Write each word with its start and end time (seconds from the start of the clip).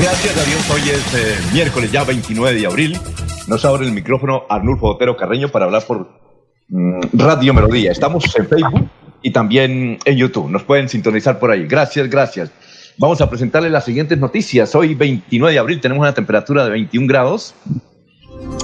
Gracias 0.00 0.38
a 0.38 0.44
Dios, 0.48 0.70
hoy 0.70 0.90
es 0.90 1.14
eh, 1.14 1.36
miércoles 1.52 1.90
ya 1.90 2.04
29 2.04 2.60
de 2.60 2.66
abril. 2.66 2.96
Nos 3.48 3.64
abre 3.64 3.84
el 3.84 3.90
micrófono 3.90 4.44
Arnulfo 4.48 4.90
Otero 4.90 5.16
Carreño 5.16 5.48
para 5.48 5.64
hablar 5.64 5.82
por 5.84 6.08
mm, 6.68 7.00
Radio 7.14 7.52
Melodía. 7.52 7.90
Estamos 7.90 8.24
en 8.36 8.48
Facebook 8.48 8.88
y 9.22 9.32
también 9.32 9.98
en 10.04 10.16
YouTube. 10.16 10.48
Nos 10.50 10.62
pueden 10.62 10.88
sintonizar 10.88 11.40
por 11.40 11.50
ahí. 11.50 11.66
Gracias, 11.66 12.08
gracias. 12.08 12.52
Vamos 12.96 13.20
a 13.20 13.28
presentarles 13.28 13.72
las 13.72 13.84
siguientes 13.84 14.16
noticias. 14.18 14.72
Hoy 14.76 14.94
29 14.94 15.52
de 15.52 15.58
abril 15.58 15.80
tenemos 15.80 16.02
una 16.02 16.14
temperatura 16.14 16.64
de 16.64 16.70
21 16.70 17.08
grados. 17.08 17.56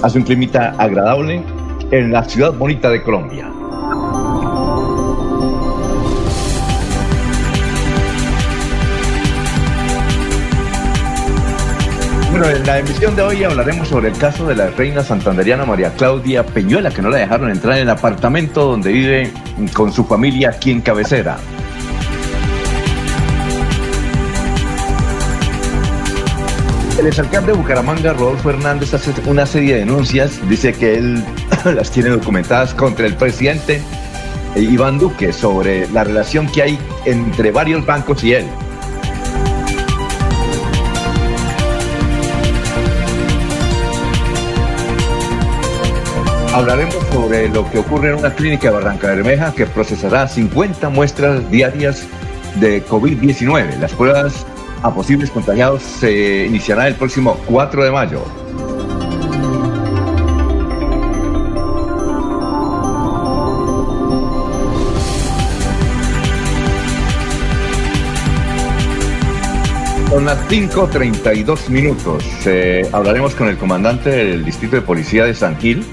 Hace 0.03 0.17
un 0.17 0.23
clima 0.23 0.73
agradable 0.77 1.43
en 1.91 2.13
la 2.13 2.23
ciudad 2.23 2.53
bonita 2.53 2.89
de 2.89 3.03
Colombia. 3.03 3.51
Bueno, 12.37 12.49
en 12.49 12.67
la 12.67 12.79
emisión 12.79 13.15
de 13.15 13.21
hoy 13.21 13.45
hablaremos 13.45 13.87
sobre 13.87 14.09
el 14.09 14.17
caso 14.17 14.45
de 14.45 14.55
la 14.55 14.67
reina 14.67 15.01
santanderiana 15.01 15.63
María 15.63 15.93
Claudia 15.93 16.45
Peñuela, 16.45 16.91
que 16.91 17.01
no 17.01 17.09
la 17.09 17.19
dejaron 17.19 17.49
entrar 17.49 17.77
en 17.77 17.83
el 17.83 17.89
apartamento 17.89 18.65
donde 18.65 18.91
vive 18.91 19.31
con 19.71 19.93
su 19.93 20.03
familia 20.03 20.49
aquí 20.49 20.71
en 20.71 20.81
Cabecera. 20.81 21.37
El 26.99 27.07
exalcalde 27.07 27.53
de 27.53 27.57
Bucaramanga, 27.57 28.11
Rodolfo 28.11 28.49
Hernández, 28.49 28.93
hace 28.93 29.13
una 29.27 29.45
serie 29.45 29.75
de 29.75 29.79
denuncias. 29.79 30.37
Dice 30.49 30.73
que 30.73 30.97
él 30.97 31.23
las 31.73 31.89
tiene 31.89 32.09
documentadas 32.09 32.73
contra 32.73 33.05
el 33.05 33.15
presidente 33.15 33.81
Iván 34.57 34.99
Duque 34.99 35.31
sobre 35.31 35.87
la 35.87 36.03
relación 36.03 36.47
que 36.47 36.63
hay 36.63 36.79
entre 37.05 37.51
varios 37.51 37.85
bancos 37.85 38.25
y 38.25 38.33
él. 38.33 38.45
Hablaremos 46.55 46.95
sobre 47.11 47.49
lo 47.49 47.69
que 47.69 47.79
ocurre 47.79 48.11
en 48.11 48.15
una 48.15 48.33
clínica 48.33 48.69
de 48.69 48.75
Barranca 48.75 49.07
Bermeja 49.07 49.53
que 49.53 49.65
procesará 49.65 50.25
50 50.25 50.87
muestras 50.87 51.51
diarias 51.51 52.07
de 52.61 52.81
COVID-19. 52.85 53.77
Las 53.77 53.91
pruebas 53.91 54.45
a 54.81 54.93
posibles 54.93 55.31
contagiados 55.31 55.81
se 55.83 56.45
iniciarán 56.45 56.87
el 56.87 56.95
próximo 56.95 57.37
4 57.47 57.83
de 57.83 57.91
mayo. 57.91 58.23
Son 70.09 70.23
las 70.23 70.37
5.32 70.47 71.67
minutos. 71.67 72.23
Eh, 72.45 72.87
hablaremos 72.93 73.35
con 73.35 73.49
el 73.49 73.57
comandante 73.57 74.09
del 74.09 74.45
Distrito 74.45 74.77
de 74.77 74.81
Policía 74.81 75.25
de 75.25 75.33
San 75.33 75.59
Gil, 75.59 75.85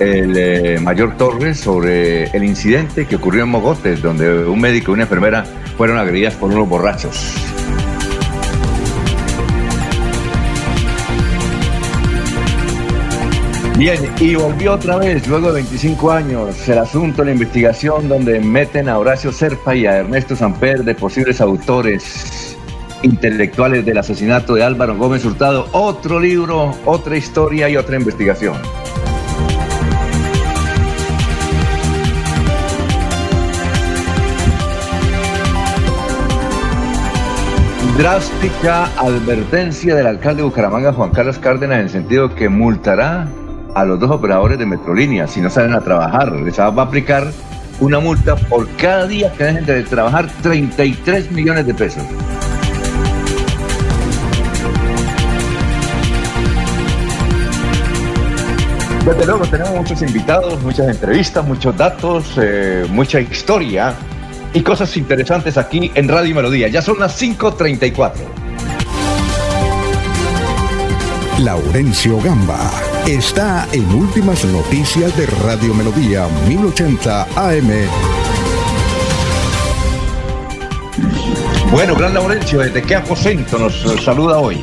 el 0.00 0.36
eh, 0.36 0.78
mayor 0.80 1.16
Torres 1.16 1.60
sobre 1.60 2.24
el 2.30 2.42
incidente 2.42 3.06
que 3.06 3.16
ocurrió 3.16 3.44
en 3.44 3.50
Mogotes, 3.50 4.02
donde 4.02 4.44
un 4.46 4.58
médico 4.58 4.90
y 4.90 4.94
una 4.94 5.02
enfermera 5.02 5.44
fueron 5.76 5.98
agredidas 5.98 6.34
por 6.34 6.50
unos 6.50 6.68
borrachos. 6.68 7.34
Bien, 13.76 13.98
y 14.20 14.34
volvió 14.34 14.74
otra 14.74 14.96
vez, 14.98 15.26
luego 15.26 15.48
de 15.48 15.54
25 15.54 16.10
años, 16.10 16.68
el 16.68 16.78
asunto, 16.78 17.24
la 17.24 17.32
investigación 17.32 18.08
donde 18.10 18.38
meten 18.40 18.90
a 18.90 18.98
Horacio 18.98 19.32
Serpa 19.32 19.74
y 19.74 19.86
a 19.86 19.98
Ernesto 19.98 20.36
Samper 20.36 20.84
de 20.84 20.94
posibles 20.94 21.40
autores 21.40 22.58
intelectuales 23.02 23.86
del 23.86 23.96
asesinato 23.96 24.54
de 24.54 24.64
Álvaro 24.64 24.96
Gómez 24.96 25.24
Hurtado. 25.24 25.66
Otro 25.72 26.20
libro, 26.20 26.74
otra 26.84 27.16
historia 27.16 27.70
y 27.70 27.76
otra 27.76 27.96
investigación. 27.96 28.56
Drástica 38.00 38.86
advertencia 38.96 39.94
del 39.94 40.06
alcalde 40.06 40.40
de 40.40 40.48
Bucaramanga, 40.48 40.90
Juan 40.90 41.10
Carlos 41.10 41.38
Cárdenas, 41.38 41.80
en 41.80 41.84
el 41.84 41.90
sentido 41.90 42.34
que 42.34 42.48
multará 42.48 43.28
a 43.74 43.84
los 43.84 44.00
dos 44.00 44.10
operadores 44.10 44.58
de 44.58 44.64
Metrolínea 44.64 45.26
si 45.26 45.42
no 45.42 45.50
salen 45.50 45.74
a 45.74 45.82
trabajar. 45.82 46.32
Les 46.32 46.58
va 46.58 46.64
a 46.64 46.82
aplicar 46.82 47.30
una 47.78 48.00
multa 48.00 48.36
por 48.36 48.66
cada 48.76 49.06
día 49.06 49.30
que 49.34 49.44
dejen 49.44 49.66
de 49.66 49.82
trabajar 49.82 50.28
33 50.40 51.30
millones 51.30 51.66
de 51.66 51.74
pesos. 51.74 52.02
Desde 59.04 59.26
luego 59.26 59.44
tenemos 59.44 59.74
muchos 59.74 60.00
invitados, 60.00 60.62
muchas 60.62 60.88
entrevistas, 60.88 61.46
muchos 61.46 61.76
datos, 61.76 62.32
eh, 62.40 62.86
mucha 62.88 63.20
historia 63.20 63.94
y 64.52 64.62
cosas 64.62 64.96
interesantes 64.96 65.56
aquí 65.56 65.90
en 65.94 66.08
Radio 66.08 66.34
Melodía. 66.34 66.68
Ya 66.68 66.82
son 66.82 66.98
las 66.98 67.20
5.34. 67.20 68.12
Laurencio 71.38 72.20
Gamba 72.20 72.70
está 73.06 73.66
en 73.72 73.90
Últimas 73.94 74.44
Noticias 74.44 75.16
de 75.16 75.26
Radio 75.26 75.74
Melodía 75.74 76.26
1080 76.46 77.22
AM. 77.34 77.70
Bueno, 81.70 81.94
gran 81.94 82.12
Laurencio, 82.12 82.60
¿desde 82.60 82.82
qué 82.82 82.96
aposento 82.96 83.58
nos 83.58 83.80
saluda 84.04 84.38
hoy? 84.38 84.62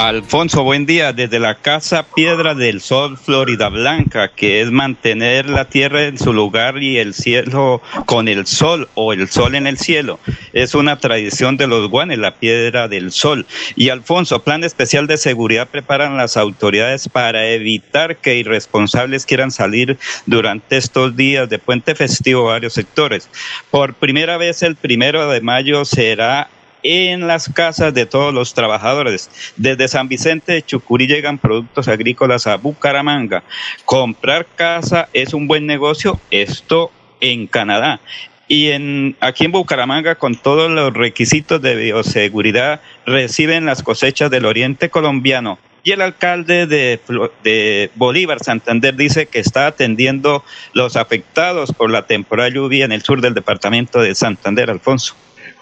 Alfonso, 0.00 0.62
buen 0.64 0.86
día. 0.86 1.12
Desde 1.12 1.38
la 1.38 1.56
Casa 1.56 2.06
Piedra 2.14 2.54
del 2.54 2.80
Sol, 2.80 3.18
Florida 3.18 3.68
Blanca, 3.68 4.28
que 4.28 4.62
es 4.62 4.70
mantener 4.70 5.50
la 5.50 5.66
tierra 5.66 6.04
en 6.04 6.18
su 6.18 6.32
lugar 6.32 6.82
y 6.82 6.96
el 6.96 7.12
cielo 7.12 7.82
con 8.06 8.26
el 8.26 8.46
sol 8.46 8.88
o 8.94 9.12
el 9.12 9.28
sol 9.28 9.56
en 9.56 9.66
el 9.66 9.76
cielo. 9.76 10.18
Es 10.54 10.74
una 10.74 10.98
tradición 10.98 11.58
de 11.58 11.66
los 11.66 11.90
guanes, 11.90 12.16
la 12.16 12.34
Piedra 12.34 12.88
del 12.88 13.12
Sol. 13.12 13.44
Y 13.76 13.90
Alfonso, 13.90 14.42
plan 14.42 14.64
especial 14.64 15.06
de 15.06 15.18
seguridad 15.18 15.68
preparan 15.68 16.16
las 16.16 16.38
autoridades 16.38 17.06
para 17.06 17.48
evitar 17.48 18.16
que 18.16 18.36
irresponsables 18.36 19.26
quieran 19.26 19.50
salir 19.50 19.98
durante 20.24 20.78
estos 20.78 21.14
días 21.14 21.50
de 21.50 21.58
puente 21.58 21.94
festivo 21.94 22.48
a 22.48 22.52
varios 22.54 22.72
sectores. 22.72 23.28
Por 23.70 23.92
primera 23.92 24.38
vez, 24.38 24.62
el 24.62 24.76
primero 24.76 25.30
de 25.30 25.42
mayo 25.42 25.84
será 25.84 26.48
en 26.82 27.26
las 27.26 27.48
casas 27.48 27.94
de 27.94 28.06
todos 28.06 28.32
los 28.32 28.54
trabajadores. 28.54 29.30
Desde 29.56 29.88
San 29.88 30.08
Vicente 30.08 30.52
de 30.52 30.62
Chucurí 30.62 31.06
llegan 31.06 31.38
productos 31.38 31.88
agrícolas 31.88 32.46
a 32.46 32.56
Bucaramanga. 32.56 33.42
Comprar 33.84 34.46
casa 34.54 35.08
es 35.12 35.34
un 35.34 35.46
buen 35.46 35.66
negocio, 35.66 36.20
esto 36.30 36.90
en 37.20 37.46
Canadá. 37.46 38.00
Y 38.48 38.70
en, 38.70 39.16
aquí 39.20 39.44
en 39.44 39.52
Bucaramanga, 39.52 40.16
con 40.16 40.34
todos 40.34 40.70
los 40.70 40.92
requisitos 40.92 41.62
de 41.62 41.76
bioseguridad, 41.76 42.80
reciben 43.06 43.64
las 43.64 43.82
cosechas 43.82 44.28
del 44.30 44.44
oriente 44.44 44.90
colombiano. 44.90 45.58
Y 45.82 45.92
el 45.92 46.00
alcalde 46.02 46.66
de, 46.66 47.00
de, 47.42 47.90
Bolívar, 47.94 48.40
Santander, 48.40 48.96
dice 48.96 49.26
que 49.26 49.38
está 49.38 49.68
atendiendo 49.68 50.44
los 50.74 50.96
afectados 50.96 51.72
por 51.72 51.90
la 51.90 52.06
temporada 52.06 52.50
lluvia 52.50 52.84
en 52.84 52.92
el 52.92 53.02
sur 53.02 53.20
del 53.20 53.34
departamento 53.34 54.02
de 54.02 54.14
Santander, 54.14 54.68
Alfonso. 54.68 55.14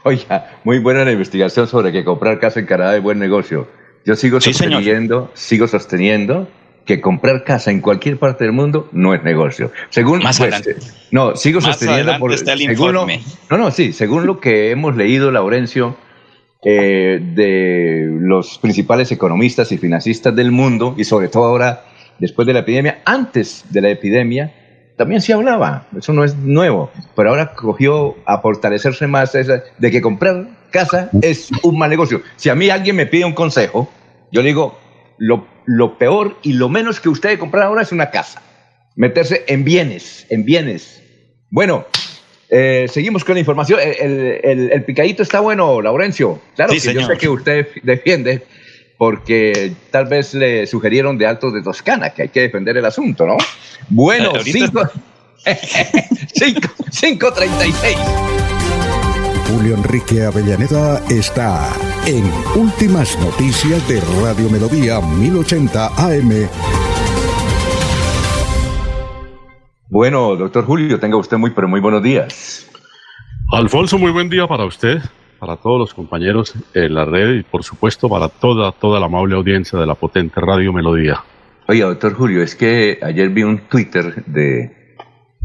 Oiga, 0.05 0.59
muy 0.65 0.79
buena 0.79 1.05
la 1.05 1.13
investigación 1.13 1.67
sobre 1.67 1.93
que 1.93 2.05
comprar 2.05 2.39
casa 2.39 2.61
en 2.61 2.67
Canadá 2.67 2.97
es 2.97 3.03
buen 3.03 3.19
negocio. 3.19 3.69
Yo 4.05 4.15
sigo 4.17 4.41
sosteniendo, 4.41 5.31
sigo 5.35 5.67
sosteniendo 5.69 6.49
que 6.87 7.01
comprar 7.01 7.45
casa 7.45 7.71
en 7.71 7.81
cualquier 7.83 8.19
parte 8.19 8.45
del 8.45 8.53
mundo 8.55 8.89
no 8.93 9.13
es 9.13 9.23
negocio. 9.23 9.71
Según 9.91 10.23
Más 10.23 10.39
pues, 10.39 10.55
adelante. 10.55 10.77
no, 11.11 11.37
sigo 11.37 11.61
Más 11.61 11.71
sosteniendo 11.77 12.13
adelante 12.13 12.35
está 12.35 12.53
el 12.55 12.61
según 12.61 12.93
lo- 12.95 13.07
no, 13.51 13.59
no, 13.59 13.71
sí, 13.71 13.93
según 13.93 14.27
lo 14.27 14.41
que 14.41 14.71
hemos 14.71 14.97
leído, 14.97 15.31
Laurencio, 15.31 15.97
eh, 16.65 17.21
de 17.35 18.09
los 18.21 18.59
principales 18.59 19.13
economistas 19.13 19.71
y 19.73 19.79
financistas 19.79 20.35
del 20.35 20.51
mundo, 20.51 20.95
y 20.97 21.05
sobre 21.05 21.29
todo 21.29 21.45
ahora, 21.45 21.85
después 22.19 22.47
de 22.47 22.55
la 22.55 22.61
epidemia, 22.61 23.03
antes 23.05 23.65
de 23.69 23.81
la 23.83 23.91
epidemia, 23.91 24.55
también 24.99 25.23
se 25.23 25.33
hablaba, 25.33 25.87
eso 25.97 26.13
no 26.13 26.25
es 26.25 26.37
nuevo, 26.37 26.91
pero 27.17 27.31
ahora 27.31 27.55
cogió 27.55 28.17
a 28.27 28.41
fortalecerse 28.41 29.07
más 29.07 29.35
esa, 29.35 29.63
de 29.79 29.91
que 29.91 30.03
comprar 30.03 30.49
casa 30.71 31.09
es 31.23 31.49
un 31.63 31.79
mal 31.79 31.89
negocio. 31.89 32.21
Si 32.37 32.51
a 32.51 32.55
mí 32.55 32.69
alguien 32.69 32.97
me 32.97 33.07
pide 33.07 33.25
un 33.25 33.33
consejo, 33.33 33.91
yo 34.31 34.43
le 34.43 34.49
digo, 34.49 34.79
lo, 35.17 35.47
lo 35.65 35.97
peor 35.97 36.37
y 36.43 36.53
lo 36.53 36.69
menos 36.69 37.01
que 37.01 37.09
usted 37.09 37.31
debe 37.31 37.39
comprar 37.41 37.63
ahora 37.65 37.81
es 37.83 37.93
una 37.93 38.11
casa. 38.11 38.43
Meterse 38.97 39.45
en 39.47 39.65
bienes, 39.65 40.27
en 40.29 40.45
bienes. 40.45 41.03
Bueno, 41.51 41.87
eh, 42.51 42.87
seguimos 42.89 43.25
con 43.25 43.35
la 43.35 43.41
información. 43.41 43.79
El, 43.81 43.95
el- 44.01 44.41
el- 44.43 44.73
el 44.73 44.85
picadito 44.85 45.23
está 45.23 45.41
bueno, 45.41 45.81
Laurencio. 45.81 46.41
Claro 46.57 46.73
Sí, 46.73 46.81
que 46.81 46.95
yo 46.95 47.01
señor. 47.01 47.13
sé 47.13 47.19
que 47.19 47.29
usted 47.29 47.69
defiende 47.83 48.43
porque 48.99 49.73
tal 49.91 50.07
vez 50.07 50.35
le 50.35 50.67
sugirieron 50.67 51.17
de 51.17 51.27
Altos 51.27 51.55
de 51.55 51.63
Toscana 51.63 52.11
que 52.11 52.23
hay 52.23 52.29
que 52.29 52.41
defender 52.43 52.77
el 52.77 52.85
asunto, 52.85 53.27
¿no? 53.27 53.37
Bueno, 53.89 54.33
Eh, 54.35 54.39
ahorita- 54.39 54.91
5 56.35 56.69
5.36. 56.91 57.97
Julio 59.51 59.77
Enrique 59.77 60.25
Avellaneda 60.25 61.01
está 61.09 61.73
en 62.07 62.31
Últimas 62.55 63.17
Noticias 63.19 63.87
de 63.89 64.01
Radio 64.23 64.51
Melodía 64.51 65.01
1080 65.01 65.87
AM. 65.97 66.49
Bueno, 69.89 70.37
doctor 70.37 70.67
Julio, 70.67 71.01
tenga 71.01 71.17
usted 71.17 71.39
muy, 71.39 71.51
pero 71.53 71.67
muy 71.67 71.81
buenos 71.81 72.03
días. 72.03 72.67
Alfonso, 73.53 73.97
muy 73.97 74.11
buen 74.11 74.29
día 74.29 74.47
para 74.47 74.67
usted, 74.67 75.01
para 75.39 75.57
todos 75.57 75.79
los 75.79 75.95
compañeros 75.95 76.55
en 76.75 76.95
la 76.95 77.05
red 77.05 77.35
y 77.35 77.43
por 77.43 77.63
supuesto 77.63 78.09
para 78.09 78.29
toda, 78.29 78.73
toda 78.73 79.01
la 79.01 79.07
amable 79.07 79.37
audiencia 79.37 79.79
de 79.79 79.87
la 79.87 79.95
potente 79.95 80.41
Radio 80.41 80.73
Melodía. 80.73 81.23
Oye, 81.69 81.83
doctor 81.83 82.15
Julio, 82.15 82.43
es 82.43 82.57
que 82.57 82.99
ayer 83.03 83.29
vi 83.29 83.43
un 83.43 83.59
Twitter 83.59 84.25
de 84.27 84.97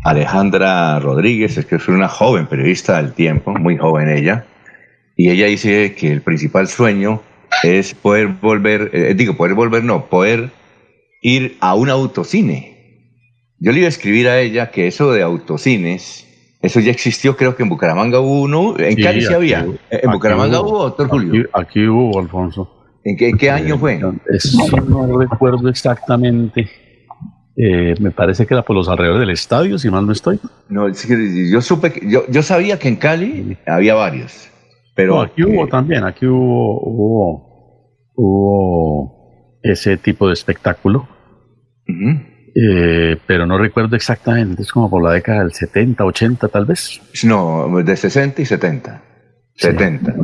Alejandra 0.03 0.99
Rodríguez, 0.99 1.57
es 1.57 1.65
que 1.65 1.75
es 1.75 1.87
una 1.87 2.07
joven 2.07 2.47
periodista 2.47 3.01
del 3.01 3.13
tiempo, 3.13 3.51
muy 3.51 3.77
joven 3.77 4.09
ella, 4.09 4.45
y 5.15 5.29
ella 5.29 5.47
dice 5.47 5.95
que 5.95 6.11
el 6.11 6.21
principal 6.21 6.67
sueño 6.67 7.21
es 7.63 7.93
poder 7.93 8.27
volver, 8.27 8.89
eh, 8.93 9.13
digo, 9.15 9.35
poder 9.35 9.53
volver, 9.53 9.83
no, 9.83 10.07
poder 10.07 10.49
ir 11.21 11.57
a 11.59 11.75
un 11.75 11.89
autocine. 11.89 12.73
Yo 13.59 13.71
le 13.71 13.79
iba 13.79 13.85
a 13.85 13.89
escribir 13.89 14.27
a 14.27 14.39
ella 14.39 14.71
que 14.71 14.87
eso 14.87 15.11
de 15.11 15.21
autocines, 15.21 16.27
eso 16.63 16.79
ya 16.79 16.89
existió, 16.91 17.35
creo 17.37 17.55
que 17.55 17.61
en 17.63 17.69
Bucaramanga 17.69 18.19
hubo 18.19 18.41
uno, 18.41 18.75
en 18.79 18.95
Cali 19.01 19.21
sí 19.21 19.33
había. 19.33 19.63
hubo- 19.65 19.75
En 19.91 20.11
Bucaramanga 20.11 20.61
hubo, 20.61 20.83
doctor 20.83 21.07
Julio. 21.09 21.47
Aquí, 21.53 21.79
aquí 21.79 21.87
hubo, 21.87 22.19
Alfonso. 22.19 22.69
¿En 23.03 23.17
qué, 23.17 23.29
en 23.29 23.37
qué 23.37 23.51
año 23.51 23.77
fue? 23.77 23.99
Eso 24.29 24.81
no 24.87 25.19
recuerdo 25.19 25.67
exactamente. 25.69 26.69
Eh, 27.55 27.93
me 27.99 28.09
parece 28.11 28.47
que 28.47 28.53
era 28.55 28.63
por 28.63 28.75
los 28.75 28.89
alrededores 28.89 29.19
del 29.19 29.29
estadio, 29.29 29.77
si 29.77 29.89
mal 29.91 30.05
no 30.07 30.11
estoy. 30.13 30.39
No, 30.69 30.87
yo 30.89 31.61
supe, 31.61 31.91
que- 31.91 32.09
yo, 32.09 32.23
yo 32.27 32.41
sabía 32.41 32.79
que 32.79 32.87
en 32.87 32.95
Cali 32.95 33.57
había 33.67 33.93
varios, 33.93 34.49
pero 34.95 35.15
No, 35.17 35.21
aquí 35.21 35.43
hubo 35.43 35.65
eh, 35.65 35.69
también, 35.69 36.03
aquí 36.03 36.25
hubo, 36.25 36.79
hubo, 36.81 38.07
hubo 38.15 39.59
ese 39.61 39.97
tipo 39.97 40.27
de 40.27 40.33
espectáculo, 40.33 41.07
ujú. 41.87 42.21
Eh, 42.55 43.17
pero 43.25 43.45
no 43.45 43.57
recuerdo 43.57 43.95
exactamente, 43.95 44.61
es 44.61 44.71
como 44.71 44.89
por 44.89 45.03
la 45.03 45.11
década 45.11 45.39
del 45.39 45.53
70, 45.53 46.05
80 46.05 46.47
tal 46.49 46.65
vez. 46.65 47.01
no, 47.23 47.81
de 47.83 47.95
60 47.95 48.41
y 48.41 48.45
70. 48.45 49.03
Sí. 49.55 49.67
70. 49.67 50.15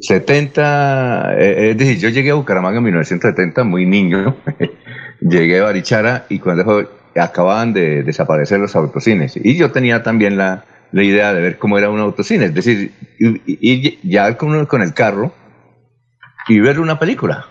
70, 0.00 1.34
eh, 1.38 1.70
es 1.70 1.78
decir, 1.78 1.98
yo 1.98 2.08
llegué 2.08 2.30
a 2.30 2.34
Bucaramanga 2.34 2.78
en 2.78 2.84
1970, 2.84 3.64
muy 3.64 3.86
niño, 3.86 4.36
llegué 5.20 5.60
a 5.60 5.64
Barichara 5.64 6.26
y 6.28 6.38
cuando 6.38 6.88
acababan 7.16 7.72
de 7.72 8.02
desaparecer 8.02 8.60
los 8.60 8.76
autocines. 8.76 9.38
Y 9.42 9.56
yo 9.56 9.70
tenía 9.70 10.02
también 10.02 10.36
la, 10.36 10.64
la 10.92 11.02
idea 11.02 11.32
de 11.32 11.40
ver 11.40 11.58
cómo 11.58 11.78
era 11.78 11.90
un 11.90 12.00
autocine, 12.00 12.46
es 12.46 12.54
decir, 12.54 12.92
ir, 13.18 13.42
ir 13.46 13.98
ya 14.02 14.36
con, 14.36 14.66
con 14.66 14.82
el 14.82 14.94
carro 14.94 15.32
y 16.48 16.60
ver 16.60 16.80
una 16.80 16.98
película. 16.98 17.46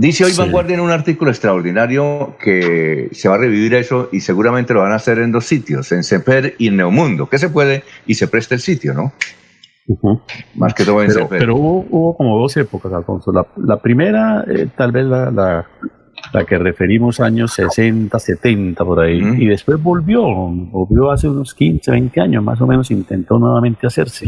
Dice 0.00 0.24
hoy 0.24 0.30
Sí. 0.32 0.38
Vanguardia 0.40 0.74
en 0.74 0.80
un 0.80 0.90
artículo 0.90 1.30
extraordinario 1.30 2.36
que 2.42 3.08
se 3.12 3.28
va 3.28 3.34
a 3.34 3.38
revivir 3.38 3.74
eso 3.74 4.08
y 4.10 4.20
seguramente 4.20 4.72
lo 4.72 4.80
van 4.80 4.92
a 4.92 4.96
hacer 4.96 5.18
en 5.18 5.30
dos 5.30 5.44
sitios, 5.44 5.92
en 5.92 6.02
Semper 6.04 6.54
y 6.58 6.68
en 6.68 6.76
Neomundo, 6.78 7.28
que 7.28 7.36
se 7.38 7.50
puede 7.50 7.82
y 8.06 8.14
se 8.14 8.26
presta 8.26 8.54
el 8.54 8.60
sitio, 8.62 8.94
¿no? 8.94 9.12
Ujú. 9.88 10.20
Más 10.54 10.72
que 10.72 10.84
todo 10.84 11.02
en 11.02 11.08
Pero, 11.08 11.18
Semper. 11.20 11.38
pero 11.40 11.56
hubo, 11.56 11.86
hubo 11.90 12.16
como 12.16 12.38
dos 12.40 12.56
épocas, 12.56 12.90
Alfonso. 12.94 13.30
La, 13.30 13.46
la 13.58 13.76
primera, 13.76 14.42
eh, 14.48 14.68
tal 14.74 14.90
vez 14.92 15.04
la, 15.04 15.30
la, 15.30 15.66
la 16.32 16.44
que 16.46 16.56
referimos 16.56 17.20
años 17.20 17.52
60, 17.52 18.18
70, 18.18 18.82
por 18.84 19.00
ahí. 19.00 19.20
Ujú. 19.22 19.34
Y 19.34 19.46
después 19.48 19.82
volvió, 19.82 20.22
volvió 20.22 21.10
hace 21.10 21.28
unos 21.28 21.52
15, 21.54 21.90
20 21.90 22.20
años, 22.22 22.42
más 22.42 22.58
o 22.62 22.66
menos, 22.66 22.90
intentó 22.90 23.38
nuevamente 23.38 23.86
hacerse. 23.86 24.26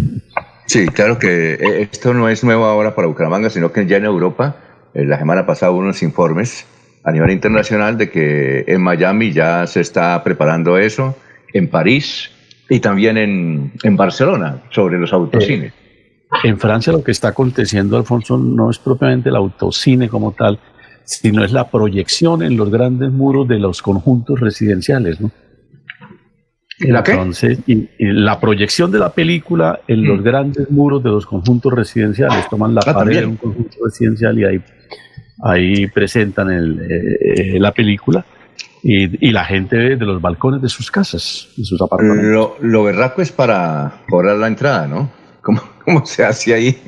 Sí, 0.66 0.86
claro 0.88 1.18
que 1.18 1.54
eh, 1.54 1.88
esto 1.90 2.12
no 2.12 2.28
es 2.28 2.44
nuevo 2.44 2.64
ahora 2.66 2.94
para 2.94 3.08
Bucaramanga, 3.08 3.48
sino 3.48 3.72
que 3.72 3.86
ya 3.86 3.96
en 3.96 4.04
Europa, 4.04 4.56
la 4.94 5.18
semana 5.18 5.46
pasada 5.46 5.72
hubo 5.72 5.80
unos 5.80 6.02
informes 6.02 6.66
a 7.04 7.10
nivel 7.12 7.30
internacional 7.30 7.96
de 7.98 8.10
que 8.10 8.64
en 8.66 8.80
Miami 8.82 9.32
ya 9.32 9.66
se 9.66 9.80
está 9.80 10.22
preparando 10.22 10.78
eso, 10.78 11.16
en 11.52 11.68
París 11.68 12.30
y 12.68 12.80
también 12.80 13.16
en, 13.18 13.72
en 13.82 13.96
Barcelona, 13.96 14.62
sobre 14.70 14.98
los 14.98 15.12
autocines. 15.12 15.72
En 16.44 16.58
Francia 16.58 16.92
lo 16.92 17.02
que 17.04 17.10
está 17.10 17.28
aconteciendo, 17.28 17.96
Alfonso, 17.96 18.38
no 18.38 18.70
es 18.70 18.78
propiamente 18.78 19.28
el 19.28 19.36
autocine 19.36 20.08
como 20.08 20.32
tal, 20.32 20.58
sino 21.04 21.44
es 21.44 21.52
la 21.52 21.68
proyección 21.70 22.42
en 22.42 22.56
los 22.56 22.70
grandes 22.70 23.10
muros 23.10 23.46
de 23.48 23.58
los 23.58 23.82
conjuntos 23.82 24.40
residenciales, 24.40 25.20
¿no? 25.20 25.30
¿La 26.78 27.02
qué? 27.02 27.12
Entonces, 27.12 27.58
y- 27.66 27.88
y 27.98 28.06
la 28.12 28.40
proyección 28.40 28.90
de 28.90 28.98
la 28.98 29.10
película 29.10 29.80
en 29.86 30.04
los 30.04 30.20
Mm. 30.20 30.22
grandes 30.24 30.70
muros 30.70 31.02
de 31.02 31.10
los 31.10 31.26
conjuntos 31.26 31.72
residenciales, 31.72 32.48
toman 32.48 32.74
la 32.74 32.80
Ah, 32.86 32.94
pared 32.94 33.20
de 33.20 33.26
un 33.26 33.36
conjunto 33.36 33.76
residencial 33.84 34.38
y 34.38 34.44
ahí, 34.44 34.60
ahí 35.42 35.86
presentan 35.88 36.50
el, 36.50 36.80
eh, 36.80 37.58
la 37.58 37.72
película 37.72 38.24
y, 38.82 39.28
y 39.28 39.32
la 39.32 39.44
gente 39.44 39.76
ve 39.76 39.96
de 39.96 40.04
los 40.04 40.20
balcones 40.20 40.62
de 40.62 40.68
sus 40.68 40.90
casas, 40.90 41.48
de 41.56 41.64
sus 41.64 41.80
apartamentos. 41.80 42.24
Lo, 42.24 42.56
lo 42.60 42.84
berraco 42.84 43.22
es 43.22 43.32
para 43.32 44.02
cobrar 44.08 44.36
la 44.36 44.46
entrada, 44.48 44.86
¿no? 44.86 45.10
¿Cómo, 45.42 45.60
cómo 45.84 46.06
se 46.06 46.24
hace 46.24 46.54
ahí? 46.54 46.82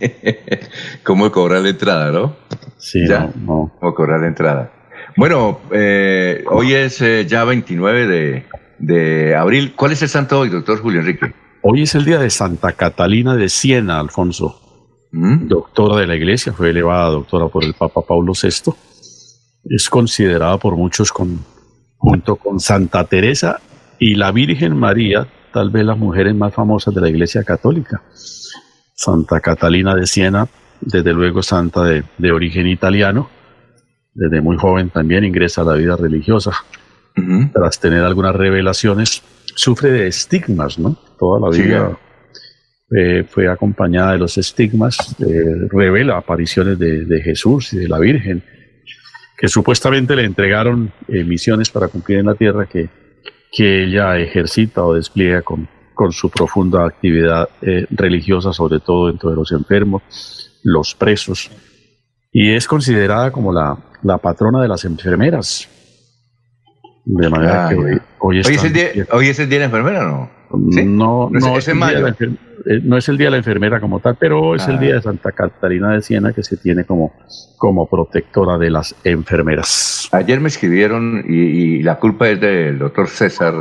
¿Cómo 1.02 1.30
cobrar 1.30 1.62
la 1.62 1.70
entrada, 1.70 2.12
no? 2.12 2.36
Sí, 2.78 3.06
ya. 3.06 3.20
no, 3.20 3.32
no. 3.36 3.72
¿Cómo 3.80 3.94
cobrar 3.94 4.20
la 4.20 4.28
entrada? 4.28 4.72
Bueno, 5.16 5.60
eh, 5.72 6.44
hoy 6.50 6.74
es 6.74 7.00
eh, 7.00 7.24
ya 7.26 7.44
29 7.44 8.06
de, 8.06 8.44
de 8.78 9.36
abril. 9.36 9.74
¿Cuál 9.76 9.92
es 9.92 10.02
el 10.02 10.08
santo 10.08 10.40
hoy, 10.40 10.48
doctor 10.48 10.80
Julio 10.80 11.00
Enrique? 11.00 11.32
Hoy 11.62 11.82
es 11.82 11.94
el 11.94 12.04
día 12.04 12.18
de 12.18 12.30
Santa 12.30 12.72
Catalina 12.72 13.36
de 13.36 13.48
Siena, 13.48 14.00
Alfonso. 14.00 14.60
¿Mm? 15.16 15.46
doctora 15.46 16.00
de 16.00 16.08
la 16.08 16.16
iglesia, 16.16 16.52
fue 16.52 16.70
elevada 16.70 17.06
a 17.06 17.10
doctora 17.10 17.46
por 17.46 17.62
el 17.62 17.74
Papa 17.74 18.02
Pablo 18.02 18.32
VI. 18.32 18.72
Es 19.66 19.88
considerada 19.88 20.58
por 20.58 20.76
muchos 20.76 21.12
con, 21.12 21.38
junto 21.96 22.34
con 22.34 22.58
Santa 22.58 23.04
Teresa 23.04 23.60
y 24.00 24.16
la 24.16 24.32
Virgen 24.32 24.76
María, 24.76 25.28
tal 25.52 25.70
vez 25.70 25.84
las 25.84 25.96
mujeres 25.96 26.34
más 26.34 26.52
famosas 26.52 26.92
de 26.92 27.00
la 27.00 27.08
iglesia 27.08 27.44
católica. 27.44 28.02
Santa 28.96 29.40
Catalina 29.40 29.94
de 29.94 30.06
Siena, 30.08 30.48
desde 30.80 31.12
luego 31.12 31.44
santa 31.44 31.84
de, 31.84 32.02
de 32.18 32.32
origen 32.32 32.66
italiano, 32.66 33.30
desde 34.14 34.40
muy 34.40 34.56
joven 34.56 34.90
también 34.90 35.22
ingresa 35.22 35.60
a 35.60 35.64
la 35.64 35.74
vida 35.74 35.96
religiosa. 35.96 36.52
Tras 37.52 37.78
tener 37.78 38.02
algunas 38.02 38.34
revelaciones, 38.34 39.22
sufre 39.54 39.92
de 39.92 40.08
estigmas, 40.08 40.76
¿no? 40.80 40.96
Toda 41.16 41.38
la 41.38 41.56
vida. 41.56 41.96
Eh, 42.90 43.24
fue 43.28 43.48
acompañada 43.48 44.12
de 44.12 44.18
los 44.18 44.36
estigmas, 44.38 45.16
eh, 45.20 45.68
revela 45.70 46.18
apariciones 46.18 46.78
de, 46.78 47.04
de 47.04 47.22
Jesús 47.22 47.72
y 47.72 47.78
de 47.78 47.88
la 47.88 47.98
Virgen, 47.98 48.42
que 49.36 49.48
supuestamente 49.48 50.14
le 50.14 50.24
entregaron 50.24 50.92
eh, 51.08 51.24
misiones 51.24 51.70
para 51.70 51.88
cumplir 51.88 52.18
en 52.18 52.26
la 52.26 52.34
tierra 52.34 52.66
que, 52.66 52.88
que 53.50 53.84
ella 53.84 54.18
ejercita 54.18 54.84
o 54.84 54.94
despliega 54.94 55.42
con, 55.42 55.68
con 55.94 56.12
su 56.12 56.30
profunda 56.30 56.84
actividad 56.86 57.48
eh, 57.62 57.86
religiosa, 57.90 58.52
sobre 58.52 58.80
todo 58.80 59.08
dentro 59.08 59.30
de 59.30 59.36
los 59.36 59.52
enfermos, 59.52 60.60
los 60.62 60.94
presos, 60.94 61.50
y 62.32 62.52
es 62.52 62.66
considerada 62.66 63.30
como 63.30 63.52
la, 63.52 63.76
la 64.02 64.18
patrona 64.18 64.60
de 64.60 64.68
las 64.68 64.84
enfermeras. 64.84 65.68
De 67.06 67.28
manera 67.28 67.66
Ah, 67.66 67.68
que 67.68 67.74
hoy, 67.74 67.84
hoy 68.18 68.36
¿Hoy 68.36 68.38
es, 68.38 68.64
el 68.64 68.72
día, 68.72 68.88
¿Hoy 69.12 69.28
es 69.28 69.38
el 69.38 69.48
día 69.48 69.58
de 69.58 69.60
la 69.60 69.66
enfermera 69.66 70.04
no? 70.04 70.30
¿Sí? 70.70 70.84
no, 70.84 71.28
No, 71.30 71.58
es 71.58 71.68
el 71.68 71.76
día 71.76 71.86
de 71.86 71.94
mayo. 71.94 72.00
la 72.06 72.14
enfer- 72.16 72.36
eh, 72.66 72.80
no 72.82 72.96
es 72.96 73.08
el 73.08 73.18
día 73.18 73.26
de 73.26 73.32
la 73.32 73.36
enfermera 73.38 73.80
como 73.80 74.00
tal, 74.00 74.16
pero 74.18 74.54
es 74.54 74.66
el 74.68 74.78
día 74.78 74.94
de 74.94 75.02
Santa 75.02 75.32
Catalina 75.32 75.92
de 75.92 76.02
Siena 76.02 76.32
que 76.32 76.42
se 76.42 76.56
tiene 76.56 76.84
como, 76.84 77.12
como 77.58 77.88
protectora 77.88 78.56
de 78.56 78.70
las 78.70 78.94
enfermeras. 79.04 80.08
Ayer 80.12 80.40
me 80.40 80.48
escribieron 80.48 81.24
y, 81.28 81.82
la 81.82 81.96
culpa 81.98 82.28
es 82.28 82.40
del 82.40 82.78
doctor 82.78 83.08
César, 83.08 83.54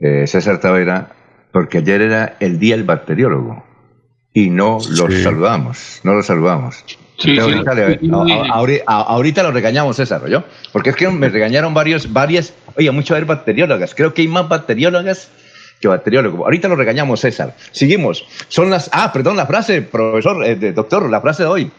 eh, 0.00 0.26
César 0.26 0.60
Tavera, 0.60 1.10
porque 1.52 1.78
ayer 1.78 2.00
era 2.02 2.36
el 2.40 2.58
día 2.58 2.76
del 2.76 2.84
bacteriólogo 2.84 3.64
y 4.32 4.50
no 4.50 4.78
los 4.90 5.14
saludamos, 5.22 6.00
no 6.02 6.14
los 6.14 6.26
saludamos. 6.26 6.84
ahorita, 8.88 9.42
lo 9.42 9.50
regañamos, 9.50 9.96
César, 9.96 10.26
¿yo? 10.28 10.44
Porque 10.72 10.90
es 10.90 10.96
que 10.96 11.08
me 11.08 11.28
regañaron 11.28 11.74
varios, 11.74 12.12
varias, 12.12 12.54
oye, 12.76 12.90
mucho 12.90 13.14
ver 13.14 13.24
bacteriólogas. 13.24 13.94
Creo 13.94 14.14
que 14.14 14.22
hay 14.22 14.28
más 14.28 14.48
bacteriólogas 14.48 15.30
que 15.80 15.88
bacteriólogo. 15.88 16.44
Ahorita 16.44 16.68
lo 16.68 16.76
regañamos, 16.76 17.20
César. 17.20 17.56
Seguimos. 17.72 18.26
Son 18.48 18.70
las. 18.70 18.90
Ah, 18.92 19.12
perdón, 19.12 19.36
la 19.36 19.46
frase, 19.46 19.82
profesor, 19.82 20.44
eh, 20.44 20.72
doctor, 20.72 21.08
la 21.08 21.20
frase 21.20 21.44
de 21.44 21.48
hoy. 21.48 21.70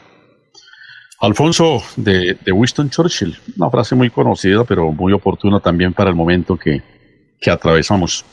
Alfonso, 1.22 1.84
de, 1.98 2.38
Winston 2.50 2.89
Churchill, 2.89 3.38
una 3.58 3.70
frase 3.70 3.94
muy 3.94 4.10
conocida, 4.10 4.63
pero 4.63 4.91
muy 4.91 5.12
oportuna 5.12 5.60
también 5.60 5.94
para 5.94 6.10
el 6.10 6.15
momento 6.15 6.56
que, 6.56 6.82
que 7.41 7.51
atravesamos. 7.51 8.25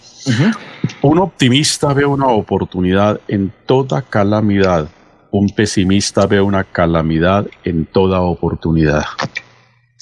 Un 1.03 1.19
optimista 1.19 1.93
ve 1.93 2.07
una 2.07 2.29
oportunidad 2.29 3.21
en 3.27 3.53
toda 3.67 4.03
calamidad. 4.03 4.89
Un 5.33 5.49
pesimista 5.49 6.27
ve 6.27 6.41
una 6.41 6.63
calamidad 6.63 7.47
en 7.65 7.87
toda 7.87 8.21
oportunidad. 8.21 9.05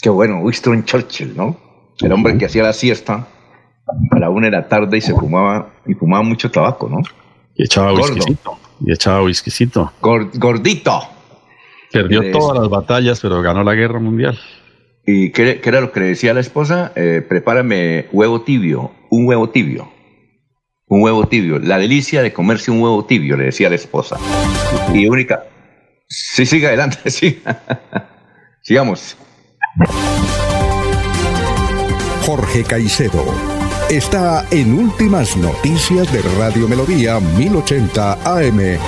Qué 0.02 0.10
bueno, 0.10 0.40
Winston 0.40 0.84
Churchill, 0.84 1.34
¿no? 1.34 1.58
El 2.00 2.12
hombre 2.12 2.36
que 2.36 2.46
hacía 2.46 2.62
la 2.62 2.74
siesta 2.74 3.26
a 4.10 4.18
la 4.18 4.30
una 4.30 4.46
de 4.46 4.52
la 4.52 4.68
tarde 4.68 4.98
y 4.98 5.00
se 5.00 5.14
fumaba, 5.14 5.74
y 5.86 5.94
fumaba 5.94 6.22
mucho 6.22 6.50
tabaco, 6.50 6.88
¿no? 6.88 7.02
Y 7.54 7.64
echaba 7.64 7.92
whiskycito. 7.92 8.58
Y 8.84 8.92
echaba 8.92 9.22
whiskycito. 9.22 9.92
gordito. 10.00 11.02
Perdió 11.92 12.32
todas 12.32 12.58
las 12.58 12.68
batallas, 12.68 13.20
pero 13.20 13.40
ganó 13.40 13.62
la 13.62 13.74
guerra 13.74 14.00
mundial. 14.00 14.38
¿Y 15.06 15.30
qué, 15.30 15.60
era 15.62 15.80
lo 15.80 15.92
que 15.92 16.00
le 16.00 16.06
decía 16.06 16.32
a 16.32 16.34
la 16.34 16.40
esposa? 16.40 16.92
Eh, 16.96 17.24
prepárame 17.26 18.06
huevo 18.10 18.40
tibio, 18.40 18.90
un 19.10 19.26
huevo 19.28 19.50
tibio. 19.50 19.88
Un 20.86 21.02
huevo 21.02 21.28
tibio. 21.28 21.58
La 21.58 21.78
delicia 21.78 22.22
de 22.22 22.32
comerse 22.32 22.70
un 22.70 22.80
huevo 22.80 23.04
tibio, 23.04 23.36
le 23.36 23.44
decía 23.44 23.68
a 23.68 23.70
la 23.70 23.76
esposa. 23.76 24.18
Y 24.92 25.06
única. 25.06 25.44
Sí, 26.08 26.46
siga 26.46 26.68
adelante, 26.68 26.98
sí. 27.10 27.40
Sigamos. 28.62 29.16
Jorge 32.22 32.64
Caicedo 32.64 33.53
está 33.90 34.46
en 34.50 34.78
Últimas 34.78 35.36
Noticias 35.36 36.10
de 36.12 36.22
Radio 36.38 36.66
Melodía 36.68 37.20
1080 37.20 38.12
AM. 38.24 38.78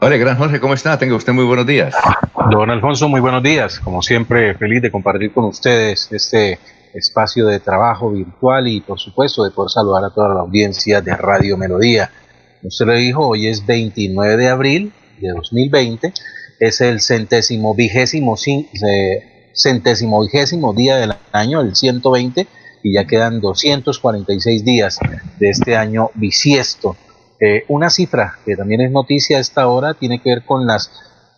Hola, 0.00 0.16
gran 0.16 0.36
Jorge, 0.36 0.60
¿cómo 0.60 0.74
está? 0.74 0.98
Tenga 0.98 1.14
usted 1.14 1.32
muy 1.32 1.44
buenos 1.44 1.66
días. 1.66 1.94
Don 2.50 2.68
Alfonso, 2.68 3.08
muy 3.08 3.20
buenos 3.20 3.42
días. 3.42 3.78
Como 3.80 4.02
siempre, 4.02 4.54
feliz 4.54 4.82
de 4.82 4.90
compartir 4.90 5.32
con 5.32 5.44
ustedes 5.44 6.08
este 6.10 6.58
espacio 6.92 7.46
de 7.46 7.60
trabajo 7.60 8.10
virtual 8.10 8.68
y, 8.68 8.80
por 8.80 8.98
supuesto, 8.98 9.44
de 9.44 9.50
poder 9.50 9.70
saludar 9.70 10.04
a 10.04 10.10
toda 10.10 10.34
la 10.34 10.40
audiencia 10.40 11.00
de 11.00 11.16
Radio 11.16 11.56
Melodía. 11.56 12.10
Usted 12.62 12.86
lo 12.86 12.94
dijo, 12.94 13.28
hoy 13.28 13.46
es 13.46 13.64
29 13.64 14.36
de 14.36 14.48
abril 14.48 14.92
de 15.20 15.28
2020, 15.30 16.12
es 16.60 16.80
el 16.80 17.00
centésimo 17.00 17.74
vigésimo 17.74 18.36
centésimo 19.54 20.22
vigésimo 20.22 20.74
día 20.74 20.96
del 20.96 21.14
año, 21.32 21.60
el 21.60 21.74
120, 21.74 22.46
y 22.82 22.94
ya 22.94 23.06
quedan 23.06 23.40
246 23.40 24.64
días 24.64 24.98
de 25.38 25.48
este 25.48 25.76
año 25.76 26.10
bisiesto. 26.14 26.96
Eh, 27.40 27.64
una 27.68 27.90
cifra 27.90 28.38
que 28.44 28.56
también 28.56 28.80
es 28.82 28.90
noticia 28.90 29.38
a 29.38 29.40
esta 29.40 29.66
hora 29.68 29.94
tiene 29.94 30.20
que 30.20 30.30
ver 30.30 30.44
con 30.44 30.66
las 30.66 30.90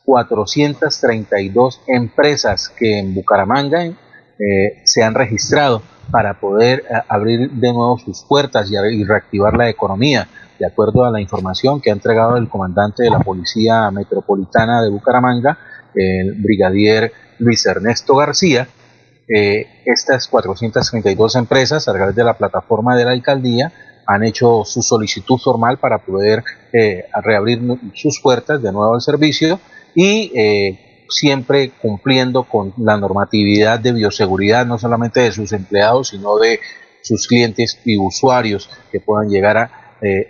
432 0.04 1.80
empresas 1.86 2.68
que 2.68 2.98
en 2.98 3.14
Bucaramanga 3.14 3.84
eh, 3.84 4.82
se 4.84 5.02
han 5.02 5.14
registrado 5.14 5.82
para 6.10 6.38
poder 6.38 6.84
eh, 6.90 6.94
abrir 7.08 7.50
de 7.50 7.72
nuevo 7.72 7.98
sus 7.98 8.22
puertas 8.22 8.70
y, 8.70 8.76
y, 8.76 9.04
reactivar 9.04 9.56
la 9.56 9.68
economía. 9.68 10.28
De 10.58 10.66
acuerdo 10.66 11.04
a 11.04 11.10
la 11.10 11.20
información 11.20 11.80
que 11.80 11.90
ha 11.90 11.92
entregado 11.92 12.36
el 12.36 12.48
comandante 12.48 13.02
de 13.02 13.10
la 13.10 13.20
Policía 13.20 13.90
Metropolitana 13.90 14.82
de 14.82 14.90
Bucaramanga, 14.90 15.58
el 15.94 16.34
brigadier 16.34 17.12
Luis 17.38 17.64
Ernesto 17.66 18.16
García, 18.16 18.68
eh, 19.28 19.66
estas 19.84 20.28
432 20.28 21.34
empresas 21.34 21.88
a 21.88 21.92
través 21.92 22.14
de 22.14 22.22
la 22.22 22.34
plataforma 22.34 22.96
de 22.96 23.04
la 23.04 23.10
alcaldía 23.10 23.72
han 24.06 24.22
hecho 24.22 24.62
su 24.64 24.82
solicitud 24.82 25.36
formal 25.38 25.78
para 25.78 25.98
poder 25.98 26.44
eh, 26.72 27.06
reabrir 27.24 27.60
sus 27.94 28.20
puertas 28.20 28.62
de 28.62 28.70
nuevo 28.70 28.94
al 28.94 29.00
servicio 29.00 29.58
y 29.96 30.30
eh, 30.36 31.04
siempre 31.08 31.70
cumpliendo 31.70 32.44
con 32.44 32.72
la 32.76 32.96
normatividad 32.96 33.80
de 33.80 33.92
bioseguridad, 33.92 34.64
no 34.64 34.78
solamente 34.78 35.20
de 35.20 35.32
sus 35.32 35.52
empleados, 35.52 36.08
sino 36.08 36.36
de 36.38 36.60
sus 37.02 37.26
clientes 37.26 37.80
y 37.84 37.98
usuarios 37.98 38.70
que 38.92 39.00
puedan 39.00 39.28
llegar 39.28 39.56
a 39.56 39.82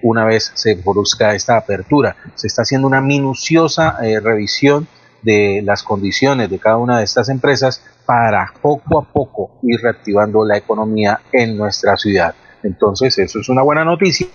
una 0.02 0.24
vez 0.24 0.52
se 0.54 0.76
produzca 0.76 1.34
esta 1.34 1.56
apertura. 1.56 2.16
Se 2.34 2.46
está 2.46 2.62
haciendo 2.62 2.86
una 2.86 3.00
minuciosa 3.00 3.98
revisión 4.22 4.86
de 5.22 5.62
las 5.64 5.82
condiciones 5.82 6.50
de 6.50 6.58
cada 6.58 6.76
una 6.76 6.98
de 6.98 7.04
estas 7.04 7.28
empresas 7.28 7.82
para 8.04 8.52
poco 8.62 8.98
a 8.98 9.12
poco 9.12 9.58
ir 9.62 9.80
reactivando 9.80 10.44
la 10.44 10.56
economía 10.56 11.20
en 11.32 11.56
nuestra 11.56 11.96
ciudad. 11.96 12.34
Entonces, 12.62 13.18
eso 13.18 13.40
es 13.40 13.48
una 13.48 13.62
buena 13.62 13.84
noticia 13.84 14.28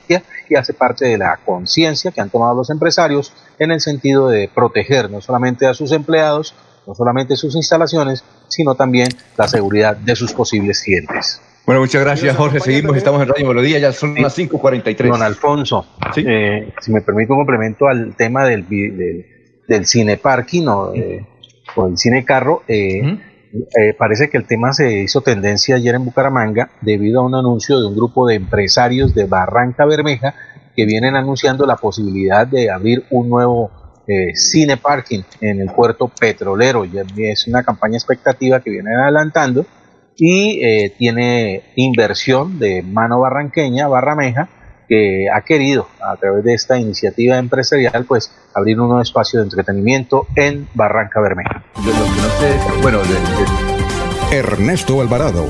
y 0.49 0.55
hace 0.55 0.73
parte 0.73 1.05
de 1.05 1.17
la 1.17 1.37
conciencia 1.45 2.11
que 2.11 2.21
han 2.21 2.29
tomado 2.29 2.55
los 2.55 2.69
empresarios 2.69 3.33
en 3.59 3.71
el 3.71 3.81
sentido 3.81 4.29
de 4.29 4.49
proteger 4.53 5.09
no 5.09 5.21
solamente 5.21 5.67
a 5.67 5.73
sus 5.73 5.91
empleados, 5.91 6.55
no 6.87 6.95
solamente 6.95 7.35
sus 7.35 7.55
instalaciones, 7.55 8.23
sino 8.47 8.75
también 8.75 9.09
la 9.37 9.47
seguridad 9.47 9.95
de 9.97 10.15
sus 10.15 10.33
posibles 10.33 10.81
clientes. 10.81 11.41
Bueno, 11.65 11.81
muchas 11.81 12.01
gracias, 12.01 12.35
Jorge. 12.35 12.59
Seguimos, 12.59 12.97
estamos 12.97 13.21
en 13.21 13.29
Radio 13.29 13.47
Melodía, 13.47 13.79
ya 13.79 13.93
son 13.93 14.15
las 14.15 14.37
5.43. 14.37 15.09
Don 15.09 15.21
Alfonso, 15.21 15.85
eh, 16.17 16.73
si 16.81 16.91
me 16.91 17.01
permite 17.01 17.31
un 17.31 17.39
complemento 17.39 17.87
al 17.87 18.15
tema 18.15 18.45
del, 18.45 18.67
del 18.67 19.40
del 19.67 19.85
cine 19.85 20.17
parking 20.17 20.67
o, 20.67 20.93
el 20.93 21.97
cine 21.97 22.25
carro, 22.25 22.63
eh, 22.67 23.01
eh, 23.53 23.93
parece 23.97 24.29
que 24.29 24.37
el 24.37 24.45
tema 24.45 24.73
se 24.73 25.03
hizo 25.03 25.21
tendencia 25.21 25.75
ayer 25.75 25.95
en 25.95 26.05
Bucaramanga 26.05 26.71
debido 26.81 27.21
a 27.21 27.25
un 27.25 27.35
anuncio 27.35 27.79
de 27.79 27.87
un 27.87 27.95
grupo 27.95 28.27
de 28.27 28.35
empresarios 28.35 29.13
de 29.13 29.25
Barranca 29.25 29.85
Bermeja 29.85 30.33
que 30.75 30.85
vienen 30.85 31.15
anunciando 31.15 31.65
la 31.65 31.75
posibilidad 31.75 32.47
de 32.47 32.69
abrir 32.69 33.05
un 33.09 33.29
nuevo 33.29 33.71
eh, 34.07 34.35
cine 34.35 34.77
parking 34.77 35.21
en 35.41 35.61
el 35.61 35.71
puerto 35.71 36.07
petrolero. 36.07 36.85
Ya 36.85 37.03
es 37.17 37.47
una 37.47 37.63
campaña 37.63 37.97
expectativa 37.97 38.59
que 38.61 38.69
vienen 38.69 38.95
adelantando 38.95 39.65
y 40.17 40.89
tiene 40.97 41.63
inversión 41.75 42.59
de 42.59 42.83
mano 42.83 43.21
barranqueña, 43.21 43.87
Barrameja, 43.87 44.49
que 44.91 45.27
ha 45.33 45.39
querido, 45.39 45.87
a 46.01 46.17
través 46.17 46.43
de 46.43 46.53
esta 46.53 46.77
iniciativa 46.77 47.37
empresarial, 47.37 48.03
pues 48.03 48.29
abrir 48.53 48.77
un 48.77 48.89
nuevo 48.89 49.01
espacio 49.01 49.39
de 49.39 49.45
entretenimiento 49.45 50.27
en 50.35 50.67
Barranca 50.73 51.21
Bermeja. 51.21 51.63
bueno, 52.81 52.99
Ernesto 54.33 54.99
Alvarado 54.99 55.45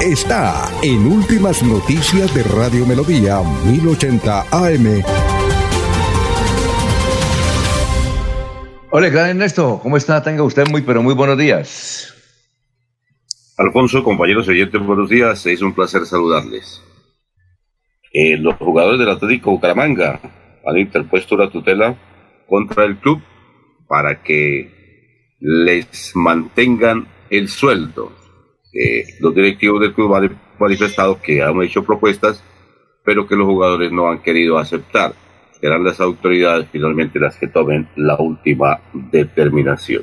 está 0.00 0.68
en 0.82 1.06
Últimas 1.06 1.62
Noticias 1.62 2.34
de 2.34 2.42
Radio 2.42 2.84
Melodía 2.84 3.40
1080 3.64 4.46
AM. 4.50 5.04
Hola, 8.90 9.08
gran 9.08 9.30
Ernesto, 9.30 9.78
¿cómo 9.80 9.98
está? 9.98 10.20
Tenga 10.20 10.42
usted 10.42 10.68
muy, 10.68 10.82
pero 10.82 11.00
muy 11.00 11.14
buenos 11.14 11.38
días. 11.38 12.12
Alfonso, 13.56 14.02
compañeros 14.02 14.48
oyentes, 14.48 14.84
buenos 14.84 15.08
días. 15.08 15.46
Es 15.46 15.62
un 15.62 15.74
placer 15.74 16.04
saludarles. 16.06 16.82
Eh, 18.12 18.36
los 18.36 18.56
jugadores 18.56 18.98
del 18.98 19.10
Atlético 19.10 19.52
Bucaramanga 19.52 20.20
han 20.66 20.78
interpuesto 20.78 21.36
una 21.36 21.48
tutela 21.48 21.96
contra 22.48 22.84
el 22.84 22.96
club 22.96 23.22
para 23.86 24.22
que 24.22 25.36
les 25.38 26.12
mantengan 26.14 27.06
el 27.30 27.48
sueldo. 27.48 28.12
Eh, 28.72 29.04
los 29.20 29.34
directivos 29.34 29.80
del 29.80 29.94
club 29.94 30.14
han 30.14 30.40
manifestado 30.58 31.20
que 31.20 31.42
han 31.42 31.60
hecho 31.62 31.84
propuestas, 31.84 32.42
pero 33.04 33.26
que 33.26 33.36
los 33.36 33.46
jugadores 33.46 33.92
no 33.92 34.08
han 34.08 34.20
querido 34.20 34.58
aceptar. 34.58 35.14
Serán 35.60 35.84
las 35.84 36.00
autoridades 36.00 36.68
finalmente 36.70 37.20
las 37.20 37.36
que 37.36 37.46
tomen 37.46 37.88
la 37.96 38.16
última 38.16 38.80
determinación. 38.92 40.02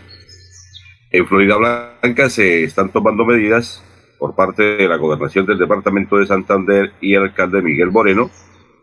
En 1.12 1.28
Florida 1.28 1.58
Blanca 1.58 2.30
se 2.30 2.64
están 2.64 2.90
tomando 2.90 3.26
medidas 3.26 3.84
por 4.20 4.36
parte 4.36 4.64
de 4.64 4.88
la 4.88 4.98
gobernación 4.98 5.46
del 5.46 5.58
departamento 5.58 6.18
de 6.18 6.26
Santander 6.26 6.94
y 7.02 7.14
el 7.14 7.24
alcalde 7.24 7.62
Miguel 7.62 7.92
Moreno 7.92 8.30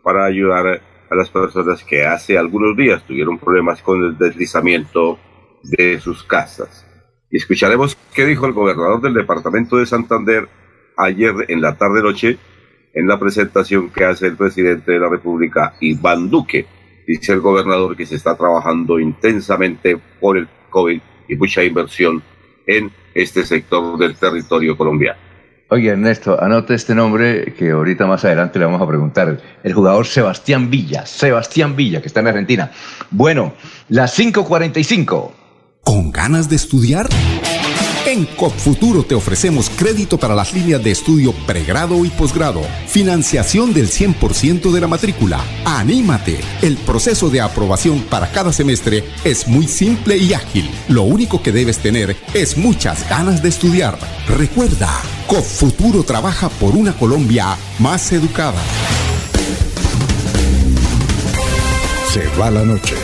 para 0.03 0.25
ayudar 0.25 0.81
a 1.09 1.15
las 1.15 1.29
personas 1.29 1.83
que 1.83 2.05
hace 2.05 2.37
algunos 2.37 2.75
días 2.75 3.03
tuvieron 3.05 3.37
problemas 3.37 3.81
con 3.81 4.03
el 4.03 4.17
deslizamiento 4.17 5.19
de 5.63 5.99
sus 5.99 6.23
casas. 6.23 6.85
Y 7.29 7.37
escucharemos 7.37 7.97
qué 8.13 8.25
dijo 8.25 8.45
el 8.45 8.53
gobernador 8.53 9.01
del 9.01 9.13
departamento 9.13 9.77
de 9.77 9.85
Santander 9.85 10.47
ayer 10.97 11.33
en 11.47 11.61
la 11.61 11.75
tarde-noche 11.77 12.37
en 12.93 13.07
la 13.07 13.19
presentación 13.19 13.89
que 13.89 14.05
hace 14.05 14.27
el 14.27 14.37
presidente 14.37 14.93
de 14.93 14.99
la 14.99 15.09
República, 15.09 15.75
Iván 15.81 16.29
Duque. 16.29 16.65
Dice 17.05 17.33
el 17.33 17.41
gobernador 17.41 17.95
que 17.95 18.05
se 18.05 18.15
está 18.15 18.37
trabajando 18.37 18.99
intensamente 18.99 19.99
por 20.19 20.37
el 20.37 20.47
COVID 20.69 21.01
y 21.27 21.35
mucha 21.35 21.63
inversión 21.63 22.23
en 22.65 22.91
este 23.13 23.45
sector 23.45 23.97
del 23.97 24.15
territorio 24.15 24.77
colombiano. 24.77 25.24
Oye, 25.69 25.89
Ernesto, 25.89 26.41
anote 26.41 26.75
este 26.75 26.93
nombre 26.93 27.55
que 27.57 27.71
ahorita 27.71 28.05
más 28.05 28.23
adelante 28.23 28.59
le 28.59 28.65
vamos 28.65 28.81
a 28.81 28.87
preguntar. 28.87 29.41
El 29.63 29.73
jugador 29.73 30.05
Sebastián 30.05 30.69
Villa, 30.69 31.07
Sebastián 31.07 31.75
Villa, 31.75 32.01
que 32.01 32.07
está 32.07 32.19
en 32.19 32.27
Argentina. 32.27 32.71
Bueno, 33.09 33.53
las 33.89 34.17
5.45. 34.17 35.31
¿Con 35.83 36.11
ganas 36.11 36.49
de 36.49 36.55
estudiar? 36.55 37.07
En 38.05 38.25
CopFuturo 38.25 39.03
te 39.03 39.15
ofrecemos 39.15 39.71
crédito 39.71 40.19
para 40.19 40.35
las 40.35 40.53
líneas 40.53 40.83
de 40.83 40.91
estudio 40.91 41.33
pregrado 41.47 42.05
y 42.05 42.09
posgrado, 42.09 42.61
financiación 42.87 43.73
del 43.73 43.89
100% 43.89 44.71
de 44.71 44.79
la 44.79 44.87
matrícula. 44.87 45.43
¡Anímate! 45.65 46.39
El 46.61 46.77
proceso 46.77 47.31
de 47.31 47.41
aprobación 47.41 48.01
para 48.01 48.31
cada 48.31 48.53
semestre 48.53 49.03
es 49.23 49.47
muy 49.47 49.67
simple 49.67 50.17
y 50.17 50.33
ágil. 50.33 50.69
Lo 50.87 51.01
único 51.01 51.41
que 51.41 51.51
debes 51.51 51.79
tener 51.79 52.15
es 52.35 52.57
muchas 52.57 53.09
ganas 53.09 53.41
de 53.41 53.49
estudiar. 53.49 53.97
Recuerda, 54.27 55.01
CopFuturo 55.25 56.03
trabaja 56.03 56.49
por 56.49 56.75
una 56.75 56.93
Colombia 56.93 57.57
más 57.79 58.11
educada. 58.11 58.61
Se 62.13 62.27
va 62.39 62.51
la 62.51 62.63
noche 62.63 62.95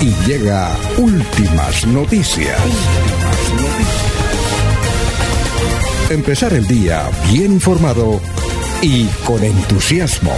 y 0.00 0.14
llega 0.28 0.70
últimas 0.96 1.84
noticias. 1.88 2.60
Empezar 6.10 6.52
el 6.52 6.66
día 6.66 7.10
bien 7.32 7.52
informado 7.52 8.20
y 8.82 9.06
con 9.24 9.42
entusiasmo. 9.42 10.34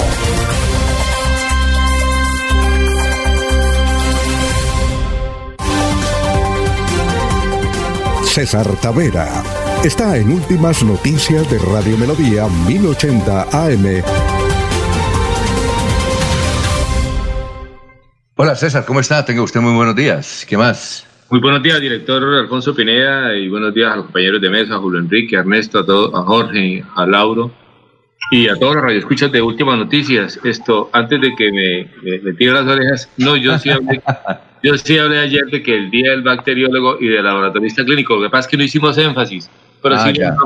César 8.24 8.66
Tavera 8.80 9.42
está 9.82 10.16
en 10.16 10.30
Últimas 10.30 10.84
Noticias 10.84 11.50
de 11.50 11.58
Radio 11.58 11.98
Melodía 11.98 12.46
1080 12.66 13.42
AM. 13.50 14.02
Hola 18.36 18.54
César, 18.54 18.84
¿cómo 18.84 19.00
está? 19.00 19.24
Tenga 19.24 19.42
usted 19.42 19.60
muy 19.60 19.74
buenos 19.74 19.96
días. 19.96 20.46
¿Qué 20.48 20.56
más? 20.56 21.06
Muy 21.28 21.40
buenos 21.40 21.60
días, 21.60 21.80
director 21.80 22.22
Alfonso 22.22 22.72
Pineda, 22.72 23.36
y 23.36 23.48
buenos 23.48 23.74
días 23.74 23.92
a 23.92 23.96
los 23.96 24.04
compañeros 24.04 24.40
de 24.40 24.48
mesa, 24.48 24.76
a 24.76 24.78
Julio 24.78 25.00
Enrique, 25.00 25.36
a 25.36 25.40
Ernesto, 25.40 25.80
a, 25.80 25.84
todo, 25.84 26.16
a 26.16 26.22
Jorge, 26.22 26.84
a 26.94 27.04
Lauro 27.04 27.50
y 28.30 28.46
a 28.46 28.54
todos 28.54 28.76
los 28.76 28.84
radioescuchas 28.84 29.32
de 29.32 29.42
Últimas 29.42 29.76
Noticias. 29.76 30.38
Esto, 30.44 30.88
antes 30.92 31.20
de 31.20 31.34
que 31.34 31.50
me, 31.50 32.20
me, 32.20 32.32
tire 32.34 32.52
las 32.52 32.66
orejas, 32.66 33.10
no, 33.16 33.36
yo 33.36 33.58
sí, 33.58 33.70
hablé, 33.70 34.00
yo 34.62 34.78
sí 34.78 34.98
hablé 34.98 35.18
ayer 35.18 35.46
de 35.46 35.62
que 35.64 35.76
el 35.76 35.90
día 35.90 36.12
del 36.12 36.22
bacteriólogo 36.22 36.98
y 37.00 37.08
del 37.08 37.24
laboratorista 37.24 37.84
clínico, 37.84 38.14
lo 38.14 38.22
que 38.22 38.30
pasa 38.30 38.42
es 38.42 38.46
que 38.48 38.56
no 38.56 38.62
hicimos 38.62 38.96
énfasis, 38.96 39.50
pero 39.82 39.96
ah, 39.96 40.12
sí 40.12 40.22
a, 40.22 40.36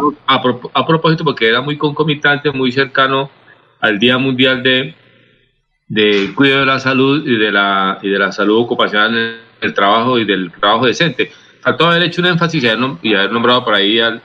a 0.72 0.87
propósito 0.87 1.25
porque 1.25 1.46
era 1.46 1.60
muy 1.60 1.76
concomitante, 1.76 2.50
muy 2.52 2.72
cercano 2.72 3.30
al 3.80 3.99
Día 3.99 4.16
Mundial 4.16 4.62
de 4.62 4.94
de 5.90 6.32
cuidado 6.37 6.60
de 6.60 6.66
la 6.66 6.78
salud 6.78 7.26
y 7.26 7.37
de 7.37 7.50
la, 7.50 7.99
y 8.00 8.08
de 8.08 8.18
la 8.18 8.30
salud 8.30 8.58
ocupacional 8.58 9.40
el 9.60 9.74
trabajo 9.74 10.18
y 10.18 10.24
del 10.24 10.50
trabajo 10.52 10.86
decente. 10.86 11.30
Faltó 11.60 11.86
haber 11.86 12.02
hecho 12.02 12.22
un 12.22 12.28
énfasis 12.28 12.62
y 12.62 12.68
haber, 12.68 13.32
nombrado 13.32 13.64
por 13.64 13.74
ahí 13.74 13.98
al, 14.00 14.22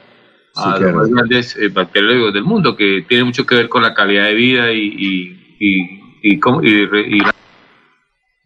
a 0.56 0.80
los 0.80 0.94
más 0.94 1.10
grandes 1.10 1.56
eh, 1.58 1.70
bacteriólogos 1.70 2.34
del 2.34 2.44
mundo, 2.44 2.76
que 2.76 3.06
tiene 3.08 3.26
mucho 3.26 3.46
que 3.46 3.56
ver 3.56 3.70
con 3.70 3.82
la 3.82 3.94
calidad 3.94 4.26
de 4.26 4.34
vida 4.34 4.72
y, 4.72 4.86
y, 5.60 5.78
y, 6.24 6.34
y 6.34 7.22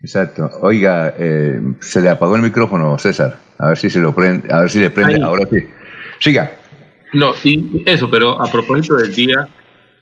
Exacto. 0.01 0.49
Oiga, 0.61 1.13
eh, 1.17 1.61
se 1.81 2.01
le 2.01 2.09
apagó 2.09 2.35
el 2.35 2.41
micrófono, 2.41 2.97
César. 2.97 3.37
A 3.57 3.69
ver 3.69 3.77
si 3.77 3.89
se 3.89 3.99
lo 3.99 4.15
prende, 4.15 4.51
a 4.51 4.61
ver 4.61 4.69
si 4.69 4.79
le 4.79 4.89
prende. 4.89 5.21
Ahora 5.21 5.45
sí. 5.49 5.57
Siga. 6.19 6.51
No, 7.13 7.33
y 7.43 7.83
eso, 7.85 8.09
pero 8.09 8.41
a 8.41 8.49
propósito 8.51 8.95
del 8.95 9.13
día 9.13 9.47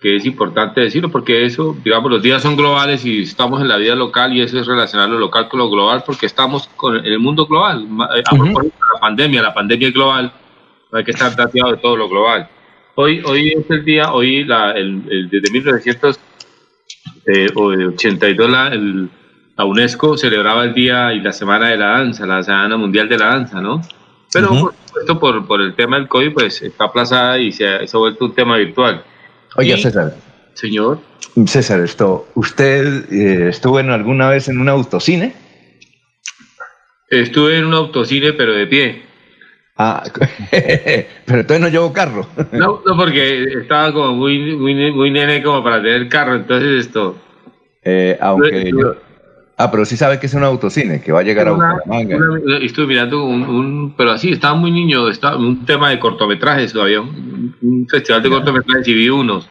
que 0.02 0.16
es 0.16 0.26
importante 0.26 0.82
decirlo 0.82 1.10
porque 1.10 1.46
eso, 1.46 1.76
digamos, 1.84 2.12
los 2.12 2.22
días 2.22 2.42
son 2.42 2.56
globales 2.56 3.04
y 3.06 3.24
estamos 3.24 3.62
en 3.62 3.68
la 3.68 3.78
vida 3.78 3.96
local 3.96 4.36
y 4.36 4.42
eso 4.42 4.60
es 4.60 4.68
relacionar 4.68 5.10
lo 5.10 5.18
local 5.18 5.50
con 5.50 5.60
lo 5.60 5.70
global 5.70 6.04
porque 6.06 6.28
estamos 6.28 6.68
con 6.76 7.04
el 7.04 7.20
mundo 7.20 7.48
global. 7.48 7.88
Eh, 8.16 8.24
a 8.26 8.36
propósito 8.36 8.76
de 8.76 8.94
la 8.94 9.00
pandemia, 9.00 9.42
la 9.42 9.54
pandemia 9.54 9.88
es 9.88 9.94
global, 9.94 10.32
hay 10.92 11.04
que 11.04 11.12
estar 11.12 11.36
tratado 11.36 11.72
de 11.72 11.78
todo 11.78 11.98
lo 11.98 12.08
global. 12.08 12.48
Hoy, 12.96 13.22
hoy 13.26 13.50
es 13.50 13.70
el 13.70 13.84
día, 13.86 14.14
hoy 14.14 14.44
la, 14.44 14.72
el, 14.72 15.30
desde 15.30 15.52
1982 15.52 18.50
la, 18.50 18.72
la 19.56 19.66
UNESCO 19.66 20.18
celebraba 20.18 20.64
el 20.64 20.74
día 20.74 21.14
y 21.14 21.22
la 21.22 21.34
semana 21.34 21.70
de 21.70 21.78
la 21.78 21.90
danza, 21.90 22.28
la 22.28 22.44
semana 22.44 22.78
mundial 22.78 23.10
de 23.10 23.18
la 23.18 23.26
danza, 23.28 23.62
¿no? 23.62 23.82
Pero 24.32 24.50
por 24.50 24.76
supuesto 24.86 25.20
por, 25.20 25.48
por 25.48 25.62
el 25.62 25.74
tema 25.74 25.98
del 25.98 26.08
COVID 26.08 26.34
pues 26.34 26.62
está 26.62 26.84
aplazada 26.86 27.40
y 27.40 27.52
se 27.52 27.88
se 27.88 27.98
ha 27.98 28.00
vuelto 28.00 28.26
un 28.26 28.36
tema 28.36 28.58
virtual. 28.58 29.04
Oye, 29.56 29.78
César. 29.78 30.16
Señor. 30.54 31.00
César, 31.46 31.82
esto, 31.82 32.28
¿usted 32.34 33.12
eh, 33.12 33.50
estuvo 33.50 33.80
en 33.80 33.92
alguna 33.92 34.30
vez 34.30 34.50
en 34.50 34.60
un 34.60 34.70
autocine? 34.70 35.34
Estuve 37.10 37.58
en 37.58 37.66
un 37.66 37.74
autocine, 37.74 38.34
pero 38.34 38.54
de 38.54 38.68
pie. 38.68 39.04
Ah, 39.78 40.04
pero 40.52 41.42
entonces 41.42 41.60
no 41.60 41.68
llevo 41.70 41.94
carro. 41.94 42.28
no, 42.52 42.82
no, 42.84 42.98
porque 42.98 43.44
estaba 43.62 43.94
como 43.94 44.14
muy, 44.14 44.56
muy, 44.56 44.92
muy 44.92 45.12
nene 45.12 45.44
como 45.44 45.64
para 45.64 45.82
tener 45.82 46.10
carro, 46.10 46.36
entonces 46.36 46.88
esto. 46.88 47.16
Eh, 47.84 48.18
aunque 48.20 48.72
yo, 48.72 48.96
Ah, 49.60 49.72
pero 49.72 49.86
sí 49.86 49.98
sabe 49.98 50.20
que 50.20 50.28
es 50.28 50.34
un 50.36 50.44
autocine, 50.44 51.02
que 51.02 51.12
va 51.12 51.22
a 51.22 51.24
llegar 51.24 51.48
a 51.48 51.52
Bucaramanga. 51.52 52.20
Estuve 52.62 52.86
mirando 52.86 53.26
un, 53.26 53.92
pero 53.98 54.12
así, 54.12 54.32
estaba 54.32 54.54
muy 54.54 54.70
niño, 54.70 55.10
estaba 55.10 55.36
un 55.36 55.66
tema 55.66 55.90
de 55.90 55.98
cortometrajes 55.98 56.74
todavía, 56.74 57.02
un, 57.02 57.88
festival 57.90 58.22
de 58.22 58.30
cortometrajes 58.30 58.88
y 58.88 58.94
vi 58.94 59.10
unos, 59.10 59.50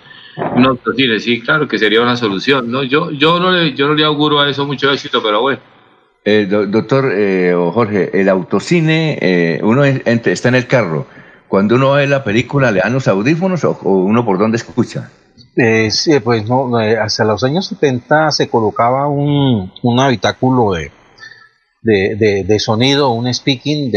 un 0.55 0.65
autocine, 0.65 1.19
sí, 1.19 1.41
claro, 1.41 1.67
que 1.67 1.77
sería 1.77 2.01
una 2.03 2.17
solución, 2.17 2.71
¿no? 2.71 2.85
Yo, 2.85 3.11
yo 3.11 3.41
no 3.41 3.51
le, 3.51 3.75
yo 3.75 3.89
no 3.89 3.95
le 3.95 4.05
auguro 4.05 4.39
a 4.39 4.49
eso 4.49 4.65
mucho 4.65 4.93
éxito, 4.93 5.21
pero 5.21 5.41
bueno. 5.41 5.59
Eh, 6.25 6.47
doctor 6.47 7.11
eh, 7.13 7.53
Jorge, 7.73 8.11
el 8.21 8.29
autocine, 8.29 9.19
eh, 9.21 9.61
uno 9.65 9.83
está 9.85 10.49
en 10.49 10.55
el 10.55 10.69
carro, 10.69 11.09
cuando 11.49 11.75
uno 11.75 11.95
ve 11.95 12.07
la 12.07 12.23
película, 12.23 12.71
¿le 12.71 12.79
dan 12.79 12.93
los 12.93 13.09
audífonos 13.09 13.65
o 13.65 13.77
uno 13.83 14.25
por 14.25 14.39
dónde 14.39 14.57
escucha? 14.57 15.11
Eh, 15.57 15.91
sí, 15.91 16.21
pues 16.21 16.47
no, 16.47 16.79
eh, 16.81 16.99
hacia 16.99 17.25
los 17.25 17.43
años 17.43 17.67
70 17.67 18.31
se 18.31 18.49
colocaba 18.49 19.09
un, 19.09 19.73
un 19.83 20.01
habitáculo 20.01 20.73
de, 20.73 20.93
de, 21.83 22.45
de, 22.45 22.59
sonido, 22.59 23.11
un 23.11 23.33
speaking 23.33 23.91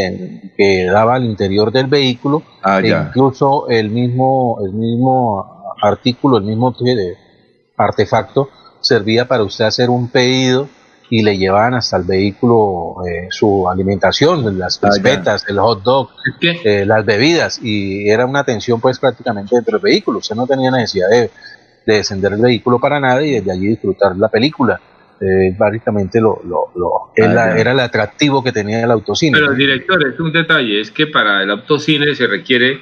que 0.55 0.85
daba 0.85 1.15
al 1.15 1.25
interior 1.25 1.71
del 1.71 1.87
vehículo, 1.87 2.43
ah, 2.63 2.79
e 2.79 2.89
incluso 2.89 3.67
el 3.67 3.89
mismo, 3.89 4.59
el 4.63 4.71
mismo 4.73 5.75
artículo, 5.81 6.37
el 6.37 6.45
mismo 6.45 6.73
artefacto 7.75 8.49
servía 8.79 9.27
para 9.27 9.43
usted 9.43 9.65
hacer 9.65 9.89
un 9.89 10.07
pedido 10.07 10.69
y 11.09 11.23
le 11.23 11.37
llevaban 11.37 11.73
hasta 11.73 11.97
el 11.97 12.03
vehículo 12.03 13.03
eh, 13.07 13.27
su 13.31 13.67
alimentación, 13.67 14.57
las 14.57 14.79
ah, 14.83 14.89
crispetas, 14.89 15.45
el 15.49 15.57
hot 15.57 15.81
dog, 15.81 16.09
eh, 16.41 16.85
las 16.85 17.03
bebidas, 17.03 17.59
y 17.63 18.07
era 18.07 18.25
una 18.25 18.41
atención 18.41 18.79
pues 18.79 18.99
prácticamente 18.99 19.55
dentro 19.55 19.79
del 19.79 19.83
vehículo. 19.83 20.19
Usted 20.19 20.35
no 20.35 20.45
tenía 20.45 20.69
necesidad 20.69 21.09
de, 21.09 21.31
descender 21.85 22.33
el 22.33 22.41
vehículo 22.41 22.77
para 22.79 22.99
nada 22.99 23.23
y 23.23 23.31
desde 23.31 23.51
allí 23.51 23.67
disfrutar 23.67 24.15
la 24.15 24.27
película. 24.27 24.79
Eh, 25.19 25.55
básicamente 25.57 26.21
lo, 26.21 26.39
lo, 26.45 26.71
lo 26.75 27.07
ah, 27.07 27.53
era, 27.57 27.71
el 27.71 27.79
atractivo 27.79 28.43
que 28.43 28.51
tenía 28.51 28.83
el 28.83 28.91
autocine. 28.91 29.37
Pero 29.37 29.53
director, 29.53 30.07
es 30.07 30.19
un 30.19 30.31
detalle, 30.31 30.79
es 30.79 30.91
que 30.91 31.07
para 31.07 31.41
el 31.41 31.49
autocine 31.49 32.13
se 32.13 32.27
requiere 32.27 32.81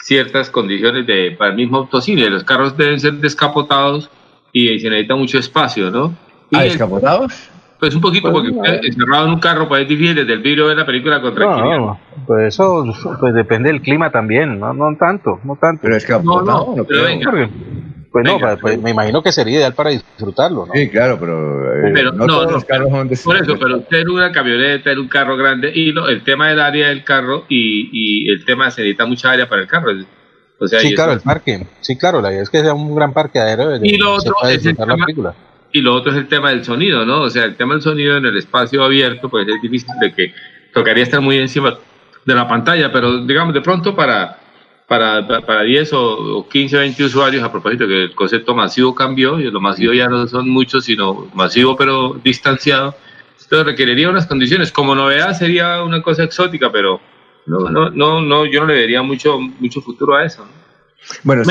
ciertas 0.00 0.48
condiciones 0.50 1.06
de, 1.06 1.32
para 1.38 1.50
el 1.50 1.56
mismo 1.56 1.76
autocine. 1.76 2.30
Los 2.30 2.44
carros 2.44 2.76
deben 2.76 2.98
ser 2.98 3.14
descapotados 3.14 4.10
y 4.52 4.78
se 4.78 4.88
necesita 4.88 5.16
mucho 5.16 5.38
espacio, 5.38 5.90
¿no? 5.90 6.16
¿Ah, 6.52 6.62
descapotados? 6.62 7.50
Pues 7.78 7.94
un 7.94 8.00
poquito, 8.00 8.32
porque 8.32 8.52
pues, 8.52 8.80
encerrado 8.82 9.26
en 9.26 9.34
un 9.34 9.40
carro 9.40 9.68
pues 9.68 9.82
es 9.82 9.88
difícil 9.88 10.14
desde 10.14 10.32
el 10.32 10.40
vidrio 10.40 10.66
ver 10.66 10.78
la 10.78 10.86
película 10.86 11.20
con 11.20 11.34
tranquilidad. 11.34 11.78
No, 11.78 12.00
pues 12.26 12.54
eso 12.54 12.84
pues 13.20 13.34
depende 13.34 13.70
del 13.70 13.82
clima 13.82 14.10
también, 14.10 14.58
no, 14.58 14.72
no 14.72 14.96
tanto, 14.98 15.40
no 15.44 15.56
tanto. 15.56 15.82
Pero 15.82 15.96
es 15.96 16.06
que 16.06 16.12
no, 16.12 16.42
no, 16.42 16.74
pero 16.88 17.04
venga. 17.04 17.50
Pues 18.16 18.24
no, 18.24 18.38
pues, 18.62 18.80
me 18.80 18.92
imagino 18.92 19.22
que 19.22 19.30
sería 19.30 19.58
ideal 19.58 19.74
para 19.74 19.90
disfrutarlo, 19.90 20.64
¿no? 20.64 20.72
Sí, 20.72 20.88
claro, 20.88 21.18
pero, 21.20 21.86
eh, 21.86 21.90
pero 21.92 22.12
no, 22.12 22.26
todos 22.26 22.50
los 22.50 22.64
carros 22.64 22.88
son 22.88 23.08
de 23.08 23.16
Por 23.22 23.36
eso, 23.36 23.58
pero 23.58 23.76
usted 23.76 23.98
en 23.98 24.08
una 24.08 24.32
camioneta, 24.32 24.90
en 24.90 25.00
un 25.00 25.08
carro 25.08 25.36
grande, 25.36 25.70
y 25.74 25.90
el 25.90 26.24
tema 26.24 26.48
del 26.48 26.60
área 26.60 26.88
del 26.88 27.04
carro 27.04 27.44
y, 27.50 27.90
y 27.92 28.30
el 28.30 28.42
tema 28.46 28.70
se 28.70 28.80
necesita 28.80 29.04
mucha 29.04 29.32
área 29.32 29.46
para 29.46 29.60
el 29.60 29.68
carro. 29.68 29.92
O 30.58 30.66
sea, 30.66 30.80
sí, 30.80 30.94
claro, 30.94 31.12
el 31.12 31.20
parque. 31.20 31.66
Sí, 31.80 31.98
claro, 31.98 32.22
la 32.22 32.32
idea 32.32 32.42
es 32.42 32.48
que 32.48 32.60
sea 32.60 32.72
un 32.72 32.94
gran 32.94 33.12
parque 33.12 33.38
aéreo. 33.38 33.76
Y 33.82 33.98
lo 33.98 34.14
otro 34.14 34.34
es 34.48 34.64
el 34.64 34.74
tema, 34.74 34.96
y 35.72 35.80
lo 35.80 35.94
otro 35.94 36.12
es 36.12 36.18
el 36.18 36.28
tema 36.28 36.50
del 36.50 36.64
sonido, 36.64 37.04
¿no? 37.04 37.22
O 37.22 37.30
sea, 37.30 37.44
el 37.44 37.56
tema 37.56 37.74
del 37.74 37.82
sonido 37.82 38.16
en 38.16 38.26
el 38.26 38.36
espacio 38.36 38.82
abierto, 38.82 39.28
pues 39.28 39.46
es 39.48 39.60
difícil 39.60 39.90
de 40.00 40.12
que 40.12 40.34
tocaría 40.72 41.02
estar 41.02 41.20
muy 41.20 41.38
encima 41.38 41.78
de 42.24 42.34
la 42.34 42.48
pantalla, 42.48 42.90
pero 42.92 43.24
digamos, 43.24 43.54
de 43.54 43.60
pronto 43.60 43.94
para, 43.94 44.38
para, 44.86 45.26
para 45.26 45.62
10 45.62 45.90
o, 45.94 46.48
15 46.48 46.76
o 46.76 46.80
20 46.80 47.04
usuarios, 47.04 47.42
a 47.42 47.52
propósito 47.52 47.86
que 47.86 48.04
el 48.04 48.14
concepto 48.14 48.54
masivo 48.54 48.94
cambió, 48.94 49.38
y 49.38 49.50
lo 49.50 49.60
masivo 49.60 49.92
ya 49.92 50.08
no 50.08 50.26
son 50.26 50.48
muchos, 50.48 50.84
sino 50.84 51.30
masivo 51.34 51.76
pero 51.76 52.20
distanciado, 52.22 52.94
esto 53.38 53.62
requeriría 53.62 54.10
unas 54.10 54.26
condiciones. 54.26 54.72
Como 54.72 54.94
novedad 54.94 55.32
sería 55.34 55.82
una 55.82 56.02
cosa 56.02 56.24
exótica, 56.24 56.72
pero 56.72 57.00
no, 57.46 57.70
no, 57.70 57.90
no, 57.90 58.20
no 58.20 58.44
yo 58.46 58.60
no 58.60 58.66
le 58.66 58.74
vería 58.74 59.02
mucho, 59.02 59.38
mucho 59.38 59.80
futuro 59.80 60.16
a 60.16 60.24
eso. 60.24 60.46
Bueno, 61.22 61.44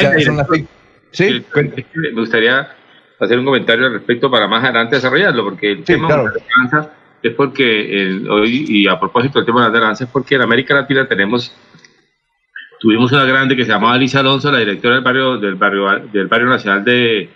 ¿Sí? 1.11 1.45
me 1.53 2.11
gustaría 2.11 2.74
hacer 3.19 3.39
un 3.39 3.45
comentario 3.45 3.85
al 3.85 3.93
respecto 3.93 4.29
para 4.29 4.47
más 4.47 4.63
adelante 4.63 4.95
desarrollarlo, 4.95 5.43
porque 5.43 5.71
el 5.71 5.83
tema 5.83 6.07
de 6.07 6.23
la 6.23 6.29
alianza 6.29 6.91
es 7.23 7.33
porque 7.33 8.23
hoy, 8.29 8.65
y 8.67 8.87
a 8.87 8.99
propósito 8.99 9.39
del 9.39 9.45
tema 9.45 9.65
de 9.65 9.71
la 9.71 9.77
alianza, 9.77 10.03
es 10.03 10.09
porque 10.09 10.35
en 10.35 10.41
América 10.41 10.73
Latina 10.73 11.07
tenemos 11.07 11.55
Tuvimos 12.85 13.11
una 13.11 13.25
grande 13.25 13.55
que 13.55 13.63
se 13.63 13.71
llamaba 13.71 13.93
Alicia 13.93 14.19
Alonso, 14.19 14.51
la 14.51 14.59
directora 14.59 14.95
del 14.95 15.03
barrio, 15.03 15.37
del 15.37 15.55
barrio, 15.55 16.07
del 16.11 16.27
barrio 16.27 16.47
nacional 16.47 16.83
de, 16.83 17.29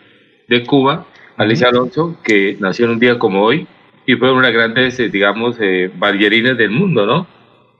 de 0.47 0.63
Cuba, 0.63 1.07
Alicia 1.37 1.69
Alonso, 1.69 2.19
que 2.23 2.57
nació 2.59 2.85
en 2.85 2.91
un 2.91 2.99
día 2.99 3.17
como 3.17 3.43
hoy 3.43 3.65
y 4.05 4.15
fue 4.15 4.31
una 4.31 4.47
de 4.47 4.53
las 4.53 4.61
grandes, 4.61 4.99
eh, 4.99 5.09
digamos, 5.09 5.57
eh, 5.59 5.91
del 5.91 6.69
mundo, 6.69 7.05
¿no? 7.05 7.27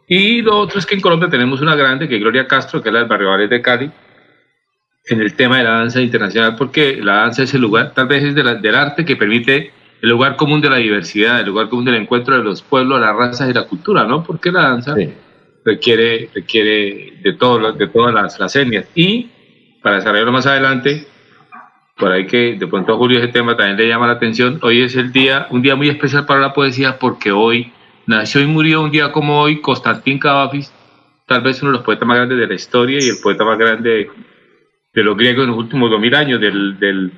Y 0.08 0.42
lo 0.42 0.58
otro 0.58 0.80
es 0.80 0.86
que 0.86 0.96
en 0.96 1.02
Colombia 1.02 1.30
tenemos 1.30 1.62
una 1.62 1.76
grande, 1.76 2.08
que 2.08 2.16
es 2.16 2.22
Gloria 2.22 2.48
Castro, 2.48 2.82
que 2.82 2.90
es 2.90 2.94
la 2.94 3.00
del 3.00 3.08
barrio 3.08 3.30
Valles 3.30 3.50
de 3.50 3.62
Cali, 3.62 3.92
en 5.06 5.22
el 5.22 5.36
tema 5.36 5.58
de 5.58 5.64
la 5.64 5.72
danza 5.72 6.02
internacional, 6.02 6.56
porque 6.56 6.98
la 7.02 7.16
danza 7.16 7.44
es 7.44 7.54
el 7.54 7.62
lugar, 7.62 7.94
tal 7.94 8.08
vez 8.08 8.24
es 8.24 8.36
del 8.36 8.76
arte 8.76 9.06
que 9.06 9.16
permite 9.16 9.72
el 10.02 10.10
lugar 10.10 10.36
común 10.36 10.62
de 10.62 10.70
la 10.70 10.78
diversidad, 10.78 11.40
el 11.40 11.48
lugar 11.48 11.70
común 11.70 11.86
del 11.86 11.96
encuentro 11.96 12.38
de 12.38 12.44
los 12.44 12.62
pueblos, 12.62 13.02
las 13.02 13.16
razas 13.16 13.50
y 13.50 13.54
la 13.54 13.64
cultura, 13.64 14.06
¿no? 14.06 14.24
Porque 14.24 14.52
la 14.52 14.70
danza 14.70 14.96
requiere, 15.66 16.30
requiere 16.34 17.20
de, 17.22 17.34
todo, 17.34 17.74
de 17.74 17.88
todas 17.88 18.14
las, 18.14 18.40
las 18.40 18.56
etnias. 18.56 18.86
Y 18.96 19.30
para 19.82 19.98
desarrollarlo 19.98 20.32
más 20.32 20.46
adelante, 20.46 21.06
por 21.98 22.12
ahí 22.12 22.28
que 22.28 22.56
de 22.58 22.68
pronto 22.68 22.94
a 22.94 22.98
Julio 22.98 23.20
ese 23.20 23.28
tema 23.28 23.58
también 23.58 23.78
le 23.78 23.88
llama 23.88 24.08
la 24.08 24.14
atención, 24.14 24.60
hoy 24.62 24.82
es 24.82 24.96
el 24.96 25.12
día, 25.12 25.48
un 25.50 25.62
día 25.62 25.76
muy 25.76 25.90
especial 25.90 26.26
para 26.26 26.40
la 26.40 26.54
poesía 26.54 26.98
porque 26.98 27.32
hoy 27.32 27.74
nació 28.08 28.42
y 28.42 28.48
murió 28.48 28.82
un 28.82 28.92
día 28.92 29.12
como 29.12 29.42
hoy 29.42 29.60
Constantín 29.60 30.18
Cavafis, 30.18 30.72
tal 31.28 31.42
vez 31.42 31.62
uno 31.62 31.72
de 31.72 31.78
los 31.78 31.86
poetas 31.86 32.08
más 32.08 32.18
grandes 32.18 32.40
de 32.40 32.48
la 32.48 32.54
historia 32.54 33.00
y 33.02 33.10
el 33.10 33.18
poeta 33.22 33.44
más 33.44 33.58
grande 33.58 34.10
de 34.94 35.04
los 35.04 35.16
griegos 35.16 35.44
en 35.44 35.52
los 35.52 35.60
últimos 35.60 35.90
dos 35.90 36.00
mil 36.00 36.16
años, 36.16 36.42
del, 36.42 36.80
del 36.80 37.12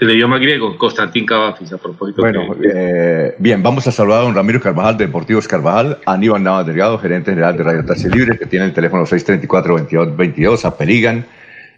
el 0.00 0.10
idioma 0.10 0.38
griego, 0.38 0.76
Constantín 0.76 1.26
Cavafis, 1.26 1.72
a 1.72 1.78
propósito. 1.78 2.22
Bueno, 2.22 2.54
eh, 2.62 3.34
bien, 3.38 3.62
vamos 3.62 3.86
a 3.86 3.92
saludar 3.92 4.20
a 4.20 4.24
don 4.24 4.34
Ramiro 4.34 4.60
Carvajal 4.60 4.96
de 4.96 5.06
Deportivos 5.06 5.48
Carvajal, 5.48 5.98
a 6.04 6.12
Aníbal 6.12 6.42
Navas 6.42 6.66
Delgado, 6.66 6.98
gerente 6.98 7.30
general 7.30 7.56
de 7.56 7.62
Radio 7.64 7.84
Taxi 7.84 8.08
Libre, 8.08 8.38
que 8.38 8.46
tiene 8.46 8.66
el 8.66 8.72
teléfono 8.72 9.04
634-2222, 9.04 10.64
a 10.64 10.76
Peligan, 10.76 11.26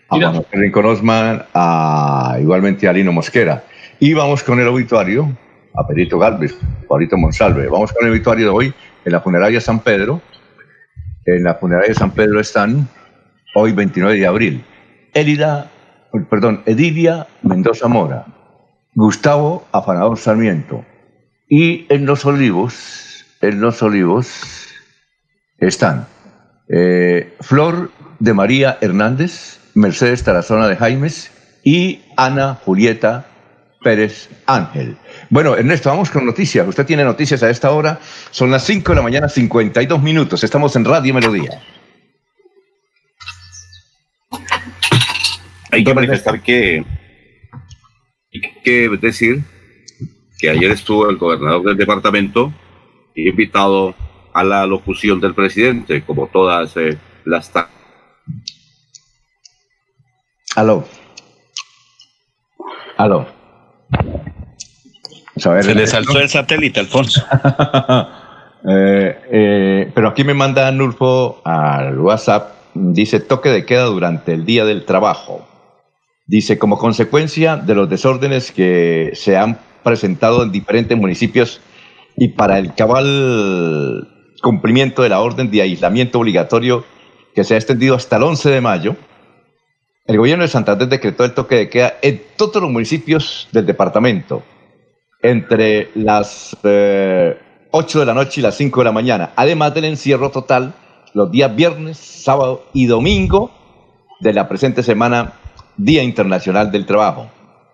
a 0.09 0.17
Manuel 0.17 0.45
Rincón 0.53 0.87
Osman, 0.87 1.45
a, 1.55 2.37
igualmente 2.41 2.89
a 2.89 2.93
Lino 2.93 3.13
Mosquera. 3.13 3.65
Y 3.99 4.13
vamos 4.13 4.43
con 4.43 4.59
el 4.61 4.67
obituario, 4.67 5.31
a 5.75 5.87
Perito 5.87 6.19
Galvez, 6.19 6.57
Paulito 6.89 7.17
Monsalve. 7.17 7.69
Vamos 7.69 7.93
con 7.93 8.07
el 8.07 8.13
obituario 8.13 8.47
de 8.47 8.51
hoy 8.51 8.75
en 9.05 9.13
la 9.13 9.21
funeraria 9.21 9.61
San 9.61 9.81
Pedro. 9.81 10.21
En 11.25 11.45
la 11.45 11.55
funeraria 11.55 11.95
San 11.95 12.11
Pedro 12.13 12.41
están 12.41 12.89
hoy 13.55 13.73
29 13.73 14.19
de 14.19 14.27
abril. 14.27 14.65
Elida 15.15 15.71
perdón, 16.29 16.63
Edilia 16.67 17.27
Mendoza 17.43 17.89
Mora, 17.89 18.27
Gustavo 18.95 19.67
Afanador 19.73 20.19
Sarmiento. 20.19 20.85
Y 21.49 21.87
en 21.93 22.07
Los 22.07 22.25
Olivos, 22.25 23.25
en 23.41 23.61
Los 23.61 23.83
Olivos 23.83 24.69
están 25.59 26.07
eh, 26.69 27.35
Flor 27.41 27.91
de 28.19 28.35
María 28.35 28.79
Hernández, 28.81 29.59
Mercedes 29.75 30.23
Tarazona 30.25 30.69
de 30.69 30.77
Jaimes 30.77 31.31
y 31.65 32.03
Ana 32.17 32.55
Julieta 32.65 33.27
Pérez 33.83 34.29
Ángel. 34.47 34.97
Bueno, 35.31 35.57
Ernesto, 35.57 35.89
vamos 35.89 36.11
con 36.11 36.27
noticias. 36.27 36.67
Usted 36.69 36.87
tiene 36.87 37.05
noticias 37.05 37.43
a 37.43 37.51
esta 37.51 37.71
hora. 37.71 37.99
Son 38.31 38.51
las 38.51 38.65
5 38.65 38.93
de 38.93 38.97
la 38.97 39.03
mañana, 39.03 39.29
52 39.29 40.03
minutos. 40.03 40.45
Estamos 40.45 40.77
en 40.77 40.85
Radio 40.85 41.15
Melodía. 41.15 41.61
Hay 45.71 45.85
que 45.85 45.95
manifestar 45.95 46.43
que, 46.43 46.85
hay 48.33 48.41
que 48.63 48.89
decir 49.01 49.43
que 50.39 50.51
ayer 50.51 50.71
estuvo 50.71 51.09
el 51.09 51.17
gobernador 51.17 51.63
del 51.65 51.77
departamento 51.77 52.53
invitado 53.15 53.95
a 54.33 54.45
la 54.45 54.67
locución 54.67 55.21
del 55.21 55.35
presidente, 55.35 56.03
como 56.03 56.29
todas 56.29 56.77
eh, 56.77 56.97
las... 57.25 57.53
Aló. 60.57 60.87
Aló. 62.97 63.27
Se 65.37 65.75
le 65.75 65.87
saltó 65.87 66.19
el 66.19 66.29
satélite, 66.29 66.81
Alfonso. 66.81 67.25
Eh, 68.63 69.19
eh, 69.33 69.91
pero 69.95 70.09
aquí 70.09 70.23
me 70.23 70.35
manda 70.35 70.71
Nulfo 70.71 71.41
al 71.47 71.99
WhatsApp, 71.99 72.53
dice 72.75 73.19
toque 73.19 73.49
de 73.49 73.65
queda 73.65 73.85
durante 73.85 74.35
el 74.35 74.45
día 74.45 74.67
del 74.67 74.85
trabajo. 74.85 75.49
Dice, 76.31 76.61
como 76.61 76.79
consecuencia 76.79 77.57
de 77.57 77.75
los 77.75 77.91
desórdenes 77.91 78.53
que 78.53 79.11
se 79.15 79.37
han 79.37 79.59
presentado 79.83 80.45
en 80.45 80.53
diferentes 80.53 80.97
municipios 80.97 81.61
y 82.17 82.29
para 82.29 82.61
el 82.61 82.73
cabal 82.73 84.07
cumplimiento 84.41 85.03
de 85.03 85.09
la 85.09 85.23
orden 85.23 85.51
de 85.51 85.63
aislamiento 85.63 86.21
obligatorio 86.21 86.85
que 87.35 87.43
se 87.43 87.55
ha 87.55 87.57
extendido 87.57 87.97
hasta 87.97 88.17
el 88.17 88.23
11 88.23 88.49
de 88.49 88.61
mayo, 88.61 88.97
el 90.07 90.19
gobierno 90.19 90.45
de 90.45 90.49
Santander 90.49 90.87
decretó 90.87 91.25
el 91.25 91.35
toque 91.35 91.57
de 91.57 91.69
queda 91.69 91.95
en 92.01 92.23
todos 92.37 92.63
los 92.63 92.71
municipios 92.71 93.49
del 93.51 93.67
departamento 93.67 94.45
entre 95.23 95.91
las 95.97 96.57
8 96.63 96.63
eh, 96.63 97.37
de 97.73 98.07
la 98.07 98.15
noche 98.15 98.41
y 98.41 98.45
las 98.45 98.57
5 98.57 98.79
de 98.79 98.85
la 98.85 98.93
mañana, 98.93 99.33
además 99.35 99.75
del 99.75 99.87
encierro 99.87 100.31
total 100.31 100.75
los 101.13 101.33
días 101.33 101.57
viernes, 101.57 101.97
sábado 101.97 102.67
y 102.73 102.87
domingo 102.87 103.51
de 104.21 104.33
la 104.33 104.49
presente 104.49 104.85
semana 104.85 105.33
Día 105.85 106.03
Internacional 106.03 106.71
del 106.71 106.85
Trabajo. 106.85 107.31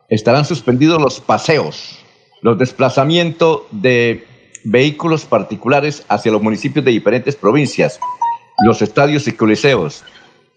Estarán 0.09 0.45
suspendidos 0.45 1.01
los 1.01 1.21
paseos, 1.21 1.99
los 2.41 2.57
desplazamientos 2.57 3.63
de 3.73 4.25
vehículos 4.65 5.25
particulares 5.25 6.05
hacia 6.09 6.31
los 6.31 6.41
municipios 6.41 6.85
de 6.85 6.93
diferentes 6.93 7.35
provincias, 7.35 7.99
los 8.65 8.81
estadios 8.81 9.27
y 9.27 9.33
coliseos, 9.33 10.05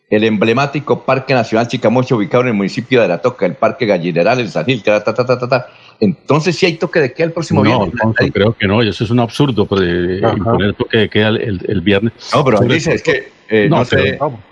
el 0.10 0.24
emblemático 0.24 1.04
Parque 1.04 1.34
Nacional 1.34 1.68
Chicamocha 1.68 2.16
ubicado 2.16 2.44
en 2.44 2.50
el 2.50 2.54
municipio 2.54 3.02
de 3.02 3.08
La 3.08 3.20
Toca, 3.20 3.46
el 3.46 3.56
Parque 3.56 3.86
Gallineral, 3.86 4.40
el 4.40 4.50
San 4.50 4.66
Gil, 4.66 4.84
ta, 4.84 5.04
ta, 5.04 5.14
ta. 5.14 5.68
Entonces, 6.00 6.56
si 6.56 6.66
hay 6.66 6.78
toque 6.78 7.00
de 7.00 7.14
queda 7.14 7.28
el 7.28 7.34
próximo 7.34 7.62
viernes. 7.62 7.94
No, 8.04 8.14
creo 8.14 8.54
que 8.54 8.68
no, 8.68 8.82
eso 8.82 9.04
es 9.04 9.10
un 9.10 9.20
absurdo, 9.20 9.66
pues, 9.66 9.82
imponer 9.82 10.74
toque 10.74 10.98
de 10.98 11.10
queda 11.10 11.30
el, 11.30 11.82
viernes. 11.82 12.14
No, 12.34 12.44
pero 12.44 12.60
dice, 12.62 12.94
es 12.94 13.04
que 13.04 13.40
eh, 13.52 13.68
no, 13.68 13.84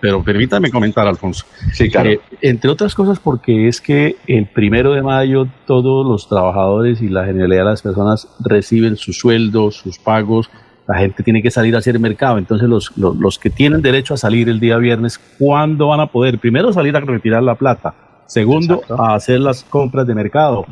pero, 0.01 0.23
permítame 0.23 0.71
comentar, 0.71 1.07
Alfonso. 1.07 1.45
Sí, 1.71 1.89
claro. 1.89 2.10
Eh, 2.10 2.19
entre 2.41 2.71
otras 2.71 2.95
cosas, 2.95 3.19
porque 3.19 3.67
es 3.67 3.79
que 3.79 4.15
el 4.25 4.47
primero 4.47 4.93
de 4.93 5.03
mayo 5.03 5.47
todos 5.67 6.05
los 6.05 6.27
trabajadores 6.27 7.01
y 7.01 7.07
la 7.07 7.25
generalidad 7.25 7.60
de 7.60 7.69
las 7.69 7.81
personas 7.83 8.27
reciben 8.39 8.97
sus 8.97 9.19
sueldos, 9.19 9.75
sus 9.75 9.99
pagos, 9.99 10.49
la 10.88 10.97
gente 10.97 11.21
tiene 11.21 11.43
que 11.43 11.51
salir 11.51 11.75
a 11.75 11.79
hacer 11.79 11.99
mercado. 11.99 12.39
Entonces, 12.39 12.67
los, 12.67 12.91
los, 12.97 13.38
que 13.38 13.51
tienen 13.51 13.83
derecho 13.83 14.15
a 14.15 14.17
salir 14.17 14.49
el 14.49 14.60
día 14.60 14.77
viernes, 14.77 15.19
¿cuándo 15.38 15.89
van 15.89 15.99
a 15.99 16.07
poder? 16.07 16.39
Primero, 16.39 16.73
salir 16.73 16.95
a 16.95 16.99
retirar 16.99 17.43
la 17.43 17.55
plata. 17.55 17.93
Segundo, 18.25 18.81
a 18.89 19.13
hacer 19.13 19.39
las 19.39 19.63
compras 19.63 20.07
de 20.07 20.15
mercado. 20.15 20.65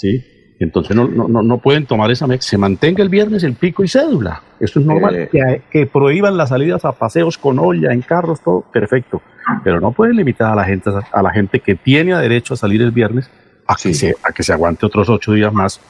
¿Sí? 0.00 0.24
Entonces 0.58 0.94
no, 0.94 1.08
no, 1.08 1.42
no 1.42 1.58
pueden 1.58 1.86
tomar 1.86 2.10
esa 2.10 2.26
se 2.38 2.58
mantenga 2.58 3.02
el 3.02 3.08
viernes 3.08 3.44
el 3.44 3.54
pico 3.54 3.82
y 3.82 3.88
cédula. 3.88 4.42
Eso 4.58 4.80
es 4.80 4.86
normal. 4.86 5.16
Eh. 5.16 5.28
que, 5.32 5.62
que, 5.70 5.86
prohíban 5.86 6.36
las 6.36 6.50
salidas 6.50 6.84
a 6.84 6.92
paseos 6.92 7.38
con 7.38 7.58
olla, 7.58 7.92
en 7.92 8.02
carros, 8.02 8.42
todo, 8.42 8.66
perfecto. 8.70 9.22
Pero 9.64 9.80
no 9.80 9.92
pueden 9.92 10.16
limitar 10.16 10.52
a 10.52 10.54
la 10.54 10.64
gente, 10.64 10.90
a 11.12 11.22
la 11.22 11.30
gente 11.30 11.60
que 11.60 11.76
tiene 11.76 12.14
derecho 12.16 12.54
a 12.54 12.56
salir 12.58 12.82
el 12.82 12.90
viernes 12.90 13.30
a, 13.66 13.74
que, 13.74 13.94
se, 13.94 14.14
a 14.22 14.32
que 14.32 14.42
se 14.42 14.52
aguante 14.52 14.84
otros 14.84 15.08
ocho 15.08 15.32
días 15.32 15.52
más 15.52 15.80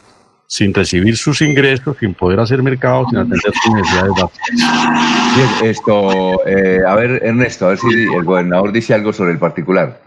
sin 0.47 0.73
recibir 0.73 1.17
sus 1.17 1.43
ingresos, 1.43 1.97
sin 1.99 2.15
poder 2.15 2.39
hacer 2.41 2.63
mercado, 2.63 3.07
sin 3.09 3.19
atender 3.19 3.53
sus 3.63 3.75
necesidades 3.75 4.13
básicas. 4.21 5.63
esto, 5.63 6.47
eh, 6.47 6.81
a 6.87 6.95
ver, 6.95 7.21
Ernesto, 7.25 7.67
a 7.67 7.69
ver 7.71 7.79
si 7.79 7.89
el 7.89 8.25
gobernador 8.25 8.73
dice 8.73 8.95
algo 8.95 9.13
sobre 9.13 9.33
el 9.33 9.39
particular. 9.39 10.01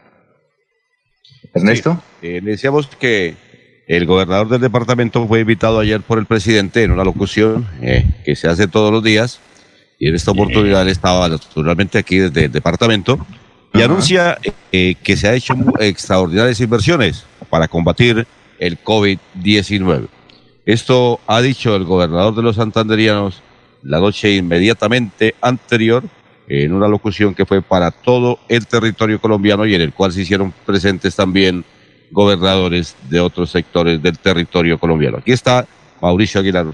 Ernesto. 1.53 2.01
Eh, 2.21 2.41
decíamos 2.41 2.87
que 2.87 3.35
el 3.87 4.05
gobernador 4.05 4.49
del 4.49 4.61
departamento 4.61 5.27
fue 5.27 5.41
invitado 5.41 5.79
ayer 5.79 6.01
por 6.01 6.17
el 6.17 6.25
presidente 6.25 6.83
en 6.83 6.91
una 6.91 7.03
locución 7.03 7.67
eh, 7.81 8.05
que 8.23 8.35
se 8.35 8.47
hace 8.47 8.67
todos 8.67 8.91
los 8.91 9.03
días. 9.03 9.39
Y 9.99 10.07
en 10.07 10.15
esta 10.15 10.31
oportunidad 10.31 10.81
él 10.81 10.89
estaba 10.89 11.29
naturalmente 11.29 11.97
aquí 11.97 12.17
desde 12.17 12.45
el 12.45 12.51
departamento 12.51 13.25
y 13.73 13.81
anuncia 13.81 14.37
que 14.71 15.17
se 15.17 15.27
ha 15.27 15.33
hecho 15.33 15.55
extraordinarias 15.79 16.59
inversiones 16.59 17.25
para 17.49 17.67
combatir 17.67 18.27
el 18.59 18.83
COVID-19. 18.83 20.07
Esto 20.65 21.19
ha 21.27 21.41
dicho 21.41 21.75
el 21.75 21.83
gobernador 21.83 22.35
de 22.35 22.41
los 22.41 22.55
santanderianos 22.55 23.41
la 23.83 23.99
noche 23.99 24.35
inmediatamente 24.35 25.35
anterior 25.41 26.03
en 26.47 26.73
una 26.73 26.87
locución 26.87 27.35
que 27.35 27.45
fue 27.45 27.61
para 27.61 27.91
todo 27.91 28.39
el 28.47 28.65
territorio 28.65 29.19
colombiano 29.19 29.65
y 29.65 29.75
en 29.75 29.81
el 29.81 29.93
cual 29.93 30.11
se 30.11 30.21
hicieron 30.21 30.53
presentes 30.65 31.15
también 31.15 31.63
gobernadores 32.13 32.95
de 33.09 33.19
otros 33.19 33.49
sectores 33.49 34.01
del 34.01 34.17
territorio 34.17 34.77
colombiano. 34.77 35.17
Aquí 35.17 35.31
está 35.31 35.65
Mauricio 36.01 36.39
Aguilar 36.39 36.67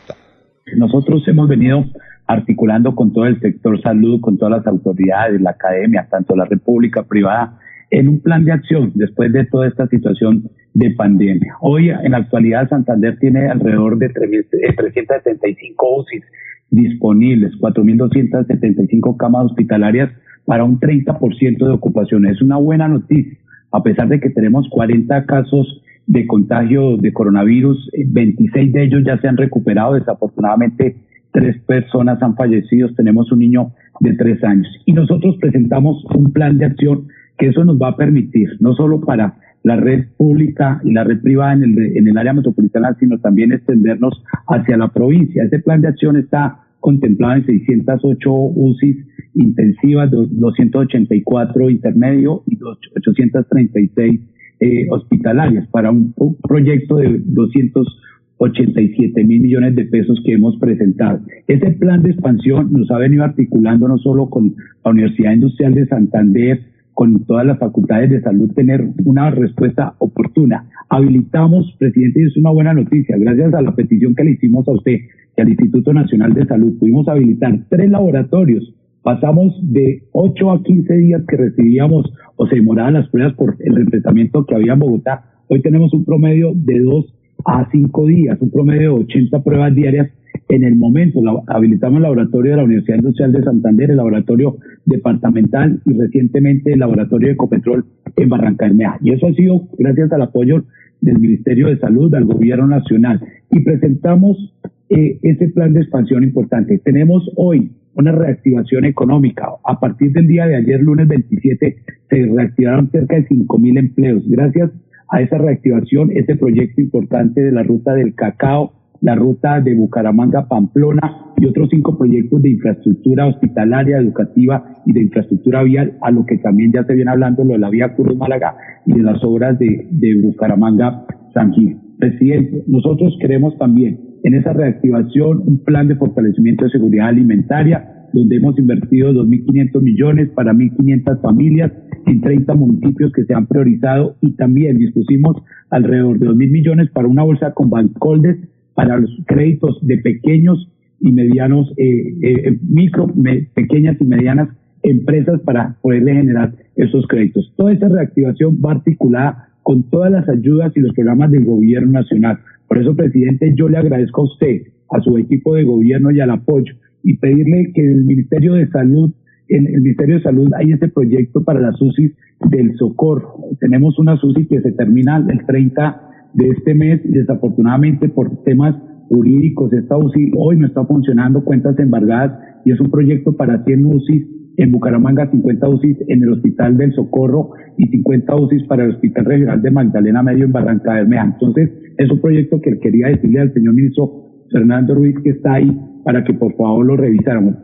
Nosotros 0.76 1.28
hemos 1.28 1.48
venido 1.48 1.86
articulando 2.28 2.94
con 2.94 3.12
todo 3.12 3.26
el 3.26 3.40
sector 3.40 3.82
salud, 3.82 4.22
con 4.22 4.38
todas 4.38 4.58
las 4.58 4.68
autoridades, 4.68 5.42
la 5.42 5.52
academia, 5.52 6.08
tanto 6.12 6.36
la 6.36 6.46
república 6.46 7.04
privada, 7.04 7.58
en 7.90 8.08
un 8.08 8.20
plan 8.20 8.46
de 8.46 8.52
acción 8.52 8.92
después 8.94 9.34
de 9.34 9.46
toda 9.46 9.68
esta 9.68 9.88
situación 9.88 10.44
de 10.76 10.92
pandemia. 10.92 11.56
Hoy, 11.62 11.90
en 11.90 12.12
la 12.12 12.20
actualidad, 12.20 12.70
Santander 12.70 13.18
tiene 13.18 13.48
alrededor 13.48 13.98
de 13.98 14.10
375 14.10 15.96
UCIs 16.02 16.24
disponibles, 16.70 17.52
4.275 17.60 19.18
camas 19.18 19.46
hospitalarias 19.46 20.12
para 20.46 20.64
un 20.64 20.80
30% 20.80 21.58
de 21.58 21.72
ocupación. 21.72 22.28
Es 22.28 22.42
una 22.42 22.58
buena 22.58 22.88
noticia, 22.88 23.39
a 23.72 23.84
pesar 23.84 24.08
de 24.08 24.20
que 24.20 24.30
tenemos 24.30 24.68
40 24.70 25.26
casos 25.26 25.82
de 26.08 26.26
contagio 26.26 26.98
de 26.98 27.14
coronavirus, 27.14 27.90
26 28.08 28.74
de 28.74 28.84
ellos 28.84 29.04
ya 29.06 29.20
se 29.20 29.28
han 29.28 29.38
recuperado, 29.38 29.94
desafortunadamente 29.94 30.96
tres 31.32 31.60
personas 31.68 32.22
han 32.24 32.36
fallecido, 32.36 32.90
tenemos 32.96 33.32
un 33.32 33.40
niño 33.40 33.72
de 34.00 34.14
tres 34.14 34.44
años. 34.44 34.68
Y 34.86 34.94
nosotros 34.94 35.38
presentamos 35.40 36.04
un 36.16 36.32
plan 36.32 36.58
de 36.58 36.66
acción 36.66 37.08
que 37.38 37.48
eso 37.48 37.64
nos 37.64 37.80
va 37.80 37.90
a 37.90 37.96
permitir, 37.96 38.50
no 38.60 38.74
solo 38.74 39.02
para 39.02 39.36
la 39.64 39.76
red 39.76 40.06
pública 40.18 40.82
y 40.84 40.92
la 40.92 41.04
red 41.04 41.22
privada 41.22 41.54
en 41.54 41.64
el, 41.64 41.98
en 41.98 42.08
el 42.08 42.18
área 42.18 42.34
metropolitana, 42.34 42.96
sino 43.00 43.20
también 43.20 43.52
extendernos 43.52 44.24
hacia 44.48 44.78
la 44.78 44.88
provincia. 44.88 45.44
Este 45.44 45.60
plan 45.60 45.82
de 45.82 45.90
acción 45.90 46.18
está 46.18 46.62
contemplado 46.80 47.36
en 47.36 47.46
608 47.46 48.32
UCIs 48.32 49.06
intensivas, 49.34 50.12
284 50.12 51.70
intermedio 51.70 52.44
y 52.48 52.58
836 52.64 54.22
eh, 54.62 54.88
hospitalarias 54.92 55.68
para 55.68 55.90
un, 55.92 56.14
proyecto 56.44 56.98
de 56.98 57.22
287 57.26 59.24
mil 59.24 59.42
millones 59.42 59.76
de 59.76 59.86
pesos 59.86 60.22
que 60.26 60.34
hemos 60.34 60.58
presentado. 60.58 61.22
Ese 61.48 61.72
plan 61.72 62.04
de 62.04 62.12
expansión 62.12 62.74
nos 62.74 62.92
ha 62.92 62.98
venido 62.98 63.24
articulando 63.24 63.88
no 63.88 63.98
solo 63.98 64.30
con 64.30 64.56
la 64.84 64.92
Universidad 64.92 65.34
Industrial 65.34 65.74
de 65.74 65.86
Santander, 65.88 66.62
con 66.94 67.24
todas 67.26 67.46
las 67.46 67.58
facultades 67.58 68.10
de 68.10 68.20
salud 68.20 68.52
tener 68.54 68.86
una 69.06 69.32
respuesta 69.32 69.96
oportuna. 70.00 70.66
Habilitamos, 70.90 71.74
presidente, 71.80 72.20
y 72.20 72.24
es 72.26 72.36
una 72.36 72.50
buena 72.50 72.74
noticia, 72.74 73.16
gracias 73.18 73.54
a 73.54 73.62
la 73.62 73.74
petición 73.74 74.14
que 74.14 74.26
le 74.26 74.32
hicimos 74.32 74.68
a 74.68 74.72
usted 74.72 74.98
y 75.38 75.42
al 75.42 75.48
Instituto 75.48 75.94
Nacional 75.94 76.34
de 76.34 76.46
Salud, 76.46 76.78
pudimos 76.78 77.08
habilitar 77.08 77.58
tres 77.70 77.90
laboratorios. 77.90 78.76
Pasamos 79.04 79.58
de 79.62 80.04
8 80.12 80.52
a 80.52 80.64
15 80.64 80.94
días 80.98 81.22
que 81.28 81.38
recibíamos 81.38 82.12
o 82.36 82.48
se 82.48 82.56
demoraban 82.56 82.96
las 82.96 83.10
pruebas 83.10 83.34
por 83.36 83.56
el 83.60 83.78
enfrentamiento 83.78 84.46
que 84.46 84.56
había 84.56 84.74
en 84.74 84.80
Bogotá. 84.80 85.24
Hoy 85.48 85.62
tenemos 85.62 85.94
un 85.94 86.06
promedio 86.06 86.52
de 86.54 86.80
2 86.80 87.06
a 87.46 87.70
5 87.72 88.06
días, 88.08 88.38
un 88.42 88.52
promedio 88.52 88.96
de 88.96 89.04
80 89.06 89.44
pruebas 89.44 89.74
diarias 89.74 90.10
en 90.50 90.64
el 90.64 90.76
momento. 90.76 91.22
habilitamos 91.48 91.98
el 91.98 92.04
laboratorio 92.04 92.52
de 92.52 92.58
la 92.58 92.64
Universidad 92.64 92.98
Industrial 92.98 93.32
de 93.32 93.44
Santander, 93.44 93.92
el 93.92 93.98
laboratorio 93.98 94.58
departamental 94.86 95.82
y 95.86 95.94
recientemente 95.94 96.74
el 96.74 96.80
laboratorio 96.80 97.28
de 97.28 97.34
Ecopetrol 97.34 97.86
en 98.16 98.30
Barranca 98.30 98.66
Bermeja. 98.66 98.98
Y 99.02 99.12
eso 99.12 99.28
ha 99.28 99.34
sido 99.34 99.68
gracias 99.78 100.12
al 100.12 100.24
apoyo 100.24 100.66
del 101.02 101.20
Ministerio 101.20 101.68
de 101.68 101.78
Salud, 101.78 102.12
del 102.12 102.26
Gobierno 102.26 102.68
Nacional. 102.68 103.22
Y 103.52 103.62
presentamos 103.62 104.54
eh, 104.90 105.20
ese 105.22 105.50
plan 105.50 105.74
de 105.74 105.82
expansión 105.82 106.24
importante. 106.24 106.80
Tenemos 106.80 107.30
hoy 107.36 107.72
una 107.96 108.12
reactivación 108.12 108.86
económica. 108.86 109.50
A 109.64 109.80
partir 109.80 110.12
del 110.14 110.28
día 110.28 110.48
de 110.48 110.56
ayer, 110.56 110.82
lunes 110.82 111.08
27, 111.08 111.76
se 112.10 112.26
reactivaron 112.26 112.90
cerca 112.92 113.16
de 113.16 113.28
5.000 113.28 113.80
empleos. 113.80 114.24
Gracias 114.28 114.72
a 115.10 115.22
esa 115.22 115.38
reactivación, 115.38 116.12
ese 116.12 116.36
proyecto 116.36 116.82
importante 116.82 117.42
de 117.42 117.52
la 117.52 117.64
ruta 117.64 117.94
del 117.94 118.16
cacao, 118.16 118.74
la 119.02 119.16
ruta 119.16 119.62
de 119.62 119.76
Bucaramanga-Pamplona 119.76 121.34
y 121.38 121.46
otros 121.46 121.70
cinco 121.72 121.98
proyectos 121.98 122.42
de 122.42 122.50
infraestructura 122.50 123.28
hospitalaria, 123.28 123.98
educativa 123.98 124.76
y 124.86 124.94
de 124.94 125.04
infraestructura 125.04 125.64
vial, 125.64 125.98
a 126.02 126.12
lo 126.12 126.26
que 126.26 126.38
también 126.38 126.72
ya 126.74 126.84
se 126.84 126.94
viene 126.94 127.12
hablando 127.12 127.44
lo 127.44 127.54
de 127.54 127.60
la 127.60 127.70
vía 127.70 127.96
Cruz 127.96 128.16
Málaga 128.18 128.56
y 128.86 128.94
de 128.94 129.04
las 129.04 129.24
obras 129.24 129.58
de, 129.58 129.88
de 129.90 130.22
Bucaramanga-San 130.22 131.54
Gil. 131.54 131.78
Presidente, 131.98 132.64
nosotros 132.68 133.18
queremos 133.22 133.58
también 133.58 134.09
en 134.24 134.34
esa 134.34 134.54
reactivación 134.54 135.44
un 135.46 135.64
plan 135.64 135.88
de 135.88 135.96
fortalecimiento 135.96 136.66
de 136.66 136.72
seguridad 136.72 137.08
alimentaria, 137.08 138.08
donde 138.14 138.38
hemos 138.38 138.58
invertido 138.58 139.12
2.500 139.14 139.82
millones 139.82 140.30
para 140.30 140.54
1.500 140.54 141.22
familias 141.22 141.72
en 142.06 142.22
30 142.22 142.54
municipios 142.56 143.12
que 143.14 143.24
se 143.24 143.34
han 143.34 143.48
priorizado 143.48 144.16
y 144.22 144.32
también 144.32 144.78
dispusimos 144.78 145.38
alrededor 145.70 146.20
de 146.20 146.28
2.000 146.28 146.52
millones 146.52 146.90
para 146.92 147.08
una 147.08 147.24
bolsa 147.24 147.54
con 147.54 147.70
Bancoldes 147.70 148.38
para 148.74 148.98
los 148.98 149.12
créditos 149.28 149.78
de 149.82 149.98
pequeños 149.98 150.72
y 151.02 151.12
medianos, 151.12 151.72
eh, 151.78 152.14
eh, 152.22 152.60
micro, 152.68 153.08
pequeñas 153.54 153.98
y 154.00 154.06
medianas 154.06 154.50
empresas 154.84 155.42
para 155.42 155.76
poderle 155.82 156.14
generar 156.14 156.54
esos 156.76 157.06
créditos. 157.08 157.54
Toda 157.58 157.74
esa 157.74 157.90
reactivación 157.90 158.60
va 158.64 158.72
articulada 158.72 159.50
con 159.64 159.84
todas 159.84 160.12
las 160.12 160.28
ayudas 160.30 160.72
y 160.76 160.80
los 160.80 160.94
programas 160.94 161.32
del 161.32 161.46
gobierno 161.46 161.92
nacional. 161.92 162.40
Por 162.70 162.78
eso, 162.78 162.96
presidente, 162.96 163.54
yo 163.58 163.68
le 163.68 163.78
agradezco 163.78 164.22
a 164.22 164.26
usted, 164.26 164.62
a 164.92 165.02
su 165.02 165.18
equipo 165.18 165.56
de 165.56 165.64
gobierno 165.64 166.12
y 166.12 166.20
al 166.22 166.30
apoyo 166.30 166.74
y 167.04 167.18
pedirle 167.18 167.72
que 167.74 167.82
el 167.82 168.06
Ministerio 168.06 168.54
de 168.54 168.70
Salud, 168.70 169.12
en 169.48 169.66
el 169.68 169.82
Ministerio 169.82 170.18
de 170.18 170.22
Salud 170.22 170.50
hay 170.56 170.72
este 170.72 170.88
proyecto 170.88 171.44
para 171.44 171.60
las 171.60 171.82
UCI 171.82 172.14
del 172.52 172.76
socorro. 172.78 173.38
Tenemos 173.60 173.98
una 173.98 174.14
UCI 174.14 174.46
que 174.46 174.62
se 174.62 174.72
termina 174.74 175.18
el 175.18 175.46
30 175.48 176.02
de 176.36 176.50
este 176.50 176.76
mes 176.76 177.02
desafortunadamente 177.04 178.08
por 178.08 178.44
temas 178.44 178.76
jurídicos 179.10 179.74
esta 179.74 179.98
UCI 179.98 180.34
hoy 180.38 180.58
no 180.58 180.68
está 180.68 180.86
funcionando, 180.86 181.44
cuentas 181.44 181.78
embargadas 181.80 182.40
y 182.64 182.72
es 182.72 182.80
un 182.80 182.92
proyecto 182.92 183.36
para 183.36 183.64
100 183.64 183.86
UCIs 183.86 184.28
en 184.58 184.72
Bucaramanga, 184.72 185.32
50 185.32 185.68
UCIs 185.68 185.98
en 186.08 186.22
el 186.22 186.34
Hospital 186.34 186.78
del 186.78 186.94
Socorro 186.94 187.52
y 187.78 187.88
50 187.88 188.36
UCIs 188.36 188.64
para 188.68 188.84
el 188.84 188.92
Hospital 188.92 189.26
Regional 189.26 189.62
de 189.62 189.72
Magdalena 189.72 190.22
Medio 190.22 190.46
en 190.46 190.52
Barranca 190.52 190.94
Bermeja. 190.94 191.26
Entonces, 191.26 191.72
es 192.00 192.10
un 192.10 192.22
proyecto 192.22 192.62
que 192.62 192.80
quería 192.80 193.08
decirle 193.08 193.42
al 193.42 193.54
señor 193.54 193.74
ministro 193.74 194.10
Fernando 194.52 194.96
Ruiz 194.96 195.18
que 195.22 195.32
está 195.32 195.56
ahí 195.56 195.70
para 196.06 196.24
que 196.24 196.34
por 196.34 196.56
favor 196.56 196.86
lo 196.86 196.96
revisáramos. 196.96 197.56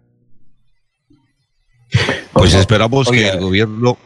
Pues 2.34 2.54
esperamos 2.54 3.10
que 3.10 3.30
el 3.30 3.40
gobierno 3.40 3.98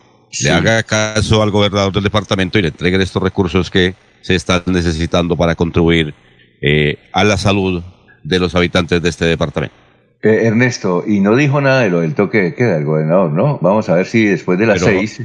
le 0.43 0.51
haga 0.51 0.83
caso 0.83 1.41
al 1.41 1.49
gobernador 1.49 1.91
del 1.91 2.03
departamento 2.03 2.59
y 2.59 2.61
le 2.61 2.67
entreguen 2.67 3.01
estos 3.01 3.23
recursos 3.23 3.71
que 3.71 3.95
se 4.21 4.35
están 4.35 4.61
necesitando 4.67 5.35
para 5.35 5.55
contribuir 5.55 6.13
eh, 6.61 6.99
a 7.11 7.23
la 7.23 7.37
salud 7.37 7.81
de 8.23 8.39
los 8.39 8.53
habitantes 8.53 9.01
de 9.01 9.09
este 9.09 9.25
departamento. 9.25 9.75
Eh, 10.21 10.41
Ernesto, 10.45 11.05
y 11.07 11.21
no 11.21 11.35
dijo 11.35 11.59
nada 11.59 11.81
de 11.81 11.89
lo 11.89 12.01
del 12.01 12.13
toque 12.13 12.37
de 12.37 12.53
queda 12.53 12.77
el 12.77 12.85
gobernador, 12.85 13.31
¿no? 13.31 13.57
Vamos 13.63 13.89
a 13.89 13.95
ver 13.95 14.05
si 14.05 14.25
después 14.25 14.59
de 14.59 14.67
las 14.67 14.81
seis... 14.81 15.23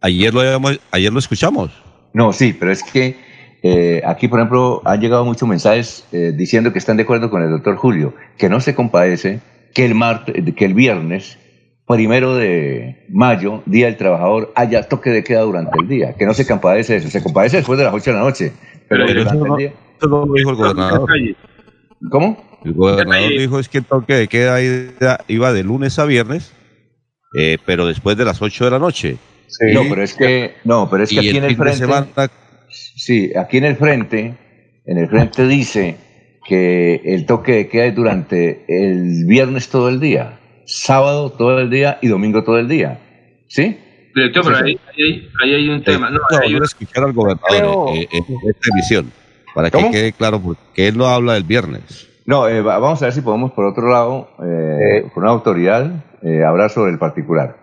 Ayer 0.00 0.32
lo, 0.32 0.40
ayer 0.92 1.12
lo 1.12 1.18
escuchamos. 1.18 1.70
No, 2.14 2.32
sí, 2.32 2.56
pero 2.58 2.70
es 2.70 2.82
que 2.82 3.16
eh, 3.62 4.02
aquí, 4.04 4.28
por 4.28 4.38
ejemplo, 4.38 4.82
han 4.84 5.00
llegado 5.00 5.24
muchos 5.24 5.48
mensajes 5.48 6.06
diciendo 6.10 6.72
que 6.72 6.78
están 6.78 6.96
de 6.96 7.04
acuerdo 7.04 7.30
con 7.30 7.42
el 7.42 7.50
doctor 7.50 7.76
Julio, 7.76 8.14
que 8.38 8.48
no 8.48 8.60
se 8.60 8.74
compadece 8.74 9.40
que 9.74 9.84
el, 9.84 9.94
martes, 9.94 10.34
que 10.54 10.64
el 10.64 10.74
viernes 10.74 11.38
primero 11.86 12.34
de 12.34 13.04
mayo, 13.08 13.62
Día 13.66 13.86
del 13.86 13.96
Trabajador, 13.96 14.52
haya 14.56 14.82
toque 14.82 15.10
de 15.10 15.22
queda 15.22 15.42
durante 15.42 15.78
el 15.78 15.88
día, 15.88 16.14
que 16.14 16.26
no 16.26 16.34
se 16.34 16.46
compadece 16.46 16.96
eso, 16.96 17.08
se 17.08 17.22
compadece 17.22 17.58
después 17.58 17.78
de 17.78 17.84
las 17.84 17.94
8 17.94 18.10
de 18.10 18.16
la 18.16 18.22
noche. 18.22 18.52
Pero, 18.88 19.06
durante 19.06 19.48
el 19.48 19.56
día... 19.56 19.72
Eso 19.98 20.08
no 20.08 20.26
lo 20.26 20.34
dijo 20.34 20.50
el 20.50 20.56
gobernador. 20.56 21.08
¿Cómo? 22.10 22.60
El 22.64 22.74
gobernador 22.74 23.30
dijo 23.30 23.58
es 23.58 23.68
que 23.68 23.78
el 23.78 23.84
toque 23.84 24.14
de 24.14 24.28
queda 24.28 24.60
iba 25.28 25.52
de 25.52 25.62
lunes 25.62 25.98
a 25.98 26.04
viernes, 26.04 26.52
eh, 27.38 27.58
pero 27.64 27.86
después 27.86 28.16
de 28.16 28.24
las 28.24 28.42
8 28.42 28.64
de 28.64 28.70
la 28.70 28.78
noche. 28.78 29.16
Sí. 29.46 29.72
No, 29.72 29.82
pero 29.88 30.02
es 30.02 30.14
que, 30.14 30.54
no, 30.64 30.90
pero 30.90 31.04
es 31.04 31.10
que 31.10 31.20
aquí 31.20 31.36
en 31.36 31.44
el 31.44 31.56
frente... 31.56 31.86
Sí, 32.96 33.32
aquí 33.36 33.58
en 33.58 33.64
el 33.64 33.76
frente, 33.76 34.34
en 34.84 34.98
el 34.98 35.08
frente 35.08 35.46
dice 35.46 35.96
que 36.46 37.02
el 37.04 37.26
toque 37.26 37.52
de 37.52 37.68
queda 37.68 37.86
es 37.86 37.94
durante 37.94 38.64
el 38.68 39.24
viernes 39.26 39.68
todo 39.68 39.88
el 39.88 40.00
día 40.00 40.40
sábado 40.66 41.30
todo 41.30 41.58
el 41.60 41.70
día 41.70 41.98
y 42.02 42.08
domingo 42.08 42.44
todo 42.44 42.58
el 42.58 42.68
día. 42.68 42.98
¿Sí? 43.48 43.78
Director, 44.14 44.44
pero 44.44 44.56
ahí, 44.58 44.78
hay 45.42 45.68
un 45.68 45.82
tema. 45.82 46.10
No, 46.10 46.20
hay 46.40 46.54
un... 46.54 46.64
escuchar 46.64 47.04
al 47.04 47.12
gobernador 47.12 47.96
eh, 47.96 48.08
en 48.12 48.24
esta 48.24 48.70
emisión, 48.72 49.12
para 49.54 49.70
que 49.70 49.90
quede 49.90 50.12
claro, 50.12 50.40
porque 50.40 50.88
él 50.88 50.96
no 50.96 51.06
habla 51.06 51.34
del 51.34 51.44
viernes. 51.44 52.08
No, 52.24 52.48
eh, 52.48 52.60
vamos 52.60 53.00
a 53.02 53.06
ver 53.06 53.14
si 53.14 53.20
podemos, 53.20 53.52
por 53.52 53.66
otro 53.66 53.90
lado, 53.90 54.30
eh, 54.42 55.08
con 55.14 55.22
una 55.22 55.32
autoridad, 55.32 56.04
hablar 56.46 56.70
sobre 56.70 56.90
el 56.92 56.98
particular. 56.98 57.56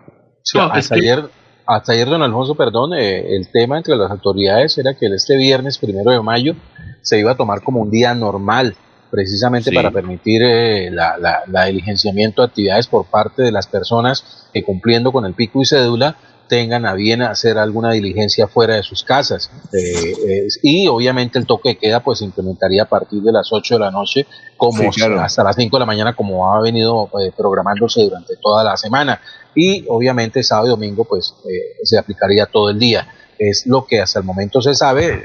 hasta, 0.70 0.94
ayer, 0.94 1.24
hasta 1.66 1.92
ayer, 1.92 2.08
don 2.08 2.22
Alfonso, 2.22 2.54
perdón, 2.54 2.94
el 2.94 3.48
tema 3.50 3.78
entre 3.78 3.96
las 3.96 4.10
autoridades 4.10 4.76
era 4.78 4.94
que 4.94 5.06
este 5.06 5.36
viernes, 5.36 5.78
primero 5.78 6.10
de 6.10 6.20
mayo, 6.20 6.54
se 7.02 7.18
iba 7.18 7.32
a 7.32 7.36
tomar 7.36 7.62
como 7.62 7.80
un 7.80 7.90
día 7.90 8.14
normal 8.14 8.76
precisamente 9.10 9.70
para 9.70 9.92
permitir 9.92 10.42
eh, 10.42 10.90
la, 10.90 11.16
la, 11.46 11.64
diligenciamiento 11.66 12.42
de 12.42 12.48
actividades 12.48 12.88
por 12.88 13.06
parte 13.06 13.42
de 13.42 13.52
las 13.52 13.68
personas 13.68 14.48
que 14.52 14.64
cumpliendo 14.64 15.12
con 15.12 15.24
el 15.24 15.34
pico 15.34 15.62
y 15.62 15.66
cédula 15.66 16.16
tengan 16.48 16.84
a 16.84 16.94
bien 16.94 17.22
hacer 17.22 17.56
alguna 17.58 17.92
diligencia 17.92 18.48
fuera 18.48 18.74
de 18.74 18.82
sus 18.82 19.02
casas. 19.02 19.50
Eh, 19.72 20.48
y 20.62 20.88
obviamente 20.88 21.38
el 21.38 21.46
toque 21.46 21.70
de 21.70 21.78
queda 21.78 22.00
pues 22.00 22.18
se 22.18 22.24
implementaría 22.24 22.82
a 22.82 22.88
partir 22.88 23.22
de 23.22 23.32
las 23.32 23.52
8 23.52 23.74
de 23.74 23.80
la 23.80 23.90
noche 23.90 24.26
como 24.56 24.82
hasta 25.20 25.44
las 25.44 25.56
5 25.56 25.76
de 25.76 25.80
la 25.80 25.86
mañana 25.86 26.14
como 26.14 26.52
ha 26.52 26.60
venido 26.60 27.08
eh, 27.20 27.32
programándose 27.36 28.02
durante 28.02 28.36
toda 28.36 28.64
la 28.64 28.76
semana. 28.76 29.20
Y 29.54 29.84
obviamente 29.88 30.42
sábado 30.42 30.68
y 30.68 30.70
domingo 30.70 31.04
pues 31.04 31.34
eh, 31.44 31.76
se 31.82 31.98
aplicaría 31.98 32.46
todo 32.46 32.70
el 32.70 32.78
día. 32.78 33.06
Es 33.38 33.66
lo 33.66 33.86
que 33.86 34.00
hasta 34.00 34.20
el 34.20 34.24
momento 34.24 34.60
se 34.60 34.74
sabe. 34.74 35.22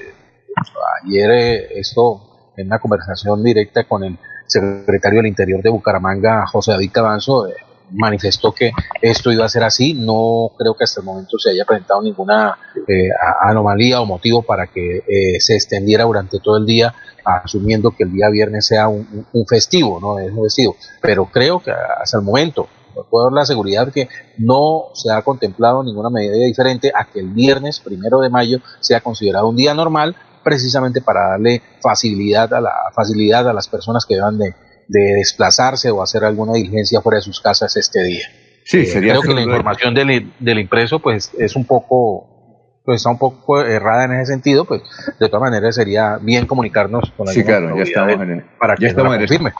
Ayer 1.05 1.31
esto 1.75 2.51
en 2.57 2.67
una 2.67 2.79
conversación 2.79 3.43
directa 3.43 3.85
con 3.85 4.03
el 4.03 4.17
secretario 4.45 5.19
del 5.19 5.27
Interior 5.27 5.61
de 5.61 5.69
Bucaramanga, 5.69 6.45
José 6.47 6.71
David 6.71 6.91
Cabanzo, 6.91 7.47
manifestó 7.91 8.51
que 8.51 8.71
esto 9.01 9.31
iba 9.31 9.45
a 9.45 9.49
ser 9.49 9.63
así. 9.63 9.93
No 9.93 10.51
creo 10.57 10.75
que 10.75 10.83
hasta 10.83 11.01
el 11.01 11.05
momento 11.05 11.37
se 11.37 11.51
haya 11.51 11.65
presentado 11.65 12.01
ninguna 12.01 12.57
eh, 12.87 13.09
anomalía 13.41 14.01
o 14.01 14.05
motivo 14.05 14.41
para 14.41 14.67
que 14.67 14.97
eh, 14.97 15.39
se 15.39 15.55
extendiera 15.55 16.03
durante 16.03 16.39
todo 16.39 16.57
el 16.57 16.65
día, 16.65 16.93
asumiendo 17.23 17.91
que 17.91 18.03
el 18.03 18.11
día 18.11 18.29
viernes 18.29 18.65
sea 18.65 18.87
un, 18.87 19.25
festivo, 19.47 19.99
no 19.99 20.19
es 20.19 20.31
un 20.31 20.43
festivo. 20.43 20.75
Pero 21.01 21.25
creo 21.25 21.61
que 21.61 21.71
hasta 21.71 22.17
el 22.17 22.23
momento 22.23 22.67
puedo 23.09 23.25
dar 23.25 23.33
la 23.33 23.45
seguridad 23.45 23.91
que 23.91 24.09
no 24.37 24.85
se 24.93 25.11
ha 25.11 25.21
contemplado 25.21 25.83
ninguna 25.83 26.09
medida 26.09 26.45
diferente 26.45 26.91
a 26.93 27.05
que 27.05 27.19
el 27.19 27.29
viernes 27.29 27.79
primero 27.79 28.19
de 28.19 28.29
mayo 28.29 28.59
sea 28.79 29.01
considerado 29.01 29.49
un 29.49 29.55
día 29.55 29.73
normal 29.73 30.15
precisamente 30.43 31.01
para 31.01 31.31
darle 31.31 31.61
facilidad 31.81 32.53
a 32.53 32.61
la 32.61 32.73
facilidad 32.93 33.47
a 33.47 33.53
las 33.53 33.67
personas 33.67 34.05
que 34.05 34.19
van 34.19 34.37
de, 34.37 34.55
de 34.87 35.13
desplazarse 35.17 35.91
o 35.91 36.01
hacer 36.01 36.23
alguna 36.23 36.53
diligencia 36.53 37.01
fuera 37.01 37.17
de 37.17 37.21
sus 37.21 37.39
casas 37.39 37.75
este 37.77 38.03
día. 38.03 38.27
Sí, 38.65 38.79
eh, 38.79 38.85
sería 38.85 39.13
creo 39.13 39.21
que 39.21 39.33
la 39.33 39.41
información 39.41 39.93
del, 39.93 40.31
del, 40.39 40.59
impreso 40.59 40.99
pues 40.99 41.31
es 41.37 41.55
un 41.55 41.65
poco 41.65 42.81
pues 42.85 42.97
está 42.97 43.09
un 43.09 43.19
poco 43.19 43.61
errada 43.61 44.05
en 44.05 44.13
ese 44.13 44.31
sentido, 44.31 44.65
pues 44.65 44.81
de 45.19 45.27
todas 45.27 45.41
maneras 45.41 45.75
sería 45.75 46.17
bien 46.19 46.47
comunicarnos 46.47 47.11
con 47.15 47.27
la 47.27 47.33
Sí, 47.33 47.43
claro, 47.43 47.75
ya 47.77 47.83
estamos 47.83 48.13
en 48.13 48.31
el, 48.31 48.43
para 48.59 48.75
que 48.75 48.87
estamos 48.87 49.13
en 49.13 49.19
confirme. 49.19 49.53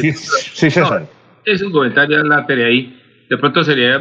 Sí, 0.00 0.12
sí, 0.12 0.70
César. 0.70 1.08
Es 1.46 1.62
un 1.62 1.72
comentario 1.72 2.20
en 2.20 2.28
la 2.28 2.44
ahí. 2.48 3.02
De 3.30 3.38
pronto 3.38 3.64
sería, 3.64 3.98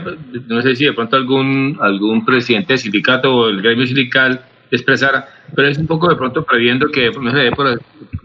no 0.47 0.61
sé 0.61 0.75
si 0.75 0.85
de 0.85 0.93
pronto 0.93 1.15
algún 1.15 1.77
algún 1.81 2.25
presidente 2.25 2.73
del 2.73 2.79
sindicato 2.79 3.33
o 3.33 3.47
el 3.47 3.61
gremio 3.61 3.85
sindical 3.87 4.41
expresara, 4.71 5.27
pero 5.55 5.67
es 5.67 5.77
un 5.77 5.87
poco 5.87 6.09
de 6.09 6.15
pronto 6.15 6.43
previendo 6.43 6.87
que, 6.89 7.11
no 7.11 7.31
sé, 7.31 7.51
por, 7.51 7.81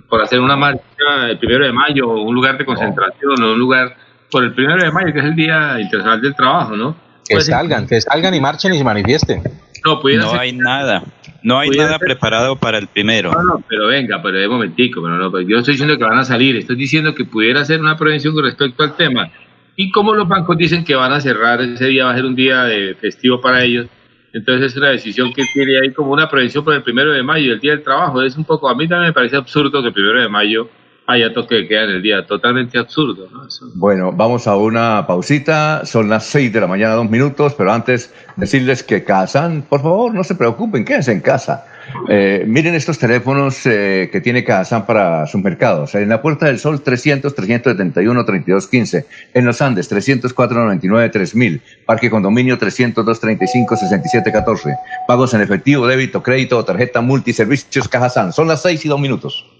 por 0.09 0.23
hacer 0.23 0.41
una 0.41 0.57
marcha 0.57 0.83
el 1.29 1.39
primero 1.39 1.65
de 1.65 1.73
mayo, 1.73 2.09
o 2.09 2.23
un 2.23 2.35
lugar 2.35 2.59
de 2.59 2.65
concentración, 2.65 3.43
o 3.43 3.53
un 3.53 3.59
lugar 3.59 3.97
por 4.31 4.45
el 4.45 4.53
primero 4.53 4.83
de 4.83 4.91
mayo, 4.91 5.13
que 5.13 5.21
es 5.21 5.25
el 5.25 5.37
Día 5.37 5.81
Internacional 5.81 6.21
del 6.21 6.35
Trabajo, 6.35 6.77
¿no? 6.77 6.97
Que 7.27 7.37
pues, 7.37 7.47
salgan, 7.47 7.87
que 7.87 8.01
salgan 8.01 8.35
y 8.35 8.41
marchen 8.41 8.75
y 8.75 8.79
se 8.79 8.85
manifiesten. 8.85 9.43
No, 9.85 10.01
no 10.03 10.41
hay 10.41 10.53
nada, 10.53 11.03
no 11.43 11.59
hay 11.59 11.71
nada 11.71 11.99
preparado 11.99 12.57
para 12.57 12.79
el 12.79 12.87
primero. 12.87 13.33
No, 13.33 13.43
no, 13.43 13.65
pero 13.69 13.87
venga, 13.87 14.23
pero 14.23 14.39
de 14.39 14.49
momentico, 14.49 15.03
pero 15.03 15.17
no, 15.17 15.31
pues 15.31 15.47
yo 15.47 15.59
estoy 15.59 15.75
diciendo 15.75 15.97
que 15.97 16.05
van 16.05 16.19
a 16.19 16.25
salir, 16.25 16.57
estoy 16.57 16.77
diciendo 16.77 17.15
que 17.15 17.25
pudiera 17.25 17.65
ser 17.65 17.81
una 17.81 17.97
prevención 17.97 18.35
con 18.35 18.45
respecto 18.45 18.83
al 18.83 18.97
tema. 18.97 19.31
Y 19.77 19.91
como 19.91 20.15
los 20.15 20.29
bancos 20.29 20.59
dicen 20.59 20.85
que 20.85 20.95
van 20.95 21.13
a 21.13 21.21
cerrar, 21.21 21.61
ese 21.61 21.87
día 21.87 22.05
va 22.05 22.13
a 22.13 22.17
ser 22.17 22.25
un 22.25 22.35
día 22.35 22.65
de 22.65 22.95
festivo 22.95 23.41
para 23.41 23.65
ellos, 23.65 23.87
entonces 24.33 24.73
es 24.73 24.79
una 24.79 24.91
decisión 24.91 25.33
que 25.33 25.45
tiene 25.53 25.79
ahí 25.79 25.93
como 25.93 26.13
una 26.13 26.29
prevención 26.29 26.65
por 26.65 26.75
el 26.75 26.83
primero 26.83 27.13
de 27.13 27.23
mayo, 27.23 27.53
el 27.53 27.61
día 27.61 27.73
del 27.73 27.83
trabajo. 27.83 28.23
Es 28.23 28.37
un 28.37 28.45
poco, 28.45 28.69
a 28.69 28.75
mí 28.75 28.87
también 28.87 29.09
me 29.09 29.13
parece 29.13 29.37
absurdo 29.37 29.81
que 29.83 29.89
el 29.89 29.95
primero 29.95 30.21
de 30.21 30.29
mayo 30.29 30.69
haya 31.11 31.33
toque 31.33 31.57
de 31.57 31.69
queda 31.69 31.85
en 31.85 31.91
el 31.91 32.03
día, 32.03 32.25
totalmente 32.25 32.79
absurdo. 32.79 33.29
Bueno, 33.75 34.13
vamos 34.13 34.47
a 34.47 34.57
una 34.57 35.07
pausita, 35.07 35.85
son 35.85 36.09
las 36.09 36.27
seis 36.27 36.53
de 36.53 36.61
la 36.61 36.67
mañana, 36.67 36.95
dos 36.95 37.11
minutos, 37.11 37.55
pero 37.55 37.73
antes 37.73 38.15
decirles 38.37 38.83
que 38.83 39.03
casan, 39.03 39.63
por 39.69 39.83
favor, 39.83 40.15
no 40.15 40.23
se 40.23 40.35
preocupen, 40.35 40.85
quédense 40.85 41.13
en 41.13 41.21
casa. 41.21 41.67
Eh, 42.09 42.45
miren 42.47 42.75
estos 42.75 42.99
teléfonos 42.99 43.67
eh, 43.67 44.09
que 44.13 44.21
tiene 44.21 44.45
Cajazán 44.45 44.87
para 44.87 45.27
sus 45.27 45.43
mercados. 45.43 45.95
En 45.97 46.09
la 46.09 46.23
Puerta 46.23 46.47
del 46.47 46.61
Sol 46.61 46.81
300 46.81 47.35
371 47.35 48.25
3215. 48.25 49.07
En 49.35 49.45
los 49.45 49.61
Andes 49.61 49.89
304 49.89 50.61
99 50.61 51.09
3000. 51.09 51.63
Parque 51.87 52.09
Condominio 52.09 52.59
302 52.59 53.21
35 53.21 53.77
67 53.77 54.31
14. 54.31 54.77
Pagos 55.09 55.35
en 55.35 55.41
efectivo, 55.41 55.87
débito, 55.89 56.23
crédito 56.23 56.65
tarjeta 56.65 57.01
multiservicios 57.01 57.89
Cajazán. 57.89 58.33
Son 58.33 58.47
las 58.47 58.63
6 58.63 58.85
y 58.85 58.89
2 58.89 59.01
minutos. 59.01 59.60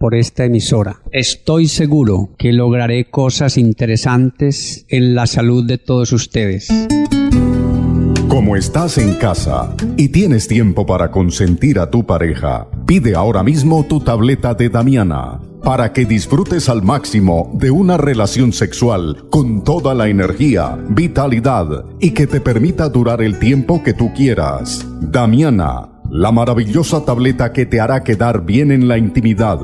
por 0.00 0.14
esta 0.14 0.46
emisora. 0.46 1.02
Estoy 1.12 1.68
seguro 1.68 2.30
que 2.38 2.54
lograré 2.54 3.10
cosas 3.10 3.58
interesantes 3.58 4.86
en 4.88 5.14
la 5.14 5.26
salud 5.26 5.66
de 5.66 5.76
todos 5.76 6.12
ustedes. 6.12 6.68
Como 8.26 8.56
estás 8.56 8.96
en 8.96 9.16
casa 9.16 9.76
y 9.98 10.08
tienes 10.08 10.48
tiempo 10.48 10.86
para 10.86 11.10
consentir 11.10 11.78
a 11.78 11.90
tu 11.90 12.06
pareja, 12.06 12.66
pide 12.86 13.14
ahora 13.14 13.42
mismo 13.42 13.84
tu 13.84 14.00
tableta 14.00 14.54
de 14.54 14.70
Damiana 14.70 15.38
para 15.62 15.92
que 15.92 16.06
disfrutes 16.06 16.70
al 16.70 16.82
máximo 16.82 17.50
de 17.52 17.70
una 17.70 17.98
relación 17.98 18.54
sexual 18.54 19.26
con 19.28 19.64
toda 19.64 19.92
la 19.92 20.08
energía, 20.08 20.78
vitalidad 20.88 21.84
y 22.00 22.12
que 22.12 22.26
te 22.26 22.40
permita 22.40 22.88
durar 22.88 23.20
el 23.20 23.38
tiempo 23.38 23.82
que 23.82 23.92
tú 23.92 24.14
quieras. 24.14 24.86
Damiana 25.02 25.99
la 26.10 26.32
maravillosa 26.32 27.04
tableta 27.04 27.52
que 27.52 27.66
te 27.66 27.80
hará 27.80 28.02
quedar 28.02 28.44
bien 28.44 28.72
en 28.72 28.88
la 28.88 28.98
intimidad. 28.98 29.60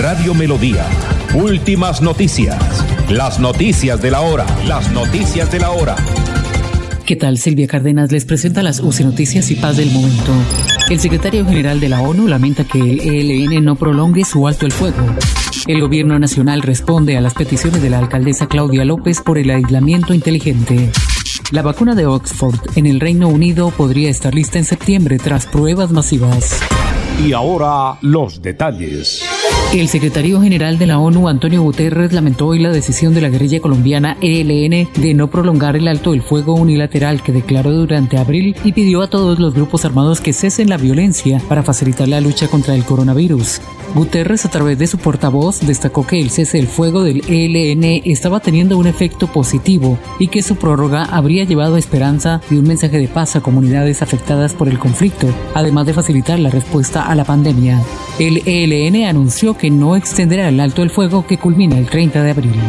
Radio 0.00 0.32
Melodía, 0.32 0.86
últimas 1.34 2.00
noticias. 2.00 2.56
Las 3.10 3.40
noticias 3.40 4.00
de 4.00 4.12
la 4.12 4.20
hora. 4.20 4.46
Las 4.64 4.92
noticias 4.92 5.50
de 5.50 5.58
la 5.58 5.72
hora. 5.72 5.96
¿Qué 7.04 7.16
tal? 7.16 7.36
Silvia 7.36 7.66
Cárdenas 7.66 8.12
les 8.12 8.24
presenta 8.24 8.62
las 8.62 8.78
UCI 8.78 9.02
Noticias 9.02 9.50
y 9.50 9.56
Paz 9.56 9.76
del 9.76 9.90
Momento. 9.90 10.32
El 10.88 11.00
secretario 11.00 11.44
general 11.44 11.80
de 11.80 11.88
la 11.88 12.00
ONU 12.00 12.28
lamenta 12.28 12.62
que 12.62 12.78
el 12.78 13.00
ELN 13.00 13.64
no 13.64 13.74
prolongue 13.74 14.24
su 14.24 14.46
alto 14.46 14.66
el 14.66 14.72
fuego. 14.72 15.04
El 15.66 15.80
gobierno 15.80 16.16
nacional 16.20 16.62
responde 16.62 17.16
a 17.16 17.20
las 17.20 17.34
peticiones 17.34 17.82
de 17.82 17.90
la 17.90 17.98
alcaldesa 17.98 18.46
Claudia 18.46 18.84
López 18.84 19.20
por 19.20 19.36
el 19.36 19.50
aislamiento 19.50 20.14
inteligente. 20.14 20.92
La 21.50 21.62
vacuna 21.62 21.96
de 21.96 22.06
Oxford 22.06 22.60
en 22.76 22.86
el 22.86 23.00
Reino 23.00 23.26
Unido 23.28 23.72
podría 23.72 24.10
estar 24.10 24.32
lista 24.32 24.58
en 24.58 24.64
septiembre 24.64 25.18
tras 25.18 25.46
pruebas 25.46 25.90
masivas. 25.90 26.60
Y 27.20 27.32
ahora 27.32 27.98
los 28.00 28.40
detalles. 28.40 29.37
El 29.72 29.88
secretario 29.88 30.40
general 30.40 30.78
de 30.78 30.86
la 30.86 30.98
ONU, 30.98 31.28
Antonio 31.28 31.62
Guterres, 31.62 32.14
lamentó 32.14 32.46
hoy 32.46 32.58
la 32.58 32.70
decisión 32.70 33.12
de 33.12 33.20
la 33.20 33.28
guerrilla 33.28 33.60
colombiana 33.60 34.16
ELN 34.22 34.88
de 34.94 35.14
no 35.14 35.28
prolongar 35.28 35.76
el 35.76 35.88
alto 35.88 36.12
del 36.12 36.22
fuego 36.22 36.54
unilateral 36.54 37.22
que 37.22 37.32
declaró 37.32 37.72
durante 37.72 38.16
abril 38.16 38.56
y 38.64 38.72
pidió 38.72 39.02
a 39.02 39.10
todos 39.10 39.38
los 39.38 39.54
grupos 39.54 39.84
armados 39.84 40.22
que 40.22 40.32
cesen 40.32 40.70
la 40.70 40.78
violencia 40.78 41.42
para 41.50 41.62
facilitar 41.62 42.08
la 42.08 42.22
lucha 42.22 42.48
contra 42.48 42.74
el 42.74 42.84
coronavirus. 42.84 43.60
Guterres, 43.94 44.44
a 44.44 44.50
través 44.50 44.78
de 44.78 44.86
su 44.86 44.98
portavoz, 44.98 45.60
destacó 45.60 46.06
que 46.06 46.20
el 46.20 46.30
cese 46.30 46.58
del 46.58 46.66
fuego 46.66 47.02
del 47.02 47.22
ELN 47.28 48.02
estaba 48.04 48.40
teniendo 48.40 48.78
un 48.78 48.86
efecto 48.86 49.26
positivo 49.26 49.98
y 50.18 50.28
que 50.28 50.42
su 50.42 50.56
prórroga 50.56 51.04
habría 51.04 51.44
llevado 51.44 51.76
esperanza 51.76 52.40
y 52.50 52.56
un 52.56 52.66
mensaje 52.66 52.98
de 52.98 53.08
paz 53.08 53.36
a 53.36 53.40
comunidades 53.40 54.02
afectadas 54.02 54.54
por 54.54 54.68
el 54.68 54.78
conflicto, 54.78 55.28
además 55.54 55.86
de 55.86 55.94
facilitar 55.94 56.38
la 56.38 56.50
respuesta 56.50 57.06
a 57.06 57.14
la 57.14 57.24
pandemia. 57.24 57.82
El 58.18 58.42
ELN 58.46 59.06
anunció 59.06 59.56
que 59.56 59.70
no 59.70 59.96
extenderá 59.96 60.48
el 60.48 60.60
alto 60.60 60.82
del 60.82 60.90
fuego 60.90 61.26
que 61.26 61.38
culmina 61.38 61.78
el 61.78 61.86
30 61.86 62.22
de 62.22 62.30
abril. 62.30 62.60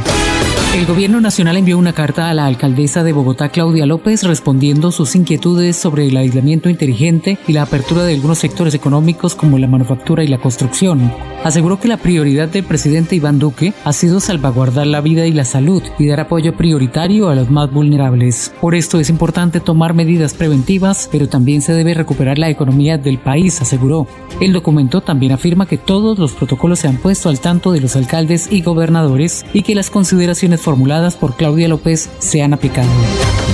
El 0.75 0.85
gobierno 0.85 1.19
nacional 1.19 1.57
envió 1.57 1.79
una 1.79 1.93
carta 1.93 2.29
a 2.29 2.33
la 2.35 2.45
alcaldesa 2.45 3.03
de 3.03 3.11
Bogotá, 3.11 3.49
Claudia 3.49 3.87
López, 3.87 4.23
respondiendo 4.23 4.91
sus 4.91 5.15
inquietudes 5.15 5.75
sobre 5.75 6.05
el 6.05 6.15
aislamiento 6.15 6.69
inteligente 6.69 7.39
y 7.47 7.53
la 7.53 7.63
apertura 7.63 8.03
de 8.03 8.13
algunos 8.13 8.37
sectores 8.37 8.75
económicos 8.75 9.33
como 9.33 9.57
la 9.57 9.65
manufactura 9.65 10.23
y 10.23 10.27
la 10.27 10.37
construcción. 10.37 11.11
Aseguró 11.43 11.79
que 11.79 11.87
la 11.87 11.97
prioridad 11.97 12.49
del 12.49 12.65
presidente 12.65 13.15
Iván 13.15 13.39
Duque 13.39 13.73
ha 13.83 13.93
sido 13.93 14.19
salvaguardar 14.19 14.85
la 14.85 15.01
vida 15.01 15.25
y 15.25 15.31
la 15.31 15.43
salud 15.43 15.81
y 15.97 16.05
dar 16.05 16.19
apoyo 16.19 16.55
prioritario 16.55 17.29
a 17.29 17.35
los 17.35 17.49
más 17.49 17.71
vulnerables. 17.71 18.53
Por 18.61 18.75
esto 18.75 18.99
es 18.99 19.09
importante 19.09 19.59
tomar 19.59 19.95
medidas 19.95 20.35
preventivas, 20.35 21.09
pero 21.11 21.27
también 21.27 21.63
se 21.63 21.73
debe 21.73 21.95
recuperar 21.95 22.37
la 22.37 22.49
economía 22.49 22.99
del 22.99 23.17
país, 23.17 23.59
aseguró. 23.59 24.05
El 24.39 24.53
documento 24.53 25.01
también 25.01 25.31
afirma 25.31 25.65
que 25.65 25.77
todos 25.77 26.19
los 26.19 26.33
protocolos 26.33 26.79
se 26.79 26.87
han 26.87 26.97
puesto 26.97 27.29
al 27.29 27.39
tanto 27.39 27.71
de 27.71 27.81
los 27.81 27.95
alcaldes 27.95 28.51
y 28.51 28.61
gobernadores 28.61 29.45
y 29.51 29.63
que 29.63 29.75
las 29.75 29.89
consideraciones 29.89 30.58
formuladas 30.59 31.15
por 31.15 31.35
Claudia 31.35 31.67
López 31.67 32.09
se 32.19 32.41
han 32.41 32.53
aplicado. 32.53 32.89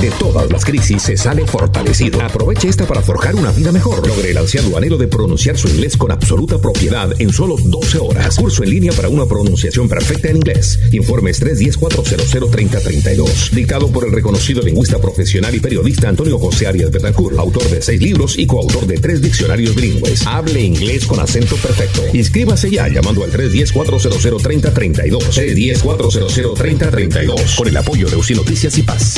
De 0.02 0.12
todas 0.12 0.52
las 0.52 0.66
crisis 0.66 1.02
se 1.02 1.18
sale 1.18 1.48
fortalecido. 1.48 2.22
Aproveche 2.22 2.68
esta 2.68 2.86
para 2.86 3.02
forjar 3.02 3.34
una 3.36 3.52
vida 3.52 3.72
mejor. 3.72 4.06
Logre 4.06 4.32
el 4.32 4.38
ansiado 4.38 4.68
aduanero 4.68 4.98
de 4.98 5.08
pronunciar 5.08 5.58
su 5.58 5.70
inglés 5.70 5.96
con 5.98 6.12
absoluta 6.12 6.60
propiedad 6.60 7.10
en 7.20 7.32
solo 7.32 7.56
12 7.58 8.00
horas. 8.00 8.38
Curso 8.38 8.64
en 8.64 8.72
línea 8.72 8.92
para 8.92 9.08
una 9.10 9.26
pronunciación 9.26 9.88
perfecta 9.88 10.30
en 10.30 10.38
inglés. 10.38 10.80
Informes 10.92 11.42
310-400-3032. 11.42 13.52
Dictado 13.52 13.88
por 13.88 14.06
el 14.06 14.12
reconocido 14.12 14.62
lingüista 14.62 15.00
profesional 15.00 15.56
y 15.56 15.60
periodista 15.60 16.10
Antonio 16.10 16.38
José 16.38 16.68
Arias 16.68 16.92
Betancourt, 16.92 17.40
autor 17.40 17.68
de 17.70 17.82
seis 17.82 18.02
libros 18.02 18.38
y 18.38 18.46
coautor 18.46 18.86
de 18.86 18.98
tres 18.98 19.22
diccionarios 19.22 19.76
bilingües. 19.76 20.28
Hable 20.28 20.62
inglés 20.62 21.06
con 21.06 21.20
acento 21.20 21.56
perfecto. 21.56 22.02
Inscríbase 22.14 22.70
ya 22.70 22.90
llamando 22.90 23.24
al 23.24 23.32
310-400-3032. 23.32 25.20
310-400-3032. 25.20 26.95
Con 27.58 27.68
el 27.68 27.76
apoyo 27.76 28.08
de 28.08 28.16
UCI 28.16 28.36
Noticias 28.36 28.78
y 28.78 28.84
Paz. 28.84 29.16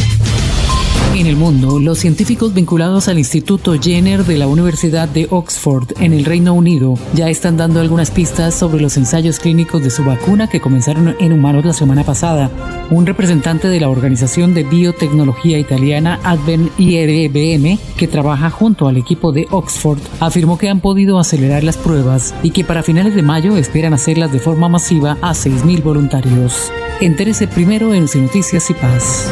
En 1.17 1.25
el 1.25 1.35
mundo, 1.35 1.79
los 1.79 1.97
científicos 1.97 2.53
vinculados 2.53 3.07
al 3.07 3.17
Instituto 3.17 3.73
Jenner 3.73 4.23
de 4.23 4.37
la 4.37 4.45
Universidad 4.45 5.09
de 5.09 5.25
Oxford 5.31 5.93
en 5.99 6.13
el 6.13 6.25
Reino 6.25 6.53
Unido 6.53 6.93
ya 7.15 7.27
están 7.27 7.57
dando 7.57 7.79
algunas 7.79 8.11
pistas 8.11 8.53
sobre 8.53 8.83
los 8.83 8.97
ensayos 8.97 9.39
clínicos 9.39 9.81
de 9.81 9.89
su 9.89 10.03
vacuna 10.03 10.47
que 10.47 10.61
comenzaron 10.61 11.15
en 11.19 11.33
humanos 11.33 11.65
la 11.65 11.73
semana 11.73 12.03
pasada. 12.03 12.51
Un 12.91 13.07
representante 13.07 13.67
de 13.67 13.79
la 13.79 13.89
organización 13.89 14.53
de 14.53 14.63
biotecnología 14.63 15.57
italiana 15.57 16.19
Advent 16.23 16.79
IRBM, 16.79 17.79
que 17.97 18.07
trabaja 18.07 18.51
junto 18.51 18.87
al 18.87 18.97
equipo 18.97 19.31
de 19.31 19.47
Oxford, 19.49 19.97
afirmó 20.19 20.59
que 20.59 20.69
han 20.69 20.81
podido 20.81 21.17
acelerar 21.17 21.63
las 21.63 21.77
pruebas 21.77 22.35
y 22.43 22.51
que 22.51 22.63
para 22.63 22.83
finales 22.83 23.15
de 23.15 23.23
mayo 23.23 23.57
esperan 23.57 23.95
hacerlas 23.95 24.31
de 24.31 24.39
forma 24.39 24.69
masiva 24.69 25.17
a 25.23 25.31
6.000 25.31 25.81
voluntarios. 25.81 26.71
Entérese 27.01 27.47
primero 27.47 27.95
en 27.95 28.05
Noticias 28.05 28.69
y 28.69 28.75
Paz. 28.75 29.31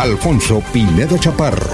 Alfonso 0.00 0.62
Pineda 0.72 1.18
Chaparro. 1.18 1.68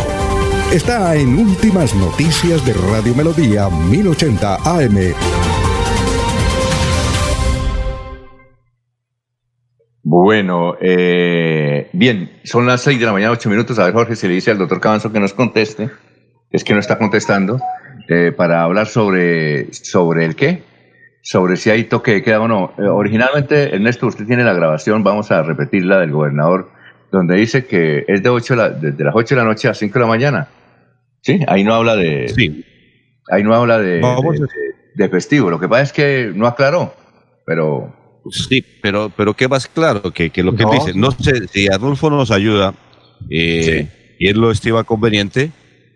Está 0.72 1.14
en 1.14 1.39
Últimas 1.39 1.95
Noticias 1.95 2.66
de 2.66 2.72
Radio 2.72 3.14
Melodía 3.14 3.68
1080 3.68 4.57
AM. 4.64 5.14
Bueno, 10.03 10.74
eh, 10.81 11.89
bien, 11.93 12.41
son 12.43 12.66
las 12.66 12.83
6 12.83 12.99
de 12.99 13.07
la 13.07 13.12
mañana, 13.12 13.31
8 13.31 13.49
minutos. 13.49 13.79
A 13.79 13.85
ver, 13.85 13.95
Jorge, 13.95 14.16
si 14.16 14.27
le 14.27 14.35
dice 14.35 14.51
al 14.51 14.59
doctor 14.59 14.81
Cabanzo 14.81 15.12
que 15.12 15.20
nos 15.20 15.33
conteste, 15.33 15.91
es 16.51 16.64
que 16.64 16.74
no 16.74 16.81
está 16.81 16.99
contestando, 16.99 17.61
eh, 18.09 18.33
para 18.37 18.64
hablar 18.64 18.89
sobre, 18.89 19.72
sobre 19.72 20.24
el 20.24 20.35
qué, 20.35 20.64
sobre 21.22 21.57
si 21.57 21.70
hay 21.70 21.85
toque 21.85 22.14
de 22.14 22.22
queda 22.24 22.41
o 22.41 22.49
no. 22.49 22.72
Eh, 22.77 22.89
originalmente, 22.89 23.72
Ernesto, 23.72 24.09
usted 24.09 24.27
tiene 24.27 24.43
la 24.43 24.53
grabación, 24.53 25.05
vamos 25.05 25.31
a 25.31 25.45
repetirla 25.45 26.01
del 26.01 26.11
gobernador 26.11 26.74
donde 27.11 27.36
dice 27.36 27.66
que 27.66 28.04
es 28.09 28.22
de 28.22 28.28
ocho 28.28 28.57
desde 28.57 29.04
las 29.04 29.14
8 29.14 29.34
de 29.34 29.40
la 29.40 29.46
noche 29.46 29.68
a 29.68 29.74
5 29.74 29.92
de 29.94 30.00
la 30.00 30.07
mañana. 30.07 30.48
Sí, 31.22 31.40
ahí 31.48 31.64
no 31.64 31.74
habla 31.74 31.96
de. 31.96 32.28
Sí. 32.28 32.64
Ahí 33.28 33.42
no 33.42 33.54
habla 33.54 33.78
de, 33.78 34.00
de, 34.94 35.09
festivo. 35.09 35.50
Lo 35.50 35.59
que 35.59 35.68
pasa 35.68 35.82
es 35.82 35.92
que 35.92 36.32
no 36.34 36.46
aclaró, 36.46 36.94
pero. 37.44 37.94
Sí, 38.30 38.64
pero, 38.82 39.11
pero 39.16 39.34
¿qué 39.34 39.48
más 39.48 39.66
claro 39.66 40.12
que, 40.12 40.30
que 40.30 40.42
lo 40.42 40.54
que 40.54 40.64
dice? 40.64 40.94
No 40.94 41.11
sé 41.12 41.46
si 41.48 41.68
Arnulfo 41.68 42.11
nos 42.11 42.30
ayuda 42.30 42.74
eh, 43.30 43.88
y 44.18 44.28
él 44.28 44.38
lo 44.38 44.50
estima 44.50 44.84
conveniente 44.84 45.50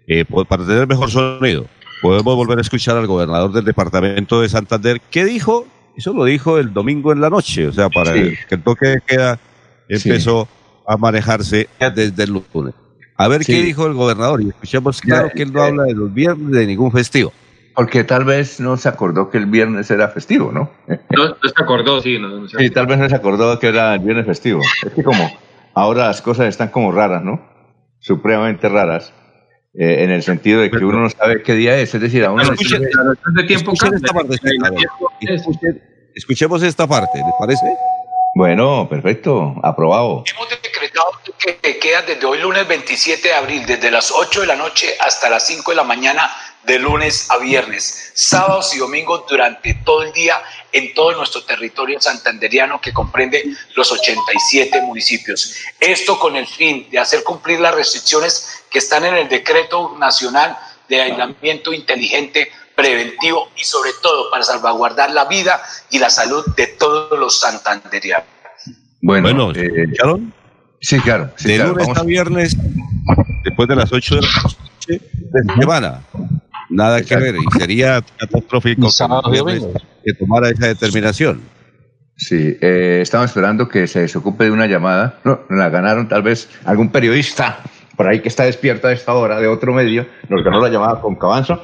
eh, 0.06 0.24
para 0.24 0.64
tener 0.64 0.86
mejor 0.86 1.10
sonido. 1.10 1.66
Podemos 2.02 2.34
volver 2.34 2.58
a 2.58 2.62
escuchar 2.62 2.96
al 2.96 3.06
gobernador 3.06 3.52
del 3.52 3.64
departamento 3.64 4.40
de 4.40 4.48
Santander. 4.48 5.00
¿Qué 5.10 5.24
dijo? 5.24 5.66
Eso 5.96 6.12
lo 6.12 6.24
dijo 6.24 6.58
el 6.58 6.72
domingo 6.72 7.12
en 7.12 7.20
la 7.20 7.30
noche, 7.30 7.66
o 7.66 7.72
sea, 7.72 7.90
para 7.90 8.12
que 8.14 8.38
el 8.48 8.62
toque 8.62 8.88
de 8.88 9.00
queda 9.06 9.38
empezó 9.88 10.48
a 10.90 10.96
manejarse 10.96 11.68
desde 11.78 12.24
el 12.24 12.42
lunes. 12.52 12.74
A 13.16 13.28
ver 13.28 13.42
qué 13.44 13.62
dijo 13.62 13.86
el 13.86 13.94
gobernador 13.94 14.42
y 14.42 14.48
escuchemos 14.48 15.00
claro 15.00 15.30
que 15.32 15.42
él 15.44 15.52
no 15.52 15.62
habla 15.62 15.84
de 15.84 15.94
los 15.94 16.12
viernes 16.12 16.50
de 16.50 16.66
ningún 16.66 16.90
festivo. 16.90 17.32
Porque 17.76 18.02
tal 18.02 18.24
vez 18.24 18.58
no 18.58 18.76
se 18.76 18.88
acordó 18.88 19.30
que 19.30 19.38
el 19.38 19.46
viernes 19.46 19.88
era 19.90 20.08
festivo, 20.08 20.50
¿no? 20.50 20.70
No, 20.88 21.26
se 21.28 21.62
acordó, 21.62 22.00
sí. 22.00 22.18
No, 22.18 22.48
sí, 22.48 22.70
tal 22.70 22.86
vez 22.86 22.98
no 22.98 23.08
se 23.08 23.14
acordó 23.14 23.56
que 23.60 23.68
era 23.68 23.94
el 23.94 24.00
viernes 24.00 24.26
festivo. 24.26 24.62
Es 24.84 24.92
que 24.92 25.04
como 25.04 25.30
ahora 25.74 26.08
las 26.08 26.20
cosas 26.22 26.48
están 26.48 26.70
como 26.70 26.90
raras, 26.90 27.22
¿no? 27.22 27.40
Supremamente 28.00 28.68
raras. 28.68 29.12
Eh, 29.74 30.02
en 30.02 30.10
el 30.10 30.24
sentido 30.24 30.60
de 30.60 30.70
que 30.72 30.84
uno 30.84 30.98
no 30.98 31.10
sabe 31.10 31.42
qué 31.42 31.54
día 31.54 31.78
es. 31.78 31.94
Es 31.94 32.00
decir, 32.00 32.24
a 32.24 32.32
uno 32.32 32.42
escuche, 32.42 32.80
de 32.80 33.44
tiempo 33.44 33.72
esta 33.74 34.12
parte, 34.12 34.36
escuchemos 36.16 36.64
esta 36.64 36.88
parte, 36.88 37.18
¿les 37.18 37.34
parece? 37.38 37.66
Bueno, 38.34 38.88
perfecto, 38.88 39.54
aprobado. 39.62 40.24
Hemos 40.26 40.48
que 41.38 41.78
queda 41.78 42.02
desde 42.02 42.26
hoy 42.26 42.38
lunes 42.38 42.66
27 42.66 43.28
de 43.28 43.34
abril, 43.34 43.66
desde 43.66 43.90
las 43.90 44.10
8 44.10 44.42
de 44.42 44.46
la 44.46 44.56
noche 44.56 44.94
hasta 45.00 45.28
las 45.28 45.46
5 45.46 45.70
de 45.70 45.76
la 45.76 45.84
mañana, 45.84 46.30
de 46.64 46.78
lunes 46.78 47.30
a 47.30 47.38
viernes, 47.38 48.12
sábados 48.14 48.74
y 48.74 48.78
domingos 48.78 49.24
durante 49.28 49.74
todo 49.84 50.02
el 50.02 50.12
día 50.12 50.42
en 50.72 50.92
todo 50.92 51.12
nuestro 51.12 51.42
territorio 51.44 52.00
santanderiano 52.00 52.80
que 52.80 52.92
comprende 52.92 53.42
los 53.74 53.90
87 53.90 54.82
municipios. 54.82 55.54
Esto 55.78 56.18
con 56.18 56.36
el 56.36 56.46
fin 56.46 56.88
de 56.90 56.98
hacer 56.98 57.24
cumplir 57.24 57.60
las 57.60 57.74
restricciones 57.74 58.64
que 58.70 58.78
están 58.78 59.04
en 59.04 59.14
el 59.14 59.28
decreto 59.28 59.96
nacional 59.98 60.56
de 60.88 61.00
aislamiento 61.00 61.72
inteligente 61.72 62.52
preventivo 62.74 63.50
y 63.56 63.64
sobre 63.64 63.92
todo 64.02 64.30
para 64.30 64.42
salvaguardar 64.42 65.10
la 65.12 65.24
vida 65.24 65.62
y 65.90 65.98
la 65.98 66.10
salud 66.10 66.44
de 66.56 66.66
todos 66.66 67.18
los 67.18 67.40
santanderianos. 67.40 68.26
Bueno, 69.02 69.50
eh, 69.52 69.86
Sí, 70.80 70.98
claro. 71.00 71.30
de 71.44 71.58
lunes 71.58 71.88
a 71.94 72.02
viernes, 72.02 72.56
después 73.44 73.68
de 73.68 73.76
las 73.76 73.92
8 73.92 74.14
de 74.16 74.20
la 74.22 74.28
noche 74.42 75.00
de 75.12 75.54
semana. 75.60 76.00
Nada 76.70 77.02
que 77.02 77.16
ver, 77.16 77.34
y 77.36 77.58
sería 77.58 78.02
catastrófico 78.16 78.88
que 80.04 80.14
tomara 80.14 80.50
esa 80.50 80.68
determinación. 80.68 81.40
Sí, 82.16 82.56
eh, 82.60 83.00
estamos 83.02 83.26
esperando 83.30 83.68
que 83.68 83.86
se 83.86 84.00
desocupe 84.00 84.44
de 84.44 84.50
una 84.50 84.66
llamada. 84.66 85.18
No, 85.24 85.40
la 85.50 85.68
ganaron 85.68 86.08
tal 86.08 86.22
vez 86.22 86.48
algún 86.64 86.90
periodista 86.90 87.60
por 87.96 88.08
ahí 88.08 88.20
que 88.20 88.28
está 88.28 88.44
despierta 88.44 88.88
a 88.88 88.92
esta 88.92 89.12
hora 89.12 89.40
de 89.40 89.46
otro 89.46 89.74
medio. 89.74 90.06
Nos 90.28 90.42
ganó 90.42 90.60
la 90.60 90.70
llamada 90.70 91.00
con 91.02 91.16
Cabanzo. 91.16 91.62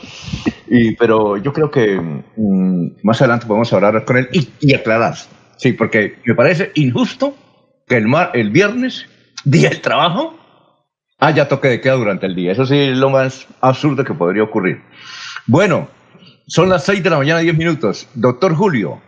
Y, 0.68 0.94
pero 0.96 1.38
yo 1.38 1.52
creo 1.52 1.70
que 1.70 1.98
mm, 1.98 2.96
más 3.02 3.20
adelante 3.22 3.46
podemos 3.46 3.72
hablar 3.72 4.04
con 4.04 4.18
él 4.18 4.28
y, 4.32 4.48
y 4.60 4.74
aclarar. 4.74 5.14
Sí, 5.56 5.72
porque 5.72 6.18
me 6.26 6.34
parece 6.34 6.72
injusto 6.74 7.34
que 7.86 7.96
el, 7.96 8.08
mar, 8.08 8.30
el 8.34 8.50
viernes, 8.50 9.06
día 9.44 9.70
del 9.70 9.80
trabajo, 9.80 10.38
haya 11.18 11.48
toque 11.48 11.68
de 11.68 11.80
queda 11.80 11.94
durante 11.94 12.26
el 12.26 12.34
día. 12.34 12.52
Eso 12.52 12.66
sí 12.66 12.76
es 12.76 12.98
lo 12.98 13.10
más 13.10 13.46
absurdo 13.60 14.04
que 14.04 14.14
podría 14.14 14.42
ocurrir. 14.42 14.82
Bueno, 15.46 15.88
son 16.46 16.68
las 16.68 16.84
6 16.84 17.02
de 17.02 17.10
la 17.10 17.18
mañana, 17.18 17.40
10 17.40 17.56
minutos. 17.56 18.08
Doctor 18.14 18.54
Julio. 18.54 19.00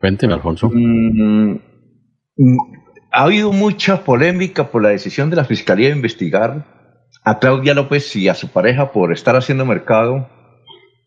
Cuénteme, 0.00 0.34
Alfonso. 0.34 0.70
Mm, 0.72 1.58
mm, 2.36 2.58
ha 3.12 3.22
habido 3.22 3.52
mucha 3.52 4.02
polémica 4.04 4.70
por 4.70 4.82
la 4.82 4.88
decisión 4.88 5.30
de 5.30 5.36
la 5.36 5.44
Fiscalía 5.44 5.88
de 5.88 5.96
investigar 5.96 6.66
a 7.22 7.38
Claudia 7.38 7.74
López 7.74 8.14
y 8.16 8.28
a 8.28 8.34
su 8.34 8.48
pareja 8.48 8.92
por 8.92 9.12
estar 9.12 9.36
haciendo 9.36 9.64
mercado 9.64 10.28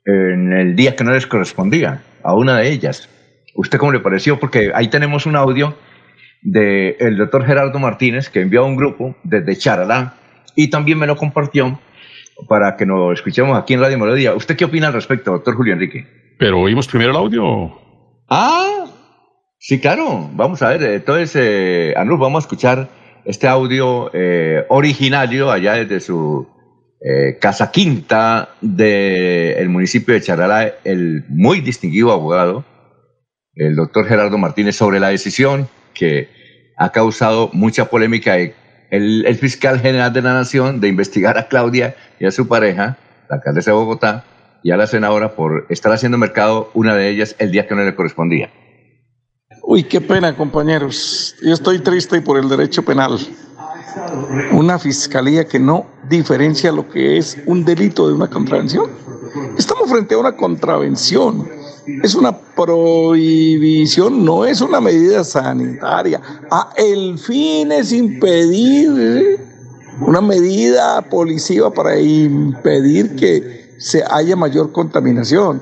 en 0.05 0.53
el 0.53 0.75
día 0.75 0.95
que 0.95 1.03
no 1.03 1.11
les 1.11 1.27
correspondía, 1.27 2.01
a 2.23 2.33
una 2.33 2.57
de 2.57 2.69
ellas. 2.69 3.09
¿Usted 3.55 3.77
cómo 3.77 3.91
le 3.91 3.99
pareció? 3.99 4.39
Porque 4.39 4.71
ahí 4.73 4.87
tenemos 4.87 5.25
un 5.25 5.35
audio 5.35 5.75
del 6.47 7.17
doctor 7.17 7.45
Gerardo 7.45 7.77
Martínez 7.77 8.29
que 8.29 8.39
envió 8.39 8.61
a 8.61 8.65
un 8.65 8.77
grupo 8.77 9.17
desde 9.23 9.57
Charalá 9.57 10.13
y 10.55 10.69
también 10.69 10.97
me 10.97 11.05
lo 11.05 11.17
compartió 11.17 11.77
para 12.47 12.77
que 12.77 12.85
nos 12.85 13.15
escuchemos 13.15 13.57
aquí 13.57 13.73
en 13.73 13.81
Radio 13.81 13.97
Melodía. 13.97 14.33
¿Usted 14.33 14.55
qué 14.55 14.63
opina 14.63 14.87
al 14.87 14.93
respecto, 14.93 15.31
doctor 15.31 15.55
Julio 15.55 15.73
Enrique? 15.73 16.07
Pero 16.39 16.61
oímos 16.61 16.87
primero 16.87 17.11
el 17.11 17.17
audio. 17.17 17.77
Ah, 18.29 18.85
sí, 19.59 19.79
claro. 19.81 20.29
Vamos 20.33 20.61
a 20.61 20.69
ver. 20.69 20.83
Entonces, 20.83 21.35
eh, 21.35 21.93
Anul, 21.97 22.17
vamos 22.17 22.43
a 22.43 22.45
escuchar 22.45 22.87
este 23.25 23.47
audio 23.47 24.09
eh, 24.13 24.63
originario 24.69 25.51
allá 25.51 25.73
desde 25.73 25.99
su 25.99 26.47
eh, 27.01 27.37
casa 27.41 27.71
quinta 27.71 28.49
del 28.61 29.67
municipio 29.67 30.13
de 30.13 30.21
Charalá, 30.21 30.75
el 30.85 31.25
muy 31.27 31.59
distinguido 31.59 32.13
abogado, 32.13 32.63
el 33.55 33.75
doctor 33.75 34.05
Gerardo 34.05 34.37
Martínez, 34.37 34.77
sobre 34.77 35.01
la 35.01 35.09
decisión 35.09 35.67
que 35.93 36.36
ha 36.77 36.91
causado 36.91 37.49
mucha 37.53 37.89
polémica 37.89 38.37
el, 38.37 39.37
fiscal 39.39 39.79
general 39.79 40.13
de 40.13 40.21
la 40.21 40.33
Nación 40.33 40.79
de 40.79 40.87
investigar 40.87 41.37
a 41.37 41.47
Claudia 41.47 41.95
y 42.19 42.25
a 42.25 42.31
su 42.31 42.47
pareja, 42.47 42.97
la 43.29 43.37
alcaldesa 43.37 43.71
de 43.71 43.77
Bogotá, 43.77 44.23
y 44.63 44.71
a 44.71 44.77
la 44.77 44.87
senadora 44.87 45.35
por 45.35 45.65
estar 45.69 45.91
haciendo 45.91 46.17
mercado 46.17 46.71
una 46.73 46.95
de 46.95 47.09
ellas 47.09 47.35
el 47.39 47.51
día 47.51 47.67
que 47.67 47.75
no 47.75 47.83
le 47.83 47.95
correspondía. 47.95 48.49
Uy, 49.63 49.83
qué 49.83 49.99
pena, 49.99 50.35
compañeros. 50.35 51.35
Yo 51.41 51.53
estoy 51.53 51.79
triste 51.79 52.21
por 52.21 52.39
el 52.39 52.47
derecho 52.47 52.83
penal. 52.83 53.17
Una 54.51 54.79
fiscalía 54.79 55.45
que 55.45 55.59
no 55.59 55.87
diferencia 56.07 56.71
lo 56.71 56.87
que 56.87 57.17
es 57.17 57.37
un 57.45 57.65
delito 57.65 58.07
de 58.07 58.13
una 58.13 58.29
contravención. 58.29 58.89
Estamos 59.57 59.89
frente 59.89 60.15
a 60.15 60.19
una 60.19 60.35
contravención 60.35 61.56
es 62.03 62.15
una 62.15 62.37
prohibición, 62.37 64.25
no 64.25 64.45
es 64.45 64.59
una 64.61 64.81
medida 64.81 65.23
sanitaria. 65.23 66.21
Ah, 66.51 66.69
el 66.75 67.17
fin 67.17 67.71
es 67.71 67.93
impedir 67.93 69.39
una 70.01 70.19
medida 70.19 71.01
policiva 71.09 71.71
para 71.71 71.97
impedir 71.97 73.15
que 73.15 73.75
se 73.79 74.03
haya 74.09 74.35
mayor 74.35 74.71
contaminación. 74.71 75.61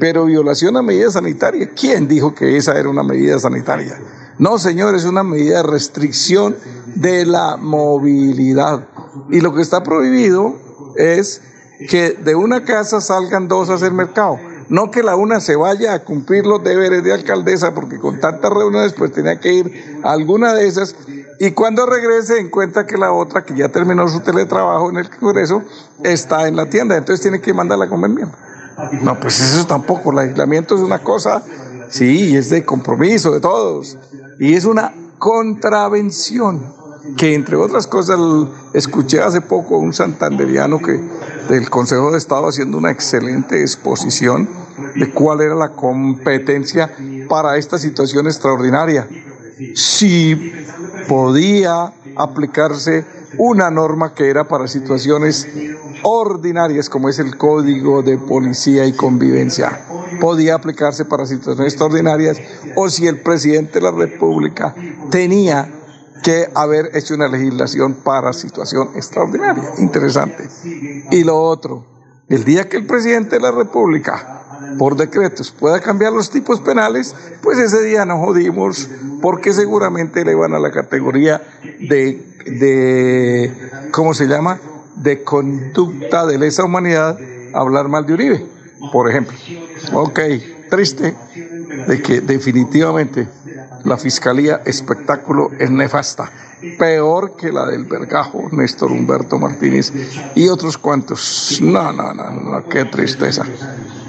Pero 0.00 0.24
violación 0.24 0.76
a 0.76 0.82
medida 0.82 1.10
sanitaria, 1.10 1.70
¿quién 1.78 2.08
dijo 2.08 2.34
que 2.34 2.56
esa 2.56 2.76
era 2.76 2.88
una 2.88 3.04
medida 3.04 3.38
sanitaria? 3.38 4.00
No, 4.38 4.58
señor, 4.58 4.94
es 4.96 5.04
una 5.04 5.22
medida 5.22 5.58
de 5.58 5.62
restricción 5.62 6.56
de 6.96 7.24
la 7.24 7.56
movilidad. 7.56 8.88
Y 9.30 9.40
lo 9.40 9.54
que 9.54 9.62
está 9.62 9.82
prohibido 9.82 10.56
es 10.96 11.40
que 11.88 12.12
de 12.12 12.34
una 12.34 12.64
casa 12.64 13.00
salgan 13.00 13.46
dos 13.46 13.70
a 13.70 13.74
hacer 13.74 13.92
mercado 13.92 14.38
no 14.68 14.90
que 14.90 15.02
la 15.02 15.16
una 15.16 15.40
se 15.40 15.56
vaya 15.56 15.94
a 15.94 16.04
cumplir 16.04 16.46
los 16.46 16.62
deberes 16.62 17.02
de 17.04 17.12
alcaldesa, 17.12 17.74
porque 17.74 17.98
con 17.98 18.20
tantas 18.20 18.50
reuniones 18.50 18.92
pues 18.92 19.12
tenía 19.12 19.38
que 19.40 19.52
ir 19.52 20.00
a 20.02 20.12
alguna 20.12 20.54
de 20.54 20.66
esas, 20.66 20.94
y 21.38 21.50
cuando 21.52 21.86
regrese 21.86 22.38
encuentra 22.38 22.86
que 22.86 22.96
la 22.96 23.12
otra, 23.12 23.44
que 23.44 23.54
ya 23.54 23.68
terminó 23.68 24.08
su 24.08 24.20
teletrabajo 24.20 24.90
en 24.90 24.96
el 24.96 25.10
Congreso, 25.10 25.62
está 26.02 26.48
en 26.48 26.56
la 26.56 26.68
tienda, 26.68 26.96
entonces 26.96 27.22
tiene 27.22 27.40
que 27.40 27.52
mandarla 27.52 27.86
a 27.86 27.88
comer. 27.88 28.10
No, 29.02 29.18
pues 29.20 29.40
eso 29.40 29.66
tampoco, 29.66 30.12
el 30.12 30.18
aislamiento 30.18 30.74
es 30.74 30.80
una 30.80 31.02
cosa, 31.02 31.42
sí, 31.88 32.36
es 32.36 32.50
de 32.50 32.64
compromiso 32.64 33.32
de 33.32 33.40
todos, 33.40 33.98
y 34.38 34.54
es 34.54 34.64
una 34.64 34.94
contravención 35.18 36.75
que 37.16 37.34
entre 37.34 37.56
otras 37.56 37.86
cosas 37.86 38.18
escuché 38.72 39.20
hace 39.20 39.40
poco 39.40 39.78
un 39.78 39.92
santanderiano 39.92 40.78
que 40.78 41.00
del 41.48 41.70
Consejo 41.70 42.10
de 42.10 42.18
Estado 42.18 42.48
haciendo 42.48 42.78
una 42.78 42.90
excelente 42.90 43.60
exposición 43.60 44.48
de 44.94 45.10
cuál 45.12 45.40
era 45.40 45.54
la 45.54 45.70
competencia 45.70 46.90
para 47.28 47.56
esta 47.56 47.78
situación 47.78 48.26
extraordinaria. 48.26 49.08
Si 49.74 50.52
podía 51.08 51.92
aplicarse 52.16 53.04
una 53.38 53.70
norma 53.70 54.14
que 54.14 54.28
era 54.28 54.48
para 54.48 54.68
situaciones 54.68 55.48
ordinarias, 56.02 56.88
como 56.88 57.08
es 57.08 57.18
el 57.18 57.36
Código 57.36 58.02
de 58.02 58.18
Policía 58.18 58.86
y 58.86 58.92
Convivencia, 58.92 59.80
podía 60.20 60.54
aplicarse 60.54 61.04
para 61.04 61.26
situaciones 61.26 61.72
extraordinarias, 61.72 62.38
o 62.74 62.88
si 62.88 63.06
el 63.06 63.20
presidente 63.20 63.74
de 63.74 63.80
la 63.82 63.90
República 63.90 64.74
tenía 65.10 65.68
que 66.22 66.48
haber 66.54 66.90
hecho 66.94 67.14
una 67.14 67.28
legislación 67.28 67.94
para 67.94 68.32
situación 68.32 68.90
extraordinaria. 68.94 69.72
Interesante. 69.78 70.48
Y 71.10 71.24
lo 71.24 71.40
otro, 71.40 71.84
el 72.28 72.44
día 72.44 72.68
que 72.68 72.76
el 72.76 72.86
presidente 72.86 73.36
de 73.36 73.42
la 73.42 73.52
República, 73.52 74.42
por 74.78 74.96
decretos, 74.96 75.50
pueda 75.52 75.80
cambiar 75.80 76.12
los 76.12 76.30
tipos 76.30 76.60
penales, 76.60 77.14
pues 77.42 77.58
ese 77.58 77.82
día 77.82 78.04
nos 78.04 78.18
jodimos 78.18 78.88
porque 79.22 79.52
seguramente 79.52 80.24
le 80.24 80.34
van 80.34 80.54
a 80.54 80.58
la 80.58 80.70
categoría 80.70 81.42
de, 81.80 82.36
de 82.46 83.70
¿cómo 83.92 84.14
se 84.14 84.26
llama? 84.26 84.58
De 84.96 85.22
conducta 85.22 86.26
de 86.26 86.38
lesa 86.38 86.64
humanidad 86.64 87.18
hablar 87.54 87.88
mal 87.88 88.06
de 88.06 88.14
Uribe, 88.14 88.46
por 88.92 89.08
ejemplo. 89.08 89.36
Ok, 89.92 90.20
triste 90.70 91.14
de 91.86 92.02
que 92.02 92.20
definitivamente 92.20 93.28
la 93.86 93.96
Fiscalía 93.96 94.62
Espectáculo 94.66 95.50
es 95.58 95.70
nefasta, 95.70 96.30
peor 96.78 97.36
que 97.36 97.52
la 97.52 97.66
del 97.66 97.84
Vergajo, 97.84 98.48
Néstor 98.50 98.90
Humberto 98.90 99.38
Martínez 99.38 99.92
y 100.34 100.48
otros 100.48 100.76
cuantos. 100.76 101.60
No, 101.62 101.92
no, 101.92 102.12
no, 102.12 102.30
no, 102.32 102.68
qué 102.68 102.84
tristeza. 102.86 103.46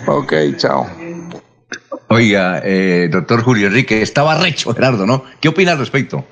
Ok, 0.07 0.34
chao. 0.57 0.88
Oiga, 2.09 2.61
eh, 2.63 3.07
doctor 3.11 3.43
Julio 3.43 3.67
Enrique, 3.67 4.01
estaba 4.01 4.41
recho, 4.41 4.73
Gerardo, 4.73 5.05
¿no? 5.05 5.23
¿Qué 5.39 5.49
opina 5.49 5.73
al 5.73 5.78
respecto? 5.78 6.25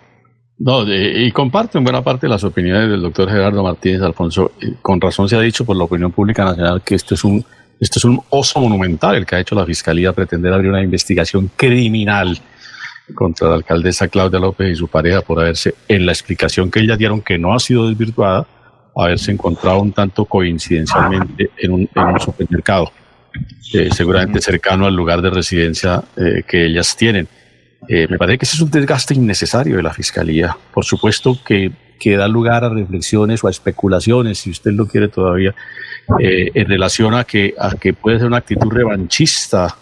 No, 0.57 0.83
y 0.87 1.31
comparto 1.31 1.77
en 1.77 1.83
buena 1.83 2.01
parte 2.01 2.27
las 2.27 2.43
opiniones 2.43 2.89
del 2.89 3.01
doctor 3.01 3.29
Gerardo 3.29 3.61
Martínez 3.61 4.01
Alfonso. 4.01 4.53
Con 4.81 4.99
razón 4.99 5.29
se 5.29 5.35
ha 5.35 5.41
dicho 5.41 5.65
por 5.65 5.75
la 5.75 5.83
opinión 5.83 6.11
pública 6.11 6.45
nacional 6.45 6.81
que 6.81 6.95
esto 6.95 7.13
es 7.13 7.23
un, 7.23 7.45
esto 7.79 7.99
es 7.99 8.05
un 8.05 8.21
oso 8.29 8.61
monumental 8.61 9.15
el 9.15 9.25
que 9.25 9.35
ha 9.35 9.39
hecho 9.41 9.53
la 9.53 9.65
Fiscalía 9.65 10.13
pretender 10.13 10.53
abrir 10.53 10.71
una 10.71 10.81
investigación 10.81 11.51
criminal 11.55 12.39
contra 13.13 13.49
la 13.49 13.55
alcaldesa 13.55 14.07
Claudia 14.07 14.39
López 14.39 14.71
y 14.71 14.75
su 14.75 14.87
pareja 14.87 15.21
por 15.21 15.39
haberse, 15.39 15.75
en 15.87 16.05
la 16.05 16.11
explicación 16.11 16.71
que 16.71 16.79
ellas 16.79 16.97
dieron 16.97 17.21
que 17.21 17.37
no 17.37 17.53
ha 17.53 17.59
sido 17.59 17.87
desvirtuada, 17.87 18.47
haberse 18.95 19.31
encontrado 19.31 19.81
un 19.81 19.91
tanto 19.91 20.25
coincidencialmente 20.25 21.51
en 21.57 21.73
un, 21.73 21.89
supermercado, 22.19 22.91
eh, 23.73 23.89
seguramente 23.91 24.41
cercano 24.41 24.85
al 24.85 24.95
lugar 24.95 25.21
de 25.21 25.29
residencia 25.29 26.03
eh, 26.15 26.43
que 26.47 26.65
ellas 26.65 26.95
tienen. 26.95 27.27
Eh, 27.87 28.07
me 28.09 28.17
parece 28.17 28.39
que 28.39 28.45
ese 28.45 28.55
es 28.55 28.61
un 28.61 28.71
desgaste 28.71 29.13
innecesario 29.13 29.75
de 29.75 29.83
la 29.83 29.93
Fiscalía. 29.93 30.57
Por 30.73 30.85
supuesto 30.85 31.37
que, 31.45 31.71
que 31.99 32.17
da 32.17 32.27
lugar 32.27 32.63
a 32.63 32.69
reflexiones 32.69 33.43
o 33.43 33.47
a 33.47 33.51
especulaciones, 33.51 34.39
si 34.39 34.49
usted 34.49 34.71
lo 34.71 34.87
quiere 34.87 35.09
todavía, 35.09 35.53
en 36.19 36.67
relación 36.67 37.15
a 37.15 37.23
que, 37.23 37.55
a 37.59 37.75
que 37.75 37.93
puede 37.93 38.19
ser 38.19 38.27
una 38.27 38.37
actitud 38.37 38.71
revanchista 38.71 39.75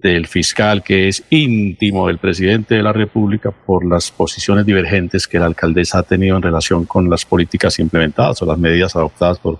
del 0.00 0.26
fiscal 0.26 0.82
que 0.82 1.08
es 1.08 1.22
íntimo 1.30 2.06
del 2.06 2.18
presidente 2.18 2.76
de 2.76 2.82
la 2.82 2.92
República 2.92 3.50
por 3.50 3.84
las 3.84 4.10
posiciones 4.10 4.64
divergentes 4.64 5.26
que 5.26 5.38
la 5.38 5.46
alcaldesa 5.46 5.98
ha 5.98 6.02
tenido 6.02 6.36
en 6.36 6.42
relación 6.42 6.86
con 6.86 7.10
las 7.10 7.24
políticas 7.24 7.78
implementadas 7.78 8.40
o 8.42 8.46
las 8.46 8.58
medidas 8.58 8.96
adoptadas 8.96 9.38
por, 9.38 9.58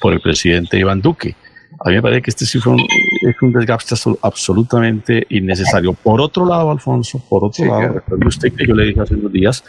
por 0.00 0.12
el 0.12 0.20
presidente 0.20 0.78
Iván 0.78 1.00
Duque. 1.00 1.34
A 1.84 1.88
mí 1.88 1.96
me 1.96 2.02
parece 2.02 2.22
que 2.22 2.30
este 2.30 2.46
sí 2.46 2.58
es 2.58 3.42
un 3.42 3.52
desgaste 3.52 3.94
absolutamente 4.22 5.26
innecesario. 5.30 5.92
Por 5.92 6.20
otro 6.20 6.46
lado, 6.46 6.70
Alfonso, 6.70 7.22
por 7.28 7.44
otro 7.44 7.66
lado, 7.66 7.94
recuerde 7.94 8.26
usted 8.26 8.52
que 8.52 8.66
yo 8.66 8.74
le 8.74 8.86
dije 8.86 9.00
hace 9.00 9.14
unos 9.14 9.32
días 9.32 9.64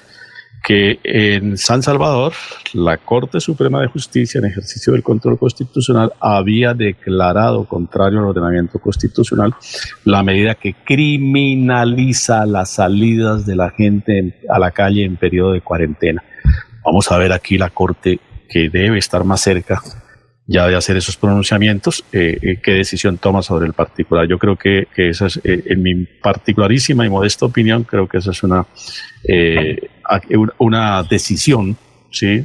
que 0.68 1.00
en 1.02 1.58
San 1.58 1.82
Salvador 1.82 2.34
la 2.74 2.98
Corte 2.98 3.40
Suprema 3.40 3.80
de 3.80 3.88
Justicia, 3.88 4.40
en 4.40 4.48
ejercicio 4.48 4.92
del 4.92 5.02
control 5.02 5.40
constitucional, 5.40 6.12
había 6.20 6.74
declarado 6.74 7.64
contrario 7.64 8.20
al 8.20 8.26
ordenamiento 8.26 8.78
constitucional 8.78 9.56
la 10.04 10.24
medida 10.24 10.56
que 10.56 10.74
criminaliza 10.74 12.46
las 12.46 12.72
salidas 12.72 13.46
de 13.46 13.56
la 13.56 13.70
gente 13.70 14.42
a 14.50 14.60
la 14.60 14.72
calle 14.72 15.06
en 15.06 15.16
periodo 15.16 15.54
de 15.54 15.62
cuarentena. 15.62 16.22
Vamos 16.84 17.10
a 17.14 17.18
ver 17.18 17.32
aquí 17.32 17.58
la 17.58 17.70
Corte 17.70 18.20
que 18.50 18.70
debe 18.70 18.98
estar 18.98 19.24
más 19.24 19.40
cerca 19.40 19.82
ya 20.48 20.66
de 20.66 20.76
hacer 20.76 20.96
esos 20.96 21.18
pronunciamientos, 21.18 22.06
eh, 22.14 22.38
eh, 22.42 22.60
qué 22.64 22.72
decisión 22.72 23.18
toma 23.18 23.42
sobre 23.42 23.68
el 23.68 23.74
particular. 23.74 24.28
Yo 24.28 24.40
creo 24.40 24.56
que, 24.56 24.88
esa 24.96 25.28
es, 25.28 25.42
eh, 25.44 25.64
en 25.66 25.84
mi 25.84 26.06
particularísima 26.06 27.06
y 27.06 27.10
modesta 27.10 27.46
opinión, 27.46 27.84
creo 27.84 28.08
que 28.08 28.18
esa 28.18 28.32
es 28.32 28.42
una, 28.44 28.66
una 30.58 31.04
decisión 31.04 31.76
¿sí? 32.10 32.44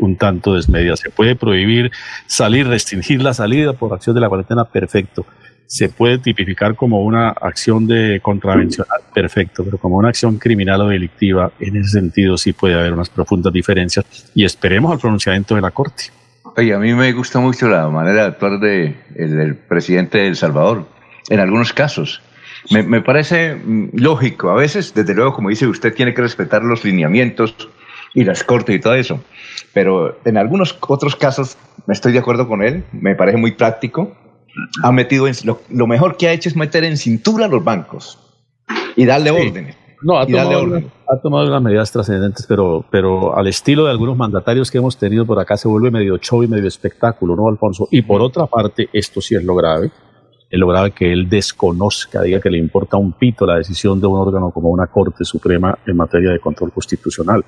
un 0.00 0.16
tanto 0.16 0.54
desmedida. 0.54 0.96
Se 0.96 1.10
puede 1.10 1.36
prohibir 1.36 1.92
salir, 2.26 2.66
restringir 2.66 3.22
la 3.22 3.32
salida 3.32 3.72
por 3.72 3.94
acción 3.94 4.16
de 4.16 4.20
la 4.20 4.28
cuarentena, 4.28 4.64
perfecto. 4.64 5.24
Se 5.66 5.88
puede 5.88 6.18
tipificar 6.18 6.74
como 6.74 7.02
una 7.02 7.30
acción 7.30 7.86
de 7.86 8.20
contravencional, 8.20 9.00
perfecto, 9.14 9.64
pero 9.64 9.78
como 9.78 9.96
una 9.96 10.08
acción 10.08 10.38
criminal 10.38 10.82
o 10.82 10.88
delictiva, 10.88 11.52
en 11.60 11.76
ese 11.76 11.90
sentido 12.00 12.36
sí 12.36 12.52
puede 12.52 12.74
haber 12.74 12.92
unas 12.92 13.08
profundas 13.08 13.52
diferencias 13.52 14.04
y 14.34 14.44
esperemos 14.44 14.92
al 14.92 14.98
pronunciamiento 14.98 15.54
de 15.54 15.60
la 15.60 15.70
Corte. 15.70 16.10
Oye, 16.56 16.72
a 16.72 16.78
mí 16.78 16.94
me 16.94 17.12
gusta 17.12 17.40
mucho 17.40 17.68
la 17.68 17.88
manera 17.88 18.22
de 18.22 18.28
actuar 18.28 18.60
de, 18.60 18.96
del 19.10 19.56
presidente 19.56 20.18
de 20.18 20.28
El 20.28 20.36
Salvador, 20.36 20.86
en 21.28 21.40
algunos 21.40 21.72
casos. 21.72 22.22
Me, 22.70 22.82
me, 22.82 23.00
parece 23.00 23.56
mm, 23.56 23.88
lógico. 23.94 24.50
A 24.50 24.54
veces, 24.54 24.94
desde 24.94 25.14
luego, 25.14 25.34
como 25.34 25.48
dice 25.48 25.66
usted, 25.66 25.92
tiene 25.94 26.14
que 26.14 26.22
respetar 26.22 26.62
los 26.62 26.84
lineamientos 26.84 27.56
y 28.14 28.22
las 28.22 28.44
cortes 28.44 28.76
y 28.76 28.78
todo 28.78 28.94
eso. 28.94 29.22
Pero 29.72 30.20
en 30.24 30.36
algunos 30.36 30.78
otros 30.80 31.16
casos, 31.16 31.58
me 31.86 31.94
estoy 31.94 32.12
de 32.12 32.20
acuerdo 32.20 32.46
con 32.46 32.62
él, 32.62 32.84
me 32.92 33.16
parece 33.16 33.36
muy 33.36 33.52
práctico. 33.52 34.16
Ha 34.82 34.92
metido 34.92 35.26
en, 35.26 35.34
lo, 35.42 35.60
lo 35.68 35.88
mejor 35.88 36.16
que 36.16 36.28
ha 36.28 36.32
hecho 36.32 36.48
es 36.48 36.54
meter 36.54 36.84
en 36.84 36.96
cintura 36.96 37.46
a 37.46 37.48
los 37.48 37.64
bancos 37.64 38.20
y 38.94 39.04
darle 39.04 39.30
sí. 39.30 39.48
órdenes. 39.48 39.76
No, 40.04 40.18
ha 40.18 40.26
tomado, 40.26 40.82
ha 41.08 41.18
tomado, 41.18 41.46
unas 41.48 41.62
medidas 41.62 41.90
trascendentes, 41.90 42.44
pero, 42.46 42.84
pero 42.90 43.34
al 43.34 43.46
estilo 43.46 43.86
de 43.86 43.90
algunos 43.90 44.18
mandatarios 44.18 44.70
que 44.70 44.76
hemos 44.76 44.98
tenido 44.98 45.24
por 45.24 45.38
acá 45.38 45.56
se 45.56 45.66
vuelve 45.66 45.90
medio 45.90 46.18
show 46.18 46.42
y 46.42 46.46
medio 46.46 46.68
espectáculo, 46.68 47.34
¿no, 47.34 47.48
Alfonso? 47.48 47.88
Y 47.90 48.02
por 48.02 48.20
otra 48.20 48.44
parte, 48.44 48.90
esto 48.92 49.22
sí 49.22 49.34
es 49.34 49.42
lo 49.42 49.54
grave, 49.54 49.90
es 50.50 50.58
lo 50.60 50.68
grave 50.68 50.90
que 50.90 51.10
él 51.10 51.26
desconozca, 51.26 52.20
diga 52.20 52.38
que 52.38 52.50
le 52.50 52.58
importa 52.58 52.98
un 52.98 53.14
pito 53.14 53.46
la 53.46 53.56
decisión 53.56 53.98
de 53.98 54.06
un 54.06 54.18
órgano 54.18 54.50
como 54.50 54.68
una 54.68 54.88
Corte 54.88 55.24
Suprema 55.24 55.78
en 55.86 55.96
materia 55.96 56.32
de 56.32 56.38
control 56.38 56.70
constitucional. 56.70 57.42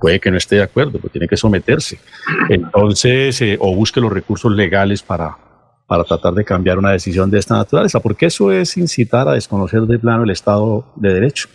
Puede 0.00 0.18
que 0.18 0.32
no 0.32 0.38
esté 0.38 0.56
de 0.56 0.62
acuerdo, 0.62 0.98
pero 0.98 1.08
tiene 1.08 1.28
que 1.28 1.36
someterse. 1.36 2.00
Entonces, 2.48 3.40
eh, 3.42 3.56
o 3.60 3.76
busque 3.76 4.00
los 4.00 4.12
recursos 4.12 4.50
legales 4.50 5.04
para, 5.04 5.36
para 5.86 6.02
tratar 6.02 6.34
de 6.34 6.44
cambiar 6.44 6.78
una 6.78 6.90
decisión 6.90 7.30
de 7.30 7.38
esta 7.38 7.54
naturaleza, 7.54 8.00
porque 8.00 8.26
eso 8.26 8.50
es 8.50 8.76
incitar 8.76 9.28
a 9.28 9.34
desconocer 9.34 9.82
de 9.82 10.00
plano 10.00 10.24
el 10.24 10.30
Estado 10.30 10.84
de 10.96 11.14
Derecho. 11.14 11.48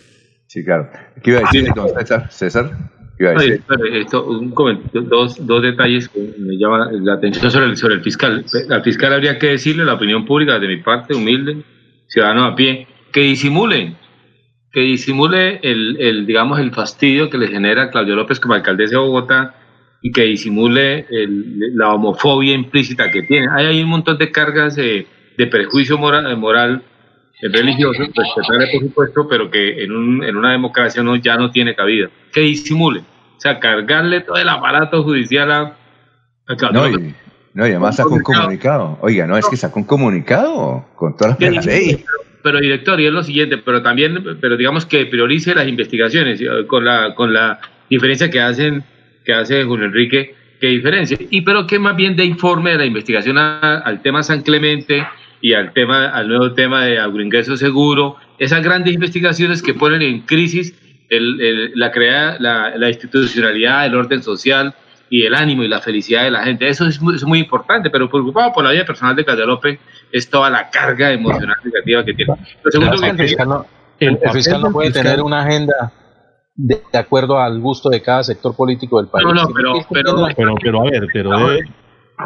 Sí, 0.48 0.64
claro. 0.64 0.90
¿Qué 1.22 1.32
iba 1.32 1.40
a 1.40 1.44
decir, 1.44 1.68
César? 1.98 2.32
César? 2.32 2.72
¿Qué 3.18 3.24
iba 3.24 3.32
a 3.32 3.34
decir? 3.34 3.62
Esto, 3.94 4.26
un 4.26 4.54
dos, 5.10 5.46
dos 5.46 5.62
detalles 5.62 6.08
que 6.10 6.34
me 6.40 6.58
llaman 6.58 7.04
la 7.06 7.16
atención 7.16 7.52
sobre 7.52 7.66
el, 7.66 7.78
sobre 7.78 7.96
el 7.96 8.02
fiscal. 8.02 8.46
Al 8.70 8.84
fiscal 8.84 9.14
habría 9.14 9.38
que 9.38 9.48
decirle, 9.48 9.84
la 9.84 9.96
opinión 9.96 10.26
pública 10.26 10.58
de 10.58 10.68
mi 10.68 10.78
parte, 10.78 11.14
humilde, 11.14 11.64
ciudadano 12.08 12.46
a 12.46 12.56
pie, 12.56 12.88
que 13.12 13.22
disimulen, 13.22 13.98
que 14.72 14.82
disimule 14.82 15.60
el, 15.64 15.98
el, 16.00 16.26
digamos, 16.26 16.60
el 16.60 16.72
fastidio 16.72 17.30
que 17.30 17.38
le 17.38 17.48
genera 17.48 17.92
Claudio 17.92 18.16
López 18.16 18.40
como 18.40 18.54
alcaldesa 18.54 18.92
de 18.92 18.98
Bogotá 18.98 19.56
y 20.02 20.12
que 20.12 20.24
disimule 20.24 21.06
el, 21.10 21.76
la 21.76 21.94
homofobia 21.94 22.54
implícita 22.54 23.12
que 23.12 23.24
tiene. 23.24 23.48
Hay, 23.52 23.66
hay 23.66 23.84
un 23.84 23.90
montón 23.90 24.18
de 24.18 24.32
cargas 24.32 24.76
de, 24.76 25.08
de 25.38 25.48
prejuicio 25.48 25.98
moral, 25.98 26.38
moral 26.38 26.84
es 27.42 27.52
religioso, 27.52 28.00
respetable 28.00 28.68
por 28.72 28.82
supuesto, 28.82 29.28
pero 29.28 29.52
que 29.52 29.84
en, 29.84 29.92
un, 29.92 30.24
en 30.24 30.36
una 30.36 30.52
democracia 30.52 31.04
no, 31.04 31.16
ya 31.16 31.38
no 31.38 31.52
tiene 31.52 31.76
cabida. 31.76 32.10
Que 32.34 32.42
disimule. 32.42 33.02
O 33.02 33.40
sea, 33.40 33.60
cargarle 33.60 34.22
todo 34.22 34.38
el 34.38 34.50
aparato 34.50 35.04
judicial 35.04 35.52
a... 35.52 35.78
a 36.48 36.72
no, 36.72 36.90
y, 36.90 37.14
no, 37.54 37.68
y 37.68 37.72
además 37.72 37.98
sacó 37.98 38.16
un 38.16 38.24
comunicado. 38.24 38.98
Oiga, 39.02 39.28
no, 39.28 39.38
es 39.38 39.48
que 39.48 39.58
sacó 39.58 39.80
un 39.80 39.86
comunicado 39.86 40.86
con 40.96 41.16
todas 41.16 41.40
las 41.40 41.66
ley. 41.66 42.04
Pero, 42.42 42.60
director, 42.60 43.00
y 43.00 43.06
es 43.06 43.12
lo 43.12 43.24
siguiente, 43.24 43.58
pero 43.58 43.84
también, 43.84 44.24
pero 44.42 44.58
digamos 44.58 44.86
que 44.86 45.06
priorice 45.06 45.54
las 45.54 45.68
investigaciones 45.68 46.42
con 46.68 46.86
la, 46.86 47.14
con 47.14 47.34
la 47.34 47.60
diferencia 47.90 48.30
que 48.30 48.40
hacen, 48.40 48.84
que 49.26 49.34
hace 49.34 49.64
Julio 49.64 49.86
Enrique, 49.86 50.34
que 50.60 50.68
diferencia. 50.68 51.18
Y 51.30 51.42
pero 51.42 51.68
que 51.68 51.78
más 51.78 51.96
bien 51.96 52.16
de 52.16 52.26
informe 52.26 52.72
de 52.72 52.78
la 52.78 52.86
investigación 52.86 53.38
a, 53.38 53.80
al 53.80 54.02
tema 54.02 54.24
San 54.24 54.42
Clemente, 54.42 55.06
y 55.42 55.54
al 55.54 55.74
tema, 55.74 56.10
al 56.10 56.28
nuevo 56.28 56.54
tema 56.54 56.86
de 56.86 57.00
agroingreso 57.00 57.58
seguro, 57.58 58.18
esas 58.40 58.64
grandes 58.64 58.94
investigaciones 58.94 59.62
que 59.62 59.74
ponen 59.74 60.02
en 60.02 60.22
crisis 60.22 60.74
el, 61.10 61.40
el, 61.42 61.72
la, 61.76 61.92
crea, 61.92 62.38
la, 62.40 62.76
la, 62.76 62.90
institucionalidad, 62.90 63.86
el 63.86 63.96
orden 63.96 64.22
social 64.22 64.74
y 65.10 65.26
el 65.26 65.36
ánimo 65.36 65.64
y 65.64 65.68
la 65.68 65.80
felicidad 65.80 66.24
de 66.24 66.32
la 66.32 66.44
gente. 66.44 66.68
Eso 66.68 66.86
es 66.86 67.02
muy, 67.02 67.16
es 67.16 67.24
muy 67.24 67.40
importante, 67.40 67.90
pero 67.90 68.10
preocupado 68.10 68.52
por 68.52 68.64
la 68.64 68.72
vida 68.72 68.86
personal 68.86 69.16
de 69.16 69.24
Claudia 69.24 69.46
López 69.46 69.80
es 70.12 70.30
toda 70.30 70.50
la 70.50 70.70
carga 70.70 71.12
emocional 71.12 71.58
negativa 71.64 72.04
que 72.04 72.14
tiene. 72.14 72.34
Lo 72.64 72.72
segundo 72.72 72.98
que 72.98 73.10
el, 73.10 73.18
fiscal 73.18 73.48
no, 73.48 73.66
el, 74.00 74.20
el 74.22 74.32
fiscal 74.32 74.62
no 74.62 74.72
puede 74.72 74.92
tener 74.92 75.22
una 75.22 75.44
agenda 75.44 75.94
de, 76.56 76.82
de, 76.92 76.98
acuerdo 76.98 77.40
al 77.40 77.60
gusto 77.60 77.90
de 77.90 78.02
cada 78.02 78.24
sector 78.24 78.56
político 78.56 78.98
del 78.98 79.10
país. 79.10 79.26
No, 79.26 79.34
no, 79.34 79.48
pero, 79.54 79.74
pero, 79.90 80.28
pero, 80.36 80.56
pero, 80.62 80.82
a 80.82 80.84
ver, 80.92 81.08
pero... 81.14 81.54
Eh, 81.54 81.62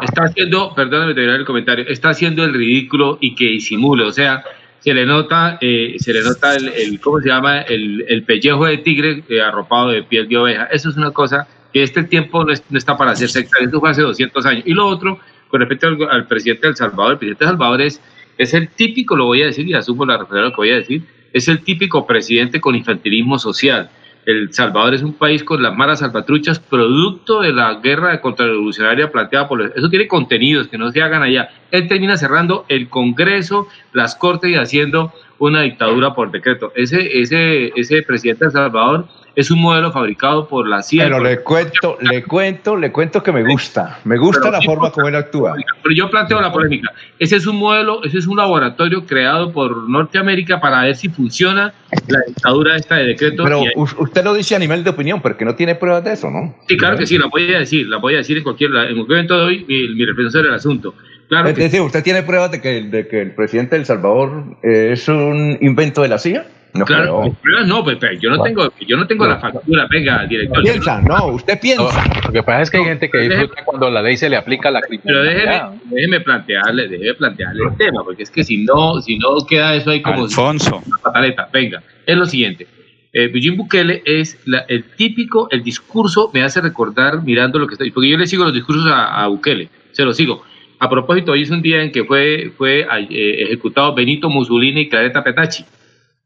está 0.00 0.24
haciendo, 0.24 0.74
perdóname 0.74 1.14
te 1.14 1.24
el 1.24 1.44
comentario, 1.44 1.84
está 1.88 2.10
haciendo 2.10 2.44
el 2.44 2.54
ridículo 2.54 3.18
y 3.20 3.34
que 3.34 3.44
disimule, 3.46 4.04
o 4.04 4.12
sea, 4.12 4.42
se 4.80 4.94
le 4.94 5.06
nota, 5.06 5.58
eh, 5.60 5.96
se 5.98 6.12
le 6.12 6.22
nota 6.22 6.56
el, 6.56 6.98
¿cómo 7.00 7.20
se 7.20 7.28
llama? 7.28 7.60
El, 7.60 8.04
el 8.08 8.24
pellejo 8.24 8.66
de 8.66 8.78
tigre 8.78 9.22
eh, 9.28 9.40
arropado 9.40 9.90
de 9.90 10.02
piel 10.02 10.28
de 10.28 10.36
oveja. 10.36 10.64
Eso 10.72 10.88
es 10.88 10.96
una 10.96 11.12
cosa 11.12 11.46
que 11.72 11.82
este 11.84 12.02
tiempo 12.04 12.44
no, 12.44 12.52
es, 12.52 12.64
no 12.68 12.78
está 12.78 12.96
para 12.96 13.12
hacerse, 13.12 13.46
esto 13.60 13.80
fue 13.80 13.90
hace 13.90 14.02
200 14.02 14.44
años. 14.46 14.64
Y 14.66 14.74
lo 14.74 14.86
otro, 14.86 15.20
con 15.48 15.60
respecto 15.60 15.86
al, 15.86 16.26
presidente 16.26 16.66
del 16.66 16.76
Salvador, 16.76 17.12
el 17.12 17.18
presidente 17.18 17.44
de 17.44 17.50
Salvador 17.50 17.82
es, 17.82 18.00
es 18.38 18.54
el 18.54 18.68
típico, 18.70 19.14
lo 19.14 19.26
voy 19.26 19.42
a 19.42 19.46
decir 19.46 19.68
y 19.68 19.74
asumo 19.74 20.04
la 20.04 20.18
referencia 20.18 20.50
que 20.50 20.56
voy 20.56 20.70
a 20.70 20.76
decir, 20.76 21.02
es 21.32 21.48
el 21.48 21.60
típico 21.60 22.06
presidente 22.06 22.60
con 22.60 22.74
infantilismo 22.74 23.38
social 23.38 23.88
el 24.24 24.52
Salvador 24.52 24.94
es 24.94 25.02
un 25.02 25.14
país 25.14 25.42
con 25.42 25.62
las 25.62 25.74
malas 25.74 25.98
salvatruchas, 26.00 26.60
producto 26.60 27.40
de 27.40 27.52
la 27.52 27.74
guerra 27.74 28.20
contrarrevolucionaria 28.20 29.10
planteada 29.10 29.48
por... 29.48 29.62
Eso 29.62 29.88
tiene 29.88 30.06
contenidos 30.06 30.68
que 30.68 30.78
no 30.78 30.90
se 30.92 31.02
hagan 31.02 31.22
allá. 31.22 31.50
Él 31.70 31.88
termina 31.88 32.16
cerrando 32.16 32.64
el 32.68 32.88
Congreso, 32.88 33.66
las 33.92 34.14
Cortes 34.14 34.50
y 34.50 34.54
haciendo 34.54 35.12
una 35.38 35.62
dictadura 35.62 36.14
por 36.14 36.30
decreto. 36.30 36.72
Ese, 36.76 37.20
ese, 37.20 37.72
ese 37.74 38.02
presidente 38.02 38.44
de 38.44 38.50
Salvador 38.52 39.08
es 39.34 39.50
un 39.50 39.60
modelo 39.60 39.92
fabricado 39.92 40.46
por 40.46 40.68
la 40.68 40.82
CIA. 40.82 41.04
Pero 41.04 41.20
le 41.20 41.40
cuento, 41.40 41.98
le 42.00 42.22
cuento, 42.24 42.76
le 42.76 42.92
cuento 42.92 43.22
que 43.22 43.32
me 43.32 43.42
gusta. 43.42 44.00
Me 44.04 44.18
gusta 44.18 44.42
pero, 44.42 44.52
la 44.52 44.62
forma 44.62 44.90
como 44.90 45.08
él 45.08 45.16
actúa. 45.16 45.54
Pero 45.82 45.94
yo 45.94 46.10
planteo 46.10 46.40
la 46.40 46.52
polémica. 46.52 46.92
Ese 47.18 47.36
es 47.36 47.46
un 47.46 47.56
modelo, 47.56 48.04
ese 48.04 48.18
es 48.18 48.26
un 48.26 48.36
laboratorio 48.36 49.06
creado 49.06 49.52
por 49.52 49.88
Norteamérica 49.88 50.60
para 50.60 50.82
ver 50.82 50.96
si 50.96 51.08
funciona 51.08 51.72
la 52.08 52.20
dictadura 52.26 52.76
esta 52.76 52.96
de 52.96 53.06
decreto. 53.06 53.44
Pero 53.44 53.62
usted 53.76 54.24
lo 54.24 54.34
dice 54.34 54.56
a 54.56 54.58
nivel 54.58 54.84
de 54.84 54.90
opinión, 54.90 55.20
porque 55.20 55.44
no 55.44 55.54
tiene 55.54 55.74
pruebas 55.74 56.04
de 56.04 56.12
eso, 56.12 56.30
¿no? 56.30 56.54
Sí, 56.68 56.76
claro 56.76 56.96
que 56.98 57.06
sí, 57.06 57.18
la 57.18 57.26
voy 57.26 57.54
a 57.54 57.60
decir, 57.60 57.86
la 57.88 57.98
voy 57.98 58.14
a 58.14 58.18
decir 58.18 58.36
en 58.36 58.42
cualquier, 58.42 58.70
en 58.70 58.94
cualquier 58.94 59.06
momento 59.08 59.38
de 59.38 59.44
hoy, 59.44 59.64
mi, 59.68 59.88
mi 59.94 60.04
reflexión 60.04 60.32
sobre 60.32 60.48
el 60.48 60.54
asunto. 60.54 60.94
Claro 61.28 61.48
es 61.48 61.56
decir, 61.56 61.80
¿usted 61.80 62.02
tiene 62.02 62.22
pruebas 62.22 62.50
de 62.50 62.60
que, 62.60 62.82
de 62.82 63.08
que 63.08 63.22
el 63.22 63.34
presidente 63.34 63.76
de 63.76 63.80
El 63.80 63.86
Salvador 63.86 64.58
es 64.62 65.08
un 65.08 65.56
invento 65.62 66.02
de 66.02 66.08
la 66.08 66.18
CIA? 66.18 66.44
No, 66.74 66.86
claro, 66.86 67.36
pruebas 67.42 67.66
no, 67.66 67.84
pues, 67.84 67.98
yo 68.18 68.30
no 68.30 68.42
tengo, 68.42 68.72
yo 68.86 68.96
no 68.96 69.06
tengo 69.06 69.24
no. 69.24 69.30
la 69.32 69.38
factura, 69.38 69.86
venga, 69.90 70.24
director. 70.24 70.62
Piensa, 70.62 71.02
no, 71.02 71.26
usted 71.26 71.60
piensa. 71.60 72.06
No, 72.06 72.20
lo 72.26 72.32
que 72.32 72.42
pasa 72.42 72.62
es 72.62 72.70
que 72.70 72.78
hay 72.78 72.84
gente 72.84 73.10
que 73.10 73.18
disfruta 73.18 73.64
cuando 73.64 73.90
la 73.90 74.00
ley 74.00 74.16
se 74.16 74.30
le 74.30 74.36
aplica 74.36 74.70
a 74.70 74.72
la 74.72 74.80
Pero 74.80 75.22
déjeme, 75.22 75.60
déjeme 75.90 76.20
plantearle, 76.20 76.88
déjeme 76.88 77.14
plantearle 77.14 77.64
el 77.64 77.76
tema, 77.76 78.02
porque 78.02 78.22
es 78.22 78.30
que 78.30 78.42
si 78.42 78.64
no, 78.64 79.02
si 79.02 79.18
no 79.18 79.36
queda 79.46 79.74
eso 79.74 79.90
ahí 79.90 80.00
como 80.00 80.24
Alfonso. 80.24 80.82
una 80.86 80.96
pataleta. 80.96 81.48
Venga, 81.52 81.82
es 82.06 82.16
lo 82.16 82.24
siguiente. 82.24 82.66
Eh, 83.12 83.30
Eugene 83.34 83.56
Bukele 83.56 84.02
es 84.06 84.38
la, 84.46 84.60
el 84.68 84.84
típico, 84.96 85.48
el 85.50 85.62
discurso 85.62 86.30
me 86.32 86.42
hace 86.42 86.62
recordar 86.62 87.22
mirando 87.22 87.58
lo 87.58 87.66
que 87.66 87.74
estoy, 87.74 87.90
porque 87.90 88.08
yo 88.08 88.16
le 88.16 88.26
sigo 88.26 88.44
los 88.44 88.54
discursos 88.54 88.86
a, 88.86 89.22
a 89.22 89.26
Bukele, 89.26 89.68
se 89.90 90.04
los 90.04 90.16
sigo. 90.16 90.42
A 90.78 90.88
propósito, 90.88 91.32
hoy 91.32 91.42
es 91.42 91.50
un 91.50 91.60
día 91.60 91.82
en 91.82 91.92
que 91.92 92.02
fue, 92.02 92.50
fue 92.56 92.80
eh, 92.80 93.42
ejecutado 93.44 93.94
Benito 93.94 94.30
Mussolini 94.30 94.80
y 94.80 94.88
Claretta 94.88 95.22
Petacci. 95.22 95.64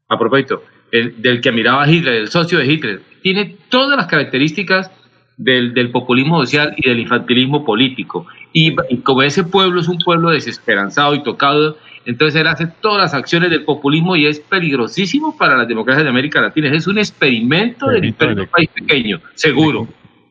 A 0.09 0.17
propósito, 0.17 0.63
el, 0.91 1.21
del 1.21 1.41
que 1.41 1.51
miraba 1.51 1.83
a 1.83 1.89
Hitler, 1.89 2.15
el 2.15 2.27
socio 2.29 2.59
de 2.59 2.65
Hitler. 2.65 3.01
Tiene 3.21 3.57
todas 3.69 3.97
las 3.97 4.07
características 4.07 4.91
del, 5.35 5.73
del 5.73 5.91
populismo 5.91 6.39
social 6.39 6.73
y 6.77 6.87
del 6.87 6.99
infantilismo 6.99 7.65
político. 7.65 8.25
Y, 8.53 8.75
y 8.89 8.97
como 8.97 9.21
ese 9.21 9.43
pueblo 9.43 9.81
es 9.81 9.87
un 9.87 9.99
pueblo 9.99 10.29
desesperanzado 10.29 11.13
y 11.13 11.23
tocado, 11.23 11.77
entonces 12.05 12.39
él 12.39 12.47
hace 12.47 12.67
todas 12.79 13.01
las 13.01 13.13
acciones 13.13 13.49
del 13.49 13.65
populismo 13.65 14.15
y 14.15 14.27
es 14.27 14.39
peligrosísimo 14.39 15.37
para 15.37 15.57
las 15.57 15.67
democracias 15.67 16.05
de 16.05 16.09
América 16.09 16.39
Latina. 16.39 16.71
Es 16.71 16.87
un 16.87 16.97
experimento 16.97 17.87
del 17.87 18.05
imperio 18.05 18.35
de 18.35 18.41
un 18.43 18.47
país 18.47 18.69
pequeño, 18.73 19.19
seguro. 19.35 19.87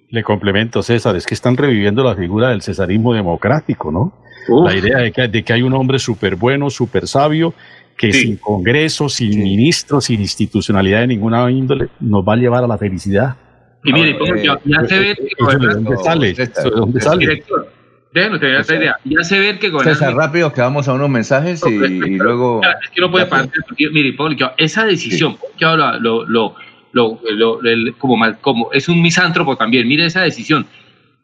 Le 0.09 0.23
complemento, 0.23 0.83
César, 0.83 1.17
es 1.17 1.27
que 1.27 1.35
están 1.35 1.57
reviviendo 1.57 2.03
la 2.03 2.15
figura 2.15 2.49
del 2.49 2.63
cesarismo 2.63 3.13
democrático, 3.13 3.93
¿no? 3.93 4.15
La 4.49 4.75
idea 4.75 4.99
de 4.99 5.13
que, 5.13 5.29
de 5.29 5.43
que 5.43 5.53
hay 5.53 5.63
un 5.63 5.75
hombre 5.75 5.99
súper 5.99 6.37
bueno, 6.37 6.71
súper 6.71 7.07
sabio, 7.09 7.53
que 7.97 8.13
sin 8.13 8.37
Congreso, 8.37 9.09
sin 9.09 9.43
ministros, 9.43 10.05
sin 10.05 10.21
institucionalidad 10.21 11.01
de 11.01 11.07
ninguna 11.09 11.51
índole, 11.51 11.89
nos 12.01 12.25
va 12.25 12.35
a 12.35 12.37
llevar 12.37 12.65
a 12.65 12.67
la 12.67 12.79
felicidad. 12.79 13.37
Y 13.85 13.93
mire, 13.93 14.11
eh, 14.11 14.45
ya, 14.45 14.59
ya, 14.65 14.85
se 14.87 14.99
ve 14.99 15.17
que 15.17 15.59
¿De 15.59 15.75
dónde 15.75 15.97
sale? 16.03 16.35
¿De 16.35 16.71
dónde 16.71 17.01
sale? 17.01 17.21
Director, 17.21 17.73
déjenos 18.13 18.41
tener 18.41 18.61
esa 18.61 18.75
idea. 18.75 18.97
Ya 19.05 19.23
se 19.23 19.39
ve 19.39 19.59
que 19.59 19.71
César, 19.85 20.15
rápido, 20.15 20.53
que 20.53 20.61
vamos 20.61 20.89
a 20.89 20.95
unos 20.95 21.09
mensajes 21.09 21.63
y, 21.67 21.75
y 21.75 22.17
luego... 22.17 22.61
Es 22.63 22.91
que 22.91 23.01
no 23.01 23.11
puede 23.11 23.27
pasar, 23.27 23.51
mire, 23.93 24.17
esa 24.59 24.85
decisión, 24.85 25.37
sí. 25.41 25.65
lo, 25.65 26.27
lo, 26.27 26.57
lo, 26.93 27.21
lo 27.23 27.63
el, 27.63 27.95
como, 27.99 28.25
como 28.41 28.73
es 28.73 28.89
un 28.89 29.03
misántropo 29.03 29.57
también, 29.57 29.87
mire 29.87 30.07
esa 30.07 30.23
decisión, 30.23 30.67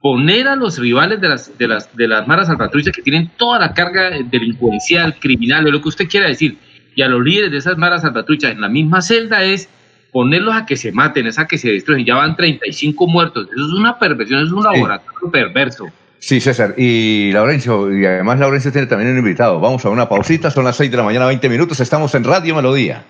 poner 0.02 0.48
a 0.48 0.56
los 0.56 0.78
rivales 0.78 1.20
de 1.20 1.28
las, 1.28 1.56
de 1.56 1.68
las, 1.68 1.96
de 1.96 2.08
las 2.08 2.26
maras 2.26 2.48
salvatruchas 2.48 2.94
que 2.94 3.02
tienen 3.02 3.30
toda 3.36 3.60
la 3.60 3.72
carga 3.72 4.10
delincuencial, 4.10 5.14
criminal, 5.18 5.64
de 5.64 5.70
lo 5.70 5.80
que 5.80 5.88
usted 5.88 6.08
quiera 6.08 6.26
decir, 6.26 6.58
y 6.94 7.02
a 7.02 7.08
los 7.08 7.22
líderes 7.24 7.52
de 7.52 7.58
esas 7.58 7.78
maras 7.78 8.02
salvatruchas 8.02 8.52
en 8.52 8.60
la 8.60 8.68
misma 8.68 9.00
celda 9.00 9.44
es 9.44 9.68
ponerlos 10.12 10.54
a 10.54 10.66
que 10.66 10.76
se 10.76 10.92
maten, 10.92 11.26
es 11.26 11.38
a 11.38 11.46
que 11.46 11.56
se 11.56 11.70
destruyen. 11.70 12.04
Ya 12.04 12.16
van 12.16 12.36
35 12.36 13.06
muertos. 13.06 13.48
Eso 13.54 13.64
es 13.64 13.72
una 13.72 13.98
perversión, 13.98 14.44
es 14.44 14.52
un 14.52 14.64
laboratorio 14.64 15.30
perverso. 15.30 15.86
Sí, 16.18 16.40
César. 16.40 16.74
Y 16.76 17.32
Laurencio, 17.32 17.96
y 17.96 18.04
además 18.04 18.38
Laurencio 18.38 18.70
tiene 18.70 18.86
también 18.86 19.10
un 19.10 19.18
invitado. 19.18 19.58
Vamos 19.58 19.84
a 19.84 19.90
una 19.90 20.08
pausita, 20.08 20.50
son 20.50 20.64
las 20.64 20.76
6 20.76 20.90
de 20.90 20.96
la 20.96 21.02
mañana, 21.02 21.26
20 21.26 21.48
minutos. 21.48 21.80
Estamos 21.80 22.14
en 22.14 22.24
Radio 22.24 22.54
Melodía. 22.54 23.04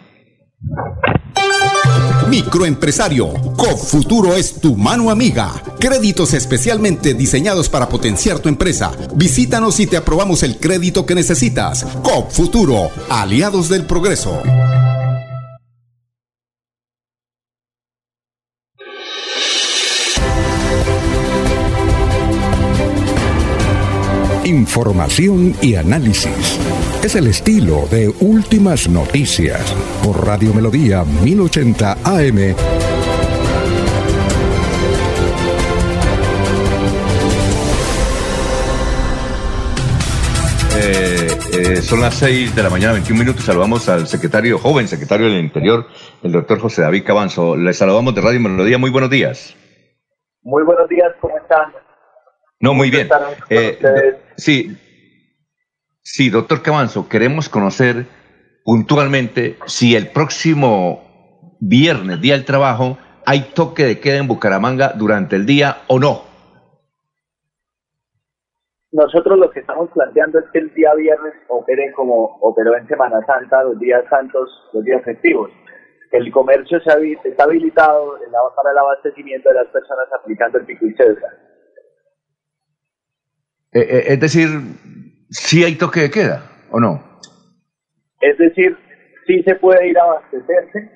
Microempresario, 2.33 3.31
COP 3.59 4.33
es 4.39 4.55
tu 4.55 4.75
mano 4.75 5.11
amiga. 5.11 5.53
Créditos 5.79 6.33
especialmente 6.33 7.13
diseñados 7.13 7.69
para 7.69 7.91
potenciar 7.91 8.39
tu 8.39 8.49
empresa. 8.49 8.91
Visítanos 9.15 9.79
y 9.81 9.87
te 9.87 9.99
aprobamos 9.99 10.43
el 10.43 10.57
crédito 10.57 11.05
que 11.05 11.15
necesitas. 11.15 11.85
COP 12.03 12.31
Futuro, 12.31 12.89
aliados 13.11 13.69
del 13.69 13.85
progreso. 13.85 14.43
Información 24.45 25.55
y 25.61 25.75
análisis. 25.75 26.59
Es 27.03 27.17
el 27.17 27.27
estilo 27.27 27.87
de 27.91 28.09
Últimas 28.21 28.89
Noticias 28.89 29.75
por 30.05 30.25
Radio 30.25 30.55
Melodía 30.55 31.03
1080 31.03 31.97
AM. 32.05 32.39
Eh, 32.39 32.55
eh, 41.53 41.77
son 41.83 42.01
las 42.01 42.15
6 42.15 42.55
de 42.55 42.63
la 42.63 42.71
mañana, 42.71 42.93
21 42.93 43.19
minutos. 43.19 43.45
Saludamos 43.45 43.89
al 43.89 44.07
secretario, 44.07 44.59
joven 44.59 44.87
secretario 44.87 45.27
del 45.27 45.41
Interior, 45.41 45.87
el 46.23 46.31
doctor 46.31 46.61
José 46.61 46.83
David 46.83 47.03
Cabanzo. 47.05 47.57
Le 47.57 47.73
saludamos 47.73 48.15
de 48.15 48.21
Radio 48.21 48.39
Melodía. 48.39 48.79
Muy 48.79 48.91
buenos 48.91 49.11
días. 49.11 49.57
Muy 50.43 50.63
buenos 50.63 50.89
días, 50.89 51.11
¿cómo 51.21 51.37
están? 51.37 51.73
No, 52.61 52.75
muy 52.75 52.91
bien. 52.91 53.09
Eh, 53.51 53.77
sí, 54.37 54.79
sí, 56.03 56.31
doctor 56.31 56.63
Cabanzo, 56.63 57.09
queremos 57.09 57.49
conocer 57.49 58.07
puntualmente 58.65 59.59
si 59.67 59.97
el 59.97 60.09
próximo 60.09 61.57
viernes, 61.61 62.21
día 62.21 62.35
del 62.35 62.45
trabajo, 62.45 62.99
hay 63.25 63.53
toque 63.55 63.85
de 63.85 64.01
queda 64.01 64.19
en 64.19 64.29
Bucaramanga 64.29 64.93
durante 64.97 65.37
el 65.37 65.47
día 65.47 65.83
o 65.89 65.99
no. 65.99 66.23
Nosotros 68.93 69.39
lo 69.39 69.51
que 69.51 69.61
estamos 69.61 69.89
planteando 69.91 70.39
es 70.39 70.45
que 70.53 70.59
el 70.59 70.75
día 70.75 70.93
viernes 70.95 71.33
opere 71.49 71.93
como 71.93 72.37
operó 72.43 72.77
en 72.77 72.87
Semana 72.87 73.25
Santa, 73.27 73.63
los 73.63 73.79
días 73.79 74.05
santos, 74.11 74.51
los 74.75 74.85
días 74.85 75.03
festivos. 75.03 75.51
El 76.11 76.31
comercio 76.31 76.77
está 76.77 77.45
habilitado 77.45 78.19
para 78.55 78.71
el 78.71 78.79
abastecimiento 78.79 79.49
de 79.49 79.55
las 79.55 79.69
personas 79.69 80.07
aplicando 80.13 80.59
el 80.59 80.67
pico 80.67 80.85
y 80.85 80.95
cédula. 80.95 81.29
Eh, 83.73 83.81
eh, 83.81 84.05
es 84.09 84.21
decir, 84.21 84.49
¿sí 85.33 85.65
hay 85.65 85.77
toque 85.77 86.01
de 86.01 86.11
queda 86.11 86.43
o 86.71 86.79
no? 86.79 87.03
Es 88.21 88.39
decir, 88.39 88.77
sí 89.27 89.43
se 89.43 89.55
puede 89.57 89.89
ir 89.89 89.99
a 89.99 90.05
abastecerse 90.05 90.91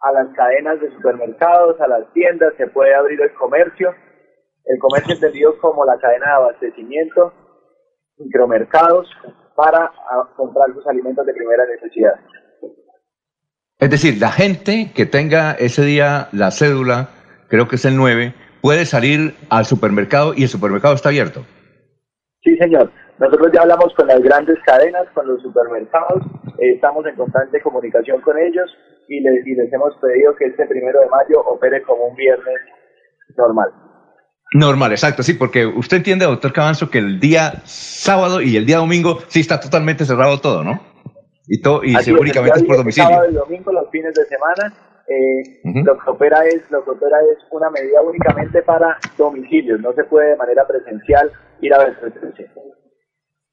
a 0.00 0.12
las 0.12 0.28
cadenas 0.34 0.80
de 0.80 0.90
supermercados, 0.92 1.80
a 1.80 1.88
las 1.88 2.12
tiendas, 2.12 2.52
se 2.56 2.66
puede 2.68 2.94
abrir 2.94 3.20
el 3.20 3.32
comercio, 3.34 3.94
el 4.64 4.78
comercio 4.78 5.14
entendido 5.14 5.58
como 5.60 5.84
la 5.84 5.96
cadena 5.98 6.26
de 6.26 6.32
abastecimiento, 6.32 7.32
micromercados, 8.18 9.08
para 9.56 9.90
comprar 10.36 10.72
sus 10.74 10.86
alimentos 10.86 11.24
de 11.26 11.34
primera 11.34 11.64
necesidad. 11.66 12.14
Es 13.78 13.90
decir, 13.90 14.18
la 14.20 14.30
gente 14.30 14.92
que 14.94 15.06
tenga 15.06 15.52
ese 15.52 15.82
día 15.84 16.28
la 16.32 16.50
cédula, 16.50 17.08
creo 17.48 17.68
que 17.68 17.76
es 17.76 17.84
el 17.84 17.96
9, 17.96 18.34
puede 18.60 18.86
salir 18.86 19.34
al 19.50 19.66
supermercado 19.66 20.34
y 20.34 20.42
el 20.42 20.48
supermercado 20.48 20.94
está 20.94 21.10
abierto. 21.10 21.44
Sí, 22.42 22.56
señor. 22.56 22.90
Nosotros 23.18 23.50
ya 23.52 23.62
hablamos 23.62 23.94
con 23.94 24.06
las 24.06 24.20
grandes 24.20 24.58
cadenas, 24.64 25.06
con 25.14 25.26
los 25.26 25.40
supermercados, 25.42 26.22
eh, 26.58 26.74
estamos 26.74 27.06
en 27.06 27.14
constante 27.14 27.60
comunicación 27.60 28.20
con 28.20 28.38
ellos 28.38 28.70
y 29.08 29.20
les, 29.20 29.46
y 29.46 29.54
les 29.54 29.72
hemos 29.72 29.94
pedido 29.96 30.34
que 30.36 30.46
este 30.46 30.66
primero 30.66 31.00
de 31.00 31.08
mayo 31.08 31.40
opere 31.46 31.82
como 31.82 32.06
un 32.06 32.16
viernes 32.16 32.58
normal. 33.36 33.70
Normal, 34.54 34.92
exacto, 34.92 35.22
sí, 35.22 35.34
porque 35.34 35.66
usted 35.66 35.98
entiende, 35.98 36.26
doctor 36.26 36.52
Cabanzo, 36.52 36.90
que 36.90 36.98
el 36.98 37.20
día 37.20 37.62
sábado 37.64 38.40
y 38.42 38.56
el 38.56 38.66
día 38.66 38.78
domingo 38.78 39.18
sí 39.28 39.40
está 39.40 39.58
totalmente 39.60 40.04
cerrado 40.04 40.40
todo, 40.40 40.62
¿no? 40.62 40.80
Y, 41.46 41.60
todo, 41.60 41.82
y 41.84 41.94
únicamente 42.10 42.58
es 42.58 42.64
por 42.64 42.76
domicilio. 42.76 43.08
El 43.08 43.14
sábado 43.14 43.30
y 43.30 43.34
domingo, 43.34 43.72
los 43.72 43.90
fines 43.90 44.14
de 44.14 44.24
semana, 44.26 44.74
eh, 45.08 45.60
uh 45.64 45.68
-huh. 45.68 45.84
lo 45.84 45.98
que 45.98 46.10
opera 46.10 46.44
es 46.46 46.70
lo 46.70 46.84
que 46.84 46.90
opera 46.90 47.18
es 47.32 47.38
una 47.50 47.70
medida 47.70 48.00
únicamente 48.02 48.62
para 48.62 48.98
domicilios, 49.16 49.80
no 49.80 49.92
se 49.94 50.04
puede 50.04 50.30
de 50.30 50.36
manera 50.36 50.66
presencial 50.66 51.30
ir 51.60 51.74
a 51.74 51.78
ver 51.78 51.96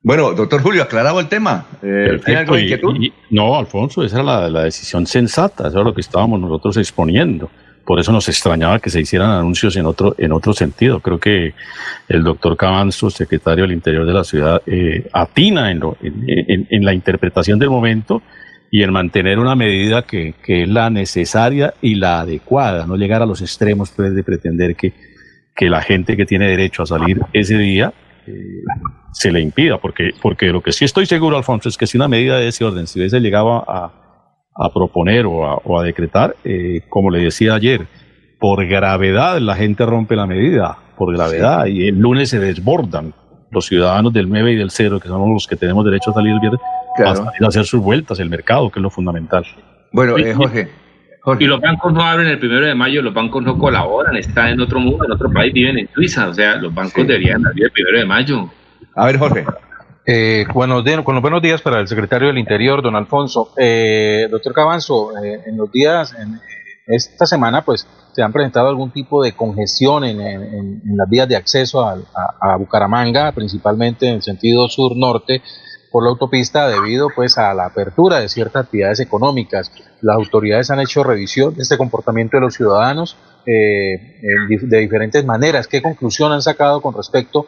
Bueno, 0.01 0.31
doctor 0.31 0.61
Julio, 0.61 0.83
aclarado 0.83 1.19
el 1.19 1.27
tema. 1.27 1.65
Eh, 1.83 2.19
¿Tiene 2.23 2.39
alguna 2.39 2.61
inquietud? 2.61 2.95
Y, 2.99 3.07
y, 3.07 3.13
no, 3.31 3.57
Alfonso, 3.57 4.03
esa 4.03 4.17
era 4.17 4.23
la, 4.23 4.49
la, 4.49 4.63
decisión 4.63 5.05
sensata, 5.05 5.67
eso 5.67 5.79
es 5.79 5.85
lo 5.85 5.93
que 5.93 6.01
estábamos 6.01 6.39
nosotros 6.39 6.77
exponiendo. 6.77 7.49
Por 7.85 7.99
eso 7.99 8.11
nos 8.11 8.29
extrañaba 8.29 8.79
que 8.79 8.89
se 8.89 9.01
hicieran 9.01 9.31
anuncios 9.31 9.75
en 9.75 9.85
otro, 9.85 10.15
en 10.17 10.31
otro 10.31 10.53
sentido. 10.53 11.01
Creo 11.01 11.19
que 11.19 11.53
el 12.07 12.23
doctor 12.23 12.55
Cabanzo, 12.55 13.09
secretario 13.09 13.63
del 13.63 13.73
Interior 13.73 14.05
de 14.05 14.13
la 14.13 14.23
ciudad, 14.23 14.61
eh, 14.67 15.09
atina 15.11 15.71
en, 15.71 15.79
lo, 15.79 15.97
en, 16.01 16.23
en, 16.27 16.67
en, 16.69 16.85
la 16.85 16.93
interpretación 16.93 17.59
del 17.59 17.69
momento 17.69 18.21
y 18.71 18.83
en 18.83 18.93
mantener 18.93 19.39
una 19.39 19.55
medida 19.55 20.03
que, 20.03 20.35
que, 20.43 20.63
es 20.63 20.69
la 20.69 20.89
necesaria 20.89 21.73
y 21.81 21.95
la 21.95 22.21
adecuada, 22.21 22.85
no 22.85 22.95
llegar 22.95 23.21
a 23.21 23.25
los 23.25 23.41
extremos 23.41 23.91
pues, 23.91 24.13
de 24.13 24.23
pretender 24.23 24.75
que, 24.75 24.93
que 25.55 25.69
la 25.69 25.81
gente 25.81 26.15
que 26.15 26.25
tiene 26.25 26.47
derecho 26.47 26.83
a 26.83 26.85
salir 26.85 27.19
ese 27.33 27.57
día 27.57 27.91
eh, 28.29 28.63
se 29.11 29.31
le 29.31 29.41
impida, 29.41 29.77
porque, 29.77 30.11
porque 30.21 30.47
lo 30.47 30.61
que 30.61 30.71
sí 30.71 30.85
estoy 30.85 31.05
seguro, 31.05 31.37
Alfonso, 31.37 31.69
es 31.69 31.77
que 31.77 31.87
si 31.87 31.97
una 31.97 32.07
medida 32.07 32.37
de 32.37 32.47
ese 32.47 32.63
orden 32.63 32.87
si 32.87 32.99
hubiese 32.99 33.19
llegado 33.19 33.69
a, 33.69 33.93
a 34.55 34.73
proponer 34.73 35.25
o 35.25 35.45
a, 35.45 35.55
o 35.55 35.79
a 35.79 35.83
decretar, 35.83 36.35
eh, 36.43 36.81
como 36.89 37.09
le 37.09 37.23
decía 37.23 37.55
ayer, 37.55 37.87
por 38.39 38.65
gravedad 38.67 39.39
la 39.39 39.55
gente 39.55 39.85
rompe 39.85 40.15
la 40.15 40.27
medida, 40.27 40.77
por 40.97 41.13
gravedad, 41.13 41.65
sí. 41.65 41.71
y 41.71 41.87
el 41.87 41.99
lunes 41.99 42.29
se 42.29 42.39
desbordan 42.39 43.13
los 43.51 43.65
ciudadanos 43.65 44.13
del 44.13 44.29
9 44.29 44.51
y 44.51 44.55
del 44.55 44.69
0, 44.69 44.99
que 44.99 45.07
somos 45.07 45.29
los 45.29 45.47
que 45.47 45.55
tenemos 45.55 45.83
derecho 45.83 46.11
a 46.11 46.13
salir 46.13 46.33
el 46.33 46.39
viernes, 46.39 46.61
claro. 46.95 47.11
a 47.11 47.15
salir 47.15 47.43
a 47.43 47.47
hacer 47.47 47.65
sus 47.65 47.81
vueltas, 47.81 48.19
el 48.19 48.29
mercado, 48.29 48.69
que 48.69 48.79
es 48.79 48.83
lo 48.83 48.89
fundamental. 48.89 49.43
Bueno, 49.91 50.17
eh, 50.17 50.33
Jorge, 50.33 50.69
Jorge. 51.21 51.43
Y 51.43 51.47
los 51.47 51.59
bancos 51.59 51.93
no 51.93 52.01
abren 52.01 52.27
el 52.27 52.39
primero 52.39 52.65
de 52.65 52.75
mayo, 52.75 53.01
los 53.01 53.13
bancos 53.13 53.43
no 53.43 53.57
colaboran, 53.57 54.15
están 54.15 54.49
en 54.49 54.61
otro 54.61 54.79
mundo, 54.79 55.05
en 55.05 55.11
otro 55.11 55.29
país, 55.31 55.53
viven 55.53 55.77
en 55.77 55.89
Suiza, 55.93 56.29
o 56.29 56.33
sea, 56.33 56.55
los 56.55 56.73
bancos 56.73 57.01
sí. 57.01 57.03
deberían 57.03 57.45
abrir 57.45 57.65
el 57.65 57.71
primero 57.71 57.99
de 57.99 58.05
mayo. 58.05 58.49
A 58.95 59.05
ver, 59.05 59.17
Jorge. 59.17 59.45
Eh, 60.05 60.45
bueno, 60.53 60.81
de, 60.81 61.03
con 61.03 61.13
los 61.13 61.21
buenos 61.21 61.41
días 61.41 61.61
para 61.61 61.79
el 61.79 61.87
secretario 61.87 62.29
del 62.29 62.37
Interior, 62.37 62.81
don 62.81 62.95
Alfonso. 62.95 63.53
Eh, 63.57 64.27
doctor 64.31 64.53
Cabanzo, 64.53 65.11
eh, 65.23 65.41
en 65.45 65.57
los 65.57 65.71
días, 65.71 66.15
en 66.17 66.39
esta 66.87 67.27
semana, 67.27 67.63
pues 67.63 67.87
se 68.13 68.23
han 68.23 68.33
presentado 68.33 68.69
algún 68.69 68.91
tipo 68.91 69.21
de 69.21 69.33
congestión 69.33 70.03
en, 70.03 70.19
en, 70.19 70.41
en 70.83 70.97
las 70.97 71.07
vías 71.07 71.27
de 71.29 71.35
acceso 71.35 71.85
a, 71.85 71.93
a, 71.93 72.53
a, 72.53 72.55
Bucaramanga, 72.57 73.31
principalmente 73.33 74.07
en 74.07 74.15
el 74.15 74.21
sentido 74.23 74.67
sur-norte, 74.67 75.43
por 75.91 76.03
la 76.03 76.09
autopista 76.09 76.67
debido 76.67 77.09
pues 77.15 77.37
a 77.37 77.53
la 77.53 77.65
apertura 77.65 78.19
de 78.19 78.29
ciertas 78.29 78.65
actividades 78.65 78.99
económicas. 78.99 79.71
Las 80.01 80.15
autoridades 80.15 80.69
han 80.71 80.79
hecho 80.79 81.03
revisión 81.03 81.55
de 81.55 81.63
este 81.63 81.77
comportamiento 81.77 82.37
de 82.37 82.41
los 82.41 82.53
ciudadanos 82.53 83.17
eh, 83.45 84.19
de 84.61 84.77
diferentes 84.77 85.25
maneras. 85.25 85.67
¿Qué 85.67 85.81
conclusión 85.81 86.31
han 86.31 86.41
sacado 86.41 86.81
con 86.81 86.95
respecto 86.95 87.47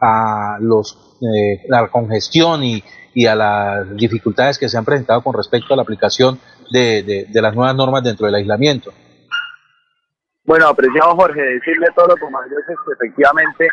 a 0.00 0.58
los, 0.60 1.18
eh, 1.20 1.64
la 1.68 1.88
congestión 1.88 2.64
y, 2.64 2.82
y, 3.14 3.26
a 3.26 3.34
las 3.34 3.96
dificultades 3.96 4.58
que 4.58 4.68
se 4.68 4.76
han 4.76 4.84
presentado 4.84 5.22
con 5.22 5.34
respecto 5.34 5.72
a 5.72 5.76
la 5.76 5.82
aplicación 5.82 6.38
de, 6.70 7.26
de, 7.28 7.42
las 7.42 7.54
nuevas 7.54 7.74
normas 7.76 8.02
dentro 8.02 8.26
del 8.26 8.34
aislamiento? 8.34 8.92
Bueno, 10.44 10.66
apreciado 10.66 11.14
Jorge, 11.14 11.40
decirle 11.40 11.86
a 11.88 11.94
todos 11.94 12.08
los 12.08 12.18
comandantes 12.18 12.64
que 12.66 12.92
efectivamente 12.92 13.68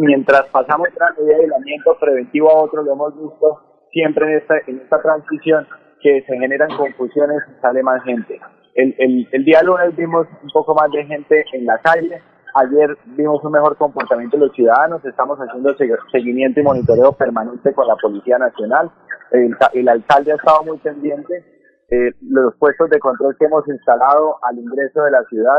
mientras 0.00 0.46
pasamos 0.46 0.88
de 0.88 0.96
una 0.96 1.12
medida 1.12 1.36
de 1.36 1.42
aislamiento 1.44 1.96
preventivo 2.00 2.50
a 2.50 2.62
otro, 2.62 2.82
lo 2.82 2.92
hemos 2.92 3.14
visto 3.14 3.60
siempre 3.92 4.26
en 4.26 4.38
esta, 4.38 4.54
en 4.66 4.80
esta 4.80 5.02
transición 5.02 5.66
que 6.00 6.22
se 6.22 6.38
generan 6.38 6.74
confusiones 6.76 7.42
y 7.50 7.60
sale 7.60 7.82
más 7.82 8.02
gente. 8.04 8.40
El, 8.74 8.94
el, 8.98 9.28
el 9.30 9.44
día 9.44 9.62
lunes 9.62 9.94
vimos 9.96 10.26
un 10.42 10.50
poco 10.50 10.74
más 10.74 10.90
de 10.90 11.04
gente 11.04 11.44
en 11.52 11.66
la 11.66 11.78
calle, 11.78 12.22
ayer 12.54 12.96
vimos 13.16 13.44
un 13.44 13.52
mejor 13.52 13.76
comportamiento 13.76 14.38
de 14.38 14.46
los 14.46 14.54
ciudadanos, 14.54 15.04
estamos 15.04 15.38
haciendo 15.38 15.74
seguimiento 16.10 16.60
y 16.60 16.62
monitoreo 16.62 17.12
permanente 17.12 17.74
con 17.74 17.86
la 17.86 17.96
Policía 17.96 18.38
Nacional, 18.38 18.90
el, 19.32 19.54
el 19.74 19.88
alcalde 19.88 20.32
ha 20.32 20.36
estado 20.36 20.64
muy 20.64 20.78
pendiente, 20.78 21.44
eh, 21.90 22.12
los 22.22 22.54
puestos 22.56 22.88
de 22.88 23.00
control 23.00 23.36
que 23.36 23.44
hemos 23.44 23.66
instalado 23.68 24.36
al 24.44 24.58
ingreso 24.58 25.02
de 25.02 25.10
la 25.10 25.24
ciudad 25.24 25.58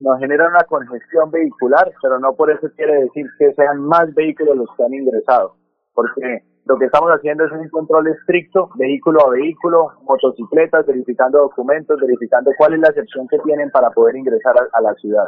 nos 0.00 0.18
generan 0.18 0.50
una 0.50 0.64
congestión 0.64 1.30
vehicular, 1.30 1.92
pero 2.02 2.18
no 2.18 2.34
por 2.34 2.50
eso 2.50 2.68
quiere 2.76 3.02
decir 3.02 3.26
que 3.38 3.52
sean 3.54 3.80
más 3.80 4.12
vehículos 4.14 4.56
los 4.56 4.68
que 4.76 4.84
han 4.84 4.94
ingresado, 4.94 5.56
porque 5.94 6.42
lo 6.66 6.78
que 6.78 6.86
estamos 6.86 7.10
haciendo 7.10 7.44
es 7.44 7.52
un 7.52 7.68
control 7.68 8.08
estricto, 8.08 8.70
vehículo 8.76 9.26
a 9.26 9.30
vehículo, 9.30 9.92
motocicletas, 10.02 10.86
verificando 10.86 11.38
documentos, 11.38 12.00
verificando 12.00 12.52
cuál 12.56 12.74
es 12.74 12.80
la 12.80 12.88
excepción 12.88 13.28
que 13.28 13.38
tienen 13.40 13.70
para 13.70 13.90
poder 13.90 14.16
ingresar 14.16 14.54
a, 14.72 14.80
la 14.80 14.94
ciudad. 14.94 15.26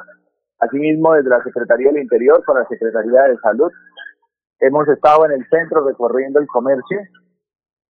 Asimismo, 0.61 1.13
desde 1.13 1.29
la 1.29 1.43
Secretaría 1.43 1.93
del 1.93 2.03
Interior 2.03 2.43
con 2.45 2.59
la 2.59 2.67
Secretaría 2.67 3.25
de 3.25 3.37
Salud, 3.39 3.71
hemos 4.61 4.89
estado 4.89 5.27
en 5.27 5.33
el 5.33 5.47
centro 5.51 5.87
recorriendo 5.87 6.41
el 6.41 6.47
comercio, 6.47 7.01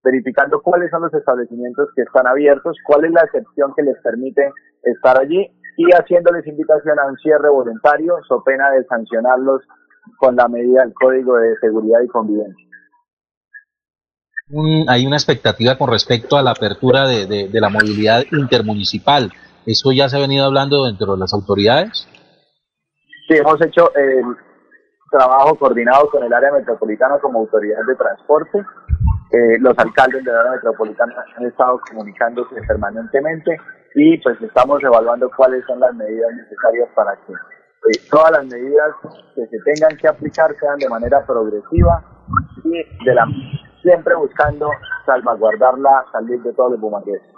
verificando 0.03 0.61
cuáles 0.61 0.91
son 0.91 1.03
los 1.03 1.15
establecimientos 1.15 1.89
que 1.95 2.03
están 2.03 2.27
abiertos, 2.27 2.77
cuál 2.85 3.05
es 3.05 3.13
la 3.13 3.23
excepción 3.23 3.73
que 3.77 3.83
les 3.83 3.97
permite 4.03 4.51
estar 4.83 5.21
allí 5.21 5.49
y 5.77 5.85
haciéndoles 5.93 6.47
invitación 6.47 6.99
a 6.99 7.07
un 7.07 7.17
cierre 7.19 7.51
voluntario, 7.51 8.17
so 8.27 8.43
pena 8.43 8.71
de 8.71 8.85
sancionarlos 8.85 9.63
con 10.19 10.37
la 10.37 10.49
medida 10.49 10.83
del 10.83 10.95
Código 10.95 11.37
de 11.37 11.57
Seguridad 11.59 12.01
y 12.03 12.09
Convivencia. 12.09 12.67
hay 14.89 15.07
una 15.07 15.17
expectativa 15.17 15.77
con 15.77 15.91
respecto 15.91 16.37
a 16.37 16.43
la 16.43 16.53
apertura 16.53 17.07
de, 17.07 17.27
de, 17.27 17.61
la 17.61 17.69
movilidad 17.69 18.23
intermunicipal. 18.33 19.31
¿Eso 19.67 19.91
ya 19.93 20.09
se 20.09 20.17
ha 20.17 20.21
venido 20.21 20.47
hablando 20.47 20.87
dentro 20.87 21.15
de 21.15 21.19
las 21.19 21.35
autoridades? 21.35 22.09
Sí, 23.29 23.35
hemos 23.35 23.61
hecho 23.61 23.93
el 23.97 24.23
trabajo 25.11 25.57
coordinado 25.57 26.09
con 26.11 26.23
el 26.23 26.33
área 26.33 26.53
metropolitana 26.53 27.19
como 27.19 27.41
autoridad 27.41 27.85
de 27.87 27.97
transporte. 27.97 28.59
Eh, 29.33 29.59
los 29.59 29.77
alcaldes 29.77 30.25
de 30.25 30.33
la 30.33 30.41
área 30.41 30.53
metropolitana 30.53 31.13
han 31.37 31.47
estado 31.47 31.81
comunicándose 31.91 32.55
permanentemente 32.69 33.59
y 33.99 34.19
pues 34.19 34.41
estamos 34.43 34.83
evaluando 34.85 35.31
cuáles 35.35 35.65
son 35.67 35.81
las 35.81 35.95
medidas 35.95 36.31
necesarias 36.37 36.89
para 36.95 37.13
que 37.27 37.33
eh, 37.33 38.01
todas 38.11 38.31
las 38.33 38.45
medidas 38.45 38.95
que 39.35 39.47
se 39.47 39.59
tengan 39.65 39.97
que 39.97 40.07
aplicar 40.07 40.55
sean 40.61 40.79
de 40.79 40.89
manera 40.89 41.25
progresiva 41.27 42.05
y 42.63 43.05
de 43.05 43.15
la 43.15 43.27
siempre 43.81 44.15
buscando 44.17 44.71
salvaguardar 45.07 45.79
la 45.79 46.05
salud 46.13 46.43
de 46.45 46.53
todos 46.53 46.73
los 46.73 46.81
bumangueses. 46.81 47.37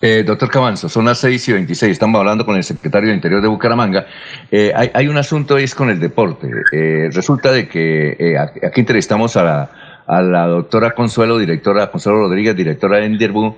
Eh, 0.00 0.24
doctor 0.24 0.50
Cabanzo, 0.50 0.88
son 0.88 1.04
las 1.04 1.18
6 1.18 1.48
y 1.48 1.52
26, 1.52 1.92
estamos 1.92 2.18
hablando 2.18 2.44
con 2.44 2.56
el 2.56 2.64
secretario 2.64 3.10
de 3.10 3.14
Interior 3.14 3.40
de 3.40 3.48
Bucaramanga. 3.48 4.06
Eh, 4.50 4.72
hay, 4.74 4.90
hay, 4.92 5.08
un 5.08 5.16
asunto 5.16 5.56
es 5.56 5.74
con 5.74 5.90
el 5.90 6.00
deporte. 6.00 6.50
Eh, 6.72 7.08
resulta 7.12 7.52
de 7.52 7.68
que 7.68 8.16
eh, 8.18 8.38
aquí 8.38 8.80
entrevistamos 8.80 9.36
a 9.36 9.44
la, 9.44 9.70
a 10.06 10.22
la 10.22 10.46
doctora 10.48 10.90
Consuelo, 10.90 11.38
directora, 11.38 11.90
Consuelo 11.90 12.18
Rodríguez, 12.18 12.54
directora 12.56 12.98
de 12.98 13.06
Enderbu, 13.06 13.56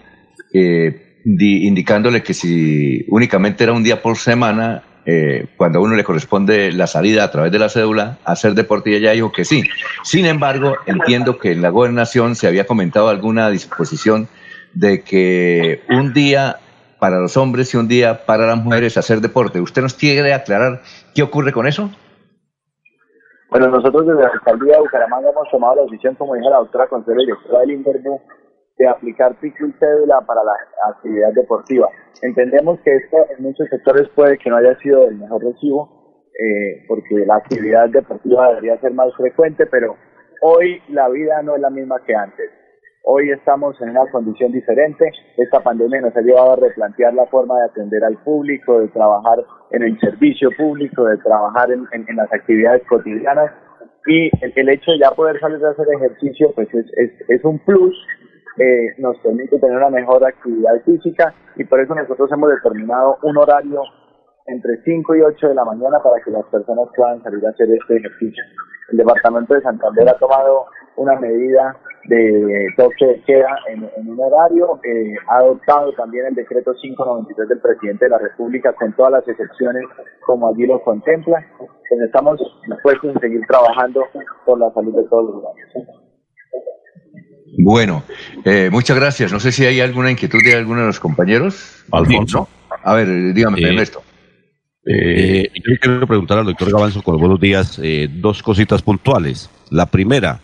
eh, 0.52 1.20
indicándole 1.24 2.22
que 2.22 2.34
si 2.34 3.04
únicamente 3.08 3.64
era 3.64 3.72
un 3.72 3.82
día 3.82 4.02
por 4.02 4.16
semana, 4.16 4.82
eh, 5.04 5.46
cuando 5.56 5.78
a 5.78 5.82
uno 5.82 5.94
le 5.94 6.04
corresponde 6.04 6.72
la 6.72 6.86
salida 6.86 7.24
a 7.24 7.30
través 7.30 7.50
de 7.52 7.58
la 7.58 7.68
cédula, 7.68 8.18
hacer 8.24 8.54
deporte 8.54 8.90
y 8.90 8.94
ella 8.94 9.12
dijo 9.12 9.32
que 9.32 9.44
sí. 9.44 9.62
Sin 10.02 10.26
embargo, 10.26 10.76
entiendo 10.86 11.38
que 11.38 11.52
en 11.52 11.62
la 11.62 11.70
gobernación 11.70 12.34
se 12.34 12.46
había 12.46 12.66
comentado 12.66 13.08
alguna 13.08 13.50
disposición 13.50 14.28
de 14.74 15.02
que 15.02 15.82
un 15.88 16.12
día 16.12 16.56
para 16.98 17.20
los 17.20 17.36
hombres 17.36 17.72
y 17.74 17.76
un 17.76 17.88
día 17.88 18.26
para 18.26 18.46
las 18.46 18.62
mujeres 18.62 18.96
hacer 18.96 19.20
deporte. 19.20 19.60
¿Usted 19.60 19.82
nos 19.82 19.94
quiere 19.94 20.32
aclarar 20.34 20.82
qué 21.14 21.22
ocurre 21.22 21.52
con 21.52 21.66
eso? 21.66 21.90
Bueno, 23.50 23.68
nosotros 23.68 24.06
desde 24.06 24.20
la 24.20 24.28
alcaldía 24.28 24.74
de 24.74 24.80
Bucaramanga 24.80 25.30
hemos 25.30 25.50
tomado 25.50 25.76
la 25.76 25.82
decisión, 25.82 26.14
como 26.16 26.34
dijo 26.34 26.50
la 26.50 26.58
doctora 26.58 26.86
Consuelo, 26.86 27.20
directora 27.20 27.60
del 27.60 27.70
de 28.78 28.88
aplicar 28.88 29.34
pico 29.40 29.66
y 29.66 29.72
cédula 29.72 30.20
para 30.22 30.42
la 30.44 30.52
actividad 30.90 31.32
deportiva. 31.32 31.88
Entendemos 32.22 32.78
que 32.80 32.94
esto 32.96 33.16
en 33.36 33.42
muchos 33.42 33.68
sectores 33.68 34.08
puede 34.14 34.38
que 34.38 34.50
no 34.50 34.56
haya 34.56 34.76
sido 34.78 35.08
el 35.08 35.16
mejor 35.16 35.44
recibo, 35.44 36.22
eh, 36.38 36.84
porque 36.86 37.26
la 37.26 37.36
actividad 37.36 37.88
deportiva 37.88 38.48
debería 38.50 38.80
ser 38.80 38.92
más 38.92 39.14
frecuente, 39.16 39.66
pero 39.66 39.96
hoy 40.42 40.80
la 40.88 41.08
vida 41.08 41.42
no 41.42 41.56
es 41.56 41.60
la 41.60 41.70
misma 41.70 42.00
que 42.06 42.14
antes. 42.14 42.50
Hoy 43.10 43.30
estamos 43.30 43.80
en 43.80 43.90
una 43.90 44.08
condición 44.10 44.52
diferente. 44.52 45.10
Esta 45.36 45.60
pandemia 45.60 46.00
nos 46.02 46.16
ha 46.16 46.20
llevado 46.20 46.52
a 46.52 46.56
replantear 46.56 47.14
la 47.14 47.26
forma 47.26 47.58
de 47.58 47.64
atender 47.64 48.04
al 48.04 48.18
público, 48.18 48.80
de 48.80 48.88
trabajar 48.88 49.38
en 49.70 49.82
el 49.82 49.98
servicio 49.98 50.50
público, 50.56 51.04
de 51.04 51.16
trabajar 51.18 51.72
en, 51.72 51.86
en, 51.92 52.16
las 52.16 52.30
actividades 52.32 52.82
cotidianas. 52.86 53.50
Y 54.06 54.30
el, 54.44 54.52
el, 54.54 54.68
hecho 54.68 54.92
de 54.92 54.98
ya 54.98 55.10
poder 55.12 55.40
salir 55.40 55.64
a 55.64 55.70
hacer 55.70 55.86
ejercicio, 55.96 56.52
pues 56.54 56.68
es, 56.74 56.86
es, 56.96 57.10
es 57.28 57.44
un 57.44 57.58
plus 57.60 57.96
eh, 58.58 58.94
nos 58.98 59.18
permite 59.18 59.58
tener 59.58 59.76
una 59.76 59.90
mejor 59.90 60.24
actividad 60.26 60.80
física 60.84 61.34
y 61.56 61.64
por 61.64 61.80
eso 61.80 61.94
nosotros 61.94 62.30
hemos 62.32 62.50
determinado 62.50 63.18
un 63.22 63.36
horario 63.36 63.82
entre 64.46 64.82
5 64.82 65.14
y 65.14 65.20
8 65.20 65.48
de 65.48 65.54
la 65.54 65.64
mañana 65.64 65.98
para 66.02 66.22
que 66.24 66.30
las 66.30 66.44
personas 66.46 66.88
puedan 66.96 67.22
salir 67.22 67.46
a 67.46 67.50
hacer 67.50 67.68
este 67.70 67.96
ejercicio. 67.96 68.42
El 68.90 68.98
Departamento 68.98 69.54
de 69.54 69.60
Santander 69.60 70.08
ha 70.08 70.18
tomado 70.18 70.66
una 70.96 71.14
medida 71.20 71.76
de 72.08 72.66
toque 72.76 73.06
de 73.06 73.22
queda 73.24 73.54
en, 73.68 73.84
un 74.08 74.18
horario, 74.18 74.80
eh, 74.82 75.14
ha 75.28 75.38
adoptado 75.38 75.92
también 75.92 76.26
el 76.26 76.34
decreto 76.34 76.72
593 76.72 77.48
del 77.48 77.60
presidente 77.60 78.06
de 78.06 78.10
la 78.10 78.18
República 78.18 78.72
con 78.72 78.94
todas 78.94 79.12
las 79.12 79.28
excepciones 79.28 79.84
como 80.24 80.48
allí 80.48 80.66
lo 80.66 80.82
contempla. 80.82 81.44
Pues 81.58 82.00
estamos 82.00 82.40
dispuestos 82.66 83.14
a 83.16 83.20
seguir 83.20 83.42
trabajando 83.46 84.04
por 84.46 84.58
la 84.58 84.72
salud 84.72 84.96
de 84.96 85.08
todos 85.08 85.24
los 85.24 85.34
ciudadanos. 85.74 86.07
Bueno, 87.56 88.04
eh, 88.44 88.68
muchas 88.70 88.96
gracias. 88.96 89.32
No 89.32 89.40
sé 89.40 89.52
si 89.52 89.64
hay 89.64 89.80
alguna 89.80 90.10
inquietud 90.10 90.42
de 90.42 90.54
alguno 90.54 90.80
de 90.80 90.86
los 90.88 91.00
compañeros. 91.00 91.84
Alfonso. 91.90 92.48
A 92.84 92.94
ver, 92.94 93.32
dígame, 93.32 93.60
eh, 93.60 93.68
Ernesto. 93.68 94.02
Eh, 94.90 95.50
yo 95.54 95.78
quiero 95.80 96.06
preguntar 96.06 96.38
al 96.38 96.46
doctor 96.46 96.70
Gavanzo 96.72 97.02
con 97.02 97.18
buenos 97.18 97.38
días 97.38 97.78
eh, 97.82 98.08
dos 98.10 98.42
cositas 98.42 98.80
puntuales. 98.80 99.50
La 99.70 99.84
primera, 99.84 100.40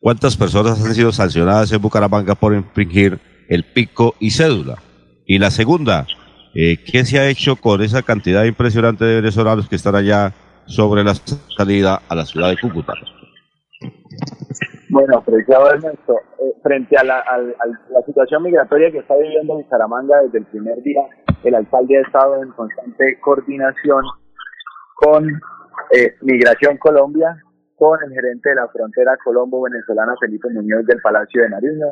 ¿cuántas 0.00 0.36
personas 0.36 0.84
han 0.84 0.94
sido 0.94 1.12
sancionadas 1.12 1.72
en 1.72 1.80
Bucaramanga 1.80 2.34
por 2.34 2.54
infringir 2.54 3.18
el 3.48 3.64
pico 3.64 4.14
y 4.20 4.32
cédula? 4.32 4.82
Y 5.26 5.38
la 5.38 5.50
segunda, 5.50 6.06
eh, 6.54 6.76
¿qué 6.84 7.06
se 7.06 7.18
ha 7.18 7.28
hecho 7.28 7.56
con 7.56 7.82
esa 7.82 8.02
cantidad 8.02 8.44
impresionante 8.44 9.06
de 9.06 9.16
venezolanos 9.22 9.66
que 9.66 9.76
están 9.76 9.94
allá 9.94 10.34
sobre 10.66 11.02
la 11.02 11.14
salida 11.56 12.02
a 12.06 12.14
la 12.14 12.26
ciudad 12.26 12.50
de 12.50 12.58
Cúcuta? 12.58 12.92
Bueno, 14.96 15.18
apreciado 15.18 15.68
Ernesto, 15.68 16.14
eh, 16.38 16.54
frente 16.62 16.96
a 16.96 17.04
la, 17.04 17.22
situación 18.06 18.42
migratoria 18.42 18.90
que 18.90 19.00
está 19.00 19.14
viviendo 19.14 19.56
Bucaramanga 19.56 20.22
desde 20.22 20.38
el 20.38 20.46
primer 20.46 20.80
día, 20.80 21.02
el 21.44 21.54
alcalde 21.54 21.98
ha 21.98 22.00
estado 22.00 22.42
en 22.42 22.48
constante 22.52 23.20
coordinación 23.20 24.02
con 24.94 25.28
eh, 25.90 26.14
Migración 26.22 26.78
Colombia, 26.78 27.36
con 27.74 28.02
el 28.04 28.10
gerente 28.10 28.48
de 28.48 28.54
la 28.54 28.68
frontera 28.68 29.18
colombo-venezolana 29.22 30.14
Felipe 30.18 30.48
Muñoz 30.48 30.86
del 30.86 31.02
Palacio 31.02 31.42
de 31.42 31.50
Nariño 31.50 31.88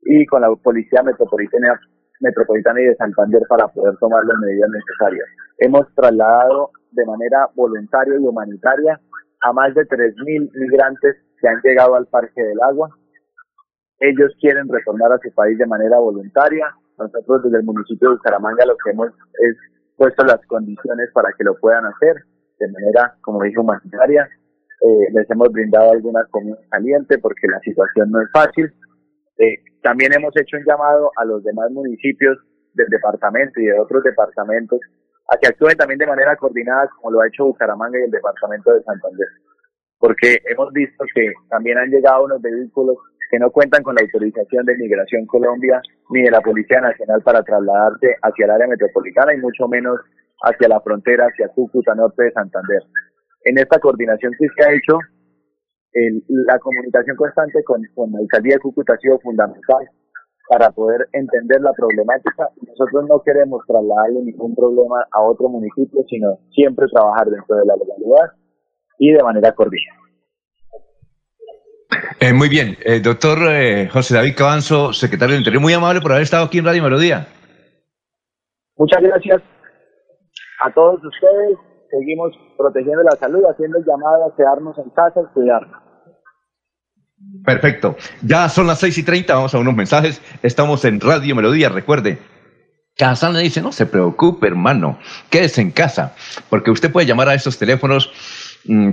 y 0.00 0.26
con 0.26 0.40
la 0.40 0.52
Policía 0.56 1.04
Metropolitana, 1.04 1.78
Metropolitana 2.18 2.80
y 2.80 2.86
de 2.86 2.96
Santander 2.96 3.42
para 3.48 3.68
poder 3.68 3.96
tomar 3.98 4.24
las 4.24 4.38
medidas 4.38 4.68
necesarias. 4.68 5.28
Hemos 5.58 5.86
trasladado 5.94 6.72
de 6.90 7.06
manera 7.06 7.46
voluntaria 7.54 8.14
y 8.14 8.26
humanitaria 8.26 8.98
a 9.42 9.52
más 9.52 9.72
de 9.76 9.86
3.000 9.86 10.50
migrantes 10.54 11.18
que 11.42 11.48
han 11.48 11.60
llegado 11.62 11.96
al 11.96 12.06
Parque 12.06 12.40
del 12.42 12.60
Agua. 12.62 12.88
Ellos 13.98 14.32
quieren 14.40 14.68
retornar 14.68 15.12
a 15.12 15.18
su 15.18 15.34
país 15.34 15.58
de 15.58 15.66
manera 15.66 15.98
voluntaria. 15.98 16.66
Nosotros 16.96 17.42
desde 17.42 17.58
el 17.58 17.64
municipio 17.64 18.10
de 18.10 18.14
Bucaramanga 18.16 18.64
lo 18.64 18.76
que 18.76 18.90
hemos 18.90 19.08
es 19.08 19.56
puesto 19.96 20.24
las 20.24 20.40
condiciones 20.46 21.10
para 21.12 21.30
que 21.36 21.44
lo 21.44 21.54
puedan 21.58 21.84
hacer 21.86 22.14
de 22.58 22.68
manera, 22.68 23.14
como 23.20 23.42
dije, 23.42 23.58
humanitaria. 23.58 24.28
eh, 24.84 25.12
les 25.12 25.30
hemos 25.30 25.48
brindado 25.52 25.92
alguna 25.92 26.24
comida 26.30 26.56
caliente 26.70 27.18
porque 27.18 27.46
la 27.48 27.60
situación 27.60 28.10
no 28.10 28.20
es 28.20 28.28
fácil. 28.32 28.72
Eh, 29.38 29.58
también 29.82 30.12
hemos 30.12 30.32
hecho 30.36 30.56
un 30.56 30.64
llamado 30.64 31.10
a 31.16 31.24
los 31.24 31.42
demás 31.42 31.70
municipios 31.70 32.38
del 32.74 32.88
departamento 32.88 33.60
y 33.60 33.66
de 33.66 33.78
otros 33.78 34.02
departamentos 34.02 34.80
a 35.28 35.36
que 35.36 35.48
actúen 35.48 35.76
también 35.76 35.98
de 35.98 36.06
manera 36.06 36.36
coordinada 36.36 36.88
como 36.96 37.12
lo 37.12 37.20
ha 37.20 37.28
hecho 37.28 37.44
Bucaramanga 37.44 37.98
y 37.98 38.04
el 38.04 38.10
departamento 38.10 38.72
de 38.72 38.82
Santander. 38.82 39.28
Porque 40.02 40.42
hemos 40.50 40.72
visto 40.72 41.04
que 41.14 41.32
también 41.48 41.78
han 41.78 41.88
llegado 41.88 42.24
unos 42.24 42.42
vehículos 42.42 42.96
que 43.30 43.38
no 43.38 43.52
cuentan 43.52 43.84
con 43.84 43.94
la 43.94 44.02
autorización 44.02 44.66
de 44.66 44.76
Migración 44.76 45.26
Colombia 45.26 45.80
ni 46.10 46.22
de 46.22 46.30
la 46.32 46.40
Policía 46.40 46.80
Nacional 46.80 47.22
para 47.22 47.40
trasladarse 47.44 48.16
hacia 48.20 48.46
el 48.46 48.50
área 48.50 48.66
metropolitana 48.66 49.32
y 49.32 49.38
mucho 49.38 49.68
menos 49.68 50.00
hacia 50.42 50.66
la 50.66 50.80
frontera, 50.80 51.26
hacia 51.26 51.54
Cúcuta, 51.54 51.94
norte 51.94 52.24
de 52.24 52.32
Santander. 52.32 52.82
En 53.44 53.58
esta 53.58 53.78
coordinación 53.78 54.32
que 54.36 54.48
se 54.48 54.68
ha 54.68 54.74
hecho, 54.74 54.98
la 56.26 56.58
comunicación 56.58 57.16
constante 57.16 57.62
con, 57.62 57.80
con 57.94 58.10
la 58.10 58.18
alcaldía 58.18 58.54
de 58.54 58.60
Cúcuta 58.60 58.94
ha 58.94 58.98
sido 58.98 59.20
fundamental 59.20 59.88
para 60.48 60.72
poder 60.72 61.06
entender 61.12 61.60
la 61.60 61.72
problemática. 61.74 62.48
Nosotros 62.66 63.06
no 63.08 63.22
queremos 63.22 63.62
trasladarle 63.68 64.22
ningún 64.22 64.56
problema 64.56 65.06
a 65.12 65.22
otro 65.22 65.48
municipio, 65.48 66.02
sino 66.10 66.40
siempre 66.50 66.88
trabajar 66.92 67.30
dentro 67.30 67.54
de 67.54 67.66
la 67.66 67.76
legalidad 67.76 68.41
y 69.02 69.12
de 69.12 69.22
manera 69.22 69.52
coordinada. 69.52 69.98
Eh, 72.20 72.32
muy 72.32 72.48
bien, 72.48 72.78
eh, 72.84 73.00
doctor 73.00 73.38
eh, 73.50 73.88
José 73.88 74.14
David 74.14 74.34
Cabanzo, 74.36 74.92
secretario 74.92 75.32
del 75.32 75.40
Interior, 75.40 75.60
muy 75.60 75.72
amable 75.72 76.00
por 76.00 76.12
haber 76.12 76.22
estado 76.22 76.44
aquí 76.44 76.58
en 76.58 76.66
Radio 76.66 76.84
Melodía. 76.84 77.26
Muchas 78.76 79.02
gracias 79.02 79.42
a 80.64 80.72
todos 80.72 81.00
ustedes. 81.04 81.58
Seguimos 81.90 82.30
protegiendo 82.56 83.02
la 83.02 83.16
salud, 83.18 83.42
haciendo 83.50 83.78
el 83.78 83.84
llamado 83.84 84.24
a 84.26 84.36
quedarnos 84.36 84.78
en 84.78 84.88
casa 84.90 85.20
y 85.20 85.34
cuidarnos. 85.34 85.82
Perfecto. 87.44 87.96
Ya 88.22 88.48
son 88.48 88.68
las 88.68 88.78
seis 88.78 88.96
y 88.98 89.02
treinta, 89.02 89.34
vamos 89.34 89.54
a 89.54 89.58
unos 89.58 89.74
mensajes. 89.74 90.22
Estamos 90.44 90.84
en 90.84 91.00
Radio 91.00 91.34
Melodía, 91.34 91.68
recuerde. 91.70 92.18
Casán 92.96 93.32
le 93.32 93.40
dice, 93.40 93.62
no 93.62 93.72
se 93.72 93.86
preocupe, 93.86 94.46
hermano, 94.46 94.98
quédese 95.30 95.62
en 95.62 95.70
casa, 95.70 96.14
porque 96.50 96.70
usted 96.70 96.92
puede 96.92 97.06
llamar 97.06 97.28
a 97.28 97.34
esos 97.34 97.58
teléfonos 97.58 98.12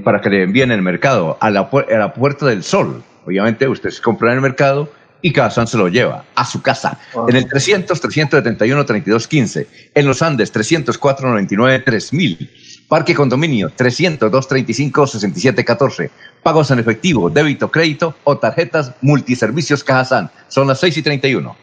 para 0.04 0.22
que 0.22 0.30
le 0.30 0.44
envíen 0.44 0.72
el 0.72 0.82
mercado 0.82 1.38
a 1.40 1.50
la, 1.50 1.70
a 1.72 1.98
la 1.98 2.14
Puerta 2.14 2.46
del 2.46 2.64
Sol. 2.64 3.04
Obviamente 3.26 3.68
usted 3.68 3.90
se 3.90 4.02
compra 4.02 4.32
en 4.32 4.36
el 4.36 4.42
mercado 4.42 4.92
y 5.22 5.34
Cazán 5.34 5.68
se 5.68 5.78
lo 5.78 5.88
lleva 5.88 6.26
a 6.36 6.46
su 6.46 6.62
casa. 6.62 7.00
En 7.28 7.36
el 7.36 7.48
300 7.48 8.00
371 8.00 8.86
3215, 8.86 9.68
en 9.94 10.06
los 10.06 10.22
Andes 10.22 10.52
304 10.52 11.30
99 11.30 11.80
3000. 11.80 12.52
Parque 12.88 13.14
Condominio 13.14 13.72
302 13.76 14.48
35 14.48 15.08
67 15.08 15.66
14. 15.66 16.10
Pagos 16.42 16.72
en 16.72 16.80
efectivo, 16.80 17.30
débito, 17.30 17.70
crédito 17.70 18.16
o 18.24 18.38
tarjetas 18.38 18.94
multiservicios 19.02 19.84
Cajazán. 19.84 20.32
Son 20.48 20.68
las 20.68 20.80
6 20.80 20.98
y 20.98 21.02
31. 21.04 21.56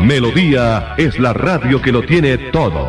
Melodía 0.00 0.94
es 0.98 1.18
la 1.18 1.32
radio 1.32 1.80
que 1.80 1.92
lo 1.92 2.02
tiene 2.02 2.36
todo. 2.52 2.88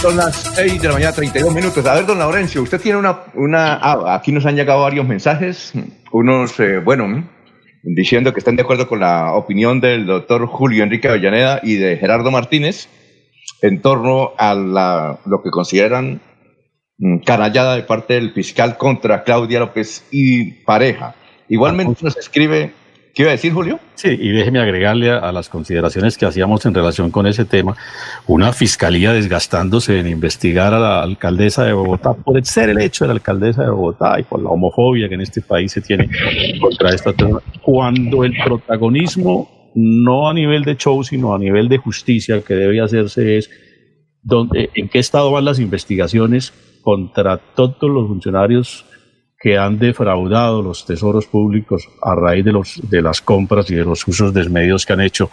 Son 0.00 0.16
las 0.16 0.34
6 0.54 0.80
de 0.80 0.88
la 0.88 0.94
mañana, 0.94 1.12
32 1.12 1.54
minutos. 1.54 1.84
A 1.84 1.94
ver, 1.94 2.06
don 2.06 2.18
Laurencio, 2.18 2.62
usted 2.62 2.80
tiene 2.80 2.98
una... 2.98 3.24
una 3.34 3.74
ah, 3.74 4.14
aquí 4.14 4.32
nos 4.32 4.46
han 4.46 4.56
llegado 4.56 4.80
varios 4.80 5.06
mensajes, 5.06 5.74
unos, 6.10 6.58
eh, 6.58 6.78
bueno, 6.78 7.28
diciendo 7.82 8.32
que 8.32 8.38
están 8.38 8.56
de 8.56 8.62
acuerdo 8.62 8.88
con 8.88 9.00
la 9.00 9.34
opinión 9.34 9.78
del 9.78 10.06
doctor 10.06 10.46
Julio 10.46 10.84
Enrique 10.84 11.08
Avellaneda 11.08 11.60
y 11.62 11.74
de 11.74 11.98
Gerardo 11.98 12.30
Martínez 12.30 12.88
en 13.60 13.82
torno 13.82 14.32
a 14.38 14.54
la, 14.54 15.18
lo 15.26 15.42
que 15.42 15.50
consideran 15.50 16.22
mm, 16.96 17.18
canallada 17.18 17.76
de 17.76 17.82
parte 17.82 18.14
del 18.14 18.32
fiscal 18.32 18.78
contra 18.78 19.22
Claudia 19.22 19.60
López 19.60 20.06
y 20.10 20.64
pareja. 20.64 21.14
Igualmente 21.46 22.02
nos 22.02 22.16
escribe 22.16 22.72
¿Qué 23.14 23.22
iba 23.22 23.30
a 23.30 23.32
decir, 23.32 23.52
Julio? 23.52 23.80
Sí, 23.94 24.08
y 24.08 24.30
déjeme 24.30 24.60
agregarle 24.60 25.10
a, 25.10 25.32
las 25.32 25.48
consideraciones 25.48 26.16
que 26.16 26.26
hacíamos 26.26 26.64
en 26.64 26.74
relación 26.74 27.10
con 27.10 27.26
ese 27.26 27.44
tema, 27.44 27.76
una 28.26 28.52
fiscalía 28.52 29.12
desgastándose 29.12 29.98
en 29.98 30.06
investigar 30.06 30.72
a 30.74 30.78
la 30.78 31.02
alcaldesa 31.02 31.64
de 31.64 31.72
Bogotá 31.72 32.14
por 32.14 32.44
ser 32.44 32.70
el 32.70 32.80
hecho 32.80 33.04
de 33.04 33.08
la 33.08 33.14
alcaldesa 33.14 33.64
de 33.64 33.70
Bogotá 33.70 34.20
y 34.20 34.22
por 34.22 34.40
la 34.40 34.50
homofobia 34.50 35.08
que 35.08 35.14
en 35.14 35.22
este 35.22 35.40
país 35.40 35.72
se 35.72 35.80
tiene 35.80 36.08
contra 36.60 36.90
esta 36.90 37.12
tema, 37.12 37.42
cuando 37.62 38.24
el 38.24 38.34
protagonismo, 38.44 39.72
no 39.74 40.28
a 40.28 40.34
nivel 40.34 40.62
de 40.62 40.76
show, 40.76 41.02
sino 41.02 41.34
a 41.34 41.38
nivel 41.38 41.68
de 41.68 41.78
justicia 41.78 42.42
que 42.42 42.54
debe 42.54 42.80
hacerse 42.80 43.38
es 43.38 43.50
donde, 44.22 44.70
en 44.74 44.88
qué 44.88 44.98
estado 45.00 45.32
van 45.32 45.44
las 45.44 45.58
investigaciones 45.58 46.52
contra 46.82 47.38
todos 47.38 47.90
los 47.90 48.06
funcionarios 48.06 48.84
que 49.40 49.56
han 49.56 49.78
defraudado 49.78 50.60
los 50.60 50.84
tesoros 50.84 51.26
públicos 51.26 51.88
a 52.02 52.14
raíz 52.14 52.44
de, 52.44 52.52
los, 52.52 52.78
de 52.90 53.00
las 53.00 53.22
compras 53.22 53.70
y 53.70 53.74
de 53.74 53.84
los 53.84 54.06
usos 54.06 54.34
desmedidos 54.34 54.84
que 54.84 54.92
han 54.92 55.00
hecho 55.00 55.30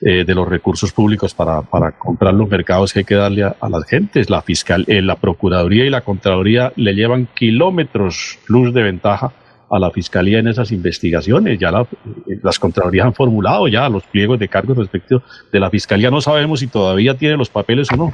eh, 0.00 0.24
de 0.24 0.34
los 0.34 0.48
recursos 0.48 0.92
públicos 0.92 1.34
para, 1.34 1.62
para, 1.62 1.92
comprar 1.92 2.34
los 2.34 2.48
mercados 2.48 2.92
que 2.92 3.00
hay 3.00 3.04
que 3.04 3.16
darle 3.16 3.42
a, 3.42 3.68
las 3.68 3.84
gentes. 3.84 4.30
La 4.30 4.42
fiscal, 4.42 4.84
eh, 4.86 5.02
la 5.02 5.16
Procuraduría 5.16 5.84
y 5.84 5.90
la 5.90 6.02
Contraloría 6.02 6.72
le 6.76 6.94
llevan 6.94 7.28
kilómetros 7.34 8.38
luz 8.46 8.72
de 8.72 8.84
ventaja 8.84 9.32
a 9.68 9.78
la 9.80 9.90
Fiscalía 9.90 10.38
en 10.38 10.46
esas 10.46 10.70
investigaciones. 10.70 11.58
Ya 11.58 11.70
eh, 11.70 12.38
las 12.44 12.60
Contralorías 12.60 13.06
han 13.06 13.14
formulado 13.14 13.66
ya 13.66 13.88
los 13.88 14.04
pliegos 14.04 14.38
de 14.38 14.46
cargos 14.46 14.76
respectivos 14.76 15.24
de 15.52 15.58
la 15.58 15.68
Fiscalía. 15.68 16.12
No 16.12 16.20
sabemos 16.20 16.60
si 16.60 16.68
todavía 16.68 17.16
tiene 17.16 17.36
los 17.36 17.50
papeles 17.50 17.90
o 17.92 17.96
no. 17.96 18.10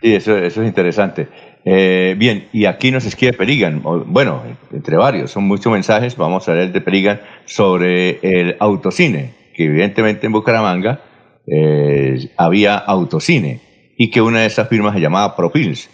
Sí, 0.00 0.14
eso, 0.14 0.36
eso 0.36 0.62
es 0.62 0.68
interesante. 0.68 1.28
Eh, 1.70 2.14
bien, 2.16 2.48
y 2.50 2.64
aquí 2.64 2.90
nos 2.90 3.04
escribe 3.04 3.34
Perigan, 3.34 3.82
bueno, 4.06 4.42
entre 4.72 4.96
varios, 4.96 5.32
son 5.32 5.44
muchos 5.44 5.70
mensajes, 5.70 6.16
vamos 6.16 6.48
a 6.48 6.54
leer 6.54 6.72
de 6.72 6.80
Perigan 6.80 7.20
sobre 7.44 8.20
el 8.22 8.56
autocine, 8.58 9.34
que 9.54 9.66
evidentemente 9.66 10.24
en 10.24 10.32
Bucaramanga 10.32 11.02
eh, 11.46 12.30
había 12.38 12.78
autocine 12.78 13.60
y 13.98 14.10
que 14.10 14.22
una 14.22 14.40
de 14.40 14.46
esas 14.46 14.66
firmas 14.70 14.94
se 14.94 15.00
llamaba 15.00 15.36
Profilms. 15.36 15.90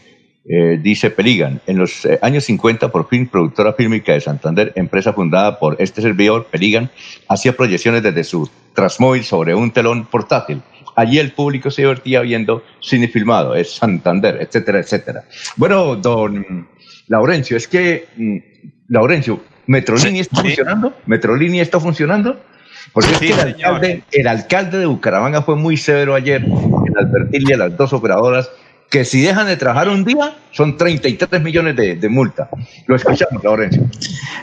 Eh, 0.49 0.79
dice 0.81 1.11
Perigan, 1.11 1.61
en 1.67 1.79
los 1.79 2.07
años 2.23 2.45
50, 2.45 2.93
Profilms, 2.93 3.31
productora 3.31 3.73
fílmica 3.73 4.13
de 4.13 4.21
Santander, 4.21 4.73
empresa 4.77 5.13
fundada 5.13 5.59
por 5.59 5.75
este 5.81 6.03
servidor, 6.03 6.47
Perigan, 6.53 6.89
hacía 7.29 7.57
proyecciones 7.57 8.05
desde 8.05 8.23
su 8.23 8.49
Transmóvil 8.75 9.25
sobre 9.25 9.57
un 9.57 9.73
telón 9.73 10.07
portátil 10.07 10.63
Allí 10.97 11.19
el 11.19 11.33
público 11.33 11.71
se 11.71 11.83
divertía 11.83 12.21
viendo 12.21 12.63
cine 12.81 13.09
filmado, 13.09 13.55
es 13.55 13.73
Santander, 13.77 14.39
etcétera, 14.41 14.79
etcétera. 14.79 15.25
Bueno, 15.57 15.97
don 15.97 16.69
Laurencio, 17.09 17.57
es 17.57 17.67
que 17.67 18.07
mm, 18.17 18.39
Laurencio, 18.89 19.41
¿Metrolínea 19.67 20.21
está 20.21 20.41
funcionando? 20.41 20.95
¿Metrolínea 21.07 21.63
está 21.63 21.81
funcionando? 21.81 22.41
Porque 22.93 23.13
es 23.13 23.19
que 23.19 23.33
el 23.33 23.41
alcalde, 23.41 24.03
el 24.13 24.29
alcalde 24.29 24.79
de 24.79 24.87
Bucaramanga 24.87 25.43
fue 25.43 25.57
muy 25.57 25.77
severo 25.77 26.15
ayer 26.15 26.45
en 26.45 26.99
advertirle 26.99 27.55
a 27.55 27.57
las 27.57 27.77
dos 27.77 27.93
operadoras 27.93 28.51
que 28.95 29.05
si 29.05 29.23
dejan 29.23 29.49
de 29.49 29.57
trabajar 29.57 29.89
un 29.89 30.05
día 30.05 30.37
son 30.53 30.77
33 30.77 31.43
millones 31.43 31.75
de, 31.75 32.09
multa. 32.09 32.49
Lo 32.87 32.95
escuchamos, 32.95 33.43
Laurencio. 33.43 33.83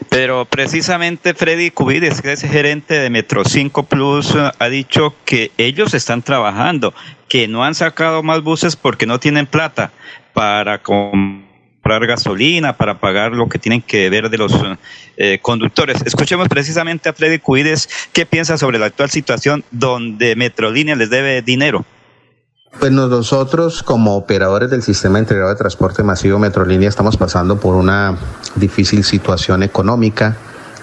Pero 0.09 0.43
precisamente 0.43 1.33
Freddy 1.33 1.71
Cubides, 1.71 2.21
que 2.21 2.33
es 2.33 2.41
gerente 2.41 2.95
de 2.95 3.09
Metro 3.09 3.45
5 3.45 3.83
Plus, 3.83 4.35
ha 4.35 4.67
dicho 4.67 5.15
que 5.23 5.51
ellos 5.57 5.93
están 5.93 6.21
trabajando, 6.21 6.93
que 7.29 7.47
no 7.47 7.63
han 7.63 7.75
sacado 7.75 8.23
más 8.23 8.43
buses 8.43 8.75
porque 8.75 9.05
no 9.05 9.21
tienen 9.21 9.45
plata 9.45 9.93
para 10.33 10.79
comprar 10.79 12.05
gasolina, 12.05 12.75
para 12.75 12.99
pagar 12.99 13.31
lo 13.31 13.47
que 13.47 13.57
tienen 13.57 13.81
que 13.81 14.09
ver 14.09 14.29
de 14.29 14.37
los 14.37 14.51
eh, 15.15 15.39
conductores. 15.41 16.01
Escuchemos 16.05 16.49
precisamente 16.49 17.07
a 17.07 17.13
Freddy 17.13 17.39
Cubides 17.39 17.87
qué 18.11 18.25
piensa 18.25 18.57
sobre 18.57 18.79
la 18.79 18.87
actual 18.87 19.09
situación 19.11 19.63
donde 19.71 20.35
Metrolínea 20.35 20.97
les 20.97 21.09
debe 21.09 21.41
dinero. 21.41 21.85
Pues 22.79 22.91
nosotros 22.91 23.83
como 23.83 24.15
operadores 24.15 24.69
del 24.69 24.81
sistema 24.81 25.19
integrado 25.19 25.49
de 25.49 25.55
transporte 25.55 26.03
masivo 26.03 26.39
Metrolínea 26.39 26.89
estamos 26.89 27.17
pasando 27.17 27.59
por 27.59 27.75
una 27.75 28.17
difícil 28.55 29.03
situación 29.03 29.61
económica, 29.61 30.35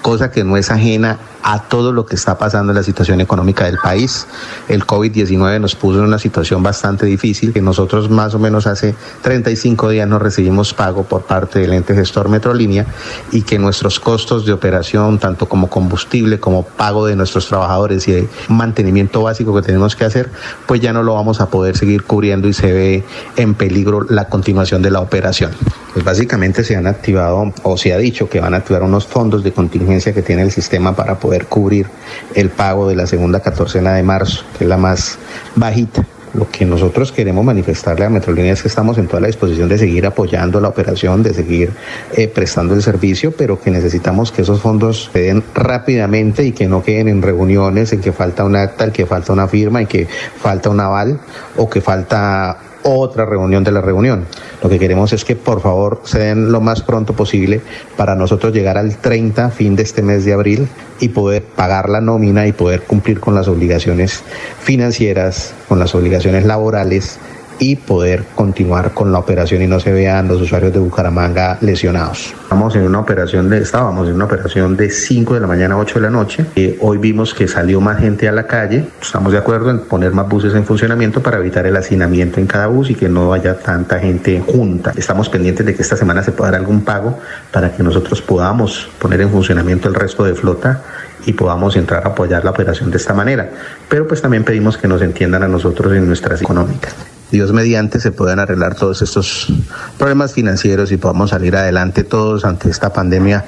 cosa 0.03 0.31
que 0.31 0.45
no 0.45 0.57
es 0.57 0.71
ajena 0.71 1.19
a 1.43 1.63
todo 1.63 1.93
lo 1.93 2.07
que 2.07 2.15
está 2.15 2.39
pasando 2.39 2.73
en 2.73 2.77
la 2.77 2.83
situación 2.83 3.21
económica 3.21 3.65
del 3.65 3.79
país. 3.79 4.27
El 4.69 4.87
COVID-19 4.87 5.61
nos 5.61 5.75
puso 5.75 5.99
en 5.99 6.05
una 6.05 6.19
situación 6.19 6.63
bastante 6.63 7.07
difícil, 7.07 7.53
que 7.53 7.61
nosotros 7.61 8.11
más 8.11 8.35
o 8.35 8.39
menos 8.39 8.67
hace 8.67 8.95
35 9.23 9.91
días 9.91 10.09
no 10.09 10.19
recibimos 10.19 10.75
pago 10.75 11.05
por 11.05 11.23
parte 11.23 11.61
del 11.61 11.73
ente 11.73 11.95
gestor 11.95 12.29
Metrolínea 12.29 12.87
y 13.33 13.43
que 13.43 13.59
nuestros 13.59 14.01
costos 14.01 14.47
de 14.47 14.53
operación, 14.53 15.19
tanto 15.19 15.49
como 15.49 15.69
combustible, 15.69 16.41
como 16.41 16.65
pago 16.65 17.07
de 17.07 17.17
nuestros 17.17 17.47
trabajadores 17.47 18.07
y 18.09 18.29
mantenimiento 18.49 19.23
básico 19.23 19.55
que 19.55 19.63
tenemos 19.63 19.97
que 19.97 20.05
hacer, 20.05 20.31
pues 20.67 20.81
ya 20.81 20.93
no 20.93 21.03
lo 21.03 21.15
vamos 21.15 21.41
a 21.41 21.51
poder 21.51 21.77
seguir 21.77 22.05
cubriendo 22.05 22.49
y 22.49 22.53
se 22.53 22.73
ve 22.73 23.05
en 23.37 23.55
peligro 23.55 24.07
la 24.09 24.29
continuación 24.29 24.83
de 24.83 24.91
la 24.91 25.01
operación. 25.01 25.51
Pues 25.99 26.05
básicamente 26.05 26.63
se 26.63 26.77
han 26.77 26.87
activado 26.87 27.53
o 27.65 27.77
se 27.77 27.93
ha 27.93 27.99
dicho 27.99 28.29
que 28.29 28.39
van 28.39 28.55
a 28.55 28.59
activar 28.59 28.85
unos 28.85 29.05
fondos 29.05 29.43
de 29.43 29.51
contingencia 29.51 30.13
que 30.13 30.23
tiene 30.23 30.43
el 30.43 30.53
sistema 30.53 30.95
para 30.95 31.19
poder 31.19 31.47
cubrir 31.47 31.89
el 32.37 32.51
pago 32.51 32.89
de 32.89 32.95
la 32.95 33.09
segunda 33.09 33.41
catorcena 33.41 33.95
de 33.95 34.05
marzo, 34.05 34.45
que 34.57 34.63
es 34.63 34.71
la 34.71 34.77
más 34.77 35.19
bajita. 35.57 36.07
Lo 36.35 36.49
que 36.49 36.65
nosotros 36.65 37.11
queremos 37.11 37.45
manifestarle 37.45 38.05
a 38.05 38.11
Metrolínea 38.11 38.53
es 38.53 38.63
que 38.63 38.69
estamos 38.69 38.97
en 38.97 39.09
toda 39.09 39.23
la 39.23 39.27
disposición 39.27 39.69
de 39.69 39.77
seguir 39.77 40.07
apoyando 40.07 40.61
la 40.61 40.69
operación, 40.69 41.25
de 41.25 41.35
seguir 41.35 41.73
eh, 42.17 42.29
prestando 42.29 42.75
el 42.75 42.83
servicio, 42.85 43.33
pero 43.33 43.61
que 43.61 43.73
necesitamos 43.73 44.31
que 44.31 44.43
esos 44.43 44.61
fondos 44.61 45.11
se 45.13 45.19
den 45.23 45.43
rápidamente 45.53 46.45
y 46.45 46.53
que 46.53 46.69
no 46.69 46.81
queden 46.81 47.09
en 47.09 47.23
reuniones 47.23 47.93
en 47.93 48.01
que 48.01 48.13
falta 48.13 48.45
un 48.45 48.55
acta, 48.55 48.85
en 48.85 48.93
que 48.93 49.05
falta 49.05 49.33
una 49.33 49.49
firma, 49.49 49.81
en 49.81 49.89
que 49.89 50.07
falta 50.41 50.71
un 50.71 50.79
aval 50.79 51.19
o 51.57 51.69
que 51.69 51.81
falta 51.81 52.57
otra 52.83 53.25
reunión 53.25 53.65
de 53.65 53.73
la 53.73 53.81
reunión. 53.81 54.27
Lo 54.63 54.69
que 54.69 54.79
queremos 54.79 55.13
es 55.13 55.25
que 55.25 55.37
por 55.37 55.61
favor 55.61 56.01
se 56.05 56.19
den 56.21 56.53
lo 56.53 56.61
más 56.61 56.83
pronto 56.83 57.13
posible 57.13 57.61
para 57.97 58.15
nosotros 58.15 58.53
llegar 58.53 58.79
al 58.79 58.97
30 58.97 59.51
fin 59.51 59.77
de 59.77 59.83
este 59.83 60.03
mes 60.03 60.25
de 60.25 60.33
abril 60.33 60.69
y 61.01 61.09
poder 61.09 61.43
pagar 61.43 61.89
la 61.89 62.01
nómina 62.01 62.47
y 62.47 62.53
poder 62.53 62.83
cumplir 62.83 63.21
con 63.21 63.35
las 63.35 63.49
obligaciones 63.49 64.23
financieras, 64.61 65.55
con 65.69 65.79
las 65.79 65.95
obligaciones 65.95 66.45
laborales 66.45 67.19
y 67.59 67.77
poder 67.77 68.25
continuar 68.35 68.93
con 68.93 69.13
la 69.13 69.19
operación 69.19 69.63
y 69.63 69.67
no 69.67 69.81
se 69.81 69.93
vean 69.93 70.29
los 70.29 70.41
usuarios 70.41 70.73
de 70.73 70.79
Bucaramanga 70.79 71.59
lesionados. 71.61 72.35
Estamos 72.43 72.75
en 72.77 72.83
una 72.85 73.01
operación 73.01 73.51
de, 73.51 73.59
estábamos 73.59 74.09
en 74.09 74.15
una 74.15 74.25
operación 74.25 74.77
de 74.77 74.91
5 74.91 75.35
de 75.35 75.41
la 75.41 75.47
mañana 75.47 75.75
a 75.75 75.79
8 75.79 75.95
de 75.97 76.01
la 76.01 76.11
noche. 76.11 76.47
Eh, 76.57 76.79
hoy 76.81 76.99
vimos 76.99 77.35
que 77.35 77.49
salió 77.49 77.81
más 77.81 77.99
gente 77.99 78.29
a 78.29 78.33
la 78.33 78.47
calle. 78.47 78.85
Estamos 79.01 79.33
de 79.33 79.39
acuerdo 79.39 79.71
en 79.71 79.81
poner 79.81 80.13
más 80.13 80.29
buses 80.29 80.55
en 80.55 80.65
funcionamiento 80.65 81.23
para 81.23 81.39
evitar 81.39 81.67
el 81.67 81.77
hacinamiento 81.77 82.41
en 82.41 82.47
cada 82.47 82.67
bus 82.67 82.91
y 82.91 82.95
que 82.95 83.09
no 83.09 83.33
haya 83.33 83.59
tanta 83.59 83.99
gente 83.99 84.43
junta. 84.47 84.93
Estamos 84.97 85.29
pendientes 85.29 85.67
de 85.67 85.75
que 85.75 85.83
esta 85.83 85.97
semana 85.97 86.23
se 86.23 86.33
pueda 86.33 86.53
dar 86.53 86.61
algún 86.61 86.83
pago 86.83 87.19
para 87.53 87.73
que 87.73 87.83
nosotros 87.83 88.23
podamos 88.23 88.89
poner 88.99 89.21
en 89.21 89.31
funcionamiento 89.31 89.89
el 89.89 89.95
resto 89.95 90.25
de 90.25 90.35
flota 90.35 90.83
y 91.27 91.33
podamos 91.33 91.77
entrar 91.77 92.05
a 92.07 92.11
apoyar 92.11 92.45
la 92.45 92.51
operación 92.51 92.91
de 92.91 92.97
esta 92.97 93.13
manera. 93.13 93.51
Pero 93.89 94.07
pues 94.07 94.23
también 94.23 94.45
pedimos 94.45 94.79
que 94.79 94.89
nos 94.89 95.03
entiendan 95.03 95.43
a 95.43 95.49
nosotros 95.49 95.93
en 95.93 96.07
nuestras 96.07 96.41
económicas. 96.41 96.95
Dios 97.31 97.53
mediante 97.53 98.01
se 98.01 98.13
puedan 98.13 98.39
arreglar 98.39 98.75
todos 98.75 99.03
estos 99.03 99.53
problemas 99.99 100.33
financieros 100.33 100.93
y 100.93 100.97
podamos 100.97 101.31
salir 101.31 101.57
adelante 101.57 102.05
todos 102.05 102.45
ante 102.45 102.71
esta 102.71 102.93
pandemia 102.93 103.45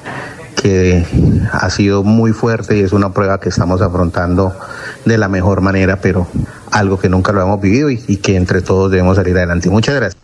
que 0.61 1.03
ha 1.51 1.69
sido 1.69 2.03
muy 2.03 2.33
fuerte 2.33 2.77
y 2.77 2.81
es 2.81 2.93
una 2.93 3.13
prueba 3.13 3.39
que 3.39 3.49
estamos 3.49 3.81
afrontando 3.81 4.55
de 5.05 5.17
la 5.17 5.27
mejor 5.27 5.61
manera, 5.61 5.99
pero 5.99 6.27
algo 6.71 6.99
que 6.99 7.09
nunca 7.09 7.31
lo 7.31 7.41
hemos 7.41 7.59
vivido 7.61 7.89
y, 7.89 8.17
que 8.17 8.35
entre 8.35 8.61
todos 8.61 8.91
debemos 8.91 9.15
salir 9.15 9.35
adelante. 9.37 9.69
Muchas 9.69 9.95
gracias. 9.95 10.21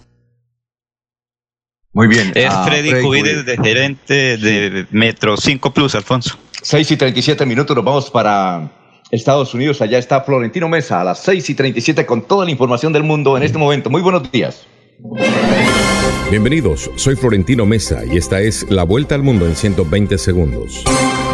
Muy 1.93 2.07
bien. 2.07 2.31
Es 2.35 2.53
Freddy, 2.65 3.01
Cubides, 3.01 3.45
de 3.45 3.57
gerente 3.57 4.37
de 4.37 4.85
Metro 4.91 5.35
5 5.35 5.73
Plus, 5.73 5.95
Alfonso. 5.95 6.37
6 6.61 6.91
y 6.91 6.97
37 6.97 7.45
minutos, 7.45 7.75
nos 7.75 7.85
vamos 7.85 8.11
para 8.11 8.69
Estados 9.11 9.53
Unidos. 9.53 9.81
Allá 9.81 9.97
está 9.97 10.21
Florentino 10.21 10.67
Mesa 10.69 11.01
a 11.01 11.03
las 11.03 11.19
6 11.19 11.49
y 11.49 11.55
37 11.55 12.05
con 12.05 12.21
toda 12.23 12.45
la 12.45 12.51
información 12.51 12.93
del 12.93 13.03
mundo 13.03 13.37
en 13.37 13.43
este 13.43 13.57
momento. 13.57 13.89
Muy 13.89 14.01
buenos 14.01 14.31
días. 14.31 14.67
Bienvenidos, 16.29 16.91
soy 16.95 17.15
Florentino 17.15 17.65
Mesa 17.65 18.03
y 18.05 18.17
esta 18.17 18.41
es 18.41 18.69
La 18.69 18.83
Vuelta 18.83 19.15
al 19.15 19.23
Mundo 19.23 19.45
en 19.45 19.55
120 19.55 20.17
segundos. 20.17 20.83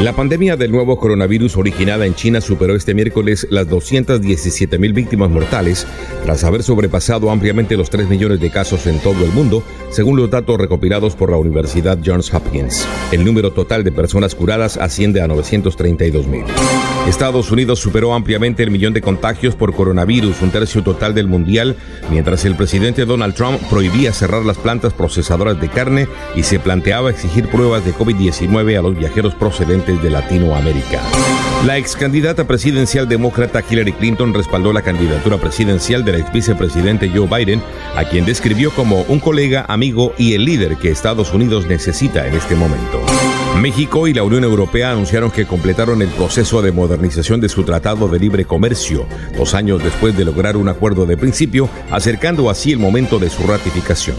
La 0.02 0.12
pandemia 0.12 0.58
del 0.58 0.72
nuevo 0.72 0.98
coronavirus 0.98 1.56
originada 1.56 2.06
en 2.06 2.16
China 2.16 2.42
superó 2.42 2.76
este 2.76 2.94
miércoles 2.94 3.48
las 3.50 3.70
217 3.70 4.78
mil 4.78 4.92
víctimas 4.92 5.30
mortales 5.30 5.88
tras 6.24 6.44
haber 6.44 6.64
sobrepasado 6.64 7.32
ampliamente 7.32 7.78
los 7.78 7.90
3 7.90 8.10
millones 8.10 8.42
de 8.42 8.50
casos 8.50 8.86
en 8.88 9.00
todo 9.00 9.24
el 9.24 9.32
mundo, 9.32 9.64
según 9.92 10.18
los 10.18 10.30
datos 10.30 10.58
recopilados 10.58 11.16
por 11.16 11.30
la 11.30 11.38
Universidad 11.38 12.00
Johns 12.04 12.34
Hopkins. 12.34 12.86
El 13.12 13.24
número 13.24 13.54
total 13.54 13.84
de 13.84 13.92
personas 13.92 14.36
curadas 14.36 14.78
asciende 14.78 15.22
a 15.22 15.28
932 15.28 16.28
mil. 16.28 16.44
Estados 17.08 17.52
Unidos 17.52 17.80
superó 17.80 18.14
ampliamente 18.14 18.64
el 18.64 18.72
millón 18.72 18.94
de 18.94 19.02
contagios 19.02 19.56
por 19.56 19.74
coronavirus, 19.74 20.42
un 20.42 20.52
tercio 20.52 20.84
total 20.84 21.14
del 21.14 21.28
mundial, 21.28 21.76
mientras 22.10 22.46
el 22.46 22.56
presidente 22.56 23.06
Donald 23.06 23.36
Trump 23.36 23.60
prohibía 23.70 24.12
cerrar 24.14 24.44
las 24.44 24.58
plantas 24.58 24.94
procesadoras 24.94 25.60
de 25.62 25.70
carne 25.70 26.08
y 26.36 26.44
se 26.44 26.60
planteaba 26.60 27.10
exigir 27.10 27.50
pruebas 27.50 27.86
de 27.86 27.94
COVID-19 27.94 28.80
a 28.80 28.82
los 28.82 28.98
viajeros 28.98 29.36
procedentes 29.36 29.93
de 30.02 30.10
Latinoamérica. 30.10 31.02
La 31.66 31.78
ex 31.78 31.96
candidata 31.96 32.46
presidencial 32.46 33.08
demócrata 33.08 33.64
Hillary 33.68 33.94
Clinton 33.94 34.34
respaldó 34.34 34.74
la 34.74 34.82
candidatura 34.82 35.38
presidencial 35.38 36.04
del 36.04 36.16
ex 36.16 36.32
vicepresidente 36.34 37.10
Joe 37.10 37.28
Biden, 37.28 37.62
a 37.96 38.04
quien 38.04 38.26
describió 38.26 38.72
como 38.72 39.04
un 39.04 39.20
colega, 39.20 39.66
amigo 39.70 40.14
y 40.18 40.34
el 40.34 40.46
líder 40.46 40.76
que 40.78 40.92
Estados 40.92 41.34
Unidos 41.34 41.66
necesita 41.66 42.28
en 42.28 42.34
este 42.36 42.56
momento. 42.56 43.02
México 43.60 44.08
y 44.08 44.14
la 44.14 44.24
Unión 44.24 44.44
Europea 44.44 44.92
anunciaron 44.92 45.32
que 45.32 45.46
completaron 45.46 46.02
el 46.02 46.10
proceso 46.10 46.62
de 46.62 46.72
modernización 46.72 47.40
de 47.40 47.50
su 47.50 47.64
Tratado 47.64 48.08
de 48.08 48.20
Libre 48.20 48.46
Comercio, 48.46 49.06
dos 49.38 49.54
años 49.54 49.82
después 49.82 50.18
de 50.18 50.26
lograr 50.26 50.58
un 50.58 50.68
acuerdo 50.68 51.06
de 51.06 51.16
principio, 51.16 51.70
acercando 51.92 52.50
así 52.50 52.72
el 52.72 52.80
momento 52.80 53.20
de 53.20 53.30
su 53.30 53.44
ratificación. 53.44 54.18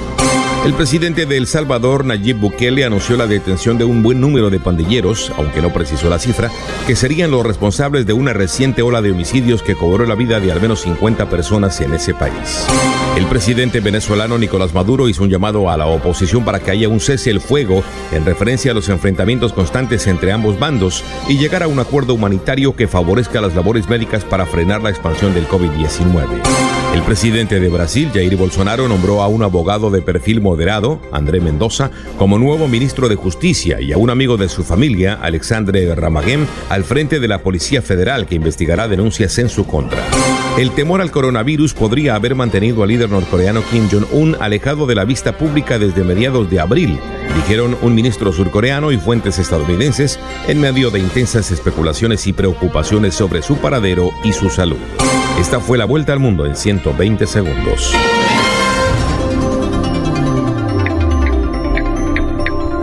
El 0.64 0.72
presidente 0.72 1.26
de 1.26 1.36
El 1.36 1.46
Salvador, 1.46 2.06
Nayib 2.06 2.38
Bukele, 2.38 2.86
anunció 2.86 3.18
la 3.18 3.26
detención 3.26 3.76
de 3.76 3.84
un 3.84 4.02
buen 4.02 4.18
número 4.18 4.48
de 4.48 4.58
pandilleros, 4.58 5.30
aunque 5.36 5.60
no 5.60 5.70
precisó 5.74 6.08
la 6.08 6.18
cifra, 6.18 6.50
que 6.86 6.96
serían 6.96 7.30
los 7.30 7.44
responsables 7.44 8.06
de 8.06 8.14
una 8.14 8.32
reciente 8.32 8.80
ola 8.80 9.02
de 9.02 9.10
homicidios 9.10 9.62
que 9.62 9.76
cobró 9.76 10.06
la 10.06 10.14
vida 10.14 10.40
de 10.40 10.50
al 10.50 10.62
menos 10.62 10.80
50 10.80 11.28
personas 11.28 11.78
en 11.82 11.92
ese 11.92 12.14
país. 12.14 12.66
El 13.14 13.26
presidente 13.26 13.80
venezolano 13.80 14.38
Nicolás 14.38 14.72
Maduro 14.72 15.06
hizo 15.06 15.22
un 15.22 15.28
llamado 15.28 15.68
a 15.68 15.76
la 15.76 15.84
oposición 15.84 16.46
para 16.46 16.60
que 16.60 16.70
haya 16.70 16.88
un 16.88 17.00
cese 17.00 17.30
el 17.30 17.42
fuego 17.42 17.84
en 18.10 18.24
referencia 18.24 18.70
a 18.70 18.74
los 18.74 18.88
enfrentamientos 18.88 19.52
constantes 19.52 20.06
entre 20.06 20.32
ambos 20.32 20.58
bandos 20.58 21.04
y 21.28 21.36
llegar 21.36 21.62
a 21.62 21.68
un 21.68 21.78
acuerdo 21.78 22.14
humanitario 22.14 22.74
que 22.74 22.88
favorezca 22.88 23.42
las 23.42 23.54
labores 23.54 23.90
médicas 23.90 24.24
para 24.24 24.46
frenar 24.46 24.82
la 24.82 24.88
expansión 24.88 25.34
del 25.34 25.46
COVID-19. 25.46 26.83
El 26.94 27.02
presidente 27.02 27.58
de 27.58 27.68
Brasil, 27.68 28.08
Jair 28.14 28.36
Bolsonaro, 28.36 28.86
nombró 28.86 29.20
a 29.20 29.26
un 29.26 29.42
abogado 29.42 29.90
de 29.90 30.00
perfil 30.00 30.40
moderado, 30.40 31.00
André 31.10 31.40
Mendoza, 31.40 31.90
como 32.18 32.38
nuevo 32.38 32.68
ministro 32.68 33.08
de 33.08 33.16
Justicia 33.16 33.80
y 33.80 33.92
a 33.92 33.98
un 33.98 34.10
amigo 34.10 34.36
de 34.36 34.48
su 34.48 34.62
familia, 34.62 35.14
Alexandre 35.20 35.92
Ramagem, 35.96 36.46
al 36.68 36.84
frente 36.84 37.18
de 37.18 37.26
la 37.26 37.42
Policía 37.42 37.82
Federal 37.82 38.26
que 38.26 38.36
investigará 38.36 38.86
denuncias 38.86 39.36
en 39.40 39.48
su 39.48 39.66
contra. 39.66 40.04
El 40.56 40.70
temor 40.70 41.00
al 41.00 41.10
coronavirus 41.10 41.74
podría 41.74 42.14
haber 42.14 42.36
mantenido 42.36 42.84
al 42.84 42.90
líder 42.90 43.10
norcoreano 43.10 43.64
Kim 43.72 43.88
Jong-un 43.90 44.36
alejado 44.38 44.86
de 44.86 44.94
la 44.94 45.04
vista 45.04 45.36
pública 45.36 45.80
desde 45.80 46.04
mediados 46.04 46.48
de 46.48 46.60
abril, 46.60 47.00
dijeron 47.34 47.76
un 47.82 47.92
ministro 47.96 48.32
surcoreano 48.32 48.92
y 48.92 48.98
fuentes 48.98 49.40
estadounidenses 49.40 50.20
en 50.46 50.60
medio 50.60 50.92
de 50.92 51.00
intensas 51.00 51.50
especulaciones 51.50 52.24
y 52.28 52.32
preocupaciones 52.32 53.16
sobre 53.16 53.42
su 53.42 53.56
paradero 53.56 54.12
y 54.22 54.32
su 54.32 54.48
salud. 54.48 54.78
Esta 55.38 55.58
fue 55.58 55.76
la 55.76 55.84
vuelta 55.84 56.12
al 56.12 56.20
mundo 56.20 56.46
en 56.46 56.54
120 56.54 57.26
segundos. 57.26 57.92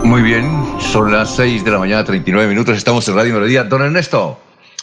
Muy 0.04 0.20
bien, 0.20 0.44
son 0.78 1.10
las 1.10 1.34
6 1.36 1.64
de 1.64 1.70
la 1.70 1.78
mañana, 1.78 2.04
39 2.04 2.46
minutos, 2.48 2.76
estamos 2.76 3.08
en 3.08 3.14
Radio 3.14 3.32
Melodía. 3.34 3.64
Don 3.64 3.80
Ernesto, 3.80 4.38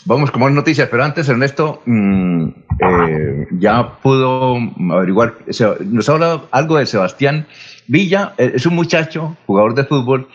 vamos 0.06 0.32
con 0.32 0.42
más 0.42 0.52
noticias, 0.52 0.90
pero 0.90 1.04
antes, 1.04 1.30
Ernesto, 1.30 1.84
mm, 1.86 2.48
eh, 2.48 3.48
ya 3.60 4.00
pudo 4.02 4.58
averiguar, 4.92 5.36
nos 5.86 6.10
ha 6.10 6.12
hablado 6.12 6.48
algo 6.50 6.78
de 6.78 6.88
Sebastián 6.88 7.46
Villa, 7.86 8.34
eh, 8.40 8.54
es 8.56 8.66
un 8.66 8.74
muchacho, 8.74 9.38
jugador 9.46 9.76
de 9.76 9.84
fútbol, 9.84 10.28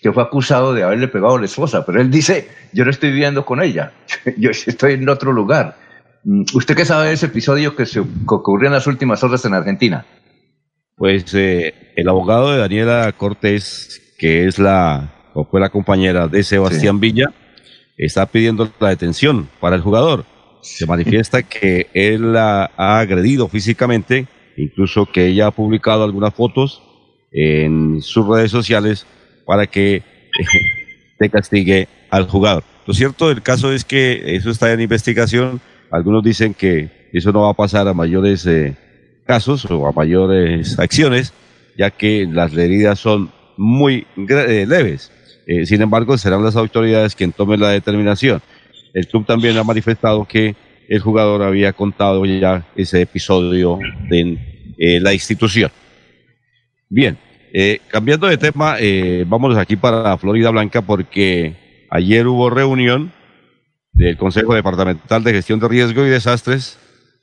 que 0.00 0.10
fue 0.10 0.22
acusado 0.22 0.72
de 0.72 0.84
haberle 0.84 1.08
pegado 1.08 1.36
a 1.36 1.38
la 1.38 1.44
esposa, 1.44 1.84
pero 1.84 2.00
él 2.00 2.10
dice, 2.10 2.48
yo 2.72 2.86
no 2.86 2.90
estoy 2.90 3.10
viviendo 3.10 3.44
con 3.44 3.60
ella, 3.60 3.92
yo 4.38 4.50
estoy 4.50 4.94
en 4.94 5.06
otro 5.06 5.32
lugar. 5.32 5.87
Mm, 6.28 6.42
¿Usted 6.52 6.76
qué 6.76 6.84
sabe 6.84 7.08
de 7.08 7.14
ese 7.14 7.24
episodio 7.24 7.74
que, 7.74 7.86
se, 7.86 8.00
ocurrió 8.00 8.66
en 8.66 8.74
las 8.74 8.86
últimas 8.86 9.24
horas 9.24 9.42
en 9.46 9.54
Argentina? 9.54 10.04
Pues 10.94 11.32
eh, 11.32 11.72
el 11.96 12.06
abogado 12.06 12.52
de 12.52 12.58
Daniela 12.58 13.10
Cortés, 13.16 14.14
que 14.18 14.46
es 14.46 14.58
la, 14.58 15.30
o 15.32 15.46
fue 15.46 15.58
la 15.58 15.70
compañera 15.70 16.28
de 16.28 16.42
Sebastián 16.42 17.00
Villa, 17.00 17.32
está 17.96 18.26
pidiendo 18.26 18.70
la 18.78 18.90
detención 18.90 19.48
para 19.58 19.76
el 19.76 19.80
jugador. 19.80 20.26
Se 20.60 20.84
manifiesta 20.84 21.44
que 21.44 21.86
él 21.94 22.34
la 22.34 22.72
ha 22.76 22.98
agredido 22.98 23.48
físicamente, 23.48 24.26
incluso 24.58 25.06
que 25.06 25.28
ella 25.28 25.46
ha 25.46 25.50
publicado 25.50 26.04
algunas 26.04 26.34
fotos 26.34 26.82
en 27.32 28.02
sus 28.02 28.28
redes 28.28 28.50
sociales 28.50 29.06
para 29.46 29.66
que 29.66 30.02
se 31.18 31.30
castigue 31.30 31.88
al 32.10 32.28
jugador. 32.28 32.64
Lo 32.84 32.92
cierto 32.92 33.30
del 33.30 33.40
caso 33.40 33.72
es 33.72 33.86
que 33.86 34.36
eso 34.36 34.50
está 34.50 34.70
en 34.74 34.82
investigación. 34.82 35.62
Algunos 35.90 36.22
dicen 36.22 36.54
que 36.54 37.08
eso 37.12 37.32
no 37.32 37.42
va 37.42 37.50
a 37.50 37.54
pasar 37.54 37.88
a 37.88 37.94
mayores 37.94 38.46
eh, 38.46 38.76
casos 39.28 39.66
o 39.70 39.86
a 39.86 39.92
mayores 39.92 40.78
acciones, 40.78 41.34
ya 41.76 41.90
que 41.90 42.26
las 42.26 42.56
heridas 42.56 42.98
son 42.98 43.30
muy 43.58 44.06
eh, 44.16 44.64
leves. 44.66 45.12
Eh, 45.46 45.66
sin 45.66 45.82
embargo, 45.82 46.16
serán 46.16 46.42
las 46.42 46.56
autoridades 46.56 47.14
quien 47.14 47.32
tomen 47.32 47.60
la 47.60 47.70
determinación. 47.70 48.40
El 48.94 49.06
club 49.06 49.26
también 49.26 49.58
ha 49.58 49.64
manifestado 49.64 50.24
que 50.24 50.56
el 50.88 51.00
jugador 51.00 51.42
había 51.42 51.74
contado 51.74 52.24
ya 52.24 52.66
ese 52.74 53.02
episodio 53.02 53.78
en 54.10 54.38
eh, 54.78 54.98
la 55.00 55.12
institución. 55.12 55.70
Bien, 56.88 57.18
cambiando 57.88 58.26
de 58.26 58.38
tema, 58.38 58.78
vámonos 59.26 59.58
aquí 59.58 59.76
para 59.76 60.16
Florida 60.16 60.48
Blanca 60.48 60.80
porque 60.80 61.84
ayer 61.90 62.26
hubo 62.26 62.48
reunión 62.48 63.12
del 63.98 64.16
Consejo 64.16 64.54
Departamental 64.54 65.24
de 65.24 65.32
Gestión 65.32 65.58
de 65.58 65.68
Riesgo 65.68 66.06
y 66.06 66.08
Desastres 66.08 66.78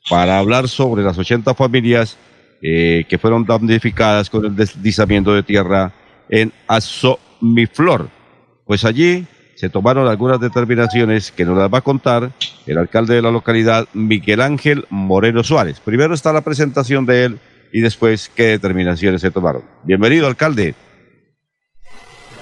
para 0.10 0.38
hablar 0.38 0.68
sobre 0.68 1.04
las 1.04 1.18
80 1.18 1.56
familias 1.56 2.18
que 2.62 3.18
fueron 3.20 3.46
damnificadas 3.46 4.30
con 4.30 4.46
el 4.46 4.56
deslizamiento 4.56 5.34
de 5.34 5.44
tierra 5.44 5.94
en 6.30 6.52
Asomiflor. 6.68 8.10
Pues 8.66 8.84
allí 8.86 9.26
se 9.56 9.70
tomaron 9.70 10.08
algunas 10.08 10.40
determinaciones 10.40 11.32
que 11.32 11.46
nos 11.46 11.58
las 11.58 11.74
va 11.74 11.78
a 11.78 11.82
contar 11.82 12.32
el 12.66 12.78
alcalde 12.78 13.16
de 13.16 13.22
la 13.22 13.32
localidad, 13.32 13.88
Miguel 13.94 14.42
Ángel 14.42 14.86
Moreno 14.90 15.44
Suárez. 15.44 15.80
Primero 15.80 16.14
está 16.14 16.34
la 16.34 16.42
presentación 16.42 17.06
de 17.06 17.26
él 17.26 17.40
y 17.72 17.82
después 17.82 18.30
qué 18.36 18.48
determinaciones 18.48 19.22
se 19.22 19.32
tomaron. 19.32 19.64
Bienvenido, 19.84 20.28
alcalde. 20.28 20.76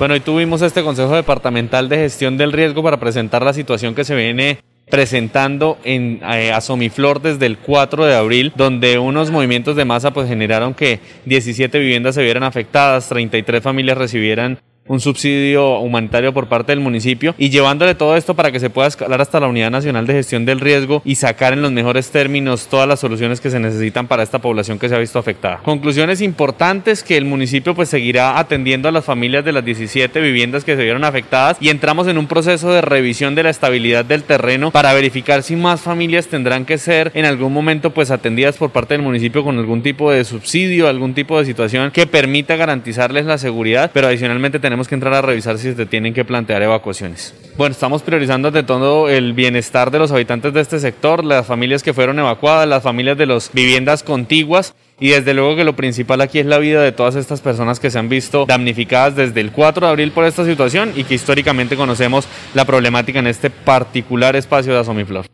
Bueno, 0.03 0.15
hoy 0.15 0.19
tuvimos 0.19 0.61
este 0.61 0.83
Consejo 0.83 1.15
Departamental 1.15 1.87
de 1.87 1.95
Gestión 1.95 2.35
del 2.35 2.51
Riesgo 2.51 2.83
para 2.83 2.99
presentar 2.99 3.41
la 3.41 3.53
situación 3.53 3.95
que 3.95 4.03
se 4.03 4.13
viene 4.13 4.59
presentando 4.89 5.77
en 5.85 6.19
eh, 6.29 6.51
Asomiflor 6.51 7.21
desde 7.21 7.45
el 7.45 7.57
4 7.57 8.03
de 8.03 8.13
abril, 8.13 8.51
donde 8.57 8.99
unos 8.99 9.31
movimientos 9.31 9.77
de 9.77 9.85
masa 9.85 10.11
pues 10.11 10.27
generaron 10.27 10.73
que 10.73 10.99
17 11.23 11.79
viviendas 11.79 12.15
se 12.15 12.21
vieran 12.21 12.43
afectadas, 12.43 13.07
33 13.07 13.63
familias 13.63 13.97
recibieran 13.97 14.59
un 14.87 14.99
subsidio 14.99 15.79
humanitario 15.79 16.33
por 16.33 16.47
parte 16.47 16.71
del 16.71 16.79
municipio 16.79 17.35
y 17.37 17.49
llevándole 17.49 17.95
todo 17.95 18.17
esto 18.17 18.35
para 18.35 18.51
que 18.51 18.59
se 18.59 18.69
pueda 18.69 18.87
escalar 18.87 19.21
hasta 19.21 19.39
la 19.39 19.47
Unidad 19.47 19.71
Nacional 19.71 20.05
de 20.05 20.13
Gestión 20.13 20.45
del 20.45 20.59
Riesgo 20.59 21.01
y 21.05 21.15
sacar 21.15 21.53
en 21.53 21.61
los 21.61 21.71
mejores 21.71 22.11
términos 22.11 22.67
todas 22.67 22.87
las 22.87 22.99
soluciones 22.99 23.39
que 23.39 23.49
se 23.49 23.59
necesitan 23.59 24.07
para 24.07 24.23
esta 24.23 24.39
población 24.39 24.79
que 24.79 24.89
se 24.89 24.95
ha 24.95 24.99
visto 24.99 25.19
afectada. 25.19 25.61
Conclusiones 25.63 26.21
importantes 26.21 27.03
que 27.03 27.17
el 27.17 27.25
municipio 27.25 27.75
pues 27.75 27.89
seguirá 27.89 28.37
atendiendo 28.37 28.89
a 28.89 28.91
las 28.91 29.05
familias 29.05 29.45
de 29.45 29.53
las 29.53 29.63
17 29.63 30.19
viviendas 30.19 30.63
que 30.63 30.75
se 30.75 30.83
vieron 30.83 31.03
afectadas 31.03 31.57
y 31.59 31.69
entramos 31.69 32.07
en 32.07 32.17
un 32.17 32.27
proceso 32.27 32.71
de 32.71 32.81
revisión 32.81 33.35
de 33.35 33.43
la 33.43 33.49
estabilidad 33.49 34.05
del 34.05 34.23
terreno 34.23 34.71
para 34.71 34.93
verificar 34.93 35.43
si 35.43 35.55
más 35.55 35.81
familias 35.81 36.27
tendrán 36.27 36.65
que 36.65 36.77
ser 36.77 37.11
en 37.13 37.25
algún 37.25 37.53
momento 37.53 37.91
pues 37.91 38.11
atendidas 38.11 38.57
por 38.57 38.71
parte 38.71 38.95
del 38.95 39.03
municipio 39.03 39.43
con 39.43 39.57
algún 39.57 39.81
tipo 39.81 40.11
de 40.11 40.25
subsidio, 40.25 40.87
algún 40.87 41.13
tipo 41.13 41.39
de 41.39 41.45
situación 41.45 41.91
que 41.91 42.07
permita 42.07 42.55
garantizarles 42.55 43.25
la 43.25 43.37
seguridad, 43.37 43.91
pero 43.93 44.07
adicionalmente 44.07 44.59
tenemos 44.59 44.72
tenemos 44.73 44.87
que 44.87 44.95
entrar 44.95 45.13
a 45.13 45.21
revisar 45.21 45.59
si 45.59 45.71
se 45.71 45.85
tienen 45.85 46.15
que 46.15 46.25
plantear 46.25 46.63
evacuaciones. 46.63 47.35
Bueno, 47.57 47.73
estamos 47.73 48.01
priorizando 48.01 48.49
de 48.49 48.63
todo 48.63 49.07
el 49.07 49.33
bienestar 49.33 49.91
de 49.91 49.99
los 49.99 50.11
habitantes 50.11 50.51
de 50.51 50.61
este 50.61 50.79
sector, 50.79 51.23
las 51.23 51.45
familias 51.45 51.83
que 51.83 51.93
fueron 51.93 52.17
evacuadas, 52.17 52.67
las 52.67 52.81
familias 52.81 53.15
de 53.15 53.27
las 53.27 53.51
viviendas 53.53 54.01
contiguas 54.01 54.73
y 54.99 55.09
desde 55.09 55.35
luego 55.35 55.55
que 55.55 55.63
lo 55.63 55.75
principal 55.75 56.21
aquí 56.21 56.39
es 56.39 56.47
la 56.47 56.57
vida 56.57 56.81
de 56.81 56.91
todas 56.91 57.13
estas 57.13 57.39
personas 57.39 57.79
que 57.79 57.91
se 57.91 57.99
han 57.99 58.09
visto 58.09 58.47
damnificadas 58.47 59.15
desde 59.15 59.41
el 59.41 59.51
4 59.51 59.85
de 59.85 59.91
abril 59.91 60.11
por 60.11 60.25
esta 60.25 60.43
situación 60.43 60.91
y 60.95 61.03
que 61.03 61.13
históricamente 61.13 61.75
conocemos 61.75 62.27
la 62.55 62.65
problemática 62.65 63.19
en 63.19 63.27
este 63.27 63.51
particular 63.51 64.35
espacio 64.35 64.73
de 64.73 64.79
Asomiflor. 64.79 65.27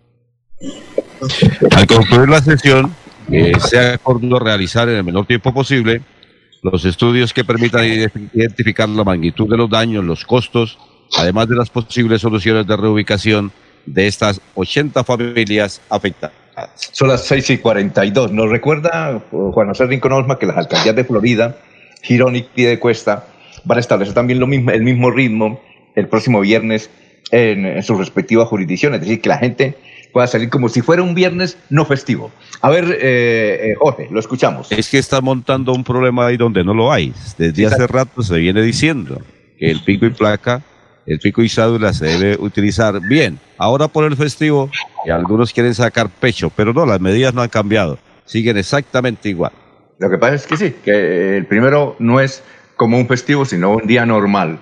Al 1.77 1.87
concluir 1.87 2.27
la 2.27 2.41
sesión, 2.41 2.93
eh, 3.31 3.53
se 3.57 3.79
ha 3.79 3.93
acordado 3.93 4.37
realizar 4.39 4.89
en 4.89 4.97
el 4.97 5.03
menor 5.05 5.25
tiempo 5.25 5.53
posible 5.53 6.01
los 6.61 6.85
estudios 6.85 7.33
que 7.33 7.43
permitan 7.43 7.85
identificar 8.33 8.89
la 8.89 9.03
magnitud 9.03 9.49
de 9.49 9.57
los 9.57 9.69
daños, 9.69 10.03
los 10.03 10.25
costos, 10.25 10.77
además 11.17 11.47
de 11.47 11.55
las 11.55 11.69
posibles 11.69 12.21
soluciones 12.21 12.67
de 12.67 12.77
reubicación 12.77 13.51
de 13.85 14.07
estas 14.07 14.41
80 14.55 15.03
familias 15.03 15.81
afectadas. 15.89 16.35
Son 16.75 17.07
las 17.07 17.23
6 17.25 17.49
y 17.51 17.57
42. 17.57 18.31
Nos 18.31 18.49
recuerda 18.49 19.21
Juan 19.31 19.69
José 19.69 19.85
Rincón 19.85 20.11
Osma 20.11 20.37
que 20.37 20.45
las 20.45 20.57
alcaldías 20.57 20.95
de 20.95 21.05
Florida, 21.05 21.57
Girón 22.01 22.35
y 22.35 22.41
Piedecuesta 22.43 23.25
van 23.63 23.77
a 23.77 23.81
establecer 23.81 24.13
también 24.13 24.39
lo 24.39 24.47
mismo, 24.47 24.71
el 24.71 24.83
mismo 24.83 25.09
ritmo 25.09 25.61
el 25.95 26.07
próximo 26.07 26.41
viernes 26.41 26.89
en, 27.31 27.65
en 27.65 27.83
sus 27.83 27.97
respectivas 27.97 28.47
jurisdicciones. 28.47 29.01
Es 29.01 29.07
decir, 29.07 29.21
que 29.21 29.29
la 29.29 29.37
gente 29.37 29.75
pueda 30.11 30.27
salir 30.27 30.49
como 30.49 30.69
si 30.69 30.81
fuera 30.81 31.01
un 31.01 31.15
viernes 31.15 31.57
no 31.69 31.85
festivo. 31.85 32.31
A 32.61 32.69
ver, 32.69 32.85
eh, 33.01 33.71
eh, 33.71 33.75
Jorge, 33.77 34.07
lo 34.11 34.19
escuchamos. 34.19 34.71
Es 34.71 34.89
que 34.89 34.97
está 34.97 35.21
montando 35.21 35.73
un 35.73 35.83
problema 35.83 36.27
ahí 36.27 36.37
donde 36.37 36.63
no 36.63 36.73
lo 36.73 36.91
hay. 36.91 37.13
Desde 37.37 37.65
hace 37.65 37.87
rato 37.87 38.21
se 38.21 38.37
viene 38.37 38.61
diciendo 38.61 39.21
que 39.57 39.69
el 39.69 39.83
pico 39.83 40.05
y 40.05 40.11
placa, 40.11 40.61
el 41.05 41.19
pico 41.19 41.41
y 41.41 41.49
cédula 41.49 41.93
se 41.93 42.05
debe 42.05 42.37
utilizar 42.39 42.99
bien. 43.01 43.39
Ahora 43.57 43.87
por 43.87 44.05
el 44.05 44.15
festivo, 44.15 44.69
y 45.05 45.09
algunos 45.09 45.53
quieren 45.53 45.73
sacar 45.73 46.09
pecho, 46.09 46.51
pero 46.55 46.73
no, 46.73 46.85
las 46.85 47.01
medidas 47.01 47.33
no 47.33 47.41
han 47.41 47.49
cambiado. 47.49 47.97
Siguen 48.25 48.57
exactamente 48.57 49.29
igual. 49.29 49.51
Lo 49.97 50.09
que 50.09 50.17
pasa 50.17 50.35
es 50.35 50.47
que 50.47 50.57
sí, 50.57 50.75
que 50.83 51.37
el 51.37 51.45
primero 51.45 51.95
no 51.99 52.19
es 52.19 52.43
como 52.75 52.97
un 52.97 53.07
festivo, 53.07 53.43
sino 53.43 53.71
un 53.71 53.87
día 53.87 54.05
normal. 54.05 54.59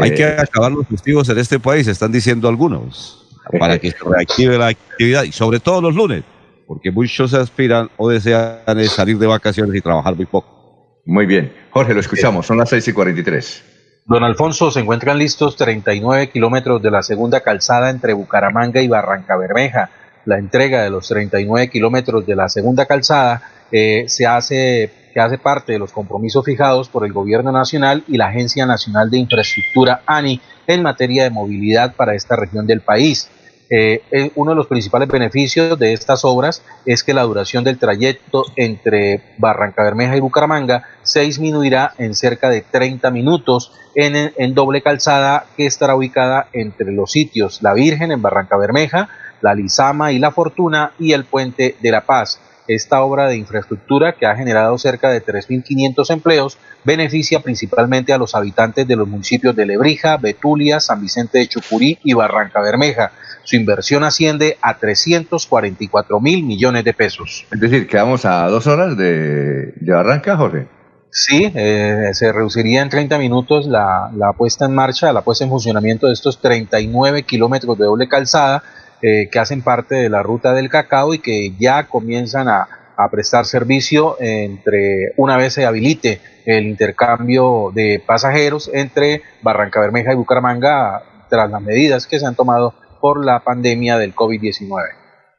Hay 0.00 0.14
que 0.14 0.22
eh, 0.22 0.36
acabar 0.38 0.70
los 0.70 0.86
festivos 0.86 1.28
en 1.28 1.38
este 1.38 1.58
país, 1.58 1.88
están 1.88 2.12
diciendo 2.12 2.48
algunos 2.48 3.21
para 3.58 3.78
que 3.78 3.90
se 3.90 3.98
reactive 4.04 4.58
la 4.58 4.68
actividad 4.68 5.24
y 5.24 5.32
sobre 5.32 5.60
todo 5.60 5.80
los 5.80 5.94
lunes, 5.94 6.22
porque 6.66 6.90
muchos 6.90 7.34
aspiran 7.34 7.90
o 7.96 8.08
desean 8.08 8.60
salir 8.88 9.18
de 9.18 9.26
vacaciones 9.26 9.74
y 9.74 9.80
trabajar 9.80 10.14
muy 10.14 10.26
poco. 10.26 11.00
Muy 11.04 11.26
bien. 11.26 11.52
Jorge, 11.70 11.94
lo 11.94 12.00
escuchamos, 12.00 12.46
son 12.46 12.58
las 12.58 12.68
6 12.68 12.88
y 12.88 12.92
43. 12.92 13.64
Don 14.04 14.24
Alfonso, 14.24 14.70
se 14.70 14.80
encuentran 14.80 15.18
listos 15.18 15.56
39 15.56 16.30
kilómetros 16.30 16.82
de 16.82 16.90
la 16.90 17.02
segunda 17.02 17.40
calzada 17.40 17.90
entre 17.90 18.12
Bucaramanga 18.12 18.80
y 18.80 18.88
Barranca 18.88 19.36
Bermeja. 19.36 19.90
La 20.24 20.38
entrega 20.38 20.82
de 20.82 20.90
los 20.90 21.08
39 21.08 21.70
kilómetros 21.70 22.26
de 22.26 22.36
la 22.36 22.48
segunda 22.48 22.86
calzada 22.86 23.42
eh, 23.70 24.04
se 24.08 24.26
hace, 24.26 24.90
que 25.12 25.20
hace 25.20 25.38
parte 25.38 25.72
de 25.72 25.78
los 25.78 25.92
compromisos 25.92 26.44
fijados 26.44 26.88
por 26.88 27.04
el 27.04 27.12
Gobierno 27.12 27.52
Nacional 27.52 28.04
y 28.08 28.16
la 28.16 28.28
Agencia 28.28 28.66
Nacional 28.66 29.10
de 29.10 29.18
Infraestructura 29.18 30.02
ANI 30.06 30.40
en 30.66 30.82
materia 30.82 31.24
de 31.24 31.30
movilidad 31.30 31.94
para 31.94 32.14
esta 32.14 32.36
región 32.36 32.66
del 32.66 32.80
país. 32.80 33.28
Eh, 33.74 34.02
eh, 34.10 34.30
uno 34.34 34.50
de 34.50 34.56
los 34.56 34.66
principales 34.66 35.08
beneficios 35.08 35.78
de 35.78 35.94
estas 35.94 36.26
obras 36.26 36.62
es 36.84 37.02
que 37.02 37.14
la 37.14 37.22
duración 37.22 37.64
del 37.64 37.78
trayecto 37.78 38.44
entre 38.56 39.34
Barranca 39.38 39.82
Bermeja 39.82 40.14
y 40.14 40.20
Bucaramanga 40.20 40.82
se 41.02 41.20
disminuirá 41.20 41.94
en 41.96 42.14
cerca 42.14 42.50
de 42.50 42.60
30 42.60 43.10
minutos 43.10 43.72
en, 43.94 44.32
en 44.36 44.54
doble 44.54 44.82
calzada 44.82 45.46
que 45.56 45.64
estará 45.64 45.94
ubicada 45.94 46.48
entre 46.52 46.92
los 46.92 47.12
sitios 47.12 47.62
La 47.62 47.72
Virgen 47.72 48.12
en 48.12 48.20
Barranca 48.20 48.58
Bermeja, 48.58 49.08
La 49.40 49.54
Lizama 49.54 50.12
y 50.12 50.18
La 50.18 50.32
Fortuna 50.32 50.92
y 50.98 51.12
el 51.12 51.24
Puente 51.24 51.76
de 51.80 51.90
la 51.90 52.02
Paz. 52.02 52.40
Esta 52.68 53.02
obra 53.02 53.26
de 53.26 53.36
infraestructura, 53.36 54.14
que 54.14 54.26
ha 54.26 54.36
generado 54.36 54.78
cerca 54.78 55.10
de 55.10 55.24
3.500 55.24 56.10
empleos, 56.10 56.58
beneficia 56.84 57.40
principalmente 57.40 58.12
a 58.12 58.18
los 58.18 58.34
habitantes 58.34 58.86
de 58.86 58.96
los 58.96 59.08
municipios 59.08 59.56
de 59.56 59.66
Lebrija, 59.66 60.16
Betulia, 60.16 60.78
San 60.80 61.00
Vicente 61.00 61.38
de 61.38 61.48
Chucurí 61.48 61.98
y 62.04 62.14
Barranca 62.14 62.60
Bermeja. 62.60 63.12
Su 63.44 63.56
inversión 63.56 64.04
asciende 64.04 64.56
a 64.62 64.78
344 64.78 66.20
mil 66.20 66.44
millones 66.44 66.84
de 66.84 66.94
pesos. 66.94 67.46
Es 67.50 67.60
decir, 67.60 67.88
quedamos 67.88 68.24
a 68.24 68.46
dos 68.46 68.66
horas 68.68 68.96
de, 68.96 69.72
de 69.74 69.92
Barranca, 69.92 70.36
Jorge. 70.36 70.68
Sí, 71.14 71.52
eh, 71.54 72.08
se 72.14 72.32
reduciría 72.32 72.80
en 72.80 72.88
30 72.88 73.18
minutos 73.18 73.66
la, 73.66 74.10
la, 74.16 74.32
puesta 74.32 74.64
en 74.64 74.74
marcha, 74.74 75.12
la 75.12 75.20
puesta 75.20 75.44
en 75.44 75.50
funcionamiento 75.50 76.06
de 76.06 76.14
estos 76.14 76.40
39 76.40 77.24
kilómetros 77.24 77.76
de 77.76 77.84
doble 77.84 78.08
calzada 78.08 78.62
eh, 79.02 79.28
que 79.30 79.38
hacen 79.38 79.62
parte 79.62 79.96
de 79.96 80.08
la 80.08 80.22
ruta 80.22 80.52
del 80.52 80.68
cacao 80.68 81.12
y 81.12 81.18
que 81.18 81.52
ya 81.58 81.88
comienzan 81.88 82.48
a, 82.48 82.68
prestar 83.10 83.46
servicio 83.46 84.16
entre 84.20 85.12
una 85.16 85.36
vez 85.36 85.54
se 85.54 85.66
habilite 85.66 86.20
el 86.46 86.68
intercambio 86.68 87.72
de 87.74 88.00
pasajeros 88.06 88.70
entre 88.72 89.22
Barranca 89.42 89.80
Bermeja 89.80 90.12
y 90.12 90.14
Bucaramanga 90.14 91.02
tras 91.28 91.50
las 91.50 91.60
medidas 91.60 92.06
que 92.06 92.20
se 92.20 92.26
han 92.26 92.36
tomado 92.36 92.74
por 93.00 93.24
la 93.24 93.40
pandemia 93.40 93.98
del 93.98 94.14
COVID-19. 94.14 94.68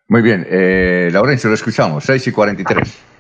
Muy 0.10 0.22
bien, 0.22 0.46
eh, 0.50 1.08
Laurencio, 1.14 1.50
lo 1.50 1.56
escuchamos, 1.56 2.04
6 2.04 2.28
y 2.28 2.32
43. 2.34 3.13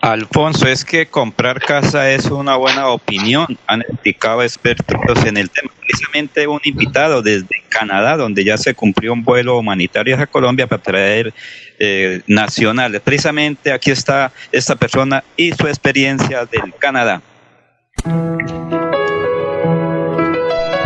Alfonso, 0.00 0.66
es 0.66 0.84
que 0.84 1.06
comprar 1.06 1.60
casa 1.60 2.10
es 2.10 2.26
una 2.26 2.56
buena 2.56 2.88
opinión, 2.88 3.46
han 3.66 3.82
explicado 3.82 4.42
expertos 4.42 5.24
en 5.26 5.36
el 5.36 5.50
tema. 5.50 5.70
Precisamente 5.78 6.48
un 6.48 6.60
invitado 6.64 7.20
desde 7.20 7.62
Canadá, 7.68 8.16
donde 8.16 8.42
ya 8.42 8.56
se 8.56 8.74
cumplió 8.74 9.12
un 9.12 9.22
vuelo 9.22 9.58
humanitario 9.58 10.18
a 10.18 10.26
Colombia 10.26 10.66
para 10.66 10.82
traer 10.82 11.34
eh, 11.78 12.22
nacionales. 12.26 13.02
Precisamente 13.02 13.72
aquí 13.72 13.90
está 13.90 14.32
esta 14.50 14.74
persona 14.74 15.22
y 15.36 15.52
su 15.52 15.66
experiencia 15.66 16.46
del 16.46 16.72
Canadá. 16.78 17.20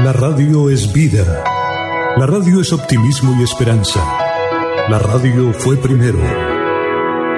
La 0.03 0.13
radio 0.13 0.71
es 0.71 0.93
vida. 0.93 1.45
La 2.17 2.27
radio 2.27 2.61
es 2.61 2.73
optimismo 2.73 3.41
y 3.41 3.45
esperanza. 3.45 4.01
La 4.89 4.99
radio 4.99 5.53
fue 5.53 5.77
primero. 5.77 6.54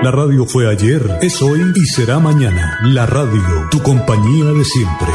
La 0.02 0.10
radio 0.10 0.44
fue 0.46 0.70
ayer, 0.70 1.18
es 1.22 1.40
hoy 1.40 1.72
y 1.74 1.86
será 1.86 2.18
mañana. 2.18 2.78
La 2.84 3.06
radio, 3.06 3.66
tu 3.70 3.82
compañía 3.82 4.52
de 4.52 4.64
siempre. 4.64 5.08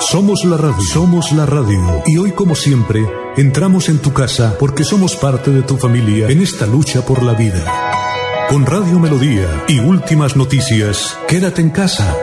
Somos 0.00 0.44
la 0.44 0.56
radio, 0.56 0.82
somos 0.82 1.32
la 1.32 1.46
radio. 1.46 2.02
Y 2.06 2.18
hoy 2.18 2.32
como 2.32 2.54
siempre, 2.54 3.06
entramos 3.36 3.88
en 3.88 3.98
tu 3.98 4.12
casa 4.12 4.56
porque 4.58 4.82
somos 4.84 5.16
parte 5.16 5.52
de 5.52 5.62
tu 5.62 5.76
familia 5.76 6.28
en 6.28 6.42
esta 6.42 6.66
lucha 6.66 7.06
por 7.06 7.22
la 7.22 7.34
vida. 7.34 7.64
Con 8.48 8.66
Radio 8.66 8.98
Melodía 8.98 9.64
y 9.68 9.78
últimas 9.78 10.36
noticias, 10.36 11.16
quédate 11.28 11.62
en 11.62 11.70
casa. 11.70 12.16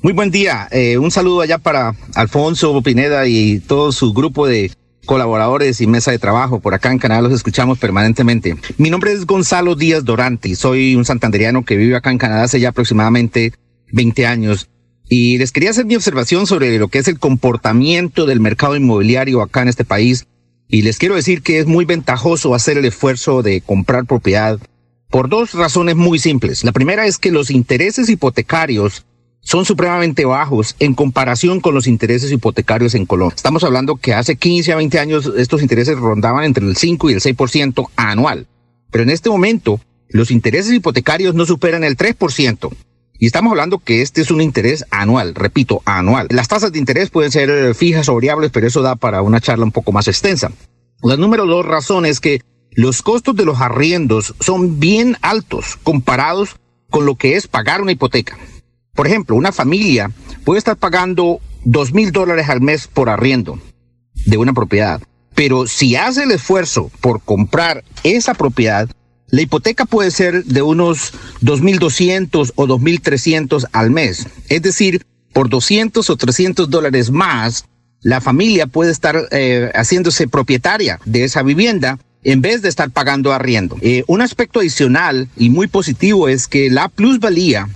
Muy 0.00 0.12
buen 0.12 0.30
día. 0.30 0.68
Eh, 0.70 0.96
un 0.96 1.10
saludo 1.10 1.40
allá 1.40 1.58
para 1.58 1.94
Alfonso 2.14 2.80
Pineda 2.82 3.26
y 3.26 3.58
todo 3.58 3.90
su 3.90 4.12
grupo 4.12 4.46
de 4.46 4.70
colaboradores 5.08 5.80
y 5.80 5.86
mesa 5.86 6.12
de 6.12 6.18
trabajo. 6.18 6.60
Por 6.60 6.74
acá 6.74 6.92
en 6.92 6.98
Canadá 6.98 7.22
los 7.22 7.32
escuchamos 7.32 7.78
permanentemente. 7.78 8.56
Mi 8.76 8.90
nombre 8.90 9.10
es 9.10 9.26
Gonzalo 9.26 9.74
Díaz 9.74 10.04
Dorante 10.04 10.50
y 10.50 10.54
soy 10.54 10.94
un 10.94 11.06
santanderiano 11.06 11.64
que 11.64 11.76
vive 11.76 11.96
acá 11.96 12.10
en 12.10 12.18
Canadá 12.18 12.44
hace 12.44 12.60
ya 12.60 12.68
aproximadamente 12.68 13.54
20 13.90 14.26
años. 14.26 14.68
Y 15.08 15.38
les 15.38 15.50
quería 15.50 15.70
hacer 15.70 15.86
mi 15.86 15.96
observación 15.96 16.46
sobre 16.46 16.78
lo 16.78 16.88
que 16.88 16.98
es 16.98 17.08
el 17.08 17.18
comportamiento 17.18 18.26
del 18.26 18.40
mercado 18.40 18.76
inmobiliario 18.76 19.40
acá 19.40 19.62
en 19.62 19.68
este 19.68 19.84
país. 19.84 20.26
Y 20.68 20.82
les 20.82 20.98
quiero 20.98 21.14
decir 21.14 21.40
que 21.40 21.58
es 21.58 21.66
muy 21.66 21.86
ventajoso 21.86 22.54
hacer 22.54 22.76
el 22.76 22.84
esfuerzo 22.84 23.42
de 23.42 23.62
comprar 23.62 24.04
propiedad 24.04 24.58
por 25.08 25.30
dos 25.30 25.54
razones 25.54 25.96
muy 25.96 26.18
simples. 26.18 26.64
La 26.64 26.72
primera 26.72 27.06
es 27.06 27.16
que 27.16 27.32
los 27.32 27.50
intereses 27.50 28.10
hipotecarios 28.10 29.06
son 29.48 29.64
supremamente 29.64 30.26
bajos 30.26 30.76
en 30.78 30.92
comparación 30.92 31.60
con 31.60 31.74
los 31.74 31.86
intereses 31.86 32.30
hipotecarios 32.30 32.94
en 32.94 33.06
Colombia. 33.06 33.34
Estamos 33.34 33.64
hablando 33.64 33.96
que 33.96 34.12
hace 34.12 34.36
15 34.36 34.74
a 34.74 34.76
20 34.76 34.98
años 34.98 35.32
estos 35.38 35.62
intereses 35.62 35.96
rondaban 35.96 36.44
entre 36.44 36.66
el 36.66 36.76
5 36.76 37.08
y 37.08 37.14
el 37.14 37.22
6% 37.22 37.88
anual. 37.96 38.46
Pero 38.90 39.04
en 39.04 39.08
este 39.08 39.30
momento 39.30 39.80
los 40.10 40.30
intereses 40.30 40.74
hipotecarios 40.74 41.34
no 41.34 41.46
superan 41.46 41.82
el 41.82 41.96
3%. 41.96 42.70
Y 43.18 43.24
estamos 43.24 43.50
hablando 43.50 43.78
que 43.78 44.02
este 44.02 44.20
es 44.20 44.30
un 44.30 44.42
interés 44.42 44.84
anual, 44.90 45.34
repito, 45.34 45.80
anual. 45.86 46.26
Las 46.28 46.48
tasas 46.48 46.70
de 46.70 46.78
interés 46.78 47.08
pueden 47.08 47.32
ser 47.32 47.74
fijas 47.74 48.10
o 48.10 48.16
variables, 48.16 48.50
pero 48.50 48.66
eso 48.66 48.82
da 48.82 48.96
para 48.96 49.22
una 49.22 49.40
charla 49.40 49.64
un 49.64 49.72
poco 49.72 49.92
más 49.92 50.08
extensa. 50.08 50.52
La 51.02 51.16
número 51.16 51.46
dos 51.46 51.64
razón 51.64 52.04
es 52.04 52.20
que 52.20 52.42
los 52.72 53.00
costos 53.00 53.34
de 53.34 53.46
los 53.46 53.62
arriendos 53.62 54.34
son 54.40 54.78
bien 54.78 55.16
altos 55.22 55.78
comparados 55.82 56.56
con 56.90 57.06
lo 57.06 57.14
que 57.14 57.36
es 57.36 57.48
pagar 57.48 57.80
una 57.80 57.92
hipoteca. 57.92 58.36
Por 58.98 59.06
ejemplo, 59.06 59.36
una 59.36 59.52
familia 59.52 60.10
puede 60.44 60.58
estar 60.58 60.76
pagando 60.76 61.38
dos 61.64 61.94
mil 61.94 62.10
dólares 62.10 62.48
al 62.48 62.60
mes 62.60 62.88
por 62.88 63.08
arriendo 63.08 63.60
de 64.26 64.36
una 64.38 64.52
propiedad, 64.52 65.00
pero 65.36 65.68
si 65.68 65.94
hace 65.94 66.24
el 66.24 66.32
esfuerzo 66.32 66.90
por 67.00 67.22
comprar 67.22 67.84
esa 68.02 68.34
propiedad, 68.34 68.90
la 69.28 69.42
hipoteca 69.42 69.84
puede 69.84 70.10
ser 70.10 70.42
de 70.42 70.62
unos 70.62 71.12
2.200 71.42 72.54
o 72.56 72.66
2.300 72.66 73.68
al 73.70 73.92
mes. 73.92 74.26
Es 74.48 74.62
decir, 74.62 75.06
por 75.32 75.48
200 75.48 76.10
o 76.10 76.16
300 76.16 76.68
dólares 76.68 77.12
más, 77.12 77.66
la 78.00 78.20
familia 78.20 78.66
puede 78.66 78.90
estar 78.90 79.28
eh, 79.30 79.70
haciéndose 79.76 80.26
propietaria 80.26 80.98
de 81.04 81.22
esa 81.22 81.44
vivienda 81.44 82.00
en 82.24 82.40
vez 82.40 82.62
de 82.62 82.68
estar 82.68 82.90
pagando 82.90 83.32
arriendo. 83.32 83.76
Eh, 83.80 84.02
un 84.08 84.22
aspecto 84.22 84.58
adicional 84.58 85.28
y 85.36 85.50
muy 85.50 85.68
positivo 85.68 86.28
es 86.28 86.48
que 86.48 86.68
la 86.68 86.88
plusvalía 86.88 87.68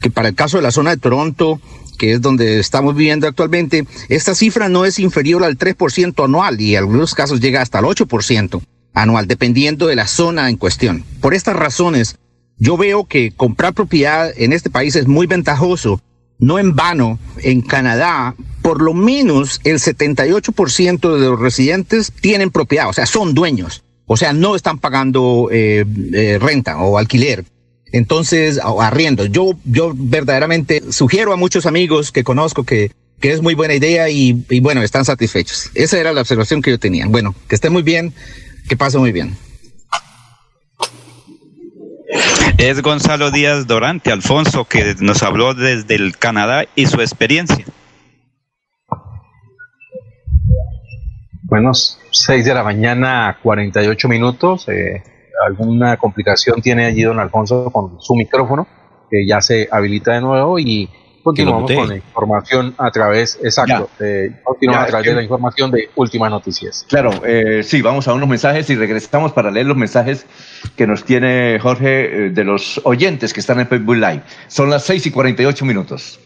que 0.00 0.10
para 0.10 0.28
el 0.28 0.34
caso 0.34 0.56
de 0.56 0.62
la 0.62 0.72
zona 0.72 0.90
de 0.90 0.96
Toronto, 0.96 1.60
que 1.98 2.14
es 2.14 2.20
donde 2.20 2.58
estamos 2.58 2.96
viviendo 2.96 3.28
actualmente, 3.28 3.86
esta 4.08 4.34
cifra 4.34 4.68
no 4.68 4.84
es 4.84 4.98
inferior 4.98 5.44
al 5.44 5.58
3% 5.58 6.24
anual 6.24 6.60
y 6.60 6.74
en 6.74 6.78
algunos 6.78 7.14
casos 7.14 7.40
llega 7.40 7.60
hasta 7.60 7.78
el 7.78 7.84
8% 7.84 8.62
anual, 8.94 9.26
dependiendo 9.26 9.86
de 9.86 9.96
la 9.96 10.06
zona 10.06 10.48
en 10.48 10.56
cuestión. 10.56 11.04
Por 11.20 11.34
estas 11.34 11.56
razones, 11.56 12.16
yo 12.56 12.76
veo 12.76 13.04
que 13.04 13.32
comprar 13.32 13.74
propiedad 13.74 14.32
en 14.36 14.52
este 14.52 14.70
país 14.70 14.96
es 14.96 15.06
muy 15.06 15.26
ventajoso. 15.26 16.00
No 16.38 16.58
en 16.58 16.74
vano, 16.74 17.18
en 17.42 17.60
Canadá, 17.60 18.34
por 18.62 18.80
lo 18.80 18.94
menos 18.94 19.60
el 19.64 19.78
78% 19.78 21.18
de 21.18 21.26
los 21.28 21.38
residentes 21.38 22.12
tienen 22.18 22.50
propiedad, 22.50 22.88
o 22.88 22.94
sea, 22.94 23.04
son 23.04 23.34
dueños, 23.34 23.82
o 24.06 24.16
sea, 24.16 24.32
no 24.32 24.56
están 24.56 24.78
pagando 24.78 25.48
eh, 25.52 25.84
eh, 26.14 26.38
renta 26.40 26.78
o 26.78 26.96
alquiler. 26.96 27.44
Entonces, 27.92 28.60
arriendo. 28.80 29.26
Yo, 29.26 29.54
yo 29.64 29.92
verdaderamente 29.94 30.92
sugiero 30.92 31.32
a 31.32 31.36
muchos 31.36 31.66
amigos 31.66 32.12
que 32.12 32.24
conozco 32.24 32.64
que, 32.64 32.92
que 33.20 33.32
es 33.32 33.42
muy 33.42 33.54
buena 33.54 33.74
idea 33.74 34.08
y, 34.10 34.44
y, 34.48 34.60
bueno, 34.60 34.82
están 34.82 35.04
satisfechos. 35.04 35.70
Esa 35.74 35.98
era 35.98 36.12
la 36.12 36.20
observación 36.20 36.62
que 36.62 36.70
yo 36.70 36.78
tenía. 36.78 37.06
Bueno, 37.08 37.34
que 37.48 37.54
esté 37.54 37.70
muy 37.70 37.82
bien, 37.82 38.14
que 38.68 38.76
pase 38.76 38.98
muy 38.98 39.12
bien. 39.12 39.36
Es 42.58 42.82
Gonzalo 42.82 43.30
Díaz 43.30 43.66
Dorante, 43.66 44.12
Alfonso, 44.12 44.64
que 44.64 44.96
nos 45.00 45.22
habló 45.22 45.54
desde 45.54 45.94
el 45.94 46.16
Canadá 46.18 46.66
y 46.74 46.86
su 46.86 47.00
experiencia. 47.00 47.64
Buenos, 51.42 51.98
6 52.10 52.44
de 52.44 52.54
la 52.54 52.62
mañana, 52.62 53.38
48 53.42 54.08
minutos. 54.08 54.68
Eh, 54.68 55.02
alguna 55.44 55.96
complicación 55.96 56.60
tiene 56.60 56.86
allí 56.86 57.02
don 57.02 57.18
Alfonso 57.18 57.70
con 57.70 58.00
su 58.00 58.14
micrófono, 58.14 58.66
que 59.10 59.26
ya 59.26 59.40
se 59.40 59.68
habilita 59.70 60.12
de 60.12 60.20
nuevo 60.20 60.58
y 60.58 60.88
continuamos 61.22 61.70
con 61.70 61.88
la 61.88 61.96
información 61.96 62.74
a 62.78 62.90
través, 62.90 63.38
exacto, 63.42 63.90
eh, 64.00 64.40
continuamos 64.42 64.84
a 64.84 64.88
través 64.88 65.06
de 65.08 65.14
la 65.14 65.22
información 65.22 65.70
de 65.70 65.90
Últimas 65.96 66.30
Noticias. 66.30 66.86
Claro, 66.88 67.10
eh, 67.24 67.62
sí, 67.62 67.82
vamos 67.82 68.08
a 68.08 68.14
unos 68.14 68.28
mensajes 68.28 68.68
y 68.70 68.76
regresamos 68.76 69.32
para 69.32 69.50
leer 69.50 69.66
los 69.66 69.76
mensajes 69.76 70.26
que 70.76 70.86
nos 70.86 71.04
tiene 71.04 71.58
Jorge 71.60 72.26
eh, 72.26 72.30
de 72.30 72.44
los 72.44 72.80
oyentes 72.84 73.32
que 73.32 73.40
están 73.40 73.60
en 73.60 73.68
Facebook 73.68 73.96
Live. 73.96 74.22
Son 74.48 74.70
las 74.70 74.84
6 74.84 75.06
y 75.06 75.10
48 75.10 75.64
minutos. 75.64 76.20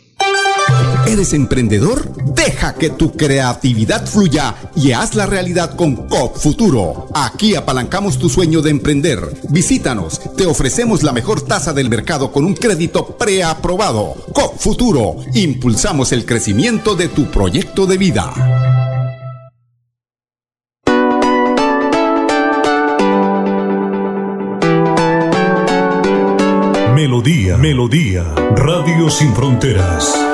¿Eres 1.07 1.33
emprendedor? 1.33 2.11
Deja 2.35 2.75
que 2.75 2.91
tu 2.91 3.13
creatividad 3.13 4.07
fluya 4.07 4.55
y 4.75 4.93
haz 4.93 5.15
la 5.15 5.27
realidad 5.27 5.77
con 5.77 6.09
COP 6.09 6.37
Futuro. 6.37 7.09
Aquí 7.15 7.55
apalancamos 7.55 8.19
tu 8.19 8.29
sueño 8.29 8.63
de 8.63 8.71
emprender. 8.71 9.21
Visítanos, 9.51 10.21
te 10.37 10.47
ofrecemos 10.47 11.03
la 11.03 11.13
mejor 11.13 11.43
tasa 11.43 11.73
del 11.73 11.89
mercado 11.89 12.33
con 12.33 12.45
un 12.45 12.55
crédito 12.55 13.17
preaprobado. 13.17 14.15
COP 14.33 14.59
Futuro, 14.59 15.17
impulsamos 15.35 16.13
el 16.13 16.25
crecimiento 16.25 16.95
de 16.97 17.09
tu 17.09 17.31
proyecto 17.31 17.87
de 17.87 17.99
vida. 17.99 18.33
Melodía, 26.95 27.57
Melodía, 27.59 28.25
Radio 28.57 29.11
Sin 29.11 29.35
Fronteras. 29.35 30.34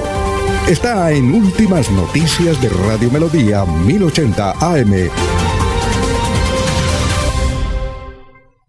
Está 0.71 1.11
en 1.11 1.33
Últimas 1.33 1.91
Noticias 1.91 2.61
de 2.61 2.69
Radio 2.87 3.11
Melodía 3.11 3.65
1080 3.65 4.51
AM. 4.51 5.09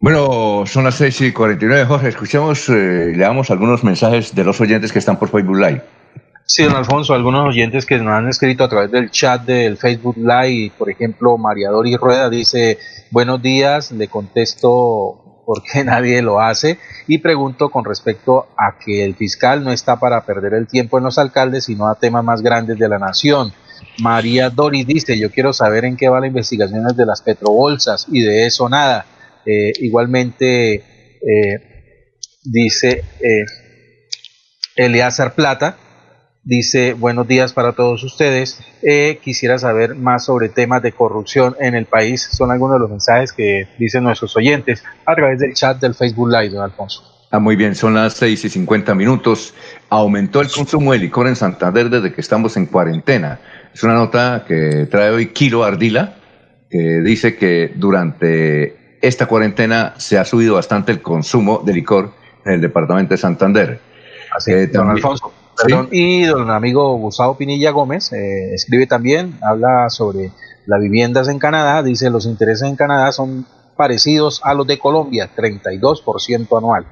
Bueno, 0.01 0.65
son 0.67 0.83
las 0.83 0.97
6 0.97 1.21
y 1.21 1.33
49, 1.33 1.85
Jorge. 1.85 2.09
Escuchemos, 2.09 2.69
eh, 2.71 3.13
leamos 3.15 3.53
algunos 3.53 3.85
mensajes 3.85 4.35
de 4.35 4.43
los 4.43 4.61
oyentes 4.61 4.91
que 4.91 4.99
están 4.99 5.17
por 5.17 5.29
Facebook 5.29 5.59
Live. 5.59 5.81
Sí, 6.45 6.65
don 6.65 6.75
Alfonso, 6.75 7.15
algunos 7.15 7.47
oyentes 7.47 7.87
que 7.87 7.99
nos 7.99 8.13
han 8.13 8.29
escrito 8.29 8.65
a 8.65 8.69
través 8.69 8.91
del 8.91 9.13
chat 9.13 9.45
del 9.45 9.77
Facebook 9.77 10.17
Live, 10.17 10.73
por 10.77 10.91
ejemplo, 10.91 11.39
María 11.39 11.71
Dori 11.71 11.95
Rueda 11.95 12.29
dice, 12.29 12.79
buenos 13.13 13.41
días, 13.41 13.93
le 13.93 14.09
contesto 14.09 15.22
por 15.45 15.63
qué 15.63 15.85
nadie 15.85 16.23
lo 16.23 16.41
hace 16.41 16.79
y 17.07 17.19
pregunto 17.19 17.71
con 17.71 17.85
respecto 17.85 18.49
a 18.57 18.79
que 18.79 19.05
el 19.05 19.15
fiscal 19.15 19.65
no 19.65 19.73
está 19.73 19.99
para 19.99 20.25
perder 20.25 20.55
el 20.55 20.67
tiempo 20.67 20.99
en 20.99 21.05
los 21.05 21.19
alcaldes, 21.19 21.65
sino 21.65 21.89
a 21.89 21.95
temas 21.95 22.25
más 22.25 22.43
grandes 22.43 22.79
de 22.79 22.89
la 22.89 22.99
nación. 22.99 23.53
María 23.99 24.49
Dori 24.51 24.85
dice, 24.85 25.19
yo 25.19 25.31
quiero 25.31 25.53
saber 25.53 25.85
en 25.85 25.97
qué 25.97 26.09
va 26.09 26.21
la 26.21 26.27
investigación 26.27 26.85
de 26.97 27.07
las 27.07 27.23
petrobolsas 27.23 28.07
y 28.11 28.23
de 28.23 28.47
eso 28.47 28.69
nada. 28.69 29.07
Eh, 29.45 29.73
igualmente 29.81 30.75
eh, 30.75 31.89
dice 32.45 33.05
eh, 33.21 33.45
Eleazar 34.77 35.35
Plata, 35.35 35.77
dice 36.45 36.95
buenos 36.95 37.27
días 37.29 37.53
para 37.53 37.73
todos 37.73 38.03
ustedes. 38.05 38.61
Eh, 38.83 39.19
quisiera 39.23 39.59
saber 39.59 39.95
más 39.95 40.25
sobre 40.25 40.49
temas 40.49 40.83
de 40.83 40.93
corrupción 40.93 41.57
en 41.61 41.75
el 41.75 41.87
país. 41.87 42.29
Son 42.33 42.51
algunos 42.51 42.77
de 42.77 42.81
los 42.81 42.91
mensajes 42.91 43.33
que 43.33 43.69
dicen 43.79 44.05
nuestros 44.05 44.37
oyentes 44.37 44.83
a 45.07 45.15
través 45.15 45.39
del 45.39 45.55
chat 45.55 45.81
del 45.81 45.95
Facebook 45.95 46.31
Live, 46.31 46.51
don 46.51 46.65
Alfonso. 46.65 47.03
Ah, 47.31 47.39
muy 47.39 47.57
bien, 47.57 47.75
son 47.75 47.95
las 47.95 48.13
6 48.15 48.45
y 48.45 48.49
50 48.51 48.95
minutos. 48.95 49.55
Aumentó 49.89 50.43
el 50.43 50.51
consumo 50.51 50.93
de 50.93 50.99
licor 50.99 51.27
en 51.29 51.37
Santander 51.37 51.89
desde 51.89 52.13
que 52.13 52.21
estamos 52.21 52.57
en 52.59 52.67
cuarentena. 52.67 53.41
Es 53.73 53.83
una 53.83 53.95
nota 53.95 54.45
que 54.47 54.87
trae 54.91 55.11
hoy 55.11 55.29
Kilo 55.29 55.65
Ardila, 55.65 56.17
que 56.69 57.01
dice 57.01 57.37
que 57.37 57.73
durante 57.75 58.99
esta 59.01 59.27
cuarentena 59.27 59.95
se 59.97 60.19
ha 60.19 60.27
subido 60.27 60.57
bastante 60.57 60.93
el 60.93 61.01
consumo 61.01 61.63
de 61.65 61.73
licor 61.73 62.13
en 62.45 62.53
el 62.53 62.61
departamento 62.61 63.15
de 63.15 63.19
Santander. 63.19 63.81
Así 64.37 64.53
es, 64.53 64.71
don 64.71 64.91
Alfonso. 64.91 65.33
Perdón, 65.57 65.89
y 65.93 66.25
don 66.25 66.51
amigo 66.51 66.97
Gustavo 66.97 67.37
Pinilla 67.37 67.71
Gómez 67.71 68.13
eh, 68.13 68.55
escribe 68.55 68.87
también, 68.87 69.39
habla 69.43 69.89
sobre 69.91 70.31
las 70.67 70.81
viviendas 70.81 71.29
en 71.29 71.39
Canadá, 71.39 71.83
dice 71.83 72.11
los 72.11 72.27
intereses 72.27 72.69
en 72.69 72.77
Canadá 72.77 73.13
son 73.13 73.47
parecidos 73.77 74.41
a 74.45 74.55
los 74.55 74.67
de 74.67 74.79
Colombia, 74.79 75.31
32% 75.37 76.59
anual. 76.59 76.87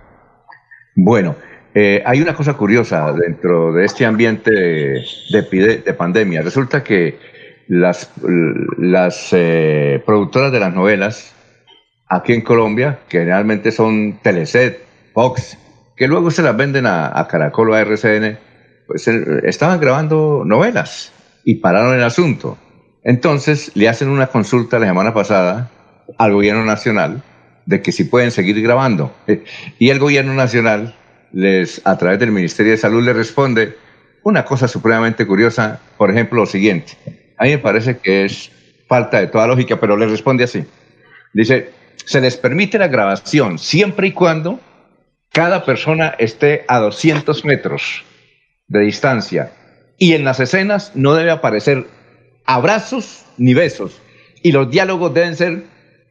Bueno, 0.94 1.36
eh, 1.74 2.02
hay 2.04 2.20
una 2.20 2.34
cosa 2.34 2.54
curiosa 2.54 3.12
dentro 3.12 3.72
de 3.72 3.84
este 3.84 4.04
ambiente 4.04 4.50
de, 4.50 5.02
de, 5.30 5.82
de 5.84 5.94
pandemia. 5.94 6.42
Resulta 6.42 6.82
que 6.82 7.18
las, 7.68 8.10
las 8.78 9.28
eh, 9.32 10.02
productoras 10.04 10.50
de 10.50 10.60
las 10.60 10.74
novelas 10.74 11.32
aquí 12.08 12.32
en 12.32 12.42
Colombia, 12.42 13.00
que 13.08 13.20
generalmente 13.20 13.70
son 13.70 14.18
Teleset, 14.20 14.80
Fox, 15.14 15.56
que 15.96 16.08
luego 16.08 16.30
se 16.32 16.42
las 16.42 16.56
venden 16.56 16.86
a, 16.86 17.18
a 17.18 17.28
Caracol 17.28 17.70
o 17.70 17.74
a 17.74 17.80
RCN, 17.80 18.38
pues 18.90 19.06
estaban 19.06 19.78
grabando 19.78 20.42
novelas 20.44 21.12
y 21.44 21.54
pararon 21.56 21.94
el 21.94 22.02
asunto. 22.02 22.58
Entonces 23.04 23.70
le 23.74 23.88
hacen 23.88 24.08
una 24.08 24.26
consulta 24.26 24.80
la 24.80 24.86
semana 24.86 25.14
pasada 25.14 25.70
al 26.18 26.32
gobierno 26.32 26.64
nacional 26.64 27.22
de 27.66 27.82
que 27.82 27.92
si 27.92 28.02
pueden 28.02 28.32
seguir 28.32 28.60
grabando. 28.60 29.14
Y 29.78 29.90
el 29.90 30.00
gobierno 30.00 30.34
nacional 30.34 30.96
les, 31.30 31.80
a 31.84 31.96
través 31.98 32.18
del 32.18 32.32
Ministerio 32.32 32.72
de 32.72 32.78
Salud, 32.78 33.04
le 33.04 33.12
responde 33.12 33.76
una 34.24 34.44
cosa 34.44 34.66
supremamente 34.66 35.24
curiosa, 35.24 35.78
por 35.96 36.10
ejemplo, 36.10 36.40
lo 36.40 36.46
siguiente. 36.46 36.94
A 37.38 37.44
mí 37.44 37.50
me 37.50 37.58
parece 37.58 37.98
que 37.98 38.24
es 38.24 38.50
falta 38.88 39.20
de 39.20 39.28
toda 39.28 39.46
lógica, 39.46 39.78
pero 39.78 39.96
le 39.96 40.08
responde 40.08 40.42
así. 40.42 40.64
Dice, 41.32 41.70
se 41.94 42.20
les 42.20 42.36
permite 42.36 42.76
la 42.76 42.88
grabación 42.88 43.56
siempre 43.60 44.08
y 44.08 44.12
cuando 44.12 44.58
cada 45.30 45.64
persona 45.64 46.16
esté 46.18 46.64
a 46.66 46.80
200 46.80 47.44
metros 47.44 48.02
de 48.70 48.80
distancia. 48.80 49.52
Y 49.98 50.14
en 50.14 50.24
las 50.24 50.40
escenas 50.40 50.92
no 50.94 51.14
debe 51.14 51.30
aparecer 51.30 51.86
abrazos 52.46 53.26
ni 53.36 53.52
besos. 53.52 54.00
Y 54.42 54.52
los 54.52 54.70
diálogos 54.70 55.12
deben 55.12 55.36
ser 55.36 55.64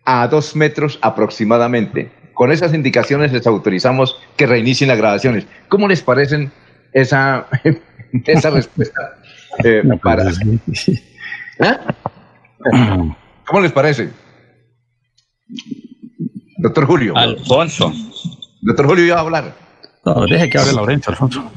a 0.05 0.27
dos 0.27 0.55
metros 0.55 0.99
aproximadamente. 1.01 2.11
Con 2.33 2.51
esas 2.51 2.73
indicaciones 2.73 3.33
les 3.33 3.47
autorizamos 3.47 4.17
que 4.37 4.45
reinicien 4.45 4.89
las 4.89 4.97
grabaciones. 4.97 5.47
¿Cómo 5.67 5.87
les 5.87 6.03
parecen 6.03 6.51
esa, 6.93 7.47
esa 8.25 8.49
respuesta? 8.51 9.17
Eh, 9.63 9.81
para... 10.01 10.29
¿Eh? 10.29 11.77
¿Cómo 13.45 13.61
les 13.61 13.71
parece? 13.71 14.09
Doctor 16.57 16.85
Julio. 16.85 17.17
Alfonso. 17.17 17.91
Doctor 18.61 18.85
Julio 18.85 19.05
iba 19.05 19.17
a 19.17 19.21
hablar. 19.21 19.55
No, 20.05 20.25
deje 20.25 20.49
que 20.49 20.57
hable 20.57 20.73
Laurencio, 20.73 21.11
Alfonso. 21.11 21.51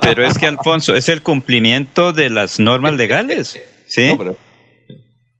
Pero 0.00 0.24
es 0.24 0.38
que, 0.38 0.46
Alfonso, 0.46 0.94
es 0.94 1.08
el 1.08 1.22
cumplimiento 1.22 2.12
de 2.12 2.30
las 2.30 2.58
normas 2.58 2.94
legales. 2.94 3.60
¿Sí? 3.86 4.16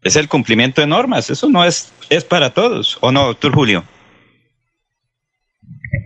Es 0.03 0.17
el 0.17 0.29
cumplimiento 0.29 0.81
de 0.81 0.87
normas. 0.87 1.31
Eso 1.31 1.49
no 1.49 1.65
es, 1.65 1.93
es 2.09 2.25
para 2.25 2.51
todos. 2.51 2.99
¿O 3.01 3.13
no, 3.13 3.27
doctor 3.27 3.53
Julio? 3.53 3.85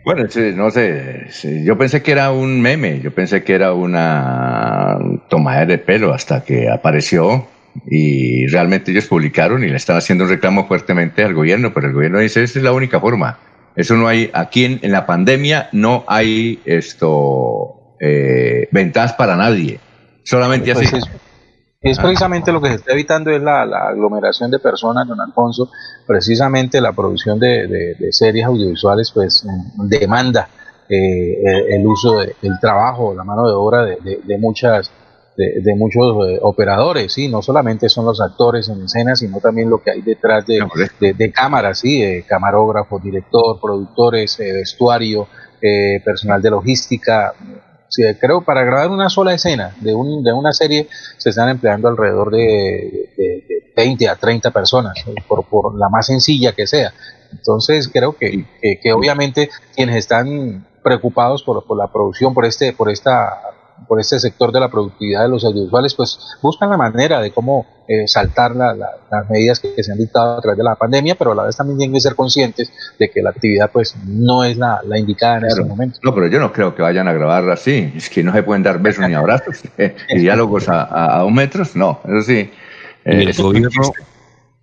Bueno, 0.04 0.24
no 0.54 0.70
sé, 0.70 1.30
yo 1.64 1.78
pensé 1.78 2.02
que 2.02 2.12
era 2.12 2.30
un 2.30 2.60
meme, 2.60 3.00
yo 3.00 3.14
pensé 3.14 3.42
que 3.42 3.54
era 3.54 3.72
una 3.72 4.98
tomadera 5.28 5.66
de 5.66 5.78
pelo 5.78 6.12
hasta 6.12 6.44
que 6.44 6.68
apareció 6.68 7.46
y 7.86 8.46
realmente 8.48 8.90
ellos 8.90 9.06
publicaron 9.06 9.64
y 9.64 9.68
le 9.68 9.76
están 9.76 9.96
haciendo 9.96 10.24
un 10.24 10.30
reclamo 10.30 10.66
fuertemente 10.66 11.24
al 11.24 11.34
gobierno, 11.34 11.72
pero 11.72 11.88
el 11.88 11.94
gobierno 11.94 12.18
dice, 12.18 12.42
esa 12.42 12.58
es 12.58 12.64
la 12.64 12.72
única 12.72 13.00
forma. 13.00 13.38
Eso 13.76 13.94
no 13.96 14.06
hay, 14.06 14.30
aquí 14.34 14.64
en, 14.64 14.78
en 14.82 14.92
la 14.92 15.06
pandemia 15.06 15.68
no 15.72 16.04
hay 16.06 16.60
esto, 16.64 17.83
eh, 18.06 18.68
ventajas 18.70 19.14
para 19.14 19.34
nadie, 19.36 19.80
solamente 20.24 20.72
Pues 20.74 20.92
así. 20.92 20.96
es, 20.98 21.04
es 21.80 21.98
precisamente 21.98 22.52
lo 22.52 22.60
que 22.60 22.68
se 22.68 22.74
está 22.76 22.92
evitando 22.92 23.30
es 23.30 23.42
la, 23.42 23.64
la 23.66 23.88
aglomeración 23.88 24.50
de 24.50 24.58
personas, 24.58 25.06
don 25.08 25.20
Alfonso, 25.20 25.70
precisamente 26.06 26.80
la 26.80 26.92
producción 26.92 27.38
de, 27.38 27.66
de- 27.66 27.94
de 27.98 28.12
series 28.12 28.44
audiovisuales 28.46 29.10
pues 29.12 29.44
mm, 29.44 29.88
demanda 29.88 30.48
eh, 30.88 31.34
el, 31.76 31.86
uso 31.86 32.18
de- 32.18 32.36
del 32.42 32.58
trabajo, 32.60 33.14
la 33.14 33.24
mano 33.24 33.46
de 33.46 33.54
obra 33.54 33.84
de, 33.84 33.96
de- 34.02 34.20
de 34.22 34.38
muchas 34.38 34.90
de, 35.36 35.60
de 35.62 35.74
muchos 35.74 36.28
eh, 36.28 36.38
operadores, 36.42 37.12
sí, 37.12 37.28
no 37.28 37.42
solamente 37.42 37.88
son 37.88 38.04
los 38.04 38.20
actores 38.20 38.68
en 38.68 38.84
escena, 38.84 39.16
sino 39.16 39.40
también 39.40 39.68
lo 39.68 39.82
que 39.82 39.90
hay 39.90 40.00
detrás 40.02 40.46
de, 40.46 40.60
de, 41.00 41.12
de 41.14 41.32
cámaras, 41.32 41.80
sí, 41.80 42.00
eh, 42.02 42.24
camarógrafo, 42.28 43.00
director, 43.00 43.58
productores, 43.60 44.38
eh, 44.38 44.52
vestuario, 44.52 45.26
eh, 45.60 46.00
personal 46.04 46.40
de 46.40 46.50
logística, 46.50 47.32
Sí, 47.94 48.02
creo 48.20 48.42
para 48.44 48.64
grabar 48.64 48.90
una 48.90 49.08
sola 49.08 49.34
escena 49.34 49.72
de, 49.80 49.94
un, 49.94 50.24
de 50.24 50.32
una 50.32 50.52
serie 50.52 50.88
se 51.16 51.30
están 51.30 51.48
empleando 51.48 51.86
alrededor 51.88 52.30
de, 52.32 53.10
de- 53.16 53.44
de 53.48 53.72
20 53.76 54.08
a 54.08 54.16
30 54.16 54.50
personas, 54.50 54.94
por, 55.28 55.44
por 55.46 55.76
la 55.78 55.88
más 55.88 56.06
sencilla 56.06 56.52
que 56.52 56.66
sea. 56.66 56.92
Entonces 57.30 57.88
creo 57.92 58.16
que, 58.16 58.46
que, 58.60 58.80
que 58.82 58.92
obviamente 58.92 59.48
quienes 59.76 59.96
están 59.96 60.66
preocupados 60.82 61.42
por, 61.44 61.64
por 61.64 61.76
la 61.78 61.92
producción, 61.92 62.34
por 62.34 62.44
este, 62.44 62.72
por 62.72 62.90
esta 62.90 63.40
por 63.86 64.00
este 64.00 64.18
sector 64.20 64.52
de 64.52 64.60
la 64.60 64.70
productividad 64.70 65.22
de 65.22 65.28
los 65.28 65.44
audiovisuales, 65.44 65.94
pues 65.94 66.18
buscan 66.42 66.70
la 66.70 66.76
manera 66.76 67.20
de 67.20 67.32
cómo 67.32 67.66
eh, 67.86 68.08
saltar 68.08 68.56
la- 68.56 68.72
la- 68.74 68.90
las 69.10 69.28
medidas 69.28 69.60
que, 69.60 69.74
que 69.74 69.82
se 69.82 69.92
han 69.92 69.98
dictado 69.98 70.38
a 70.38 70.40
través 70.40 70.56
de 70.56 70.64
la 70.64 70.74
pandemia, 70.74 71.16
pero 71.16 71.32
a 71.32 71.34
la 71.34 71.42
vez 71.44 71.56
también 71.56 71.76
tienen 71.78 71.94
que 71.94 72.00
ser 72.00 72.14
conscientes 72.14 72.72
de 72.98 73.10
que 73.10 73.20
la 73.22 73.30
actividad 73.30 73.70
pues 73.70 73.94
no 74.06 74.42
es 74.42 74.56
la, 74.56 74.80
la 74.86 74.98
indicada 74.98 75.38
en 75.38 75.44
este 75.46 75.64
momento. 75.64 75.98
No, 76.02 76.14
pero 76.14 76.26
yo 76.28 76.40
no 76.40 76.50
creo 76.52 76.74
que 76.74 76.80
vayan 76.82 77.08
a 77.08 77.12
grabar 77.12 77.48
así. 77.50 77.92
Es 77.94 78.08
que 78.08 78.22
no 78.22 78.32
se 78.32 78.42
pueden 78.42 78.62
dar 78.62 78.80
besos 78.80 79.06
ni 79.06 79.14
abrazos. 79.14 79.60
y 80.08 80.18
diálogos 80.18 80.68
a, 80.68 80.82
a, 80.84 81.18
a 81.18 81.22
dos 81.22 81.32
metros, 81.32 81.76
no. 81.76 82.00
Eso 82.04 82.22
sí. 82.22 82.50
el 83.04 83.28
eh, 83.28 83.32
gobierno 83.36 83.70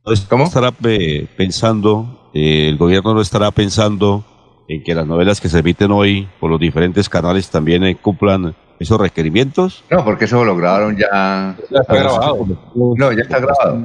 no 0.03 0.14
estará 0.43 0.73
eh, 0.85 1.27
pensando, 1.38 2.31
eh, 2.34 2.69
el 2.69 2.77
gobierno 2.77 3.14
no 3.14 3.22
estará 3.22 3.52
pensando 3.52 4.26
en 4.68 4.84
que 4.84 4.95
las 4.95 5.06
novelas 5.06 5.39
que 5.41 5.49
se 5.49 5.60
emiten 5.60 5.91
hoy 5.91 6.27
por 6.39 6.49
los 6.49 6.60
diferentes 6.60 7.07
canales 7.10 7.49
también 7.49 7.84
eh, 7.84 7.98
cumplan 8.02 8.56
esos 8.81 8.99
requerimientos. 8.99 9.83
No, 9.89 10.03
porque 10.03 10.25
eso 10.25 10.43
lo 10.43 10.55
grabaron 10.55 10.97
ya. 10.97 11.55
Ya 11.69 11.79
está 11.81 11.95
grabado. 11.95 12.45
No, 12.75 13.11
ya 13.11 13.21
está 13.21 13.39
grabado. 13.39 13.83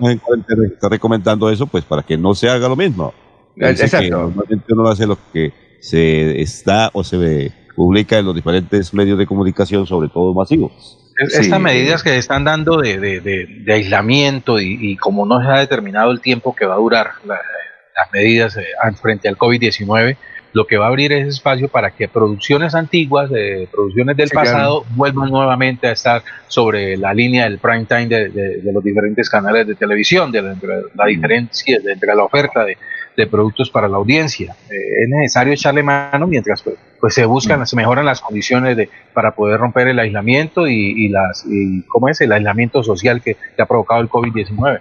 Está 0.73 0.89
recomendando 0.89 1.51
eso, 1.51 1.67
pues 1.67 1.85
para 1.85 2.03
que 2.03 2.17
no 2.17 2.35
se 2.35 2.49
haga 2.49 2.69
lo 2.69 2.77
mismo. 2.77 3.13
Eh, 3.57 3.71
Dice 3.71 3.85
exacto. 3.85 4.05
que 4.05 4.11
normalmente 4.11 4.73
uno 4.73 4.89
hace 4.89 5.07
lo 5.07 5.19
que 5.33 5.53
se 5.81 6.41
está 6.41 6.91
o 6.93 7.05
se 7.05 7.17
ve- 7.17 7.53
publica 7.75 8.19
en 8.19 8.25
los 8.25 8.35
diferentes 8.35 8.95
medios 8.95 9.19
de 9.19 9.27
comunicación, 9.27 9.87
sobre 9.87 10.09
todo 10.09 10.33
masivos. 10.33 10.99
Es- 11.19 11.39
Estas 11.39 11.61
medidas 11.61 12.03
que 12.03 12.11
se 12.11 12.19
están 12.19 12.45
dando 12.45 12.79
de, 12.79 12.99
de- 12.99 13.21
de- 13.21 13.47
de 13.65 13.73
aislamiento 13.73 14.59
y, 14.61 14.79
y 14.81 14.97
como 14.97 15.27
no 15.27 15.41
se 15.43 15.47
ha 15.49 15.59
determinado 15.59 16.11
el 16.11 16.21
tiempo 16.23 16.55
que 16.57 16.65
va 16.67 16.75
a 16.75 16.79
durar 16.79 17.11
la- 17.27 17.35
las 17.35 18.13
medidas 18.13 18.57
eh, 18.57 18.65
frente 19.01 19.29
al 19.29 19.37
COVID-19, 19.37 20.17
lo 20.57 20.67
que 20.67 20.79
va 20.79 20.87
a 20.87 20.89
abrir 20.89 21.13
es 21.13 21.29
espacio 21.29 21.69
para 21.69 21.91
que 21.91 22.09
producciones 22.09 22.75
antiguas, 22.75 23.31
eh, 23.37 23.69
producciones 23.71 24.17
del 24.17 24.31
pasado, 24.31 24.87
vuelvan 24.95 25.29
nuevamente 25.29 25.87
a 25.87 25.93
estar 25.93 26.23
sobre 26.49 26.97
la 26.97 27.13
línea 27.13 27.45
del 27.45 27.59
prime 27.59 27.85
time 27.85 28.07
de, 28.07 28.63
los 28.73 28.83
diferentes 28.83 29.29
canales 29.29 29.67
de 29.67 29.75
televisión, 29.75 30.33
de 30.33 30.41
la, 30.41 31.05
diferencia 31.05 31.79
entre 31.87 32.15
la 32.15 32.25
oferta 32.25 32.65
de, 32.65 33.27
productos 33.27 33.69
para 33.69 33.87
la 33.87 33.99
audiencia. 33.99 34.57
Eh, 34.71 35.03
es 35.03 35.09
necesario 35.11 35.53
echarle 35.53 35.83
mano 35.83 36.27
mientras 36.27 36.63
pues, 36.63 36.77
pues 37.01 37.13
se 37.13 37.27
buscan, 37.27 37.67
se 37.67 37.77
mejoran 37.77 38.07
las 38.07 38.23
condiciones 38.23 38.79
de, 38.79 38.89
para 39.13 39.33
poder 39.33 39.61
romper 39.61 39.89
el 39.89 39.99
aislamiento 39.99 40.67
y, 40.67 41.11
las 41.11 41.45
y 41.47 41.83
cómo 41.83 42.09
es 42.09 42.19
el 42.23 42.33
aislamiento 42.33 42.83
social 42.83 43.21
que, 43.21 43.37
que 43.55 43.61
ha 43.61 43.67
provocado 43.67 44.01
el 44.01 44.09
COVID-19. 44.09 44.81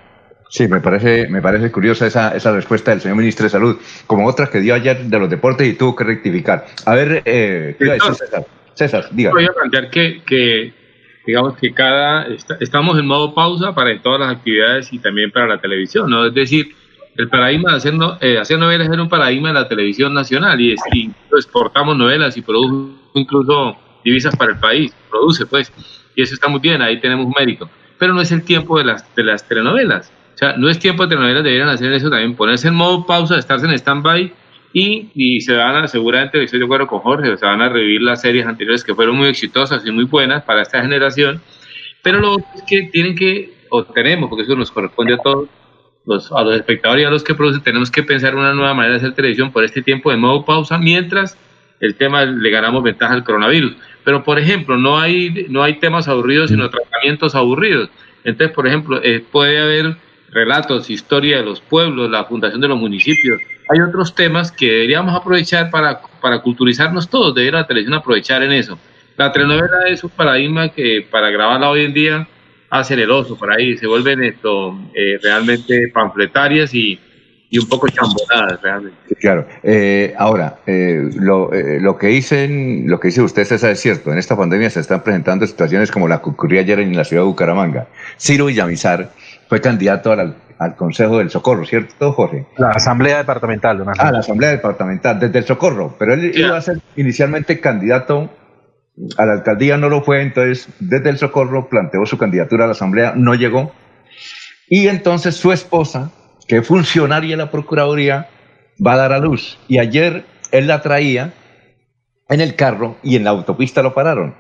Sí, 0.56 0.70
me 0.70 0.80
parece, 0.80 1.28
me 1.28 1.42
parece 1.42 1.70
curiosa 1.70 2.08
esa, 2.08 2.34
esa 2.34 2.54
respuesta 2.54 2.92
del 2.92 3.02
señor 3.02 3.18
ministro 3.18 3.44
de 3.44 3.50
Salud, 3.50 3.78
como 4.08 4.26
otras 4.26 4.50
que 4.50 4.62
dio 4.62 4.74
ayer 4.74 5.04
de 5.04 5.20
los 5.20 5.30
deportes 5.30 5.68
y 5.68 5.74
tuvo 5.74 5.98
que 5.98 6.06
rectificar. 6.06 6.66
A 6.86 6.96
ver, 6.96 7.22
eh, 7.26 7.76
César? 7.78 8.46
César, 8.74 9.10
diga. 9.12 9.32
Voy 9.32 9.44
a 9.44 9.52
plantear 9.52 9.90
que, 9.90 10.22
que 10.26 10.74
digamos 11.28 11.58
que 11.58 11.74
cada 11.74 12.26
estamos 12.62 12.98
en 12.98 13.06
modo 13.06 13.34
pausa 13.34 13.76
para 13.76 14.02
todas 14.02 14.22
las 14.22 14.32
actividades 14.32 14.94
y 14.94 15.00
también 15.00 15.30
para 15.30 15.46
la 15.46 15.60
televisión, 15.60 16.10
¿no? 16.10 16.26
Es 16.26 16.34
decir, 16.34 16.74
el 17.18 17.28
paradigma 17.28 17.72
de 17.72 17.78
hacer, 17.78 17.94
eh, 18.22 18.38
hacer 18.38 18.58
novelas 18.58 18.88
era 18.88 19.02
un 19.02 19.10
paradigma 19.10 19.50
de 19.50 19.56
la 19.56 19.68
televisión 19.68 20.14
nacional 20.14 20.62
y, 20.62 20.72
es, 20.72 20.80
y 20.94 21.12
exportamos 21.36 21.98
novelas 21.98 22.38
y 22.38 22.42
produce 22.42 22.98
incluso 23.14 23.76
divisas 24.06 24.34
para 24.38 24.54
el 24.54 24.60
país, 24.60 24.96
produce 25.10 25.46
pues, 25.48 25.70
y 26.16 26.22
eso 26.22 26.34
está 26.34 26.48
muy 26.48 26.62
bien, 26.62 26.82
ahí 26.82 27.02
tenemos 27.02 27.26
un 27.26 27.34
mérito, 27.38 27.70
pero 28.00 28.14
no 28.14 28.22
es 28.22 28.32
el 28.32 28.44
tiempo 28.44 28.78
de 28.78 28.86
las, 28.86 29.14
de 29.18 29.24
las 29.26 29.46
telenovelas 29.46 30.14
o 30.36 30.38
sea, 30.38 30.58
no 30.58 30.70
es 30.70 30.80
tiempo 30.80 31.04
de 31.04 31.10
telenovelas, 31.10 31.44
deberían 31.44 31.70
hacer 31.70 31.94
eso 31.94 32.10
también, 32.10 32.36
ponerse 32.36 32.68
en 32.68 32.76
modo 32.76 33.06
pausa, 33.06 33.38
estarse 33.40 33.66
en 33.66 33.72
stand-by 33.72 34.34
y, 34.74 35.40
se 35.40 35.56
van 35.56 35.78
a, 35.78 35.88
seguramente, 35.88 36.44
estoy 36.44 36.60
de 36.60 36.66
acuerdo 36.66 36.88
con 36.88 37.00
Jorge, 37.00 37.38
se 37.38 37.46
van 37.46 37.62
a 37.62 37.70
revivir 37.70 38.02
las 38.02 38.20
series 38.20 38.46
anteriores 38.46 38.84
que 38.84 38.94
fueron 38.94 39.16
muy 39.16 39.30
exitosas 39.30 39.86
y 39.86 39.92
muy 39.92 40.04
buenas 40.04 40.44
para 40.44 40.62
esta 40.62 40.82
generación, 40.82 41.42
pero 42.04 42.20
lo 42.20 42.38
es 42.38 42.64
que 42.68 42.90
tienen 42.92 43.16
que, 43.16 43.54
o 43.70 43.86
tenemos, 43.86 44.30
porque 44.30 44.44
eso 44.44 44.56
nos 44.58 44.72
corresponde 44.72 45.14
a 45.14 45.18
todos, 45.20 45.48
los, 46.06 46.30
a 46.34 46.44
los 46.44 46.58
espectadores 46.58 47.04
y 47.04 47.06
a 47.06 47.10
los 47.10 47.24
que 47.24 47.34
producen, 47.34 47.64
tenemos 47.64 47.90
que 47.90 48.04
pensar 48.04 48.36
una 48.36 48.54
nueva 48.54 48.74
manera 48.74 48.96
de 48.96 48.98
hacer 48.98 49.14
televisión 49.14 49.54
por 49.54 49.64
este 49.64 49.82
tiempo 49.82 50.12
de 50.12 50.18
modo 50.18 50.44
pausa, 50.44 50.78
mientras 50.78 51.38
el 51.80 51.96
tema 51.96 52.26
le 52.26 52.50
ganamos 52.50 52.84
ventaja 52.84 53.14
al 53.14 53.24
coronavirus. 53.24 53.78
Pero, 54.04 54.24
por 54.24 54.38
ejemplo, 54.38 54.78
no 54.78 55.00
hay, 55.00 55.48
no 55.50 55.64
hay 55.64 55.80
temas 55.80 56.10
aburridos, 56.10 56.50
sino 56.50 56.70
tratamientos 56.70 57.34
aburridos. 57.34 57.90
Entonces, 58.24 58.54
por 58.54 58.68
ejemplo, 58.68 59.02
eh, 59.04 59.24
puede 59.32 59.60
haber 59.60 59.98
relatos, 60.32 60.90
historia 60.90 61.38
de 61.38 61.44
los 61.44 61.62
pueblos, 61.62 62.10
la 62.10 62.26
fundación 62.26 62.62
de 62.62 62.68
los 62.68 62.80
municipios. 62.80 63.42
Hay 63.70 63.80
otros 63.80 64.14
temas 64.14 64.52
que 64.52 64.66
deberíamos 64.66 65.16
aprovechar 65.16 65.70
para, 65.72 66.02
para 66.22 66.40
culturizarnos 66.42 67.10
todos, 67.10 67.34
debería 67.34 67.62
la 67.62 67.68
televisión 67.68 67.96
aprovechar 67.96 68.44
en 68.44 68.52
eso. 68.52 68.78
La 69.18 69.32
telenovela 69.32 69.88
es 69.88 70.04
un 70.04 70.10
paradigma 70.10 70.70
que 70.70 71.08
para 71.10 71.30
grabarla 71.30 71.70
hoy 71.70 71.86
en 71.86 71.94
día 71.94 72.28
hacen 72.70 73.00
el 73.00 73.10
oso 73.10 73.38
por 73.38 73.52
ahí, 73.52 73.78
se 73.78 73.88
vuelven 73.88 74.24
esto 74.24 74.78
eh, 74.94 75.18
realmente 75.24 75.90
panfletarias 75.94 76.74
y, 76.74 77.00
y 77.50 77.58
un 77.58 77.70
poco 77.70 77.88
chambonadas 77.88 78.62
realmente. 78.62 78.98
claro. 79.20 79.48
Eh, 79.64 80.14
ahora, 80.18 80.58
eh, 80.68 81.10
lo, 81.16 81.50
lo, 81.54 81.98
que 81.98 82.08
dicen, 82.08 82.84
lo 82.88 83.00
que 83.00 83.08
dice 83.08 83.22
usted 83.22 83.50
es 83.50 83.80
cierto. 83.80 84.12
En 84.12 84.18
esta 84.18 84.36
pandemia 84.36 84.70
se 84.70 84.82
están 84.82 85.02
presentando 85.04 85.48
situaciones 85.48 85.92
como 85.92 86.10
la 86.10 86.22
que 86.22 86.30
ocurrió 86.30 86.60
ayer 86.60 86.80
en 86.82 86.96
la 86.96 87.06
ciudad 87.06 87.24
de 87.24 87.28
Bucaramanga. 87.28 87.88
Ciro 88.20 88.48
Villamizar 88.48 89.12
fue 89.48 89.62
candidato 89.62 90.12
al, 90.12 90.36
al, 90.60 90.76
Consejo 90.76 91.20
del 91.20 91.30
Socorro, 91.30 91.66
¿cierto, 91.66 92.14
Jorge? 92.14 92.46
La 92.58 92.70
Asamblea 92.70 93.18
Departamental. 93.18 93.84
Ah, 93.98 94.12
la 94.12 94.20
Asamblea 94.20 94.52
Departamental, 94.52 95.20
desde 95.20 95.40
el 95.40 95.46
Socorro. 95.46 95.96
Pero 96.00 96.14
él 96.14 96.32
iba 96.36 96.58
a 96.58 96.62
ser 96.62 96.80
inicialmente 96.96 97.60
candidato 97.60 98.30
a 99.18 99.26
la 99.26 99.34
alcaldía, 99.34 99.78
no 99.78 99.90
lo 99.90 100.02
fue, 100.02 100.22
entonces 100.22 100.70
desde 100.80 101.10
el 101.10 101.18
Socorro 101.18 101.68
planteó 101.70 102.06
su 102.06 102.18
candidatura 102.18 102.64
a 102.64 102.68
la 102.68 102.74
Asamblea, 102.74 103.14
no 103.16 103.36
llegó. 103.36 103.74
Y 104.68 104.88
entonces 104.88 105.36
su 105.36 105.52
esposa, 105.52 106.12
que 106.48 106.58
es 106.58 106.68
funcionaria 106.68 107.32
de 107.32 107.38
la 107.38 107.52
Procuraduría, 107.52 108.30
va 108.86 108.94
a 108.94 108.98
dar 108.98 109.14
a 109.14 109.20
luz. 109.20 109.60
Y 109.68 109.80
ayer 109.80 110.26
él 110.52 110.68
la 110.68 110.82
traía 110.82 111.34
en 112.30 112.42
el 112.42 112.56
carro 112.56 112.98
y 113.04 113.16
en 113.16 113.24
la 113.24 113.32
autopista 113.32 113.84
lo 113.84 113.94
pararon. 113.94 114.36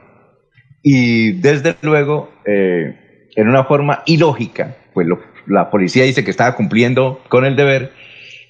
Y 0.82 1.34
desde 1.34 1.76
luego, 1.82 2.32
eh, 2.45 3.30
en 3.36 3.49
una 3.49 3.65
forma 3.65 4.03
ilógica, 4.06 4.76
pues 4.96 5.08
la 5.46 5.70
policía 5.70 6.06
dice 6.06 6.24
que 6.24 6.32
estaba 6.32 6.56
cumpliendo 6.56 7.22
con 7.28 7.44
el 7.46 7.58
deber. 7.58 7.92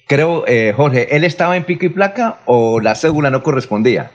Creo, 0.06 0.44
eh, 0.46 0.72
Jorge, 0.74 1.14
¿él 1.16 1.24
estaba 1.24 1.56
en 1.56 1.64
pico 1.64 1.84
y 1.84 1.88
placa 1.88 2.38
o 2.46 2.80
la 2.80 2.94
cédula 2.94 3.30
no 3.30 3.42
correspondía? 3.42 4.12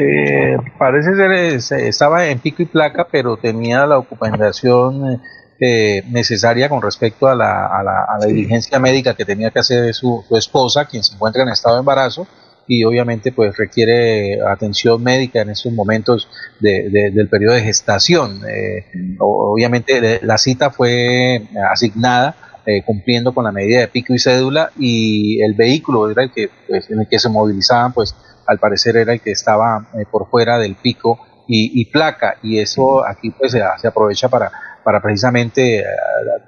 Eh, 0.00 0.56
parece 0.78 1.14
ser, 1.16 1.32
eh, 1.32 1.88
estaba 1.88 2.28
en 2.28 2.38
pico 2.38 2.62
y 2.62 2.66
placa, 2.66 3.08
pero 3.10 3.36
tenía 3.36 3.84
la 3.84 3.98
ocupación 3.98 5.20
necesaria 5.58 6.68
con 6.68 6.82
respecto 6.82 7.28
a 7.28 7.36
la, 7.36 7.66
a, 7.66 7.84
la, 7.84 8.04
a 8.08 8.18
la, 8.18 8.26
diligencia 8.26 8.80
médica 8.80 9.14
que 9.14 9.24
tenía 9.24 9.52
que 9.52 9.60
hacer 9.60 9.94
su, 9.94 10.24
su 10.26 10.36
esposa, 10.36 10.86
quien 10.86 11.04
se 11.04 11.14
encuentra 11.14 11.42
en 11.42 11.50
estado 11.50 11.76
de 11.76 11.80
embarazo, 11.80 12.26
y 12.66 12.84
obviamente 12.84 13.32
pues 13.32 13.56
requiere 13.56 14.40
atención 14.42 15.02
médica 15.02 15.42
en 15.42 15.50
estos 15.50 15.72
momentos 15.72 16.28
del 16.60 17.28
periodo 17.28 17.54
de 17.54 17.62
gestación. 17.62 18.40
Eh, 18.48 18.86
obviamente 19.18 20.20
la 20.22 20.38
cita 20.38 20.70
fue 20.70 21.42
asignada 21.70 22.60
eh, 22.64 22.82
cumpliendo 22.84 23.34
con 23.34 23.44
la 23.44 23.52
medida 23.52 23.80
de 23.80 23.88
pico 23.88 24.14
y 24.14 24.20
cédula 24.20 24.70
y 24.78 25.42
el 25.42 25.54
vehículo 25.54 26.08
era 26.08 26.22
el 26.22 26.30
que, 26.30 26.48
pues, 26.68 26.88
en 26.90 27.00
el 27.00 27.08
que 27.08 27.18
se 27.18 27.28
movilizaban 27.28 27.92
pues 27.92 28.14
al 28.46 28.58
parecer 28.58 28.96
era 28.96 29.12
el 29.12 29.20
que 29.20 29.32
estaba 29.32 29.88
eh, 29.94 30.04
por 30.08 30.30
fuera 30.30 30.58
del 30.58 30.76
pico 30.76 31.18
y, 31.54 31.84
placa 31.86 32.36
y 32.42 32.60
eso 32.60 33.06
aquí 33.06 33.30
pues 33.30 33.52
se 33.52 33.86
aprovecha 33.86 34.30
para 34.30 34.50
para 34.82 35.00
precisamente 35.00 35.80
eh, 35.80 35.84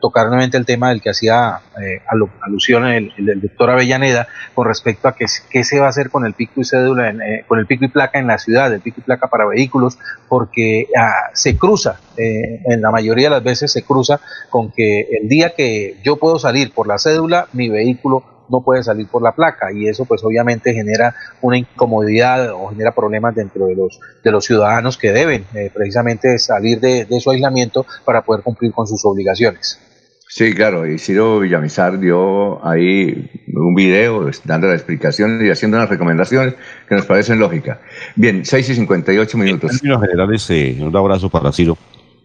tocar 0.00 0.26
nuevamente 0.26 0.56
el 0.56 0.66
tema 0.66 0.90
del 0.90 1.00
que 1.00 1.10
hacía 1.10 1.60
eh, 1.80 2.02
alusión 2.40 2.86
el, 2.86 3.12
doctor 3.40 3.70
Avellaneda 3.70 4.28
con 4.54 4.66
respecto 4.66 5.08
a 5.08 5.14
qué, 5.14 5.64
se 5.64 5.80
va 5.80 5.86
a 5.86 5.88
hacer 5.88 6.10
con 6.10 6.26
el 6.26 6.34
pico 6.34 6.60
y 6.60 6.64
cédula, 6.64 7.10
eh, 7.10 7.44
con 7.46 7.58
el 7.58 7.66
pico 7.66 7.84
y 7.84 7.88
placa 7.88 8.18
en 8.18 8.26
la 8.26 8.38
ciudad, 8.38 8.72
el 8.72 8.80
pico 8.80 9.00
y 9.00 9.04
placa 9.04 9.28
para 9.28 9.46
vehículos, 9.46 9.98
porque 10.28 10.88
ah, 10.98 11.30
se 11.32 11.56
cruza, 11.56 12.00
en 12.16 12.80
la 12.80 12.92
mayoría 12.92 13.24
de 13.24 13.36
las 13.36 13.42
veces 13.42 13.72
se 13.72 13.82
cruza 13.82 14.20
con 14.48 14.70
que 14.70 15.00
el 15.20 15.28
día 15.28 15.54
que 15.56 15.96
yo 16.04 16.16
puedo 16.16 16.38
salir 16.38 16.72
por 16.72 16.86
la 16.86 16.98
cédula, 16.98 17.48
mi 17.52 17.68
vehículo 17.68 18.33
no 18.48 18.62
puede 18.62 18.82
salir 18.82 19.06
por 19.08 19.22
la 19.22 19.32
placa 19.32 19.72
y 19.72 19.88
eso 19.88 20.04
pues 20.04 20.22
obviamente 20.24 20.72
genera 20.72 21.14
una 21.40 21.58
incomodidad 21.58 22.52
o 22.52 22.68
genera 22.68 22.94
problemas 22.94 23.34
dentro 23.34 23.66
de 23.66 23.74
los 23.74 24.00
de 24.22 24.30
los 24.30 24.44
ciudadanos 24.44 24.98
que 24.98 25.12
deben 25.12 25.44
eh, 25.54 25.70
precisamente 25.72 26.38
salir 26.38 26.80
de, 26.80 27.06
su 27.20 27.30
aislamiento 27.30 27.86
para 28.04 28.22
poder 28.22 28.42
cumplir 28.42 28.72
con 28.72 28.86
sus 28.86 29.04
obligaciones. 29.04 29.80
Sí, 30.28 30.52
claro, 30.52 30.86
y 30.86 30.98
Ciro 30.98 31.38
Villamizar 31.38 31.98
dio 32.00 32.64
ahí 32.66 33.30
un 33.54 33.74
video 33.74 34.28
dando 34.44 34.66
la 34.66 34.74
explicación 34.74 35.44
y 35.46 35.50
haciendo 35.50 35.76
unas 35.76 35.88
recomendaciones 35.88 36.54
que 36.88 36.94
nos 36.96 37.06
parecen 37.06 37.38
lógicas. 37.38 37.78
Bien, 38.16 38.44
6 38.44 38.70
y 38.70 38.74
58 38.74 39.38
minutos. 39.38 39.70
En 39.70 39.78
términos 39.78 40.02
generales, 40.02 40.50
eh, 40.50 40.76
un 40.80 40.96
abrazo 40.96 41.30
para 41.30 41.52
Ciro. 41.52 41.78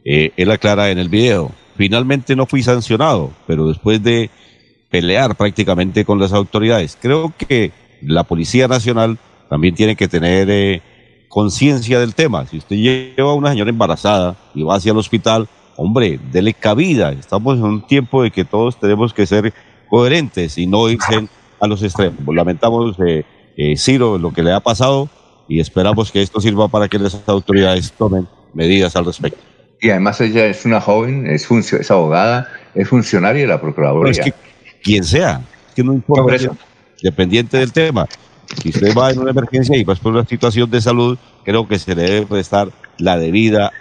Eh, 0.03 0.31
él 0.37 0.49
aclara 0.49 0.89
en 0.89 0.97
el 0.97 1.09
video, 1.09 1.51
finalmente 1.77 2.35
no 2.35 2.47
fui 2.47 2.63
sancionado, 2.63 3.31
pero 3.45 3.67
después 3.67 4.01
de 4.01 4.31
pelear 4.89 5.35
prácticamente 5.35 6.05
con 6.05 6.19
las 6.19 6.33
autoridades. 6.33 6.97
Creo 6.99 7.33
que 7.37 7.71
la 8.01 8.23
Policía 8.23 8.67
Nacional 8.67 9.17
también 9.49 9.75
tiene 9.75 9.95
que 9.95 10.07
tener 10.07 10.49
eh, 10.49 10.81
conciencia 11.27 11.99
del 11.99 12.15
tema. 12.15 12.45
Si 12.47 12.57
usted 12.57 12.75
lleva 12.75 13.31
a 13.31 13.35
una 13.35 13.51
señora 13.51 13.69
embarazada 13.69 14.35
y 14.53 14.63
va 14.63 14.75
hacia 14.75 14.91
el 14.91 14.97
hospital, 14.97 15.47
hombre, 15.75 16.19
dele 16.31 16.53
cabida. 16.53 17.11
Estamos 17.11 17.57
en 17.57 17.63
un 17.63 17.87
tiempo 17.87 18.23
de 18.23 18.31
que 18.31 18.45
todos 18.45 18.79
tenemos 18.79 19.13
que 19.13 19.25
ser 19.25 19.53
coherentes 19.89 20.57
y 20.57 20.67
no 20.67 20.89
irse 20.89 21.27
a 21.59 21.67
los 21.67 21.83
extremos. 21.83 22.19
Lamentamos, 22.33 22.95
eh, 23.05 23.23
eh, 23.57 23.77
Ciro, 23.77 24.17
lo 24.17 24.31
que 24.31 24.43
le 24.43 24.53
ha 24.53 24.59
pasado 24.59 25.09
y 25.47 25.59
esperamos 25.59 26.11
que 26.11 26.21
esto 26.21 26.39
sirva 26.39 26.67
para 26.67 26.87
que 26.87 26.99
las 26.99 27.19
autoridades 27.27 27.91
tomen 27.93 28.27
medidas 28.53 28.95
al 28.95 29.05
respecto. 29.05 29.39
Y 29.81 29.89
además 29.89 30.19
ella 30.19 30.45
es 30.45 30.65
una 30.65 30.81
joven, 30.81 31.25
es, 31.25 31.49
es 31.49 31.91
abogada, 31.91 32.49
es 32.75 32.87
funcionaria 32.89 33.43
de 33.43 33.47
la 33.47 33.61
Procuraduría 33.61 34.33
quien 34.83 35.03
sea, 35.03 35.41
que 35.75 35.83
no 35.83 35.93
importa, 35.93 36.35
dependiente 37.01 37.57
del 37.57 37.71
tema. 37.71 38.07
Si 38.61 38.69
usted 38.69 38.95
va 38.95 39.11
en 39.11 39.19
una 39.19 39.31
emergencia 39.31 39.77
y 39.77 39.83
va 39.83 39.95
por 39.95 40.13
una 40.13 40.25
situación 40.25 40.69
de 40.69 40.81
salud, 40.81 41.17
creo 41.43 41.67
que 41.67 41.77
se 41.77 41.95
le 41.95 42.03
debe 42.03 42.25
prestar 42.25 42.69
la 42.97 43.17
debida. 43.17 43.71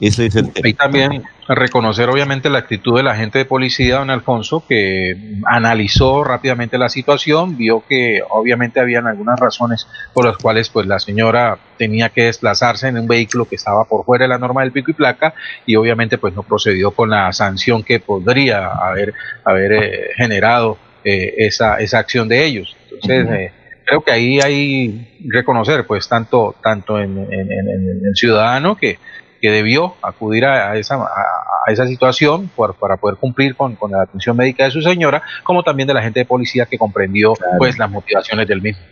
Ese 0.00 0.26
es 0.26 0.36
el 0.36 0.50
tema. 0.50 0.68
Y 0.68 0.74
también 0.74 1.22
reconocer 1.54 2.08
obviamente 2.08 2.50
la 2.50 2.58
actitud 2.58 2.96
del 2.96 3.08
agente 3.08 3.38
de 3.38 3.44
policía, 3.44 3.98
don 3.98 4.10
Alfonso, 4.10 4.64
que 4.68 5.16
analizó 5.46 6.24
rápidamente 6.24 6.78
la 6.78 6.88
situación, 6.88 7.56
vio 7.56 7.84
que 7.88 8.20
obviamente 8.28 8.80
habían 8.80 9.06
algunas 9.06 9.38
razones 9.38 9.86
por 10.12 10.24
las 10.24 10.36
cuales 10.38 10.68
pues 10.68 10.86
la 10.86 10.98
señora 10.98 11.58
tenía 11.78 12.08
que 12.10 12.24
desplazarse 12.24 12.88
en 12.88 12.98
un 12.98 13.06
vehículo 13.06 13.46
que 13.46 13.56
estaba 13.56 13.84
por 13.84 14.04
fuera 14.04 14.24
de 14.24 14.28
la 14.28 14.38
norma 14.38 14.62
del 14.62 14.72
pico 14.72 14.90
y 14.90 14.94
placa 14.94 15.34
y 15.66 15.76
obviamente 15.76 16.18
pues 16.18 16.34
no 16.34 16.42
procedió 16.42 16.90
con 16.92 17.10
la 17.10 17.32
sanción 17.32 17.82
que 17.82 18.00
podría 18.00 18.68
haber, 18.68 19.14
haber 19.44 19.72
eh, 19.72 20.10
generado 20.16 20.78
eh, 21.04 21.34
esa, 21.38 21.76
esa 21.76 21.98
acción 21.98 22.28
de 22.28 22.44
ellos. 22.44 22.76
Entonces, 22.90 23.52
creo 23.84 24.00
que 24.02 24.10
ahí 24.10 24.40
hay 24.40 25.18
reconocer, 25.28 25.86
pues, 25.86 26.08
tanto, 26.08 26.54
tanto 26.62 27.00
en, 27.00 27.18
el 27.18 28.14
ciudadano 28.14 28.76
que, 28.76 28.98
que 29.42 29.50
debió 29.50 29.96
acudir 30.02 30.44
a, 30.44 30.76
esa, 30.76 30.94
a, 30.94 31.72
esa 31.72 31.84
situación 31.88 32.48
para 32.56 32.96
poder 32.96 33.16
cumplir 33.16 33.56
con, 33.56 33.76
la 33.90 34.02
atención 34.02 34.36
médica 34.36 34.64
de 34.64 34.70
su 34.70 34.80
señora, 34.80 35.20
como 35.42 35.64
también 35.64 35.88
de 35.88 35.94
la 35.94 36.02
gente 36.02 36.20
de 36.20 36.24
policía 36.24 36.66
que 36.66 36.78
comprendió 36.78 37.34
pues 37.58 37.76
las 37.76 37.90
motivaciones 37.90 38.46
del 38.46 38.62
mismo. 38.62 38.82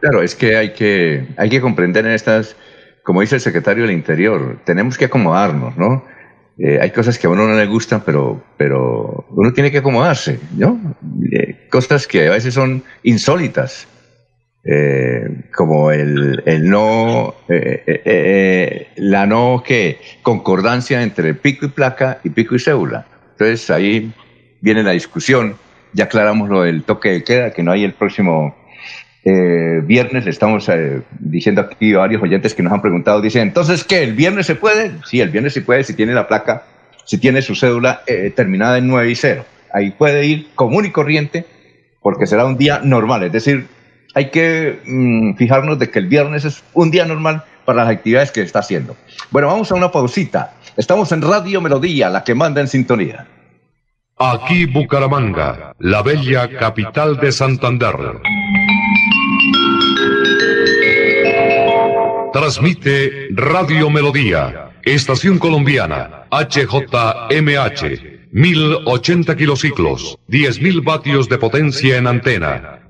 Claro, 0.00 0.22
es 0.22 0.34
que 0.34 0.56
hay 0.56 0.72
que, 0.72 1.28
hay 1.36 1.50
que 1.50 1.60
comprender 1.60 2.06
en 2.06 2.12
estas, 2.12 2.56
como 3.04 3.20
dice 3.20 3.34
el 3.34 3.42
secretario 3.42 3.84
del 3.84 3.92
Interior, 3.92 4.58
tenemos 4.64 4.96
que 4.96 5.04
acomodarnos, 5.04 5.76
¿no? 5.76 6.04
Eh, 6.58 6.78
hay 6.80 6.90
cosas 6.90 7.18
que 7.18 7.26
a 7.26 7.30
uno 7.30 7.46
no 7.46 7.54
le 7.54 7.66
gustan, 7.66 8.02
pero, 8.04 8.42
pero 8.56 9.26
uno 9.28 9.52
tiene 9.52 9.70
que 9.70 9.78
acomodarse, 9.78 10.40
¿no? 10.56 10.96
Eh, 11.32 11.68
cosas 11.70 12.06
que 12.06 12.28
a 12.28 12.32
veces 12.32 12.54
son 12.54 12.82
insólitas, 13.02 13.86
eh, 14.64 15.28
como 15.54 15.90
el, 15.90 16.42
el 16.46 16.70
no, 16.70 17.34
la 18.96 19.26
no 19.26 19.62
que 19.66 19.98
concordancia 20.22 21.02
entre 21.02 21.34
pico 21.34 21.66
y 21.66 21.68
placa 21.68 22.20
y 22.22 22.30
pico 22.30 22.54
y 22.54 22.60
cédula. 22.60 23.06
Entonces 23.32 23.70
ahí 23.70 24.12
viene 24.60 24.82
la 24.82 24.92
discusión, 24.92 25.56
ya 25.92 26.04
aclaramos 26.04 26.48
lo 26.48 26.62
del 26.62 26.84
toque 26.84 27.10
de 27.10 27.24
queda, 27.24 27.52
que 27.52 27.62
no 27.62 27.72
hay 27.72 27.84
el 27.84 27.94
próximo 27.94 28.56
viernes, 29.24 30.26
estamos 30.26 30.68
diciendo 31.20 31.60
aquí 31.60 31.92
varios 31.92 32.22
oyentes 32.22 32.54
que 32.54 32.62
nos 32.62 32.72
han 32.72 32.82
preguntado, 32.82 33.20
dicen, 33.20 33.42
entonces, 33.42 33.84
¿qué? 33.84 34.02
¿El 34.02 34.14
viernes 34.14 34.46
se 34.46 34.56
puede? 34.56 34.92
Sí, 35.06 35.20
el 35.20 35.30
viernes 35.30 35.54
se 35.54 35.62
puede 35.62 35.84
si 35.84 35.94
tiene 35.94 36.12
la 36.12 36.26
placa, 36.26 36.64
si 37.04 37.18
tiene 37.18 37.40
su 37.42 37.54
cédula 37.54 38.02
terminada 38.34 38.78
en 38.78 38.88
9 38.88 39.10
y 39.10 39.14
0. 39.14 39.44
Ahí 39.72 39.90
puede 39.90 40.26
ir 40.26 40.48
común 40.54 40.86
y 40.86 40.90
corriente 40.90 41.46
porque 42.02 42.26
será 42.26 42.44
un 42.44 42.58
día 42.58 42.80
normal, 42.82 43.22
es 43.22 43.32
decir, 43.32 43.66
hay 44.14 44.30
que 44.30 44.80
mm, 44.84 45.34
fijarnos 45.34 45.78
de 45.78 45.90
que 45.90 45.98
el 45.98 46.06
viernes 46.06 46.44
es 46.44 46.62
un 46.74 46.90
día 46.90 47.04
normal 47.06 47.44
para 47.64 47.84
las 47.84 47.94
actividades 47.94 48.30
que 48.30 48.42
está 48.42 48.58
haciendo. 48.60 48.96
Bueno, 49.30 49.48
vamos 49.48 49.70
a 49.70 49.74
una 49.74 49.90
pausita. 49.90 50.54
Estamos 50.76 51.12
en 51.12 51.22
Radio 51.22 51.60
Melodía, 51.60 52.08
la 52.10 52.24
que 52.24 52.34
manda 52.34 52.60
en 52.60 52.68
sintonía. 52.68 53.26
Aquí 54.18 54.66
Bucaramanga, 54.66 55.74
la 55.78 56.02
bella 56.02 56.48
capital 56.58 57.18
de 57.18 57.32
Santander. 57.32 57.94
Transmite 62.32 63.28
Radio 63.32 63.90
Melodía, 63.90 64.70
Estación 64.82 65.38
Colombiana, 65.38 66.24
HJMH, 66.30 67.82
1080 68.32 69.36
kilociclos, 69.36 70.18
10.000 70.28 70.84
vatios 70.84 71.28
de 71.28 71.38
potencia 71.38 71.98
en 71.98 72.06
antena 72.06 72.81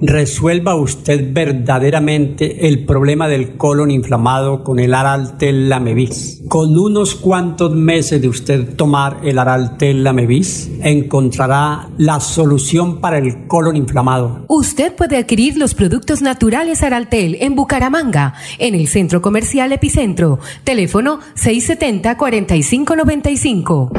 Resuelva 0.00 0.74
usted 0.74 1.32
verdaderamente 1.32 2.68
el 2.68 2.84
problema 2.84 3.26
del 3.28 3.56
colon 3.56 3.90
inflamado 3.90 4.62
con 4.64 4.78
el 4.78 4.94
Araltel 4.94 5.68
Lamevis. 5.68 6.42
Con 6.48 6.78
unos 6.78 7.14
cuantos 7.14 7.74
meses 7.74 8.22
de 8.22 8.28
usted 8.28 8.76
tomar 8.76 9.18
el 9.22 9.38
Araltel 9.38 10.02
Lamevis, 10.02 10.70
encontrará 10.82 11.90
la 11.98 12.20
solución 12.20 13.00
para 13.00 13.18
el 13.18 13.46
colon 13.46 13.76
inflamado. 13.76 14.46
Usted 14.48 14.94
puede 14.94 15.18
adquirir 15.18 15.56
los 15.56 15.74
productos 15.74 16.22
naturales 16.22 16.82
Araltel 16.82 17.36
en 17.40 17.54
Bucaramanga, 17.54 18.34
en 18.58 18.74
el 18.74 18.88
Centro 18.88 19.22
Comercial 19.22 19.72
Epicentro. 19.72 20.40
Teléfono 20.64 21.20
670-4595. 21.36 23.90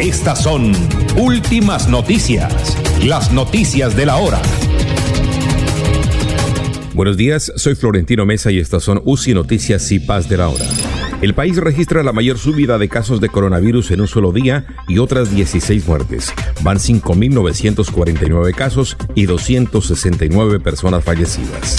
Estas 0.00 0.42
son 0.42 0.72
últimas 1.16 1.88
noticias, 1.88 2.76
las 3.04 3.32
noticias 3.32 3.96
de 3.96 4.06
la 4.06 4.16
hora. 4.16 4.40
Buenos 6.94 7.16
días, 7.16 7.52
soy 7.56 7.74
Florentino 7.74 8.24
Mesa 8.24 8.52
y 8.52 8.60
estas 8.60 8.84
son 8.84 9.02
UCI 9.04 9.34
Noticias 9.34 9.90
y 9.90 9.98
Paz 9.98 10.28
de 10.28 10.36
la 10.36 10.48
Hora. 10.48 10.64
El 11.22 11.34
país 11.34 11.56
registra 11.56 12.04
la 12.04 12.12
mayor 12.12 12.38
subida 12.38 12.78
de 12.78 12.88
casos 12.88 13.20
de 13.20 13.28
coronavirus 13.28 13.90
en 13.90 14.02
un 14.02 14.06
solo 14.06 14.30
día 14.30 14.64
y 14.86 14.98
otras 14.98 15.34
16 15.34 15.88
muertes. 15.88 16.32
Van 16.62 16.78
5.949 16.78 18.54
casos 18.54 18.96
y 19.16 19.26
269 19.26 20.60
personas 20.60 21.02
fallecidas. 21.02 21.78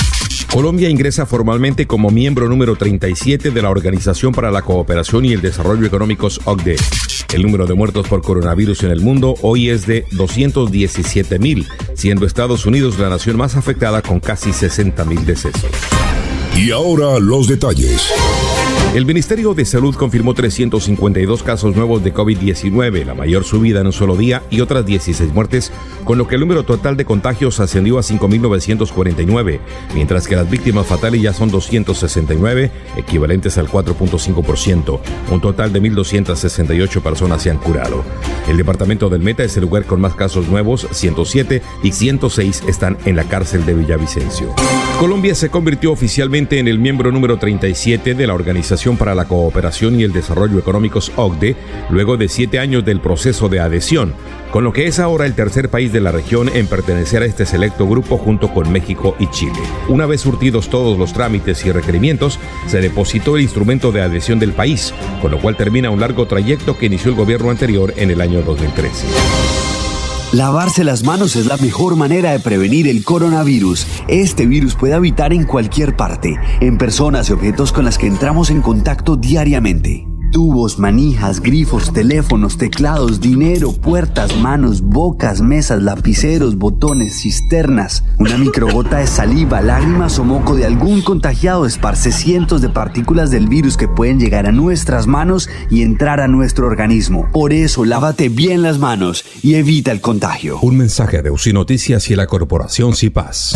Colombia 0.51 0.89
ingresa 0.89 1.25
formalmente 1.25 1.87
como 1.87 2.09
miembro 2.09 2.49
número 2.49 2.75
37 2.75 3.51
de 3.51 3.61
la 3.61 3.69
Organización 3.69 4.33
para 4.33 4.51
la 4.51 4.63
Cooperación 4.63 5.23
y 5.23 5.31
el 5.31 5.41
Desarrollo 5.41 5.85
Económicos 5.85 6.41
OCDE. 6.43 6.75
El 7.35 7.41
número 7.41 7.67
de 7.67 7.73
muertos 7.73 8.07
por 8.07 8.21
coronavirus 8.21 8.83
en 8.83 8.91
el 8.91 9.01
mundo 9.01 9.35
hoy 9.41 9.69
es 9.69 9.85
de 9.85 10.05
217 10.11 11.37
mil, 11.37 11.67
siendo 11.93 12.25
Estados 12.25 12.65
Unidos 12.65 12.97
la 12.97 13.09
nación 13.09 13.35
más 13.35 13.57
afectada 13.57 14.01
con 14.01 14.21
casi 14.21 14.53
60 14.53 15.03
mil 15.03 15.25
decesos. 15.25 15.69
Y 16.55 16.71
ahora 16.71 17.19
los 17.19 17.49
detalles. 17.49 18.09
El 18.95 19.05
Ministerio 19.05 19.53
de 19.53 19.65
Salud 19.65 19.93
confirmó 19.93 20.33
352 20.33 21.43
casos 21.43 21.75
nuevos 21.75 22.01
de 22.01 22.13
COVID-19, 22.13 23.03
la 23.03 23.13
mayor 23.13 23.43
subida 23.43 23.81
en 23.81 23.87
un 23.87 23.91
solo 23.91 24.15
día 24.15 24.41
y 24.49 24.61
otras 24.61 24.85
16 24.85 25.33
muertes, 25.33 25.73
con 26.05 26.17
lo 26.17 26.29
que 26.29 26.35
el 26.35 26.41
número 26.41 26.63
total 26.63 26.95
de 26.95 27.03
contagios 27.03 27.59
ascendió 27.59 27.97
a 27.97 28.03
5.949, 28.03 29.59
mientras 29.93 30.29
que 30.29 30.37
las 30.37 30.49
víctimas 30.49 30.87
fatales 30.87 31.21
ya 31.21 31.33
son 31.33 31.51
269, 31.51 32.71
equivalentes 32.95 33.57
al 33.57 33.67
4.5%. 33.67 35.01
Un 35.29 35.41
total 35.41 35.73
de 35.73 35.81
1.268 35.81 37.01
personas 37.01 37.41
se 37.41 37.49
han 37.49 37.57
curado. 37.57 38.05
El 38.47 38.55
departamento 38.55 39.09
del 39.09 39.21
Meta 39.21 39.43
es 39.43 39.57
el 39.57 39.63
lugar 39.63 39.83
con 39.83 39.99
más 39.99 40.15
casos 40.15 40.47
nuevos, 40.47 40.87
107, 40.91 41.61
y 41.83 41.91
106 41.91 42.63
están 42.69 42.97
en 43.03 43.17
la 43.17 43.25
cárcel 43.25 43.65
de 43.65 43.73
Villavicencio. 43.73 44.55
Colombia 45.01 45.35
se 45.35 45.49
convirtió 45.49 45.91
oficialmente 45.91 46.59
en 46.59 46.69
el 46.69 46.79
miembro 46.79 47.11
número 47.11 47.37
37 47.37 48.15
de 48.15 48.27
la 48.27 48.33
Organización 48.33 48.84
para 48.93 49.15
la 49.15 49.25
Cooperación 49.25 49.99
y 49.99 50.03
el 50.03 50.13
Desarrollo 50.13 50.59
Económicos 50.59 51.11
OCDE 51.15 51.55
luego 51.89 52.17
de 52.17 52.29
siete 52.29 52.59
años 52.59 52.85
del 52.85 52.99
proceso 52.99 53.49
de 53.49 53.59
adhesión, 53.59 54.13
con 54.51 54.63
lo 54.63 54.73
que 54.73 54.85
es 54.85 54.99
ahora 54.99 55.25
el 55.25 55.33
tercer 55.33 55.69
país 55.69 55.91
de 55.91 56.01
la 56.01 56.11
región 56.11 56.49
en 56.53 56.67
pertenecer 56.67 57.23
a 57.23 57.25
este 57.25 57.47
selecto 57.47 57.87
grupo 57.87 58.17
junto 58.17 58.53
con 58.53 58.71
México 58.71 59.15
y 59.19 59.27
Chile. 59.31 59.59
Una 59.89 60.05
vez 60.05 60.21
surtidos 60.21 60.69
todos 60.69 60.99
los 60.99 61.13
trámites 61.13 61.65
y 61.65 61.71
requerimientos, 61.71 62.39
se 62.67 62.79
depositó 62.79 63.37
el 63.37 63.41
instrumento 63.41 63.91
de 63.91 64.03
adhesión 64.03 64.37
del 64.37 64.53
país, 64.53 64.93
con 65.19 65.31
lo 65.31 65.39
cual 65.39 65.57
termina 65.57 65.89
un 65.89 65.99
largo 65.99 66.27
trayecto 66.27 66.77
que 66.77 66.85
inició 66.85 67.09
el 67.09 67.17
gobierno 67.17 67.49
anterior 67.49 67.91
en 67.97 68.11
el 68.11 68.21
año 68.21 68.43
2013. 68.43 69.64
Lavarse 70.35 70.83
las 70.83 71.05
manos 71.05 71.37
es 71.37 71.45
la 71.45 71.55
mejor 71.55 71.95
manera 71.95 72.33
de 72.33 72.41
prevenir 72.41 72.89
el 72.89 73.05
coronavirus. 73.05 73.87
Este 74.09 74.45
virus 74.45 74.75
puede 74.75 74.93
habitar 74.93 75.31
en 75.31 75.45
cualquier 75.45 75.95
parte, 75.95 76.37
en 76.59 76.77
personas 76.77 77.29
y 77.29 77.31
objetos 77.31 77.71
con 77.71 77.85
las 77.85 77.97
que 77.97 78.07
entramos 78.07 78.49
en 78.49 78.61
contacto 78.61 79.15
diariamente. 79.15 80.05
Tubos, 80.35 80.79
manijas, 80.79 81.39
grifos, 81.39 81.93
teléfonos, 81.93 82.57
teclados, 82.57 83.21
dinero, 83.21 83.71
puertas, 83.71 84.35
manos, 84.35 84.81
bocas, 84.81 85.39
mesas, 85.39 85.81
lapiceros, 85.81 86.57
botones, 86.57 87.21
cisternas. 87.21 88.03
Una 88.19 88.37
microgota 88.37 88.97
de 88.97 89.07
saliva, 89.07 89.61
lágrimas 89.61 90.19
o 90.19 90.25
moco 90.25 90.53
de 90.57 90.65
algún 90.65 91.01
contagiado 91.03 91.65
esparce 91.65 92.11
cientos 92.11 92.61
de 92.61 92.67
partículas 92.67 93.31
del 93.31 93.47
virus 93.47 93.77
que 93.77 93.87
pueden 93.87 94.19
llegar 94.19 94.45
a 94.45 94.51
nuestras 94.51 95.07
manos 95.07 95.47
y 95.69 95.83
entrar 95.83 96.19
a 96.19 96.27
nuestro 96.27 96.67
organismo. 96.67 97.29
Por 97.31 97.53
eso, 97.53 97.85
lávate 97.85 98.27
bien 98.27 98.61
las 98.61 98.77
manos 98.77 99.23
y 99.41 99.53
evita 99.53 99.93
el 99.93 100.01
contagio. 100.01 100.59
Un 100.59 100.75
mensaje 100.75 101.21
de 101.21 101.31
UCI 101.31 101.53
Noticias 101.53 102.09
y 102.09 102.15
la 102.17 102.27
Corporación 102.27 102.93
CIPAS. 102.93 103.55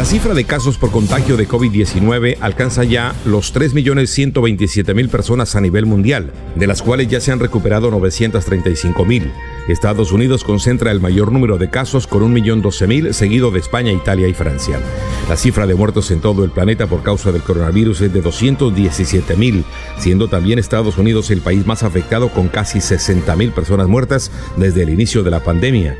La 0.00 0.06
cifra 0.06 0.32
de 0.32 0.44
casos 0.44 0.78
por 0.78 0.90
contagio 0.90 1.36
de 1.36 1.46
COVID-19 1.46 2.38
alcanza 2.40 2.84
ya 2.84 3.14
los 3.26 3.54
3.127.000 3.54 5.08
personas 5.10 5.56
a 5.56 5.60
nivel 5.60 5.84
mundial, 5.84 6.32
de 6.56 6.66
las 6.66 6.80
cuales 6.80 7.08
ya 7.08 7.20
se 7.20 7.32
han 7.32 7.38
recuperado 7.38 7.90
935.000. 7.90 9.30
Estados 9.68 10.10
Unidos 10.10 10.42
concentra 10.42 10.90
el 10.90 11.00
mayor 11.00 11.32
número 11.32 11.58
de 11.58 11.68
casos 11.68 12.06
con 12.06 12.22
1.012.000, 12.34 13.12
seguido 13.12 13.50
de 13.50 13.60
España, 13.60 13.92
Italia 13.92 14.26
y 14.26 14.32
Francia. 14.32 14.80
La 15.28 15.36
cifra 15.36 15.66
de 15.66 15.74
muertos 15.74 16.10
en 16.10 16.20
todo 16.20 16.44
el 16.44 16.50
planeta 16.50 16.86
por 16.86 17.02
causa 17.02 17.30
del 17.30 17.42
coronavirus 17.42 18.00
es 18.00 18.12
de 18.12 18.22
217.000, 18.22 19.64
siendo 19.98 20.28
también 20.28 20.58
Estados 20.58 20.96
Unidos 20.96 21.30
el 21.30 21.42
país 21.42 21.66
más 21.66 21.82
afectado 21.82 22.30
con 22.30 22.48
casi 22.48 22.78
60.000 22.78 23.52
personas 23.52 23.86
muertas 23.86 24.30
desde 24.56 24.82
el 24.82 24.88
inicio 24.88 25.22
de 25.22 25.30
la 25.30 25.40
pandemia. 25.44 25.94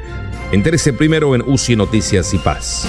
Entérese 0.53 0.93
primero 0.93 1.35
en 1.35 1.43
UCI 1.43 1.77
Noticias 1.77 2.35
y 2.35 2.39
Paz. 2.39 2.89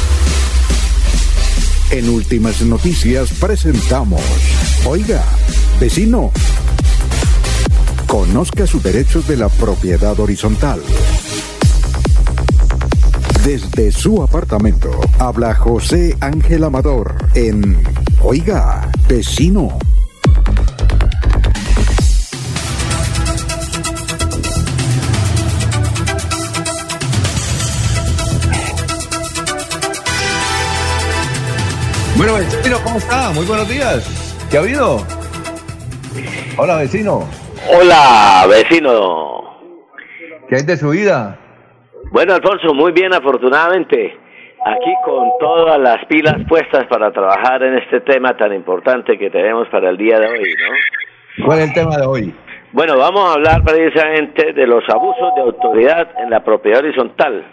En 1.91 2.09
Últimas 2.09 2.61
Noticias 2.61 3.33
presentamos, 3.33 4.21
oiga, 4.85 5.21
vecino, 5.77 6.31
conozca 8.07 8.65
sus 8.65 8.81
derechos 8.81 9.27
de 9.27 9.35
la 9.35 9.49
propiedad 9.49 10.17
horizontal. 10.17 10.81
Desde 13.43 13.91
su 13.91 14.23
apartamento 14.23 14.89
habla 15.19 15.53
José 15.53 16.15
Ángel 16.21 16.63
Amador 16.63 17.17
en 17.35 17.83
Oiga, 18.21 18.89
vecino. 19.09 19.77
Bueno, 32.21 32.35
vecino, 32.35 32.77
¿cómo 32.83 32.97
está? 32.99 33.31
Muy 33.33 33.47
buenos 33.47 33.67
días. 33.67 34.37
¿Qué 34.51 34.57
ha 34.57 34.59
habido? 34.59 34.97
Hola, 36.55 36.77
vecino. 36.77 37.27
Hola, 37.67 38.45
vecino. 38.47 39.57
¿Qué 40.47 40.57
hay 40.57 40.61
de 40.61 40.77
su 40.77 40.91
vida? 40.91 41.39
Bueno, 42.11 42.35
Alfonso, 42.35 42.75
muy 42.75 42.91
bien, 42.91 43.11
afortunadamente. 43.11 44.19
Aquí 44.63 44.93
con 45.03 45.29
todas 45.39 45.79
las 45.79 46.05
pilas 46.05 46.35
puestas 46.47 46.85
para 46.85 47.11
trabajar 47.11 47.63
en 47.63 47.79
este 47.79 48.01
tema 48.01 48.37
tan 48.37 48.53
importante 48.53 49.17
que 49.17 49.31
tenemos 49.31 49.67
para 49.69 49.89
el 49.89 49.97
día 49.97 50.19
de 50.19 50.27
hoy, 50.27 50.55
¿no? 50.61 51.45
¿Cuál 51.47 51.57
es 51.57 51.69
el 51.69 51.73
tema 51.73 51.97
de 51.97 52.05
hoy? 52.05 52.35
Bueno, 52.71 52.99
vamos 52.99 53.31
a 53.31 53.33
hablar 53.33 53.63
precisamente 53.63 54.53
de 54.53 54.67
los 54.67 54.87
abusos 54.89 55.33
de 55.35 55.41
autoridad 55.41 56.07
en 56.19 56.29
la 56.29 56.43
propiedad 56.43 56.85
horizontal. 56.85 57.43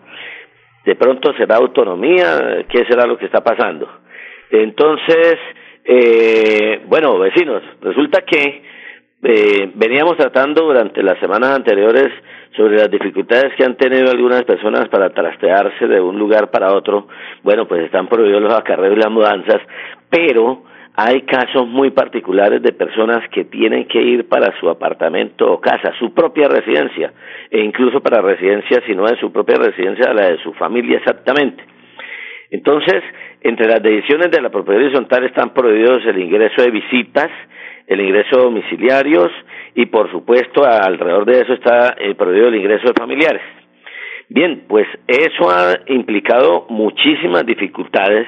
De 0.85 0.95
pronto 0.95 1.33
será 1.39 1.57
autonomía, 1.57 2.67
¿qué 2.69 2.85
será 2.85 3.07
lo 3.07 3.17
que 3.17 3.25
está 3.25 3.43
pasando? 3.43 3.89
Entonces, 4.51 5.37
eh, 5.85 6.81
bueno, 6.87 7.19
vecinos, 7.19 7.63
resulta 7.81 8.23
que 8.23 8.63
eh, 9.23 9.71
veníamos 9.75 10.17
tratando 10.17 10.65
durante 10.65 11.03
las 11.03 11.19
semanas 11.19 11.57
anteriores 11.57 12.09
sobre 12.57 12.77
las 12.77 12.91
dificultades 12.91 13.55
que 13.57 13.65
han 13.65 13.77
tenido 13.77 14.11
algunas 14.11 14.45
personas 14.45 14.89
para 14.89 15.11
trastearse 15.11 15.87
de 15.87 16.01
un 16.01 16.19
lugar 16.19 16.51
para 16.51 16.73
otro. 16.73 17.09
Bueno, 17.43 17.67
pues 17.67 17.85
están 17.85 18.09
prohibidos 18.09 18.43
los 18.43 18.55
acarreos 18.55 18.97
y 18.97 19.01
las 19.01 19.11
mudanzas, 19.11 19.61
pero 20.09 20.65
hay 20.95 21.23
casos 21.23 21.67
muy 21.67 21.91
particulares 21.91 22.61
de 22.61 22.73
personas 22.73 23.29
que 23.31 23.45
tienen 23.45 23.87
que 23.87 24.03
ir 24.03 24.29
para 24.29 24.59
su 24.59 24.69
apartamento 24.69 25.53
o 25.53 25.61
casa, 25.61 25.93
su 25.99 26.13
propia 26.13 26.49
residencia, 26.49 27.13
e 27.51 27.61
incluso 27.61 28.01
para 28.01 28.21
residencia, 28.21 28.83
si 28.85 28.97
no 28.97 29.07
es 29.07 29.19
su 29.21 29.31
propia 29.31 29.59
residencia, 29.59 30.13
la 30.13 30.31
de 30.31 30.43
su 30.43 30.53
familia 30.55 30.99
exactamente. 30.99 31.63
Entonces, 32.51 33.03
entre 33.43 33.67
las 33.67 33.83
decisiones 33.83 34.31
de 34.31 34.41
la 34.41 34.51
propiedad 34.51 34.83
horizontal 34.83 35.25
están 35.25 35.53
prohibidos 35.53 36.05
el 36.07 36.19
ingreso 36.19 36.63
de 36.63 36.71
visitas, 36.71 37.29
el 37.87 38.01
ingreso 38.01 38.37
de 38.37 38.43
domiciliarios 38.45 39.31
y, 39.75 39.87
por 39.87 40.11
supuesto, 40.11 40.65
alrededor 40.65 41.25
de 41.25 41.41
eso 41.41 41.53
está 41.55 41.97
eh, 41.99 42.15
prohibido 42.15 42.49
el 42.49 42.57
ingreso 42.57 42.89
de 42.89 42.95
familiares. 42.95 43.43
Bien, 44.31 44.65
pues 44.69 44.87
eso 45.07 45.51
ha 45.51 45.75
implicado 45.87 46.67
muchísimas 46.69 47.47
dificultades 47.47 48.27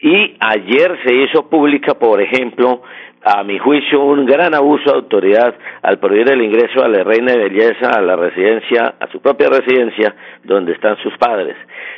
y 0.00 0.36
ayer 0.40 0.98
se 1.04 1.14
hizo 1.14 1.48
pública, 1.48 1.94
por 1.94 2.20
ejemplo, 2.20 2.82
a 3.22 3.42
mi 3.42 3.58
juicio, 3.58 4.02
un 4.02 4.26
gran 4.26 4.54
abuso 4.54 4.84
de 4.90 4.96
autoridad 4.96 5.54
al 5.82 5.98
prohibir 5.98 6.30
el 6.32 6.42
ingreso 6.42 6.84
a 6.84 6.88
la 6.88 7.02
reina 7.04 7.32
de 7.32 7.48
belleza 7.48 7.90
a 7.90 8.00
la 8.00 8.16
residencia, 8.16 8.94
a 9.00 9.08
su 9.08 9.20
propia 9.20 9.48
residencia, 9.48 10.14
donde 10.44 10.72
están 10.72 10.96
sus 11.02 11.16
padres. 11.18 11.56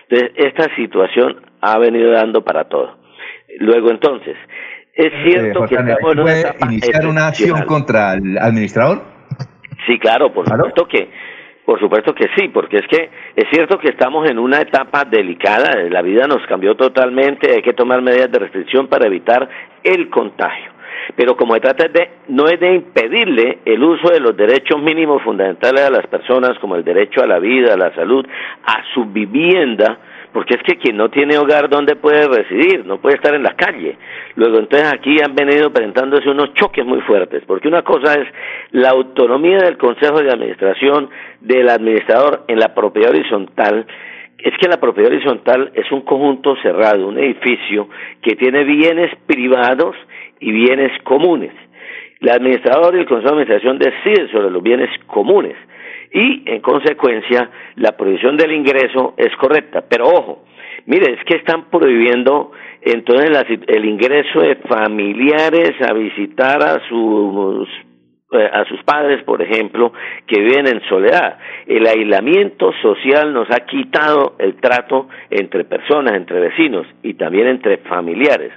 Entonces, 0.08 0.32
esta 0.36 0.74
situación 0.76 1.49
ha 1.60 1.78
venido 1.78 2.10
dando 2.12 2.42
para 2.42 2.64
todo. 2.64 2.98
Luego, 3.58 3.90
entonces, 3.90 4.36
es 4.94 5.12
cierto 5.24 5.66
que 5.66 5.74
estamos 5.74 6.12
en 6.12 6.20
una 6.20 6.38
etapa 6.38 6.66
iniciar 6.66 7.06
una 7.06 7.26
acción 7.28 7.62
contra 7.62 8.14
el 8.14 8.38
administrador? 8.38 9.02
Sí, 9.86 9.98
claro, 9.98 10.32
por 10.32 10.48
supuesto 10.48 10.86
que 10.86 11.08
por 11.64 11.78
supuesto 11.78 12.12
que 12.16 12.26
sí, 12.36 12.48
porque 12.48 12.78
es 12.78 12.86
que 12.88 13.10
es 13.36 13.44
cierto 13.52 13.78
que 13.78 13.90
estamos 13.90 14.28
en 14.28 14.40
una 14.40 14.60
etapa 14.60 15.04
delicada, 15.04 15.80
la 15.88 16.02
vida 16.02 16.26
nos 16.26 16.44
cambió 16.48 16.74
totalmente, 16.74 17.52
hay 17.52 17.62
que 17.62 17.74
tomar 17.74 18.02
medidas 18.02 18.32
de 18.32 18.40
restricción 18.40 18.88
para 18.88 19.06
evitar 19.06 19.48
el 19.84 20.10
contagio. 20.10 20.72
Pero 21.14 21.36
como 21.36 21.54
se 21.54 21.60
trata 21.60 21.86
de, 21.86 22.10
no 22.26 22.46
es 22.46 22.58
de 22.58 22.74
impedirle 22.74 23.60
el 23.64 23.84
uso 23.84 24.08
de 24.08 24.18
los 24.18 24.36
derechos 24.36 24.82
mínimos 24.82 25.22
fundamentales 25.22 25.82
a 25.82 25.90
las 25.90 26.06
personas, 26.08 26.58
como 26.58 26.74
el 26.74 26.82
derecho 26.82 27.22
a 27.22 27.26
la 27.28 27.38
vida, 27.38 27.74
a 27.74 27.76
la 27.76 27.94
salud, 27.94 28.26
a 28.64 28.82
su 28.92 29.04
vivienda, 29.04 29.98
porque 30.32 30.54
es 30.54 30.62
que 30.62 30.78
quien 30.78 30.96
no 30.96 31.08
tiene 31.08 31.38
hogar, 31.38 31.68
¿dónde 31.68 31.96
puede 31.96 32.26
residir? 32.28 32.84
No 32.86 33.00
puede 33.00 33.16
estar 33.16 33.34
en 33.34 33.42
la 33.42 33.54
calle. 33.54 33.96
Luego, 34.36 34.58
entonces 34.58 34.92
aquí 34.92 35.16
han 35.22 35.34
venido 35.34 35.72
presentándose 35.72 36.28
unos 36.28 36.54
choques 36.54 36.84
muy 36.84 37.00
fuertes, 37.02 37.42
porque 37.46 37.68
una 37.68 37.82
cosa 37.82 38.14
es 38.14 38.28
la 38.72 38.90
autonomía 38.90 39.58
del 39.58 39.76
Consejo 39.76 40.20
de 40.20 40.30
Administración 40.30 41.10
del 41.40 41.68
administrador 41.68 42.44
en 42.48 42.58
la 42.58 42.74
propiedad 42.74 43.10
horizontal, 43.10 43.86
es 44.38 44.54
que 44.58 44.68
la 44.68 44.80
propiedad 44.80 45.12
horizontal 45.12 45.72
es 45.74 45.90
un 45.92 46.02
conjunto 46.02 46.56
cerrado, 46.62 47.08
un 47.08 47.18
edificio 47.18 47.88
que 48.22 48.36
tiene 48.36 48.64
bienes 48.64 49.14
privados 49.26 49.96
y 50.38 50.50
bienes 50.52 50.92
comunes. 51.02 51.52
El 52.20 52.30
administrador 52.30 52.94
y 52.94 53.00
el 53.00 53.06
Consejo 53.06 53.34
de 53.34 53.42
Administración 53.42 53.78
deciden 53.78 54.30
sobre 54.30 54.50
los 54.50 54.62
bienes 54.62 54.90
comunes 55.06 55.56
y 56.12 56.42
en 56.46 56.60
consecuencia 56.60 57.50
la 57.76 57.96
prohibición 57.96 58.36
del 58.36 58.52
ingreso 58.52 59.14
es 59.16 59.34
correcta. 59.36 59.84
Pero 59.88 60.06
ojo, 60.08 60.44
mire, 60.86 61.12
es 61.12 61.24
que 61.24 61.36
están 61.36 61.70
prohibiendo 61.70 62.52
entonces 62.82 63.30
el 63.66 63.84
ingreso 63.84 64.40
de 64.40 64.56
familiares 64.56 65.72
a 65.88 65.92
visitar 65.92 66.62
a 66.62 66.80
sus 66.88 67.68
eh, 68.32 68.48
a 68.52 68.64
sus 68.66 68.80
padres, 68.84 69.24
por 69.24 69.42
ejemplo, 69.42 69.92
que 70.24 70.40
viven 70.40 70.68
en 70.68 70.80
soledad. 70.88 71.38
El 71.66 71.84
aislamiento 71.84 72.72
social 72.80 73.32
nos 73.32 73.50
ha 73.50 73.66
quitado 73.66 74.36
el 74.38 74.54
trato 74.60 75.08
entre 75.30 75.64
personas, 75.64 76.14
entre 76.14 76.38
vecinos 76.38 76.86
y 77.02 77.14
también 77.14 77.48
entre 77.48 77.78
familiares 77.78 78.52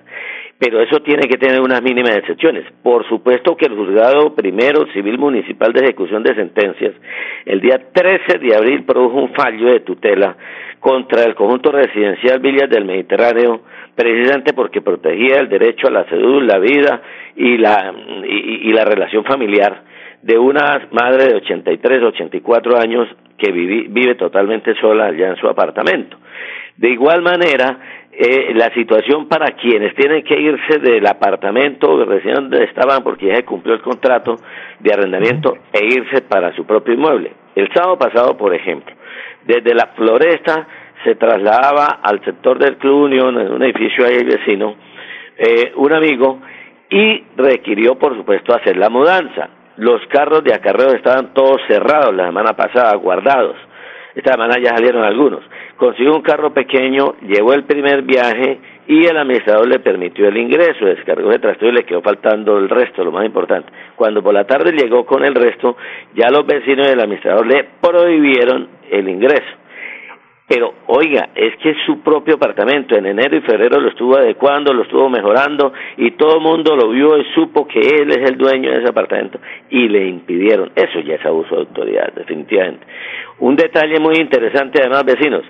pero 0.64 0.82
eso 0.82 1.02
tiene 1.02 1.28
que 1.28 1.38
tener 1.38 1.60
unas 1.60 1.82
mínimas 1.82 2.16
excepciones. 2.16 2.64
Por 2.82 3.06
supuesto 3.10 3.58
que 3.58 3.66
el 3.66 3.76
juzgado 3.76 4.34
primero 4.34 4.88
civil 4.94 5.18
municipal 5.18 5.74
de 5.74 5.82
ejecución 5.82 6.24
de 6.24 6.36
sentencias 6.36 6.94
el 7.46 7.60
día 7.60 7.82
13 7.92 8.38
de 8.40 8.56
abril 8.56 8.86
produjo 8.86 9.18
un 9.18 9.34
fallo 9.34 9.74
de 9.74 9.82
tutela 9.82 10.38
contra 10.80 11.26
el 11.26 11.36
conjunto 11.36 11.70
residencial 11.70 12.40
Villas 12.40 12.70
del 12.70 12.86
Mediterráneo, 12.86 13.60
precisamente 13.94 14.54
porque 14.54 14.82
protegía 14.82 15.36
el 15.42 15.50
derecho 15.50 15.88
a 15.88 15.92
la 15.92 16.06
salud, 16.06 16.44
la 16.44 16.60
vida 16.60 17.02
y 17.36 17.58
la, 17.58 17.94
y, 18.26 18.72
la 18.72 18.86
relación 18.86 19.26
familiar 19.26 19.84
de 20.22 20.38
una 20.38 20.88
madre 20.92 21.26
de 21.26 21.36
83, 21.36 22.04
84 22.04 22.78
años 22.78 23.10
que 23.38 23.52
vive 23.52 24.16
totalmente 24.16 24.76
sola 24.76 25.08
allá 25.08 25.28
en 25.28 25.36
su 25.36 25.48
apartamento. 25.50 26.18
De 26.78 26.90
igual 26.90 27.22
manera, 27.22 28.03
eh, 28.16 28.54
la 28.54 28.72
situación 28.74 29.28
para 29.28 29.56
quienes 29.56 29.96
tienen 29.96 30.24
que 30.24 30.40
irse 30.40 30.78
del 30.78 31.06
apartamento 31.08 32.06
recién 32.06 32.36
donde 32.36 32.64
estaban 32.66 33.04
porque 33.04 33.28
ya 33.28 33.38
se 33.38 33.46
cumplió 33.46 33.74
el 33.74 33.82
contrato 33.82 34.36
de 34.80 34.94
arrendamiento 34.94 35.58
e 35.72 35.86
irse 35.86 36.22
para 36.22 36.56
su 36.56 36.66
propio 36.66 36.94
inmueble. 36.94 37.32
El 37.56 37.74
sábado 37.74 37.98
pasado, 37.98 38.38
por 38.38 38.54
ejemplo, 38.54 38.94
desde 39.46 39.74
la 39.74 39.88
floresta 39.96 40.68
se 41.04 41.16
trasladaba 41.16 42.00
al 42.04 42.24
sector 42.24 42.60
del 42.60 42.78
Club 42.78 43.06
Unión, 43.06 43.40
en 43.40 43.52
un 43.52 43.64
edificio 43.64 44.06
ahí 44.06 44.24
vecino, 44.24 44.76
eh, 45.38 45.74
un 45.76 45.92
amigo 45.92 46.40
y 46.90 47.24
requirió, 47.36 47.96
por 47.96 48.16
supuesto, 48.16 48.54
hacer 48.54 48.78
la 48.78 48.90
mudanza. 48.90 49.50
Los 49.78 50.06
carros 50.08 50.44
de 50.44 50.54
acarreo 50.54 50.94
estaban 50.94 51.34
todos 51.34 51.60
cerrados 51.68 52.14
la 52.16 52.28
semana 52.28 52.54
pasada, 52.54 52.96
guardados. 52.96 53.56
Esta 54.16 54.34
semana 54.34 54.56
ya 54.60 54.76
salieron 54.76 55.04
algunos 55.04 55.42
consiguió 55.84 56.16
un 56.16 56.22
carro 56.22 56.54
pequeño, 56.54 57.16
llevó 57.28 57.54
el 57.54 57.66
primer 57.66 58.04
viaje 58.04 58.60
y 58.88 59.06
el 59.06 59.18
administrador 59.18 59.68
le 59.68 59.80
permitió 59.80 60.30
el 60.30 60.38
ingreso, 60.38 60.86
descargó 60.86 61.32
el 61.32 61.42
trasteo 61.42 61.70
y 61.70 61.74
le 61.74 61.84
quedó 61.84 62.02
faltando 62.02 62.58
el 62.58 62.70
resto, 62.70 63.04
lo 63.04 63.12
más 63.12 63.26
importante. 63.26 63.72
Cuando 63.96 64.24
por 64.24 64.34
la 64.34 64.46
tarde 64.46 64.72
llegó 64.72 65.06
con 65.06 65.26
el 65.26 65.36
resto, 65.36 65.76
ya 66.16 66.30
los 66.30 66.46
vecinos 66.46 66.88
del 66.88 67.02
administrador 67.02 67.46
le 67.46 67.68
prohibieron 67.82 68.70
el 68.90 69.10
ingreso. 69.10 69.63
Pero 70.54 70.72
oiga, 70.86 71.30
es 71.34 71.56
que 71.58 71.74
su 71.84 72.02
propio 72.02 72.36
apartamento 72.36 72.96
en 72.96 73.08
enero 73.08 73.36
y 73.36 73.42
febrero 73.42 73.82
lo 73.82 73.90
estuvo 73.90 74.16
adecuando, 74.16 74.72
lo 74.72 74.84
estuvo 74.84 75.10
mejorando 75.10 75.74
y 75.98 76.12
todo 76.12 76.36
el 76.36 76.42
mundo 76.44 76.76
lo 76.76 76.90
vio 76.90 77.18
y 77.18 77.26
supo 77.34 77.68
que 77.68 77.80
él 77.80 78.12
es 78.12 78.30
el 78.30 78.38
dueño 78.38 78.70
de 78.70 78.78
ese 78.78 78.90
apartamento 78.90 79.40
y 79.72 79.88
le 79.88 80.06
impidieron. 80.08 80.72
Eso 80.76 81.00
ya 81.00 81.16
es 81.16 81.26
abuso 81.26 81.56
de 81.56 81.62
autoridad, 81.62 82.14
definitivamente. 82.14 82.86
Un 83.40 83.56
detalle 83.56 84.00
muy 84.00 84.18
interesante 84.18 84.80
además, 84.80 85.06
vecinos, 85.06 85.44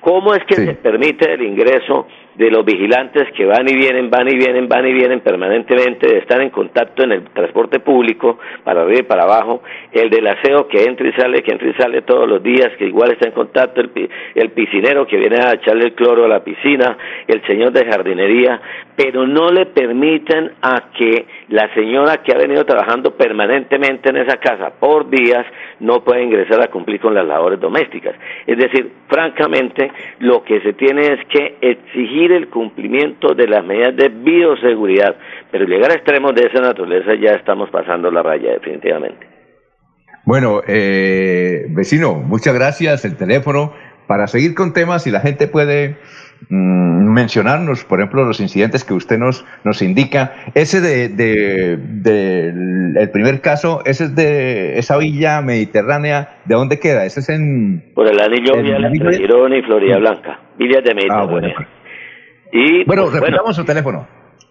¿Cómo 0.00 0.32
es 0.34 0.42
que 0.44 0.54
se 0.54 0.74
permite 0.74 1.30
el 1.30 1.42
ingreso 1.42 2.06
de 2.34 2.50
los 2.50 2.64
vigilantes 2.64 3.28
que 3.36 3.44
van 3.44 3.68
y 3.68 3.74
vienen, 3.74 4.10
van 4.10 4.28
y 4.28 4.36
vienen, 4.36 4.68
van 4.68 4.86
y 4.86 4.92
vienen 4.92 5.20
permanentemente, 5.20 6.06
de 6.06 6.18
estar 6.18 6.40
en 6.40 6.50
contacto 6.50 7.02
en 7.02 7.12
el 7.12 7.24
transporte 7.24 7.80
público, 7.80 8.38
para 8.64 8.82
arriba 8.82 9.00
y 9.00 9.04
para 9.04 9.24
abajo, 9.24 9.62
el 9.92 10.10
del 10.10 10.26
aseo 10.26 10.68
que 10.68 10.84
entra 10.84 11.08
y 11.08 11.12
sale, 11.12 11.42
que 11.42 11.52
entra 11.52 11.68
y 11.68 11.74
sale 11.74 12.02
todos 12.02 12.28
los 12.28 12.42
días, 12.42 12.70
que 12.78 12.86
igual 12.86 13.12
está 13.12 13.28
en 13.28 13.34
contacto, 13.34 13.80
el, 13.80 13.90
el 14.34 14.50
piscinero 14.50 15.06
que 15.06 15.16
viene 15.16 15.36
a 15.42 15.54
echarle 15.54 15.86
el 15.86 15.94
cloro 15.94 16.24
a 16.24 16.28
la 16.28 16.44
piscina, 16.44 16.96
el 17.26 17.44
señor 17.46 17.72
de 17.72 17.84
jardinería, 17.84 18.60
pero 18.96 19.26
no 19.26 19.50
le 19.50 19.66
permiten 19.66 20.52
a 20.62 20.90
que 20.96 21.26
la 21.50 21.72
señora 21.74 22.22
que 22.22 22.32
ha 22.32 22.38
venido 22.38 22.64
trabajando 22.64 23.16
permanentemente 23.16 24.08
en 24.08 24.18
esa 24.18 24.36
casa 24.36 24.70
por 24.78 25.10
días 25.10 25.44
no 25.80 26.04
pueda 26.04 26.22
ingresar 26.22 26.62
a 26.62 26.68
cumplir 26.68 27.00
con 27.00 27.12
las 27.12 27.26
labores 27.26 27.58
domésticas. 27.58 28.14
Es 28.46 28.56
decir, 28.56 28.92
francamente, 29.08 29.90
lo 30.20 30.44
que 30.44 30.60
se 30.60 30.74
tiene 30.74 31.12
es 31.12 31.26
que 31.28 31.56
exigir 31.60 32.30
el 32.32 32.48
cumplimiento 32.48 33.34
de 33.34 33.48
las 33.48 33.64
medidas 33.64 33.96
de 33.96 34.08
bioseguridad, 34.08 35.16
pero 35.50 35.64
llegar 35.64 35.90
a 35.90 35.94
extremos 35.94 36.34
de 36.36 36.46
esa 36.46 36.60
naturaleza 36.60 37.14
ya 37.20 37.32
estamos 37.32 37.68
pasando 37.70 38.12
la 38.12 38.22
raya 38.22 38.52
definitivamente. 38.52 39.26
Bueno, 40.24 40.60
eh, 40.68 41.66
vecino, 41.70 42.14
muchas 42.14 42.54
gracias. 42.54 43.04
El 43.04 43.16
teléfono 43.16 43.72
para 44.06 44.28
seguir 44.28 44.54
con 44.54 44.72
temas 44.72 45.06
y 45.08 45.10
la 45.10 45.20
gente 45.20 45.48
puede 45.48 45.96
mm, 46.48 47.12
mencionarnos, 47.12 47.84
por 47.84 48.00
ejemplo, 48.00 48.24
los 48.24 48.40
incidentes 48.40 48.84
que 48.84 48.94
usted 48.94 49.18
nos, 49.18 49.44
nos 49.64 49.82
indica. 49.82 50.34
Ese 50.54 50.80
de, 50.80 51.08
de, 51.08 52.52
el 53.00 53.10
primer 53.10 53.40
caso, 53.40 53.82
ese 53.84 54.04
es 54.04 54.16
de 54.16 54.78
esa 54.78 54.96
villa 54.98 55.40
mediterránea, 55.42 56.40
¿de 56.44 56.54
dónde 56.54 56.78
queda? 56.78 57.04
Ese 57.04 57.20
es 57.20 57.28
en... 57.28 57.92
Por 57.94 58.06
el 58.06 58.20
anillo 58.20 58.62
Vial 58.62 58.84
entre 58.84 59.18
Girón 59.18 59.54
y 59.54 59.62
Florida 59.62 59.98
Blanca, 59.98 60.40
villas 60.58 60.84
de 60.84 60.94
Mediterránea. 60.94 61.24
Ah, 61.24 61.30
bueno, 61.30 61.48
pues. 61.54 61.68
y, 62.52 62.84
bueno, 62.84 63.02
pues, 63.04 63.20
repitamos 63.20 63.56
su 63.56 63.64
teléfono. 63.64 64.06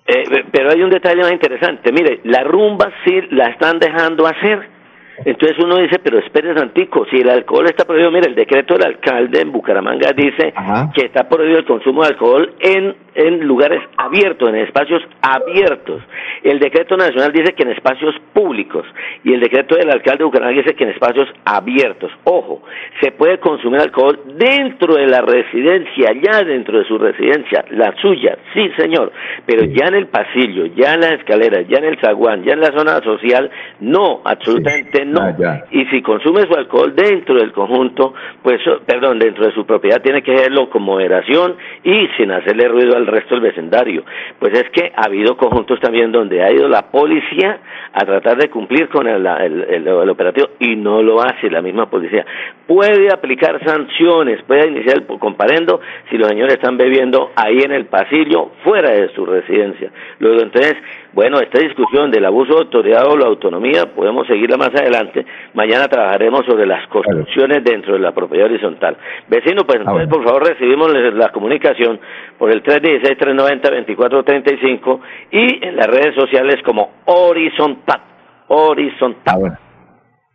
Eh, 0.07 0.23
pero 0.51 0.71
hay 0.71 0.81
un 0.81 0.89
detalle 0.89 1.21
más 1.21 1.31
interesante. 1.31 1.91
Mire, 1.91 2.21
la 2.23 2.43
rumba 2.43 2.91
sí 3.05 3.21
la 3.31 3.49
están 3.49 3.77
dejando 3.79 4.25
hacer 4.25 4.78
entonces 5.25 5.57
uno 5.63 5.77
dice, 5.77 5.99
pero 5.99 6.19
espere 6.19 6.53
Santico, 6.55 7.05
si 7.09 7.17
el 7.17 7.29
alcohol 7.29 7.65
está 7.65 7.85
prohibido, 7.85 8.11
mire, 8.11 8.29
el 8.29 8.35
decreto 8.35 8.75
del 8.75 8.87
alcalde 8.87 9.41
en 9.41 9.51
Bucaramanga 9.51 10.11
dice 10.13 10.53
que 10.93 11.05
está 11.05 11.27
prohibido 11.27 11.59
el 11.59 11.65
consumo 11.65 12.03
de 12.03 12.09
alcohol 12.09 12.53
en, 12.59 12.95
en 13.15 13.39
lugares 13.45 13.81
abiertos, 13.97 14.49
en 14.49 14.55
espacios 14.55 15.01
abiertos. 15.21 16.01
El 16.43 16.59
decreto 16.59 16.95
nacional 16.95 17.31
dice 17.33 17.53
que 17.53 17.63
en 17.63 17.71
espacios 17.71 18.15
públicos 18.33 18.85
y 19.23 19.33
el 19.33 19.41
decreto 19.41 19.75
del 19.75 19.89
alcalde 19.89 20.19
de 20.19 20.23
Bucaramanga 20.25 20.61
dice 20.61 20.75
que 20.75 20.85
en 20.85 20.91
espacios 20.91 21.27
abiertos. 21.43 22.11
Ojo, 22.23 22.61
se 23.01 23.11
puede 23.11 23.39
consumir 23.39 23.81
alcohol 23.81 24.19
dentro 24.37 24.95
de 24.95 25.07
la 25.07 25.21
residencia, 25.21 26.11
ya 26.13 26.43
dentro 26.43 26.79
de 26.79 26.85
su 26.85 26.97
residencia, 26.97 27.65
la 27.71 27.93
suya, 28.01 28.37
sí 28.53 28.71
señor, 28.77 29.11
pero 29.45 29.65
ya 29.65 29.87
en 29.87 29.95
el 29.95 30.07
pasillo, 30.07 30.65
ya 30.67 30.93
en 30.93 31.01
las 31.01 31.11
escaleras, 31.13 31.67
ya 31.67 31.79
en 31.79 31.85
el 31.85 31.99
zaguán, 31.99 32.43
ya 32.43 32.53
en 32.53 32.61
la 32.61 32.71
zona 32.71 33.01
social, 33.01 33.49
no, 33.81 34.21
absolutamente 34.23 35.05
no. 35.09 35.21
Ah, 35.21 35.63
y 35.71 35.85
si 35.85 36.01
consume 36.01 36.41
su 36.41 36.53
alcohol 36.53 36.93
dentro 36.95 37.35
del 37.35 37.51
conjunto, 37.51 38.13
pues, 38.41 38.61
perdón, 38.85 39.19
dentro 39.19 39.45
de 39.45 39.53
su 39.53 39.65
propiedad, 39.65 40.01
tiene 40.01 40.21
que 40.21 40.33
hacerlo 40.33 40.69
con 40.69 40.83
moderación 40.83 41.55
y 41.83 42.07
sin 42.17 42.31
hacerle 42.31 42.67
ruido 42.67 42.95
al 42.95 43.07
resto 43.07 43.35
del 43.35 43.43
vecindario. 43.43 44.03
Pues 44.39 44.53
es 44.53 44.69
que 44.71 44.91
ha 44.95 45.05
habido 45.05 45.37
conjuntos 45.37 45.79
también 45.79 46.11
donde 46.11 46.43
ha 46.43 46.51
ido 46.51 46.67
la 46.67 46.89
policía 46.91 47.59
a 47.93 48.05
tratar 48.05 48.37
de 48.37 48.49
cumplir 48.49 48.89
con 48.89 49.07
el, 49.07 49.25
el, 49.25 50.09
operativo 50.09 50.49
y 50.59 50.75
no 50.75 51.01
lo 51.01 51.21
hace 51.21 51.49
la 51.49 51.61
misma 51.61 51.89
policía. 51.89 52.25
Puede 52.67 53.11
aplicar 53.11 53.59
sanciones, 53.65 54.41
puede 54.43 54.67
iniciar 54.69 54.97
el 54.97 55.05
comparendo 55.19 55.81
si 56.09 56.17
los 56.17 56.27
señores 56.27 56.55
están 56.55 56.77
bebiendo 56.77 57.31
ahí 57.35 57.59
en 57.63 57.71
el 57.71 57.85
pasillo, 57.85 58.51
fuera 58.63 58.91
de 58.91 59.09
su 59.13 59.25
residencia. 59.25 59.91
Luego 60.19 60.41
entonces, 60.41 60.75
bueno, 61.13 61.39
esta 61.39 61.59
discusión 61.59 62.11
del 62.11 62.25
abuso 62.25 62.53
de 62.53 62.59
autoridad 62.59 63.07
o 63.07 63.17
la 63.17 63.25
autonomía 63.25 63.87
podemos 63.95 64.27
seguirla 64.27 64.57
más 64.57 64.69
adelante. 64.69 65.25
Mañana 65.55 65.87
trabajaremos 65.87 66.45
sobre 66.45 66.67
las 66.67 66.85
construcciones 66.87 67.63
dentro 67.63 67.93
de 67.93 67.99
la 67.99 68.11
propiedad 68.11 68.45
horizontal. 68.45 68.95
Vecino, 69.27 69.65
pues 69.65 69.79
ah, 69.79 69.81
entonces, 69.81 70.07
por 70.07 70.23
favor, 70.23 70.47
recibimos 70.47 70.93
la 70.93 71.31
comunicación 71.31 71.99
por 72.37 72.51
el 72.51 72.61
316-390-2435 72.63 74.99
y 75.31 75.65
en 75.65 75.75
las 75.75 75.87
redes 75.87 76.13
sociales 76.15 76.57
como 76.63 76.91
Horizontal. 77.05 78.01
Horizontal. 78.47 79.35
Ah, 79.35 79.39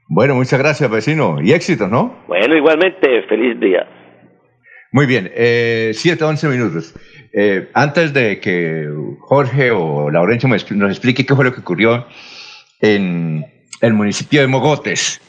bueno. 0.09 0.35
muchas 0.35 0.59
gracias, 0.59 0.91
vecino. 0.91 1.37
Y 1.41 1.53
éxitos, 1.53 1.89
¿no? 1.89 2.17
Bueno, 2.27 2.57
igualmente, 2.57 3.23
feliz 3.23 3.61
día. 3.61 3.87
Muy 4.95 5.07
bien, 5.07 5.29
eh, 5.35 5.91
7, 5.93 6.23
11 6.23 6.47
minutos. 6.47 6.95
Eh, 7.33 7.69
antes 7.75 8.15
de 8.15 8.39
que 8.39 8.89
Jorge 9.23 9.73
o 9.73 10.09
Laurencio 10.09 10.49
nos 10.49 10.91
explique 10.91 11.27
qué 11.27 11.35
fue 11.35 11.45
lo 11.45 11.53
que 11.53 11.63
ocurrió 11.63 12.07
en 12.79 13.45
el 13.81 13.93
municipio 13.93 14.41
de 14.41 14.47
Mogotes, 14.47 15.21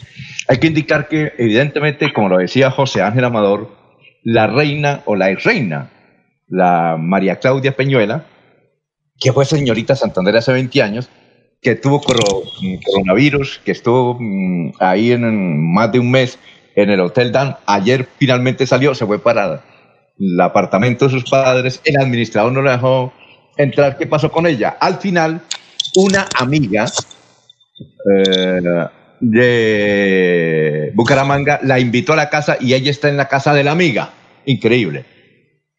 hay 0.47 0.59
que 0.59 0.67
indicar 0.67 1.07
que, 1.07 1.33
evidentemente, 1.39 2.13
como 2.13 2.29
lo 2.29 2.37
decía 2.37 2.69
José 2.69 3.01
Ángel 3.01 3.25
Amador, 3.25 3.75
la 4.21 4.45
reina 4.45 5.01
o 5.05 5.15
la 5.15 5.33
reina, 5.33 5.89
la 6.47 6.97
María 6.99 7.37
Claudia 7.37 7.75
Peñuela, 7.75 8.27
que 9.19 9.33
fue 9.33 9.45
señorita 9.45 9.95
Santander 9.95 10.37
hace 10.37 10.53
20 10.53 10.83
años, 10.83 11.09
que 11.59 11.73
tuvo 11.73 12.03
coronavirus, 12.03 13.61
que 13.65 13.71
estuvo 13.71 14.15
mm, 14.19 14.73
ahí 14.79 15.11
en 15.11 15.73
más 15.73 15.91
de 15.91 15.97
un 15.97 16.11
mes 16.11 16.37
en 16.76 16.89
el 16.89 16.99
Hotel 16.99 17.31
Dan. 17.31 17.57
Ayer 17.65 18.07
finalmente 18.18 18.68
salió, 18.68 18.93
se 18.95 19.06
fue 19.06 19.19
parada 19.19 19.64
el 20.19 20.39
apartamento 20.39 21.06
de 21.06 21.11
sus 21.11 21.30
padres, 21.30 21.81
el 21.84 21.97
administrador 21.97 22.52
no 22.52 22.61
la 22.61 22.73
dejó 22.73 23.14
entrar. 23.57 23.97
¿Qué 23.97 24.07
pasó 24.07 24.31
con 24.31 24.47
ella? 24.47 24.77
Al 24.80 24.95
final, 24.95 25.41
una 25.95 26.26
amiga 26.39 26.85
eh, 28.14 28.61
de 29.19 30.91
Bucaramanga 30.93 31.60
la 31.64 31.80
invitó 31.80 32.14
a 32.14 32.18
la 32.18 32.30
casa 32.30 32.57
y 32.60 32.73
ella 32.73 32.91
está 32.91 33.10
en 33.10 33.18
la 33.18 33.27
casa 33.27 33.53
de 33.53 33.64
la 33.64 33.72
amiga. 33.72 34.11
Increíble. 34.45 35.06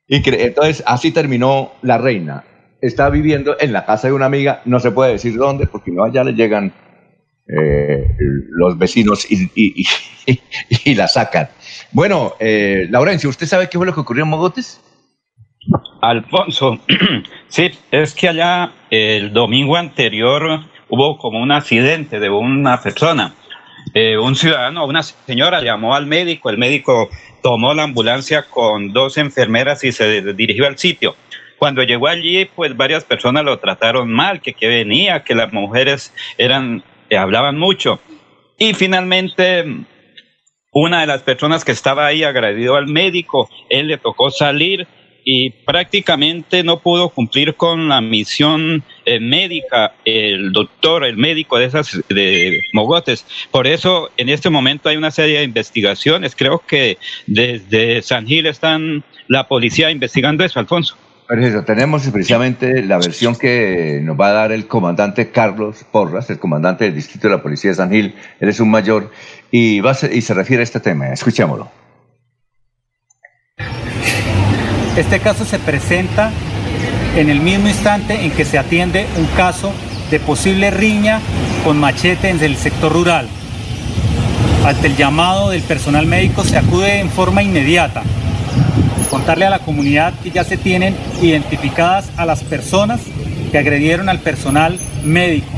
Entonces, 0.08 0.82
así 0.86 1.10
terminó 1.10 1.72
la 1.82 1.98
reina. 1.98 2.44
Está 2.80 3.08
viviendo 3.08 3.56
en 3.58 3.72
la 3.72 3.86
casa 3.86 4.08
de 4.08 4.12
una 4.12 4.26
amiga, 4.26 4.60
no 4.66 4.78
se 4.80 4.90
puede 4.90 5.12
decir 5.12 5.36
dónde, 5.36 5.66
porque 5.66 5.90
no 5.90 6.04
allá 6.04 6.22
le 6.22 6.34
llegan 6.34 6.72
eh, 7.48 8.06
los 8.50 8.78
vecinos 8.78 9.26
y, 9.30 9.84
y 10.84 10.94
la 10.94 11.08
sacan. 11.08 11.48
Bueno, 11.92 12.34
eh, 12.40 12.86
Laurencio, 12.90 13.30
¿usted 13.30 13.46
sabe 13.46 13.68
qué 13.68 13.78
fue 13.78 13.86
lo 13.86 13.94
que 13.94 14.00
ocurrió 14.00 14.24
en 14.24 14.30
Mogotes? 14.30 14.80
Alfonso, 16.02 16.78
sí, 17.48 17.70
es 17.90 18.14
que 18.14 18.28
allá 18.28 18.72
el 18.90 19.32
domingo 19.32 19.76
anterior 19.76 20.60
hubo 20.88 21.18
como 21.18 21.40
un 21.40 21.52
accidente 21.52 22.20
de 22.20 22.30
una 22.30 22.80
persona. 22.80 23.34
Eh, 23.94 24.18
un 24.18 24.34
ciudadano, 24.34 24.84
una 24.84 25.02
señora 25.02 25.62
llamó 25.62 25.94
al 25.94 26.06
médico, 26.06 26.50
el 26.50 26.58
médico 26.58 27.08
tomó 27.42 27.72
la 27.72 27.84
ambulancia 27.84 28.42
con 28.42 28.92
dos 28.92 29.16
enfermeras 29.16 29.84
y 29.84 29.92
se 29.92 30.34
dirigió 30.34 30.66
al 30.66 30.78
sitio. 30.78 31.16
Cuando 31.58 31.82
llegó 31.82 32.08
allí, 32.08 32.44
pues 32.44 32.76
varias 32.76 33.04
personas 33.04 33.44
lo 33.44 33.58
trataron 33.58 34.12
mal, 34.12 34.40
que 34.40 34.54
venía, 34.68 35.24
que 35.24 35.34
las 35.34 35.52
mujeres 35.52 36.12
eran, 36.36 36.82
eh, 37.10 37.16
hablaban 37.16 37.58
mucho. 37.58 38.00
Y 38.58 38.74
finalmente 38.74 39.64
una 40.72 41.00
de 41.00 41.06
las 41.06 41.22
personas 41.22 41.64
que 41.64 41.72
estaba 41.72 42.06
ahí 42.06 42.22
agredió 42.22 42.76
al 42.76 42.86
médico, 42.86 43.48
él 43.70 43.88
le 43.88 43.98
tocó 43.98 44.30
salir 44.30 44.86
y 45.28 45.50
prácticamente 45.50 46.62
no 46.62 46.80
pudo 46.80 47.08
cumplir 47.08 47.54
con 47.54 47.88
la 47.88 48.00
misión 48.00 48.84
eh, 49.04 49.18
médica, 49.18 49.94
el 50.04 50.52
doctor, 50.52 51.04
el 51.04 51.16
médico 51.16 51.58
de 51.58 51.64
esas 51.64 52.00
de 52.08 52.60
Mogotes. 52.72 53.26
Por 53.50 53.66
eso 53.66 54.10
en 54.18 54.28
este 54.28 54.50
momento 54.50 54.88
hay 54.88 54.96
una 54.96 55.10
serie 55.10 55.38
de 55.38 55.44
investigaciones. 55.44 56.36
Creo 56.36 56.60
que 56.60 56.98
desde 57.26 58.02
San 58.02 58.26
Gil 58.26 58.46
están 58.46 59.02
la 59.26 59.48
policía 59.48 59.90
investigando 59.90 60.44
eso, 60.44 60.60
Alfonso. 60.60 60.96
Perfecto, 61.28 61.64
tenemos 61.64 62.06
precisamente 62.06 62.82
la 62.84 62.98
versión 62.98 63.34
que 63.34 64.00
nos 64.02 64.18
va 64.18 64.28
a 64.28 64.32
dar 64.32 64.52
el 64.52 64.68
comandante 64.68 65.30
Carlos 65.30 65.84
Porras, 65.90 66.30
el 66.30 66.38
comandante 66.38 66.84
del 66.84 66.94
distrito 66.94 67.26
de 67.26 67.34
la 67.34 67.42
Policía 67.42 67.70
de 67.70 67.76
San 67.76 67.90
Gil. 67.90 68.14
Él 68.38 68.48
es 68.48 68.60
un 68.60 68.70
mayor 68.70 69.10
y, 69.50 69.82
y 70.12 70.20
se 70.20 70.34
refiere 70.34 70.60
a 70.60 70.64
este 70.64 70.78
tema. 70.78 71.08
Escuchémoslo. 71.08 71.68
Este 74.96 75.18
caso 75.18 75.44
se 75.44 75.58
presenta 75.58 76.30
en 77.16 77.28
el 77.28 77.40
mismo 77.40 77.68
instante 77.68 78.24
en 78.24 78.30
que 78.30 78.44
se 78.44 78.56
atiende 78.56 79.06
un 79.18 79.26
caso 79.36 79.72
de 80.12 80.20
posible 80.20 80.70
riña 80.70 81.20
con 81.64 81.76
machete 81.78 82.28
en 82.28 82.40
el 82.40 82.56
sector 82.56 82.92
rural. 82.92 83.28
Ante 84.64 84.86
el 84.86 84.96
llamado 84.96 85.50
del 85.50 85.62
personal 85.62 86.06
médico 86.06 86.44
se 86.44 86.56
acude 86.56 87.00
en 87.00 87.10
forma 87.10 87.42
inmediata 87.42 88.04
contarle 89.10 89.46
a 89.46 89.50
la 89.50 89.58
comunidad 89.60 90.14
que 90.22 90.30
ya 90.30 90.44
se 90.44 90.56
tienen 90.56 90.96
identificadas 91.22 92.10
a 92.16 92.26
las 92.26 92.42
personas 92.42 93.00
que 93.50 93.58
agredieron 93.58 94.08
al 94.08 94.20
personal 94.20 94.78
médico. 95.04 95.48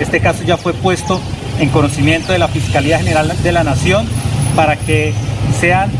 Este 0.00 0.20
caso 0.20 0.42
ya 0.44 0.56
fue 0.56 0.72
puesto 0.72 1.20
en 1.60 1.68
conocimiento 1.68 2.32
de 2.32 2.38
la 2.38 2.48
Fiscalía 2.48 2.98
General 2.98 3.32
de 3.42 3.52
la 3.52 3.64
Nación 3.64 4.06
para 4.56 4.76
que 4.76 5.12
sean 5.60 5.90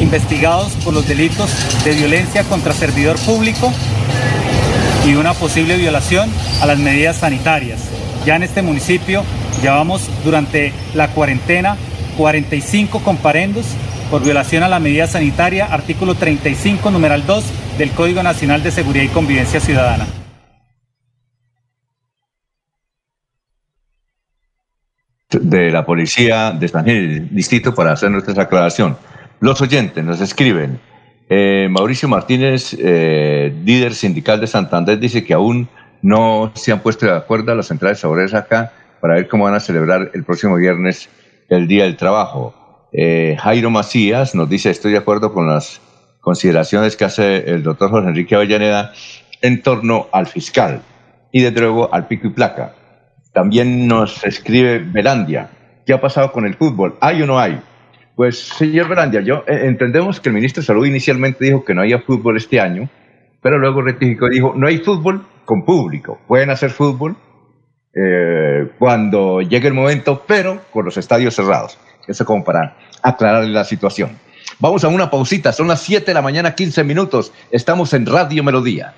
investigados 0.00 0.72
por 0.84 0.94
los 0.94 1.06
delitos 1.06 1.50
de 1.84 1.92
violencia 1.92 2.42
contra 2.44 2.72
servidor 2.72 3.18
público 3.20 3.72
y 5.06 5.14
una 5.14 5.34
posible 5.34 5.76
violación 5.76 6.30
a 6.60 6.66
las 6.66 6.78
medidas 6.78 7.16
sanitarias. 7.16 7.80
Ya 8.24 8.36
en 8.36 8.42
este 8.42 8.62
municipio 8.62 9.22
llevamos 9.62 10.08
durante 10.24 10.72
la 10.94 11.08
cuarentena 11.08 11.76
45 12.16 13.00
comparendos 13.00 13.66
por 14.10 14.22
violación 14.22 14.62
a 14.62 14.68
la 14.68 14.80
medida 14.80 15.06
sanitaria, 15.06 15.66
artículo 15.66 16.14
35, 16.14 16.90
numeral 16.90 17.26
2 17.26 17.44
del 17.78 17.90
Código 17.90 18.22
Nacional 18.22 18.62
de 18.62 18.70
Seguridad 18.70 19.04
y 19.04 19.08
Convivencia 19.08 19.60
Ciudadana. 19.60 20.06
de 25.40 25.70
la 25.70 25.84
policía 25.84 26.52
de 26.52 26.68
San 26.68 26.84
Gil, 26.84 27.28
distrito, 27.34 27.74
para 27.74 27.92
hacer 27.92 28.10
nuestra 28.10 28.40
aclaración. 28.40 28.96
Los 29.40 29.60
oyentes 29.60 30.04
nos 30.04 30.20
escriben. 30.20 30.80
eh, 31.28 31.68
Mauricio 31.70 32.08
Martínez, 32.08 32.76
eh, 32.78 33.52
líder 33.64 33.94
sindical 33.94 34.40
de 34.40 34.46
Santander, 34.46 34.98
dice 34.98 35.24
que 35.24 35.32
aún 35.32 35.68
no 36.02 36.52
se 36.54 36.70
han 36.70 36.80
puesto 36.80 37.06
de 37.06 37.12
acuerdo 37.12 37.54
las 37.54 37.66
centrales 37.66 37.98
sabores 37.98 38.34
acá 38.34 38.72
para 39.00 39.14
ver 39.14 39.26
cómo 39.26 39.44
van 39.44 39.54
a 39.54 39.60
celebrar 39.60 40.10
el 40.12 40.22
próximo 40.22 40.56
viernes 40.56 41.08
el 41.48 41.66
Día 41.66 41.84
del 41.84 41.96
Trabajo. 41.96 42.63
Eh, 42.96 43.36
Jairo 43.40 43.70
Macías 43.70 44.36
nos 44.36 44.48
dice, 44.48 44.70
estoy 44.70 44.92
de 44.92 44.98
acuerdo 44.98 45.32
con 45.32 45.48
las 45.48 45.80
consideraciones 46.20 46.96
que 46.96 47.04
hace 47.04 47.50
el 47.50 47.64
doctor 47.64 47.90
Jorge 47.90 48.08
Enrique 48.08 48.36
Avellaneda 48.36 48.92
en 49.42 49.62
torno 49.62 50.06
al 50.12 50.28
fiscal 50.28 50.80
y 51.32 51.42
desde 51.42 51.60
luego 51.60 51.92
al 51.92 52.06
pico 52.06 52.28
y 52.28 52.30
placa. 52.30 52.72
También 53.32 53.88
nos 53.88 54.24
escribe 54.24 54.78
Belandia, 54.78 55.50
¿qué 55.84 55.92
ha 55.92 56.00
pasado 56.00 56.30
con 56.30 56.46
el 56.46 56.54
fútbol? 56.54 56.94
¿Hay 57.00 57.20
o 57.20 57.26
no 57.26 57.40
hay? 57.40 57.60
Pues, 58.14 58.38
señor 58.38 58.88
Belandia, 58.88 59.22
yo 59.22 59.42
eh, 59.48 59.62
entendemos 59.64 60.20
que 60.20 60.28
el 60.28 60.36
ministro 60.36 60.60
de 60.60 60.66
Salud 60.66 60.86
inicialmente 60.86 61.44
dijo 61.44 61.64
que 61.64 61.74
no 61.74 61.80
había 61.80 61.98
fútbol 61.98 62.36
este 62.36 62.60
año, 62.60 62.88
pero 63.42 63.58
luego 63.58 63.82
rectificó 63.82 64.28
y 64.28 64.34
dijo, 64.34 64.54
no 64.56 64.68
hay 64.68 64.78
fútbol 64.78 65.26
con 65.44 65.64
público. 65.64 66.20
Pueden 66.28 66.50
hacer 66.50 66.70
fútbol 66.70 67.16
eh, 67.92 68.70
cuando 68.78 69.40
llegue 69.40 69.66
el 69.66 69.74
momento, 69.74 70.22
pero 70.28 70.60
con 70.70 70.84
los 70.84 70.96
estadios 70.96 71.34
cerrados. 71.34 71.76
Eso 72.06 72.24
como 72.24 72.44
para 72.44 72.76
aclarar 73.02 73.44
la 73.44 73.64
situación. 73.64 74.18
Vamos 74.58 74.84
a 74.84 74.88
una 74.88 75.10
pausita, 75.10 75.52
son 75.52 75.68
las 75.68 75.82
7 75.82 76.06
de 76.06 76.14
la 76.14 76.22
mañana, 76.22 76.54
15 76.54 76.82
minutos. 76.84 77.32
Estamos 77.50 77.92
en 77.92 78.06
Radio 78.06 78.42
Melodía. 78.44 78.94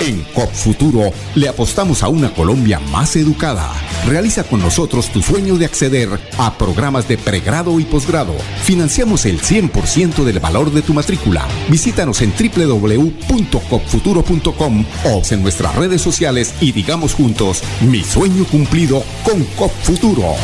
En 0.00 0.22
COP 0.34 0.52
Futuro 0.52 1.12
le 1.34 1.48
apostamos 1.48 2.02
a 2.02 2.08
una 2.08 2.34
Colombia 2.34 2.78
más 2.90 3.14
educada. 3.16 3.72
Realiza 4.06 4.44
con 4.44 4.60
nosotros 4.60 5.08
tu 5.08 5.22
sueño 5.22 5.56
de 5.56 5.64
acceder 5.64 6.10
a 6.36 6.58
programas 6.58 7.08
de 7.08 7.16
pregrado 7.16 7.80
y 7.80 7.84
posgrado. 7.84 8.34
Financiamos 8.64 9.24
el 9.24 9.40
100% 9.40 10.24
del 10.24 10.40
valor 10.40 10.70
de 10.72 10.82
tu 10.82 10.92
matrícula. 10.92 11.48
Visítanos 11.70 12.20
en 12.22 12.32
www.copfuturo.com 12.32 14.84
o 15.04 15.22
en 15.30 15.42
nuestras 15.42 15.74
redes 15.76 16.02
sociales 16.02 16.54
y 16.60 16.72
digamos 16.72 17.14
juntos, 17.14 17.62
mi 17.80 18.02
sueño 18.02 18.44
cumplido 18.44 19.02
con 19.24 19.42
COP 19.56 19.72
Futuro. 19.84 20.34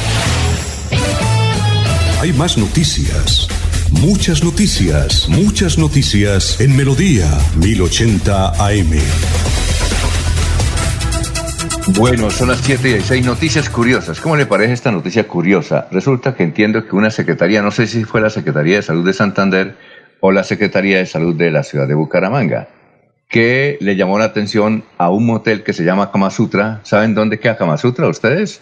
Hay 2.20 2.34
más 2.34 2.58
noticias. 2.58 3.48
Muchas 3.90 4.44
noticias, 4.44 5.26
muchas 5.30 5.78
noticias 5.78 6.60
en 6.60 6.76
Melodía 6.76 7.26
1080 7.56 8.62
AM. 8.62 8.90
Bueno, 11.96 12.30
son 12.30 12.48
las 12.48 12.58
7 12.58 12.88
y 12.90 12.92
16 12.92 13.24
noticias 13.24 13.70
curiosas. 13.70 14.20
¿Cómo 14.20 14.36
le 14.36 14.44
parece 14.44 14.74
esta 14.74 14.92
noticia 14.92 15.26
curiosa? 15.26 15.88
Resulta 15.90 16.34
que 16.34 16.42
entiendo 16.42 16.86
que 16.86 16.94
una 16.94 17.10
secretaría, 17.10 17.62
no 17.62 17.70
sé 17.70 17.86
si 17.86 18.04
fue 18.04 18.20
la 18.20 18.28
Secretaría 18.28 18.76
de 18.76 18.82
Salud 18.82 19.06
de 19.06 19.14
Santander 19.14 19.76
o 20.20 20.30
la 20.30 20.44
Secretaría 20.44 20.98
de 20.98 21.06
Salud 21.06 21.34
de 21.34 21.50
la 21.50 21.62
ciudad 21.62 21.88
de 21.88 21.94
Bucaramanga, 21.94 22.68
que 23.30 23.78
le 23.80 23.96
llamó 23.96 24.18
la 24.18 24.26
atención 24.26 24.84
a 24.98 25.08
un 25.08 25.24
motel 25.24 25.62
que 25.62 25.72
se 25.72 25.84
llama 25.84 26.12
Kama 26.12 26.28
Sutra. 26.28 26.80
¿Saben 26.82 27.14
dónde 27.14 27.40
queda 27.40 27.56
Kama 27.56 27.78
Sutra 27.78 28.08
ustedes? 28.08 28.60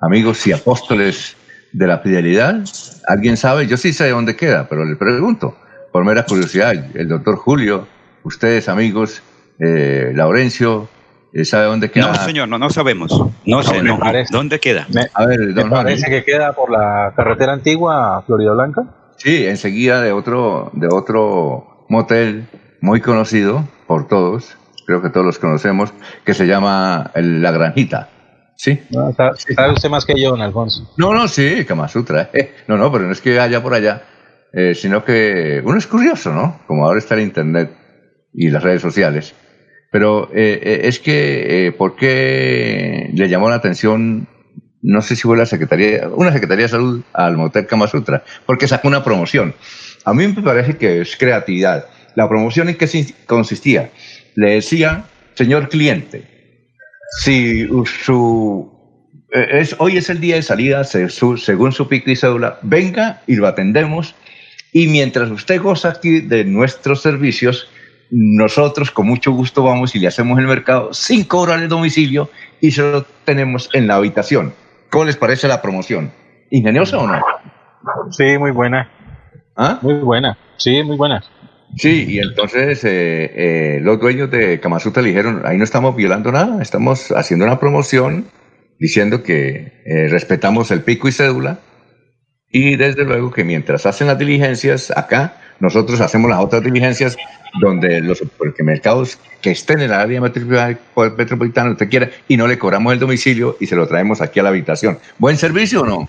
Amigos 0.00 0.44
y 0.48 0.52
apóstoles 0.52 1.36
de 1.76 1.86
la 1.86 1.98
fidelidad. 1.98 2.62
¿Alguien 3.06 3.36
sabe? 3.36 3.66
Yo 3.66 3.76
sí 3.76 3.92
sé 3.92 4.08
dónde 4.08 4.34
queda, 4.34 4.66
pero 4.68 4.84
le 4.84 4.96
pregunto, 4.96 5.56
por 5.92 6.04
mera 6.04 6.24
curiosidad, 6.24 6.72
el 6.72 7.08
doctor 7.08 7.36
Julio, 7.36 7.86
ustedes 8.24 8.68
amigos, 8.68 9.22
eh, 9.58 10.12
Laurencio, 10.14 10.88
eh, 11.34 11.44
¿sabe 11.44 11.66
dónde 11.66 11.90
queda? 11.90 12.12
No, 12.12 12.14
señor, 12.14 12.48
no, 12.48 12.58
no 12.58 12.70
sabemos. 12.70 13.12
No 13.44 13.62
sé, 13.62 13.82
no. 13.82 13.98
parece. 13.98 14.32
¿Dónde 14.32 14.58
queda? 14.58 14.86
A 15.12 15.26
ver, 15.26 15.38
¿Me 15.38 15.52
don 15.52 15.68
Juan, 15.68 15.84
parece 15.84 16.08
que 16.08 16.24
queda 16.24 16.54
por 16.54 16.70
la 16.70 17.12
carretera 17.14 17.52
antigua 17.52 18.16
a 18.16 18.22
Florida 18.22 18.52
Blanca? 18.54 18.84
Sí, 19.18 19.46
enseguida 19.46 20.00
de 20.00 20.12
otro, 20.12 20.70
de 20.72 20.88
otro 20.88 21.84
motel 21.90 22.48
muy 22.80 23.02
conocido 23.02 23.68
por 23.86 24.08
todos, 24.08 24.56
creo 24.86 25.02
que 25.02 25.10
todos 25.10 25.26
los 25.26 25.38
conocemos, 25.38 25.92
que 26.24 26.32
se 26.32 26.46
llama 26.46 27.10
el 27.14 27.42
La 27.42 27.50
Granjita. 27.50 28.08
Sí. 28.56 28.80
No, 28.90 29.12
sa- 29.12 29.32
sabe 29.54 29.72
usted 29.74 29.88
más 29.90 30.04
que 30.04 30.20
yo, 30.20 30.30
don 30.30 30.40
Alfonso. 30.40 30.92
No, 30.96 31.12
no, 31.12 31.28
sí, 31.28 31.64
Kama 31.66 31.88
Sutra. 31.88 32.30
eh. 32.32 32.52
No, 32.68 32.76
no, 32.76 32.90
pero 32.90 33.04
no 33.04 33.12
es 33.12 33.20
que 33.20 33.38
haya 33.38 33.62
por 33.62 33.74
allá, 33.74 34.02
eh, 34.52 34.74
sino 34.74 35.04
que 35.04 35.60
uno 35.64 35.78
es 35.78 35.86
curioso, 35.86 36.32
¿no? 36.32 36.60
Como 36.66 36.86
ahora 36.86 36.98
está 36.98 37.14
el 37.14 37.20
Internet 37.22 37.70
y 38.32 38.48
las 38.50 38.62
redes 38.62 38.82
sociales. 38.82 39.34
Pero 39.92 40.30
eh, 40.34 40.60
eh, 40.62 40.80
es 40.84 40.98
que, 40.98 41.66
eh, 41.66 41.72
¿por 41.72 41.96
qué 41.96 43.10
le 43.14 43.28
llamó 43.28 43.48
la 43.48 43.56
atención, 43.56 44.28
no 44.82 45.00
sé 45.02 45.16
si 45.16 45.22
fue 45.22 45.36
la 45.36 45.46
Secretaría, 45.46 46.08
una 46.08 46.32
Secretaría 46.32 46.64
de 46.64 46.68
Salud 46.70 47.02
al 47.12 47.36
Motel 47.36 47.66
Kama 47.66 47.86
Sutra? 47.86 48.24
Porque 48.46 48.68
sacó 48.68 48.88
una 48.88 49.04
promoción. 49.04 49.54
A 50.04 50.12
mí 50.14 50.26
me 50.28 50.42
parece 50.42 50.76
que 50.76 51.00
es 51.02 51.16
creatividad. 51.16 51.86
La 52.14 52.28
promoción 52.28 52.68
en 52.68 52.76
qué 52.76 52.88
consistía? 53.26 53.90
Le 54.34 54.52
decía, 54.54 55.04
señor 55.34 55.68
cliente, 55.68 56.35
si 57.10 57.66
su 58.04 58.72
eh, 59.32 59.46
es, 59.60 59.76
hoy 59.78 59.96
es 59.96 60.08
el 60.10 60.20
día 60.20 60.36
de 60.36 60.42
salida, 60.42 60.84
se- 60.84 61.08
su- 61.08 61.36
según 61.36 61.72
su 61.72 61.88
pico 61.88 62.10
y 62.10 62.16
cédula, 62.16 62.58
venga 62.62 63.22
y 63.26 63.36
lo 63.36 63.46
atendemos. 63.46 64.14
Y 64.72 64.88
mientras 64.88 65.30
usted 65.30 65.60
goza 65.60 65.88
aquí 65.90 66.20
de 66.20 66.44
nuestros 66.44 67.00
servicios, 67.02 67.68
nosotros 68.10 68.90
con 68.90 69.06
mucho 69.06 69.32
gusto 69.32 69.64
vamos 69.64 69.94
y 69.94 69.98
le 69.98 70.06
hacemos 70.08 70.38
el 70.38 70.46
mercado 70.46 70.92
sin 70.92 71.24
cobrar 71.24 71.60
el 71.60 71.68
domicilio 71.68 72.30
y 72.60 72.70
se 72.70 72.82
lo 72.82 73.02
tenemos 73.24 73.68
en 73.72 73.86
la 73.86 73.96
habitación. 73.96 74.54
¿Cómo 74.90 75.04
les 75.06 75.16
parece 75.16 75.48
la 75.48 75.60
promoción? 75.62 76.12
¿Ingeniosa 76.50 76.98
o 76.98 77.06
no? 77.06 77.20
Sí, 78.10 78.38
muy 78.38 78.50
buena. 78.52 78.90
¿Ah? 79.56 79.78
Muy 79.82 79.94
buena. 79.94 80.38
Sí, 80.58 80.82
muy 80.82 80.96
buena. 80.96 81.22
Sí, 81.76 82.06
y 82.08 82.18
entonces 82.20 82.82
eh, 82.84 83.30
eh, 83.34 83.80
los 83.82 84.00
dueños 84.00 84.30
de 84.30 84.60
Kamasutra 84.60 85.02
le 85.02 85.10
dijeron, 85.10 85.42
ahí 85.44 85.58
no 85.58 85.64
estamos 85.64 85.94
violando 85.94 86.32
nada, 86.32 86.62
estamos 86.62 87.12
haciendo 87.12 87.44
una 87.44 87.60
promoción 87.60 88.26
diciendo 88.78 89.22
que 89.22 89.82
eh, 89.84 90.08
respetamos 90.08 90.70
el 90.70 90.80
pico 90.82 91.08
y 91.08 91.12
cédula 91.12 91.60
y 92.50 92.76
desde 92.76 93.04
luego 93.04 93.30
que 93.30 93.44
mientras 93.44 93.84
hacen 93.84 94.06
las 94.06 94.18
diligencias 94.18 94.90
acá, 94.96 95.36
nosotros 95.60 96.00
hacemos 96.00 96.30
las 96.30 96.40
otras 96.40 96.62
diligencias 96.62 97.16
donde 97.60 98.00
los 98.00 98.18
supermercados 98.18 99.18
que 99.42 99.50
estén 99.50 99.80
en 99.80 99.86
el 99.86 99.92
área 99.92 100.20
metropolitana 100.20 101.72
usted 101.72 101.88
quiera, 101.88 102.10
y 102.28 102.36
no 102.36 102.46
le 102.46 102.58
cobramos 102.58 102.92
el 102.92 102.98
domicilio 102.98 103.56
y 103.60 103.66
se 103.66 103.76
lo 103.76 103.86
traemos 103.86 104.20
aquí 104.20 104.40
a 104.40 104.42
la 104.42 104.50
habitación. 104.50 104.98
¿Buen 105.18 105.36
servicio 105.36 105.82
o 105.82 105.86
no? 105.86 106.08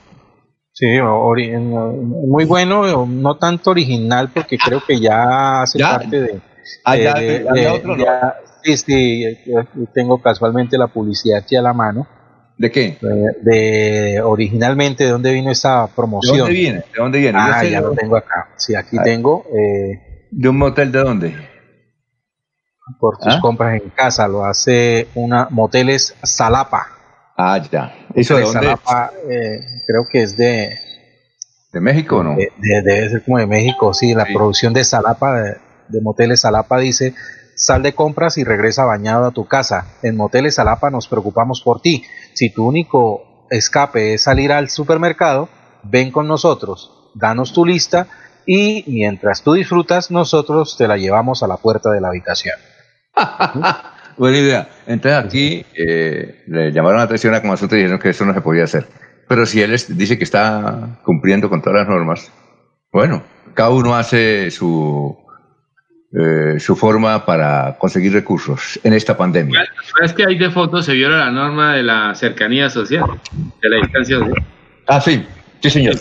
Sí, 0.80 0.86
muy 1.02 2.46
bueno, 2.46 3.08
no 3.08 3.38
tanto 3.38 3.72
original 3.72 4.30
porque 4.32 4.60
creo 4.60 4.84
que 4.86 5.00
ya 5.00 5.64
hace 5.64 5.80
¿Ya? 5.80 5.98
parte 5.98 6.22
de... 6.22 6.42
Ah, 6.84 6.96
de- 6.96 7.04
ya, 7.04 7.14
de- 7.16 7.46
había 7.50 7.64
de- 7.64 7.70
otro, 7.70 7.96
sí, 8.62 8.78
sí, 8.78 9.38
yo 9.48 9.64
tengo 9.92 10.22
casualmente 10.22 10.78
la 10.78 10.86
publicidad 10.86 11.40
aquí 11.40 11.56
a 11.56 11.64
la 11.64 11.74
mano. 11.74 12.06
¿De 12.60 12.70
qué? 12.70 12.96
De, 13.42 14.22
originalmente, 14.24 15.06
¿de 15.06 15.10
dónde 15.12 15.34
vino 15.34 15.50
esa 15.50 15.88
¿De 15.88 15.94
promoción? 15.96 16.38
dónde 16.38 16.54
viene? 16.54 16.78
¿De 16.80 16.86
dónde 16.96 17.20
viene? 17.20 17.40
Ah, 17.42 17.64
ya 17.64 17.82
lo 17.82 17.94
tengo 17.94 18.16
acá. 18.16 18.50
Sí, 18.58 18.76
aquí 18.76 18.98
Ah. 19.00 19.04
tengo 19.04 19.46
eh, 19.48 20.28
¿De 20.30 20.50
un 20.50 20.58
motel 20.60 20.92
de 20.92 21.00
dónde? 21.00 21.36
por 23.00 23.18
tus 23.18 23.34
¿Ah? 23.36 23.40
compras 23.42 23.82
en 23.82 23.90
casa. 23.90 24.28
Lo 24.28 24.46
hace 24.46 25.08
una 25.16 25.48
Moteles 25.50 26.16
Salapa. 26.22 26.88
Ah, 27.38 27.62
ya. 27.72 27.94
¿Eso 28.16 28.36
de 28.36 28.42
dónde? 28.44 28.60
Salapa, 28.62 29.12
eh, 29.30 29.60
creo 29.86 30.06
que 30.12 30.24
es 30.24 30.36
de, 30.38 30.76
¿De 31.72 31.80
México 31.82 32.18
o 32.18 32.24
no? 32.24 32.36
de- 32.36 32.52
de- 32.58 32.82
debe 32.82 33.10
ser 33.10 33.24
como 33.24 33.38
de 33.38 33.46
México, 33.46 33.94
sí, 33.94 34.14
la 34.16 34.26
Sí. 34.26 34.34
producción 34.34 34.74
de 34.74 34.84
Salapa, 34.84 35.40
de, 35.40 35.58
de 35.90 36.02
Moteles 36.02 36.42
Salapa 36.42 36.80
dice, 36.80 37.14
sal 37.56 37.84
de 37.84 37.94
compras 37.94 38.38
y 38.38 38.44
regresa 38.44 38.86
bañado 38.86 39.26
a 39.26 39.32
tu 39.32 39.46
casa. 39.48 39.86
En 40.02 40.16
Moteles 40.18 40.56
Salapa 40.56 40.90
nos 40.90 41.08
preocupamos 41.08 41.62
por 41.62 41.82
ti. 41.82 42.04
Si 42.34 42.50
tu 42.52 42.66
único 42.68 43.46
escape 43.52 44.16
es 44.16 44.24
salir 44.24 44.52
al 44.52 44.70
supermercado, 44.70 45.48
ven 45.84 46.12
con 46.12 46.28
nosotros, 46.28 47.12
danos 47.14 47.54
tu 47.54 47.66
lista 47.66 48.08
y 48.46 48.84
mientras 48.88 49.44
tú 49.44 49.54
disfrutas, 49.54 50.10
nosotros 50.10 50.76
te 50.78 50.88
la 50.88 50.98
llevamos 50.98 51.44
a 51.44 51.48
la 51.48 51.58
puerta 51.58 51.92
de 51.92 52.02
la 52.02 52.08
habitación. 52.10 52.56
Buena 54.18 54.38
idea. 54.38 54.70
Entonces 54.88 55.26
aquí 55.26 55.66
eh, 55.76 56.44
le 56.48 56.72
llamaron 56.72 56.98
la 56.98 57.04
atención 57.04 57.34
a 57.36 57.42
Kamasutra 57.42 57.78
y 57.78 57.82
dijeron 57.82 58.00
que 58.00 58.10
eso 58.10 58.26
no 58.26 58.34
se 58.34 58.42
podía 58.42 58.64
hacer. 58.64 58.88
Pero 59.28 59.46
si 59.46 59.62
él 59.62 59.74
es- 59.74 59.96
dice 59.98 60.18
que 60.18 60.24
está 60.24 61.00
cumpliendo 61.04 61.50
con 61.50 61.62
todas 61.62 61.80
las 61.82 61.88
normas, 61.90 62.32
Bueno, 62.92 63.22
cada 63.54 63.70
uno 63.70 63.96
hace 63.96 64.50
su, 64.50 65.16
eh, 66.18 66.58
su 66.60 66.76
forma 66.76 67.26
para 67.26 67.76
conseguir 67.78 68.14
recursos 68.14 68.80
en 68.84 68.94
esta 68.94 69.16
pandemia. 69.18 69.62
Es 70.02 70.14
que 70.14 70.26
hay 70.26 70.38
de 70.38 70.50
fondo 70.50 70.82
se 70.82 70.94
viola 70.94 71.18
la 71.18 71.30
norma 71.32 71.76
de 71.76 71.84
la 71.84 72.16
cercanía 72.16 72.70
social, 72.70 73.04
de 73.62 73.70
la 73.70 73.76
distancia 73.82 74.18
social. 74.20 74.46
Ah, 74.88 75.02
sí, 75.02 75.24
sí, 75.62 75.70
señor. 75.70 75.96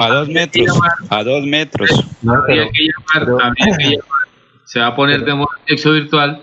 A 0.00 0.08
dos 0.08 0.28
metros, 0.30 0.80
a 1.10 1.22
dos 1.22 1.44
metros. 1.44 1.90
Habría 2.26 2.68
que 2.70 2.88
llamar, 3.18 3.54
que 3.54 3.70
llamar, 3.70 3.98
se 4.64 4.80
va 4.80 4.86
a 4.88 4.96
poner 4.96 5.24
de 5.24 5.34
modo 5.34 5.50
sexo 5.68 5.92
virtual 5.92 6.42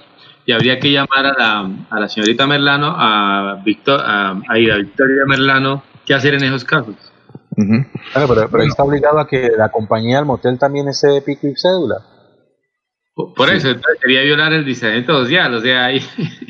y 0.52 0.54
habría 0.54 0.80
que 0.80 0.92
llamar 0.92 1.26
a 1.26 1.34
la, 1.34 1.72
a 1.90 2.00
la 2.00 2.10
señorita 2.10 2.46
Merlano, 2.46 2.94
a, 2.98 3.62
Victor, 3.64 4.02
a, 4.04 4.32
a 4.50 4.60
Ida 4.60 4.76
Victoria 4.76 5.24
Merlano, 5.26 5.82
qué 6.06 6.14
hacer 6.14 6.34
en 6.34 6.44
esos 6.44 6.66
casos. 6.66 6.96
Claro, 8.12 8.28
pero, 8.28 8.50
pero 8.50 8.64
ahí 8.64 8.70
está 8.70 8.84
obligado 8.84 9.20
a 9.20 9.28
que 9.28 9.52
la 9.58 9.70
compañía 9.70 10.18
del 10.18 10.26
motel 10.26 10.60
también 10.60 10.90
esté 10.90 11.08
de 11.08 11.22
pico 11.22 11.48
y 11.48 11.54
cédula. 11.56 12.00
Por, 13.14 13.34
por 13.34 13.50
eso, 13.50 13.70
entonces 13.70 14.00
sería 14.02 14.24
violar 14.24 14.52
el 14.52 14.66
distanciamiento 14.66 15.22
social, 15.22 15.54
o 15.54 15.62
sea, 15.62 15.86
ahí 15.86 16.02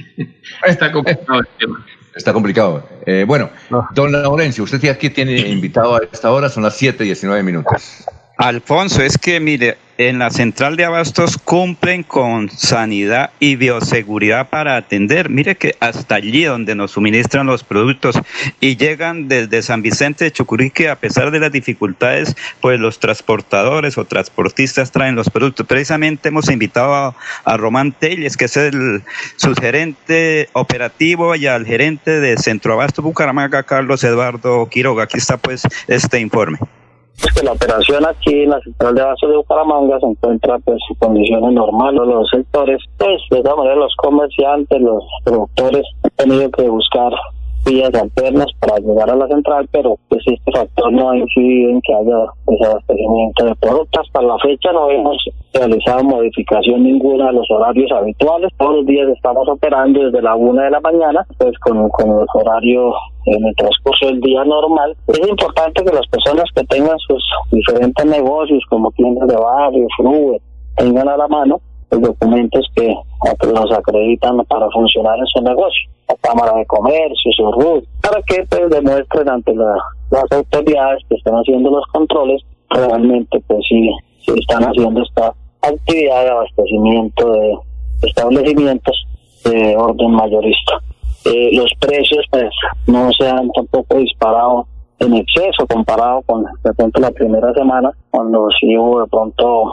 está 0.66 0.92
complicado 0.92 1.42
el 1.42 1.48
tema. 1.60 1.86
Está 2.16 2.34
complicado. 2.34 2.84
Eh, 3.06 3.24
bueno, 3.28 3.52
don 3.94 4.12
Laurencio, 4.12 4.64
usted 4.64 4.84
aquí 4.90 5.12
tiene 5.12 5.38
invitado 5.48 5.96
a 5.96 6.00
esta 6.12 6.32
hora, 6.32 6.50
son 6.50 6.64
las 6.64 6.76
7 6.76 7.04
y 7.04 7.08
19 7.08 7.44
minutos. 7.44 8.04
Alfonso, 8.42 9.04
es 9.04 9.20
que 9.20 9.40
mire, 9.40 9.78
en 10.00 10.18
la 10.18 10.32
central 10.32 10.76
de 10.76 10.84
abastos 10.84 11.38
cumplen 11.38 12.02
con 12.02 12.50
sanidad 12.50 13.30
y 13.40 13.56
bioseguridad 13.56 14.50
para 14.50 14.78
atender. 14.78 15.30
Mire 15.30 15.58
que 15.58 15.76
hasta 15.80 16.16
allí 16.16 16.46
donde 16.46 16.74
nos 16.74 16.90
suministran 16.90 17.46
los 17.46 17.64
productos 17.64 18.20
y 18.60 18.78
llegan 18.78 19.28
desde 19.28 19.62
San 19.62 19.84
Vicente 19.84 20.24
de 20.24 20.32
Chucurique, 20.32 20.90
a 20.90 20.96
pesar 20.96 21.30
de 21.30 21.40
las 21.40 21.52
dificultades, 21.52 22.36
pues 22.62 22.80
los 22.80 22.98
transportadores 22.98 24.00
o 24.00 24.06
transportistas 24.06 24.92
traen 24.92 25.14
los 25.14 25.30
productos. 25.30 25.68
Precisamente 25.68 26.30
hemos 26.30 26.50
invitado 26.50 27.16
a, 27.46 27.58
Román 27.58 27.92
Telles, 27.92 28.38
que 28.38 28.46
es 28.46 28.58
el 28.58 29.04
su 29.36 29.54
gerente 29.54 30.50
operativo, 30.54 31.36
y 31.36 31.46
al 31.46 31.68
gerente 31.68 32.20
de 32.20 32.38
Centro 32.38 32.74
Abasto 32.74 33.04
Bucaramanga, 33.04 33.62
Carlos 33.62 34.04
Eduardo 34.04 34.68
Quiroga. 34.68 35.04
Aquí 35.04 35.20
está 35.20 35.38
pues 35.38 35.62
este 35.88 36.20
informe. 36.20 36.58
Pues 37.20 37.44
la 37.44 37.52
operación 37.52 38.06
aquí 38.06 38.44
en 38.44 38.50
la 38.52 38.60
central 38.62 38.96
de 38.96 39.02
abasto 39.02 39.28
de 39.28 39.38
Bucaramanga 39.38 40.00
se 40.00 40.06
encuentra 40.06 40.58
pues 40.60 40.80
en 40.90 40.96
condiciones 40.96 41.54
normales. 41.54 42.02
Los 42.06 42.30
sectores 42.30 42.82
pues 42.98 43.22
de 43.30 43.42
todas 43.42 43.58
maneras 43.58 43.78
los 43.78 43.96
comerciantes 43.96 44.82
los 44.82 45.04
productores 45.24 45.84
han 46.04 46.12
tenido 46.12 46.52
que 46.52 46.70
buscar 46.70 47.12
vías 47.66 47.94
alternas 47.94 48.48
para 48.60 48.78
llegar 48.80 49.10
a 49.10 49.16
la 49.16 49.28
central 49.28 49.68
pero 49.72 49.98
pues 50.10 50.22
este 50.26 50.52
factor 50.52 50.92
no 50.92 51.10
ha 51.10 51.18
incidido 51.18 51.72
en 51.72 51.82
que 51.82 51.94
haya 51.94 52.26
desabastecimiento 52.48 53.46
de 53.46 53.56
productos 53.56 54.10
para 54.12 54.28
la 54.28 54.38
fecha 54.40 54.72
no 54.72 54.90
hemos 54.90 55.18
realizado 55.54 56.04
modificación 56.04 56.84
ninguna 56.84 57.28
de 57.28 57.34
los 57.34 57.48
horarios 57.52 57.92
habituales 57.92 58.52
todos 58.58 58.78
los 58.78 58.86
días 58.86 59.08
estamos 59.10 59.48
operando 59.48 60.04
desde 60.04 60.22
la 60.22 60.36
una 60.36 60.64
de 60.64 60.72
la 60.72 60.80
mañana 60.80 61.26
pues 61.38 61.58
con, 61.60 61.90
con 61.90 62.10
el 62.10 62.26
horario 62.34 62.94
en 63.26 63.46
el 63.46 63.56
transcurso 63.56 64.08
del 64.08 64.20
día 64.22 64.44
normal. 64.44 64.96
Es 65.08 65.28
importante 65.28 65.84
que 65.84 65.94
las 65.94 66.08
personas 66.08 66.46
que 66.56 66.64
tengan 66.64 66.98
sus 67.00 67.24
diferentes 67.52 68.06
negocios, 68.06 68.64
como 68.70 68.92
tiendas 68.92 69.28
de 69.28 69.36
barrio, 69.36 69.88
frue, 69.96 70.42
tengan 70.76 71.08
a 71.08 71.18
la 71.18 71.28
mano 71.28 71.62
los 71.92 72.02
documentos 72.02 72.66
que 72.76 72.96
los 73.48 73.72
acreditan 73.72 74.38
para 74.46 74.70
funcionar 74.72 75.18
en 75.20 75.26
su 75.28 75.42
negocio, 75.42 75.90
la 76.08 76.16
Cámara 76.16 76.58
de 76.58 76.66
Comercio, 76.66 77.32
su 77.36 77.52
RUT, 77.52 77.86
para 78.02 78.22
que 78.24 78.46
pues, 78.50 78.70
demuestren 78.70 79.30
ante 79.30 79.54
la, 79.56 79.76
las 80.10 80.26
autoridades 80.32 81.04
que 81.10 81.16
están 81.16 81.36
haciendo 81.36 81.70
los 81.70 81.86
controles, 81.92 82.42
realmente 82.70 83.40
pues 83.48 83.60
sí, 83.68 83.92
sí 84.26 84.32
están 84.40 84.64
haciendo 84.64 85.02
esta 85.04 85.34
actividad 85.62 86.24
de 86.24 86.30
abastecimiento 86.30 87.32
de 87.32 87.58
establecimientos 88.04 89.06
de 89.44 89.76
orden 89.78 90.12
mayorista. 90.12 90.80
Eh, 91.26 91.52
los 91.54 91.72
precios 91.80 92.26
pues 92.32 92.50
no 92.88 93.12
se 93.12 93.28
han 93.28 93.50
tampoco 93.52 93.98
disparado 93.98 94.66
en 95.00 95.16
exceso 95.16 95.68
comparado 95.68 96.22
con 96.24 96.44
de 96.44 96.74
pronto 96.76 97.00
la 97.00 97.12
primera 97.12 97.54
semana 97.54 97.92
cuando 98.10 98.48
sí 98.60 98.76
hubo 98.78 99.02
de 99.02 99.08
pronto 99.08 99.72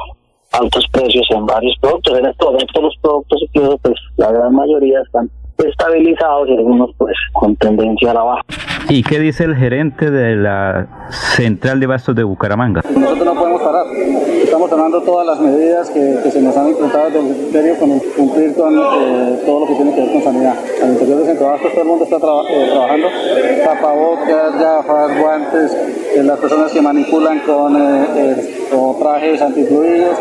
altos 0.52 0.86
precios 0.92 1.26
en 1.30 1.46
varios 1.46 1.76
productos. 1.80 2.18
En 2.18 2.26
este 2.26 2.44
momento 2.44 2.82
los 2.82 2.96
productos 3.00 3.42
pues 3.82 3.94
la 4.16 4.32
gran 4.32 4.54
mayoría 4.54 5.00
están 5.02 5.30
estabilizados 5.66 6.48
y 6.48 6.56
algunos 6.56 6.90
pues 6.96 7.14
con 7.32 7.56
tendencia 7.56 8.10
a 8.10 8.14
la 8.14 8.22
baja. 8.22 8.42
¿Y 8.90 9.02
qué 9.02 9.18
dice 9.18 9.44
el 9.44 9.54
gerente 9.54 10.10
de 10.10 10.34
la 10.36 11.10
central 11.10 11.78
de 11.78 11.86
bastos 11.86 12.16
de 12.16 12.24
Bucaramanga? 12.24 12.82
Nosotros 12.94 13.24
no 13.24 13.34
podemos 13.34 13.60
parar. 13.60 13.84
Estamos 14.42 14.70
tomando 14.70 15.02
todas 15.02 15.26
las 15.26 15.40
medidas 15.40 15.90
que, 15.90 16.20
que 16.22 16.30
se 16.30 16.40
nos 16.40 16.56
han 16.56 16.68
implementado 16.68 17.06
desde 17.06 17.18
el 17.18 17.24
Ministerio 17.24 17.78
con 17.78 17.98
cumplir 17.98 18.54
con 18.54 18.78
eh, 18.78 19.42
todo 19.44 19.60
lo 19.60 19.66
que 19.66 19.74
tiene 19.74 19.94
que 19.94 20.00
ver 20.00 20.12
con 20.12 20.22
sanidad. 20.22 20.54
Al 20.82 20.92
interior 20.92 21.18
del 21.18 21.26
centro 21.26 21.46
de 21.46 21.52
bastos 21.52 21.72
todo 21.72 21.82
el 21.82 21.88
mundo 21.88 22.04
está 22.04 22.18
tra 22.18 22.28
eh, 22.48 22.68
trabajando. 22.70 23.08
Tapabocas, 23.64 24.58
gafas, 24.58 25.20
guantes, 25.20 25.74
eh, 26.16 26.22
las 26.22 26.38
personas 26.38 26.72
que 26.72 26.80
manipulan 26.80 27.40
con, 27.40 27.74
con 28.70 28.98
trajes 28.98 29.42
antifluidos, 29.42 30.18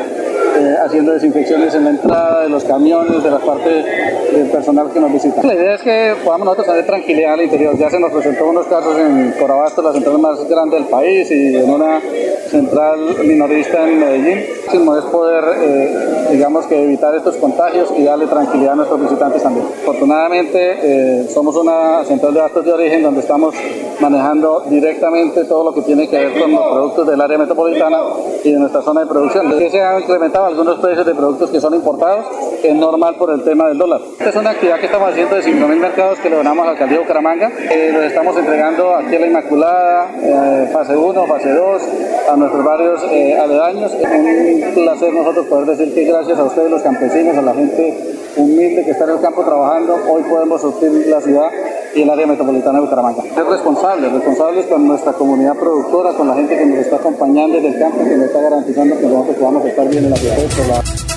haciendo 0.83 1.13
desinfecciones 1.13 1.73
en 1.75 1.83
la 1.83 1.89
entrada 1.91 2.43
de 2.43 2.49
los 2.49 2.63
camiones, 2.63 3.23
de 3.23 3.31
las 3.31 3.41
partes 3.41 3.85
del 4.33 4.49
personal 4.49 4.91
que 4.91 4.99
nos 4.99 5.13
visita. 5.13 5.26
La 5.43 5.53
idea 5.53 5.75
es 5.75 5.81
que 5.81 6.15
podamos 6.23 6.45
nosotros 6.45 6.67
tener 6.67 6.85
tranquilidad 6.85 7.33
al 7.33 7.41
interior. 7.41 7.77
Ya 7.77 7.89
se 7.89 7.99
nos 7.99 8.11
presentó 8.11 8.47
unos 8.47 8.65
casos 8.67 8.97
en 8.97 9.33
Corabasto, 9.39 9.81
la 9.81 9.93
central 9.93 10.19
más 10.19 10.47
grande 10.47 10.77
del 10.77 10.85
país, 10.85 11.29
y 11.31 11.55
en 11.55 11.69
una 11.69 12.01
central 12.47 12.99
minorista 13.23 13.87
en 13.87 13.99
Medellín. 13.99 14.37
Es 14.67 15.03
poder, 15.11 15.43
eh, 15.61 16.27
digamos 16.31 16.65
que 16.65 16.81
evitar 16.81 17.15
estos 17.15 17.35
contagios 17.37 17.89
y 17.97 18.03
darle 18.03 18.27
tranquilidad 18.27 18.73
a 18.73 18.75
nuestros 18.75 19.01
visitantes 19.01 19.41
también. 19.43 19.65
Afortunadamente 19.81 20.77
eh, 20.81 21.27
somos 21.29 21.55
una 21.55 22.03
central 22.05 22.33
de 22.33 22.41
bastos 22.41 22.65
de 22.65 22.73
origen 22.73 23.03
donde 23.03 23.21
estamos 23.21 23.55
manejando 23.99 24.63
directamente 24.69 25.45
todo 25.45 25.63
lo 25.63 25.73
que 25.73 25.81
tiene 25.81 26.07
que 26.07 26.17
ver 26.17 26.39
con 26.39 26.51
los 26.51 26.67
productos 26.71 27.07
del 27.07 27.21
área 27.21 27.37
metropolitana 27.37 27.99
y 28.43 28.51
de 28.51 28.59
nuestra 28.59 28.81
zona 28.81 29.01
de 29.01 29.07
producción. 29.07 29.57
Que 29.57 29.69
se 29.69 29.81
han 29.81 30.01
incrementado 30.01 30.45
algunos 30.45 30.79
precios 30.79 31.05
de 31.05 31.15
productos 31.15 31.49
que 31.49 31.61
son 31.61 31.73
importados, 31.73 32.25
que 32.61 32.69
es 32.69 32.75
normal 32.75 33.15
por 33.15 33.31
el 33.31 33.43
tema 33.43 33.67
del 33.67 33.77
dólar. 33.77 34.01
Esta 34.19 34.29
es 34.29 34.35
una 34.35 34.51
actividad 34.51 34.79
que 34.79 34.85
estamos 34.87 35.09
haciendo 35.09 35.16
de 35.17 35.41
5.000 35.41 35.79
mercados 35.79 36.19
que 36.19 36.29
le 36.29 36.35
donamos 36.35 36.61
a 36.61 36.65
la 36.67 36.71
alcaldía 36.73 36.99
de 36.99 37.03
Bucaramanga. 37.03 37.51
Eh, 37.71 37.89
los 37.91 38.03
estamos 38.03 38.37
entregando 38.37 38.95
aquí 38.95 39.15
a 39.15 39.19
la 39.19 39.25
Inmaculada, 39.25 40.11
eh, 40.21 40.69
fase 40.71 40.95
1, 40.95 41.25
fase 41.25 41.49
2, 41.49 41.81
a 42.29 42.35
nuestros 42.35 42.63
barrios 42.63 43.03
eh, 43.09 43.35
aledaños. 43.35 43.95
Es 43.95 44.07
un 44.07 44.73
placer 44.75 45.11
nosotros 45.11 45.47
poder 45.47 45.75
decir 45.75 45.91
que 45.95 46.03
gracias 46.03 46.37
a 46.37 46.43
ustedes, 46.43 46.69
los 46.69 46.83
campesinos, 46.83 47.35
a 47.35 47.41
la 47.41 47.55
gente 47.55 48.15
humilde 48.35 48.85
que 48.85 48.91
está 48.91 49.05
en 49.05 49.09
el 49.09 49.19
campo 49.19 49.43
trabajando, 49.43 49.97
hoy 50.07 50.21
podemos 50.29 50.61
surtir 50.61 50.91
la 51.07 51.19
ciudad 51.19 51.49
y 51.95 52.03
el 52.03 52.09
área 52.11 52.27
metropolitana 52.27 52.77
de 52.77 52.85
Bucaramanga. 52.85 53.23
Ser 53.33 53.45
responsables, 53.45 54.11
responsables 54.11 54.67
con 54.67 54.87
nuestra 54.87 55.13
comunidad 55.13 55.55
productora, 55.55 56.13
con 56.13 56.27
la 56.27 56.35
gente 56.35 56.55
que 56.55 56.65
nos 56.67 56.77
está 56.77 56.97
acompañando 56.97 57.55
desde 57.55 57.69
el 57.69 57.79
campo, 57.79 58.03
que 58.03 58.15
nos 58.17 58.27
está 58.27 58.39
garantizando 58.39 58.95
que 58.99 59.07
nosotros 59.07 59.35
podamos 59.37 59.65
estar 59.65 59.89
bien 59.89 60.03
en 60.03 60.11
la 60.11 60.15
ciudad. 60.17 61.16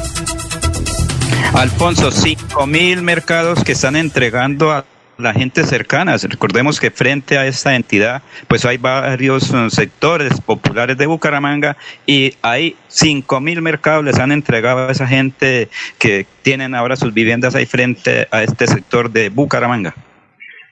Alfonso, 1.60 2.10
5 2.10 2.66
mil 2.66 3.02
mercados 3.02 3.62
que 3.62 3.72
están 3.72 3.94
entregando 3.94 4.72
a 4.72 4.86
la 5.18 5.34
gente 5.34 5.62
cercana. 5.64 6.16
Recordemos 6.16 6.80
que 6.80 6.90
frente 6.90 7.36
a 7.36 7.46
esta 7.46 7.76
entidad, 7.76 8.22
pues 8.48 8.64
hay 8.64 8.78
varios 8.78 9.50
uh, 9.50 9.68
sectores 9.68 10.40
populares 10.40 10.96
de 10.96 11.04
Bucaramanga 11.04 11.76
y 12.06 12.34
hay 12.40 12.76
5 12.88 13.40
mil 13.42 13.60
mercados 13.60 14.02
les 14.02 14.18
han 14.18 14.32
entregado 14.32 14.88
a 14.88 14.90
esa 14.90 15.06
gente 15.06 15.68
que 15.98 16.26
tienen 16.40 16.74
ahora 16.74 16.96
sus 16.96 17.12
viviendas 17.12 17.54
ahí 17.54 17.66
frente 17.66 18.26
a 18.30 18.42
este 18.42 18.66
sector 18.66 19.10
de 19.10 19.28
Bucaramanga. 19.28 19.94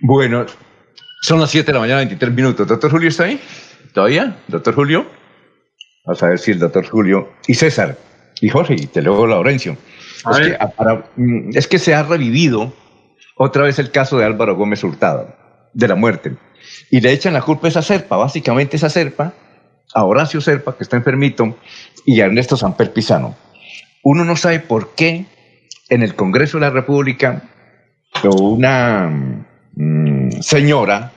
Bueno, 0.00 0.46
son 1.20 1.38
las 1.38 1.50
7 1.50 1.66
de 1.66 1.72
la 1.74 1.80
mañana, 1.80 1.98
23 1.98 2.32
minutos. 2.32 2.66
¿Doctor 2.66 2.90
Julio 2.90 3.10
está 3.10 3.24
ahí? 3.24 3.38
¿Todavía? 3.92 4.38
¿Doctor 4.48 4.74
Julio? 4.74 5.06
Vamos 6.06 6.22
a 6.22 6.28
ver 6.28 6.38
si 6.38 6.52
el 6.52 6.58
doctor 6.58 6.88
Julio 6.88 7.34
y 7.46 7.52
César 7.52 7.98
y 8.40 8.48
Jorge, 8.48 8.74
y 8.74 8.86
te 8.86 9.02
luego 9.02 9.26
Laurencio. 9.26 9.76
Es 10.30 10.38
que, 10.38 10.58
para, 10.76 11.04
mm, 11.16 11.50
es 11.54 11.66
que 11.68 11.78
se 11.78 11.94
ha 11.94 12.02
revivido 12.02 12.72
otra 13.36 13.62
vez 13.62 13.78
el 13.78 13.90
caso 13.90 14.18
de 14.18 14.24
Álvaro 14.24 14.56
Gómez 14.56 14.82
Hurtado, 14.82 15.34
de 15.72 15.88
la 15.88 15.94
muerte. 15.94 16.36
Y 16.90 17.00
le 17.00 17.12
echan 17.12 17.34
la 17.34 17.42
culpa 17.42 17.68
a 17.68 17.70
esa 17.70 17.82
serpa, 17.82 18.16
básicamente 18.16 18.76
esa 18.76 18.90
serpa, 18.90 19.32
a 19.94 20.04
Horacio 20.04 20.40
Serpa, 20.40 20.76
que 20.76 20.82
está 20.82 20.96
enfermito, 20.96 21.56
y 22.04 22.20
a 22.20 22.26
Ernesto 22.26 22.56
Samper 22.56 22.92
Pizano. 22.92 23.36
Uno 24.02 24.24
no 24.24 24.36
sabe 24.36 24.60
por 24.60 24.94
qué 24.94 25.26
en 25.88 26.02
el 26.02 26.14
Congreso 26.14 26.58
de 26.58 26.62
la 26.62 26.70
República 26.70 27.42
una 28.24 29.08
mm, 29.74 30.40
señora, 30.40 31.12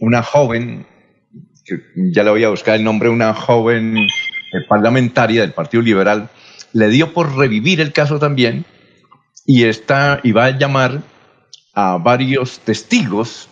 una 0.00 0.22
joven, 0.22 0.86
que 1.64 1.80
ya 2.12 2.22
le 2.22 2.30
voy 2.30 2.44
a 2.44 2.48
buscar 2.48 2.76
el 2.76 2.84
nombre, 2.84 3.08
una 3.08 3.34
joven 3.34 3.96
eh, 3.96 4.06
parlamentaria 4.68 5.42
del 5.42 5.52
Partido 5.52 5.82
Liberal, 5.82 6.28
le 6.72 6.88
dio 6.88 7.12
por 7.12 7.36
revivir 7.36 7.80
el 7.80 7.92
caso 7.92 8.18
también 8.18 8.64
y, 9.46 9.64
está, 9.64 10.20
y 10.22 10.32
va 10.32 10.46
a 10.46 10.58
llamar 10.58 11.02
a 11.74 11.98
varios 11.98 12.60
testigos 12.60 13.48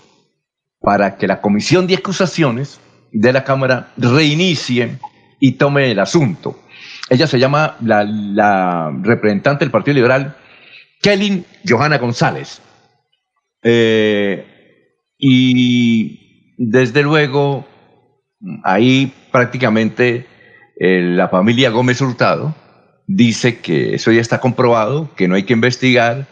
para 0.81 1.17
que 1.17 1.27
la 1.27 1.41
comisión 1.41 1.87
de 1.87 1.97
acusaciones 1.97 2.81
de 3.13 3.33
la 3.33 3.45
Cámara 3.45 3.93
reinicie 3.97 4.99
y 5.39 5.53
tome 5.53 5.91
el 5.91 5.99
asunto. 5.99 6.59
Ella 7.09 7.27
se 7.27 7.39
llama 7.39 7.77
la, 7.81 8.93
representante 9.03 9.65
del 9.65 9.73
Partido 9.73 9.97
Liberal, 9.97 10.37
Kelly 11.03 11.45
Johanna 11.69 11.99
González. 11.99 12.63
Eh, 13.63 14.47
y 15.19 16.55
desde 16.57 17.03
luego, 17.03 17.67
ahí 18.65 19.13
prácticamente 19.33 20.27
eh, 20.79 21.03
la 21.03 21.29
familia 21.29 21.71
Gómez 21.71 22.01
Hurtado 22.01 22.55
dice 23.13 23.59
que 23.59 23.95
eso 23.95 24.13
ya 24.13 24.21
está 24.21 24.39
comprobado, 24.39 25.13
que 25.17 25.27
no 25.27 25.35
hay 25.35 25.43
que 25.43 25.53
investigar, 25.53 26.29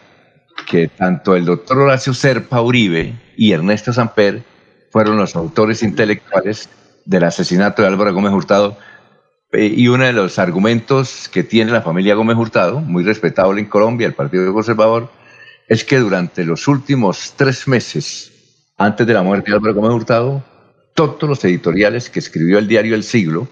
que 0.65 0.87
tanto 0.87 1.35
el 1.35 1.43
doctor 1.43 1.77
Horacio 1.77 2.13
Serpa 2.13 2.61
Uribe 2.61 3.19
y 3.35 3.51
Ernesto 3.51 3.91
Samper 3.91 4.43
fueron 4.89 5.17
los 5.17 5.35
autores 5.35 5.83
intelectuales 5.83 6.69
del 7.05 7.25
asesinato 7.25 7.81
de 7.81 7.89
Álvaro 7.89 8.13
Gómez 8.13 8.31
Hurtado. 8.31 8.77
Eh, 9.51 9.73
y 9.75 9.87
uno 9.89 10.05
de 10.05 10.13
los 10.13 10.39
argumentos 10.39 11.27
que 11.27 11.43
tiene 11.43 11.71
la 11.71 11.81
familia 11.81 12.15
Gómez 12.15 12.37
Hurtado, 12.37 12.79
muy 12.79 13.03
respetable 13.03 13.59
en 13.59 13.67
Colombia, 13.67 14.07
el 14.07 14.13
Partido 14.13 14.53
Conservador, 14.53 15.11
es 15.67 15.83
que 15.83 15.97
durante 15.97 16.45
los 16.45 16.67
últimos 16.67 17.33
tres 17.35 17.67
meses, 17.67 18.63
antes 18.77 19.05
de 19.05 19.13
la 19.13 19.23
muerte 19.23 19.51
de 19.51 19.57
Álvaro 19.57 19.75
Gómez 19.75 19.91
Hurtado, 19.91 20.43
todos 20.93 21.23
los 21.23 21.43
editoriales 21.43 22.09
que 22.09 22.19
escribió 22.19 22.57
el 22.57 22.67
diario 22.67 22.95
El 22.95 23.03
Siglo, 23.03 23.49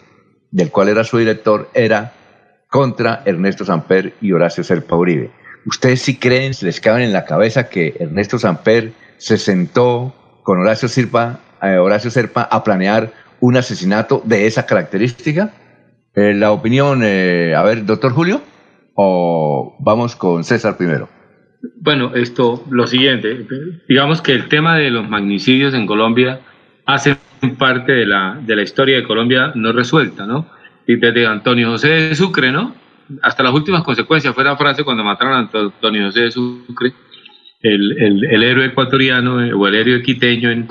del 0.49 0.71
cual 0.71 0.87
era 0.87 1.03
su 1.03 1.17
director, 1.17 1.69
era 1.73 2.13
contra 2.69 3.23
Ernesto 3.25 3.65
Samper 3.65 4.13
y 4.21 4.31
Horacio 4.31 4.63
Serpa 4.63 4.95
Uribe. 4.95 5.31
¿Ustedes 5.65 6.01
sí 6.01 6.17
creen, 6.17 6.53
se 6.53 6.65
les 6.65 6.79
caben 6.79 7.03
en 7.03 7.13
la 7.13 7.25
cabeza 7.25 7.69
que 7.69 7.95
Ernesto 7.99 8.39
Samper 8.39 8.93
se 9.17 9.37
sentó 9.37 10.13
con 10.43 10.59
Horacio 10.59 10.87
Serpa, 10.87 11.39
eh, 11.61 11.77
Horacio 11.77 12.09
Serpa 12.09 12.43
a 12.43 12.63
planear 12.63 13.11
un 13.39 13.57
asesinato 13.57 14.21
de 14.23 14.47
esa 14.47 14.65
característica? 14.65 15.53
Eh, 16.15 16.33
la 16.33 16.51
opinión, 16.51 17.01
eh, 17.03 17.53
a 17.55 17.63
ver, 17.63 17.85
doctor 17.85 18.11
Julio, 18.13 18.41
o 18.95 19.75
vamos 19.79 20.15
con 20.15 20.43
César 20.43 20.77
primero. 20.77 21.09
Bueno, 21.81 22.15
esto, 22.15 22.63
lo 22.69 22.87
siguiente, 22.87 23.45
digamos 23.89 24.21
que 24.21 24.31
el 24.31 24.47
tema 24.47 24.77
de 24.77 24.89
los 24.89 25.09
magnicidios 25.09 25.73
en 25.73 25.85
Colombia 25.85 26.39
hace 26.85 27.17
parte 27.57 27.91
de 27.91 28.05
la, 28.05 28.39
de 28.41 28.55
la 28.55 28.61
historia 28.61 28.95
de 28.95 29.03
Colombia 29.03 29.51
no 29.55 29.71
resuelta, 29.73 30.25
¿no? 30.25 30.47
Y 30.87 30.95
desde 30.95 31.27
Antonio 31.27 31.69
José 31.71 31.89
de 31.89 32.15
Sucre, 32.15 32.51
¿no? 32.51 32.73
Hasta 33.21 33.43
las 33.43 33.53
últimas 33.53 33.83
consecuencias 33.83 34.33
fue 34.33 34.43
la 34.43 34.57
frase 34.57 34.83
cuando 34.83 35.03
mataron 35.03 35.33
a 35.33 35.39
Antonio 35.39 36.05
José 36.05 36.21
de 36.21 36.31
Sucre, 36.31 36.93
el, 37.61 38.23
el, 38.29 38.43
héroe 38.43 38.65
ecuatoriano 38.65 39.43
eh, 39.43 39.51
o 39.53 39.67
el 39.67 39.75
héroe 39.75 40.01
quiteño 40.01 40.51
en, 40.51 40.67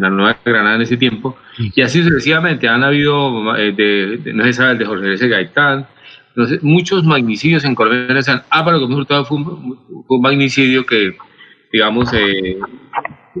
la 0.00 0.10
Nueva 0.10 0.38
Granada 0.44 0.76
en 0.76 0.82
ese 0.82 0.96
tiempo. 0.96 1.36
Y 1.74 1.82
así 1.82 2.02
sucesivamente 2.02 2.68
han 2.68 2.84
habido, 2.84 3.56
eh, 3.56 3.72
de, 3.72 4.32
no 4.32 4.44
se 4.44 4.52
sabe, 4.52 4.72
el 4.72 4.78
de 4.78 4.84
Jorge 4.84 5.06
Luis 5.06 5.22
Gaitán, 5.22 5.86
muchos 6.62 7.04
magnicidios 7.04 7.64
en 7.64 7.74
Colombia. 7.74 8.44
Álvaro 8.50 8.80
Gómez 8.80 8.98
Hurtado 8.98 9.24
fue 9.24 9.38
un, 9.38 10.04
fue 10.06 10.16
un 10.16 10.22
magnicidio 10.22 10.86
que, 10.86 11.16
digamos, 11.72 12.12
eh, 12.12 12.58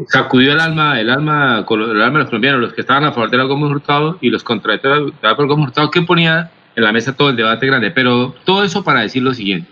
sacudió 0.08 0.52
el 0.52 0.60
alma, 0.60 1.00
el 1.00 1.10
alma, 1.10 1.64
el 1.68 2.02
alma 2.02 2.18
de 2.18 2.18
los 2.18 2.26
colombianos, 2.26 2.60
los 2.60 2.72
que 2.72 2.82
estaban 2.82 3.04
a 3.04 3.12
favor 3.12 3.30
de 3.30 3.36
Álvaro 3.36 3.54
Gómez 3.54 3.70
Hurtado 3.76 4.18
y 4.20 4.30
los 4.30 4.42
contra 4.42 4.76
de 4.76 5.12
Álvaro 5.22 5.48
Gómez 5.48 5.68
Hurtado, 5.68 5.90
que 5.90 6.02
ponía 6.02 6.50
en 6.76 6.84
la 6.84 6.92
mesa 6.92 7.16
todo 7.16 7.30
el 7.30 7.36
debate 7.36 7.66
grande. 7.66 7.90
Pero 7.90 8.34
todo 8.44 8.64
eso 8.64 8.84
para 8.84 9.00
decir 9.00 9.22
lo 9.22 9.34
siguiente, 9.34 9.68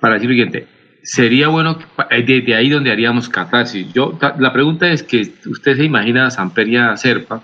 para 0.00 0.14
decir 0.14 0.28
lo 0.28 0.34
siguiente, 0.34 0.66
sería 1.02 1.48
bueno, 1.48 1.78
desde 2.10 2.54
ahí 2.54 2.68
donde 2.68 2.90
haríamos 2.90 3.28
catarsis. 3.28 3.92
Yo, 3.92 4.18
la 4.38 4.52
pregunta 4.52 4.90
es 4.90 5.02
que 5.02 5.32
usted 5.46 5.76
se 5.76 5.84
imagina 5.84 6.26
a 6.26 6.30
Samper 6.30 6.68
y 6.68 6.76
a 6.76 6.96
Serpa, 6.96 7.42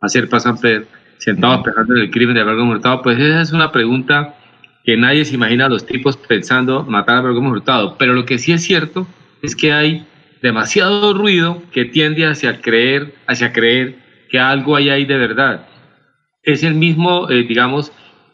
a 0.00 0.08
Serpa 0.08 0.40
Samper, 0.40 0.86
sentados 1.18 1.62
pensando 1.64 1.94
en 1.94 2.02
el 2.02 2.10
crimen 2.10 2.34
de 2.34 2.40
Álvaro 2.40 2.64
Hurtado, 2.64 3.02
pues 3.02 3.18
esa 3.18 3.40
es 3.40 3.52
una 3.52 3.72
pregunta 3.72 4.34
que 4.84 4.96
nadie 4.96 5.24
se 5.24 5.34
imagina 5.34 5.66
a 5.66 5.68
los 5.68 5.86
tipos 5.86 6.16
pensando 6.16 6.84
matar 6.84 7.16
a 7.16 7.18
Álvaro 7.20 7.38
Hurtado. 7.40 7.96
Pero 7.98 8.12
lo 8.12 8.24
que 8.24 8.38
sí 8.38 8.52
es 8.52 8.62
cierto 8.62 9.06
es 9.42 9.56
que 9.56 9.72
hay 9.72 10.06
demasiado 10.44 11.14
ruido 11.14 11.62
que 11.72 11.86
tiende 11.86 12.26
hacia 12.26 12.60
creer, 12.60 13.14
hacia 13.26 13.50
creer 13.50 13.96
que 14.28 14.38
algo 14.38 14.76
hay 14.76 14.90
ahí 14.90 15.06
de 15.06 15.16
verdad. 15.16 15.66
Es 16.42 16.62
el 16.62 16.74
mismo, 16.74 17.30
eh, 17.30 17.44
digamos, 17.48 17.90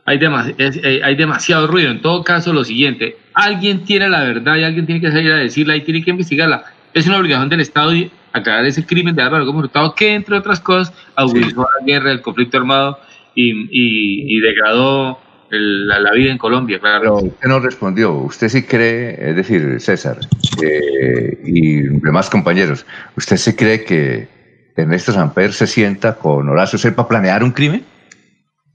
hay, 0.07 0.19
eh, 0.59 1.01
hay 1.05 1.15
demasiado 1.15 1.69
ruido. 1.69 1.93
En 1.93 2.03
todo 2.03 2.25
caso, 2.25 2.53
lo 2.53 2.65
siguiente, 2.65 3.17
alguien 3.33 3.85
tiene 3.85 4.09
la 4.09 4.25
verdad 4.25 4.57
y 4.57 4.65
alguien 4.65 4.87
tiene 4.87 5.01
que 5.01 5.13
salir 5.13 5.31
a 5.31 5.37
decirla 5.37 5.77
y 5.77 5.83
tiene 5.83 6.03
que 6.03 6.11
investigarla. 6.11 6.65
Es 6.95 7.07
una 7.07 7.19
obligación 7.19 7.49
del 7.49 7.61
Estado 7.61 7.93
aclarar 8.33 8.65
ese 8.65 8.85
crimen 8.85 9.15
de 9.15 9.23
Álvaro 9.23 9.47
Gómez 9.47 9.67
Hurtado 9.67 9.95
que, 9.95 10.13
entre 10.13 10.37
otras 10.37 10.59
cosas, 10.59 10.93
agudizó 11.15 11.61
la 11.63 11.87
guerra, 11.87 12.11
el 12.11 12.23
conflicto 12.23 12.57
armado 12.59 12.99
y, 13.37 13.69
y 13.71 14.41
degradó 14.41 15.21
la, 15.51 16.13
vida 16.13 16.31
en 16.31 16.39
Colombia, 16.39 16.79
claro. 16.79 17.01
Pero 17.01 17.15
usted 17.17 17.49
no 17.49 17.61
respondió. 17.61 18.13
¿Usted 18.13 18.49
sí 18.49 18.63
cree, 18.63 19.31
es 19.31 19.37
decir, 19.37 19.81
César 19.81 20.19
eh, 20.63 21.39
y 21.45 21.83
demás 21.83 22.31
compañeros, 22.31 22.87
¿usted 23.17 23.37
sí 23.37 23.55
cree 23.55 23.85
que 23.85 24.29
Ernesto 24.77 25.13
Samper 25.13 25.53
se 25.53 25.67
sienta 25.67 26.15
con 26.15 26.49
Horacio 26.49 26.79
Serpa 26.79 27.03
a 27.03 27.09
planear 27.09 27.43
un 27.43 27.53
crimen? 27.53 27.85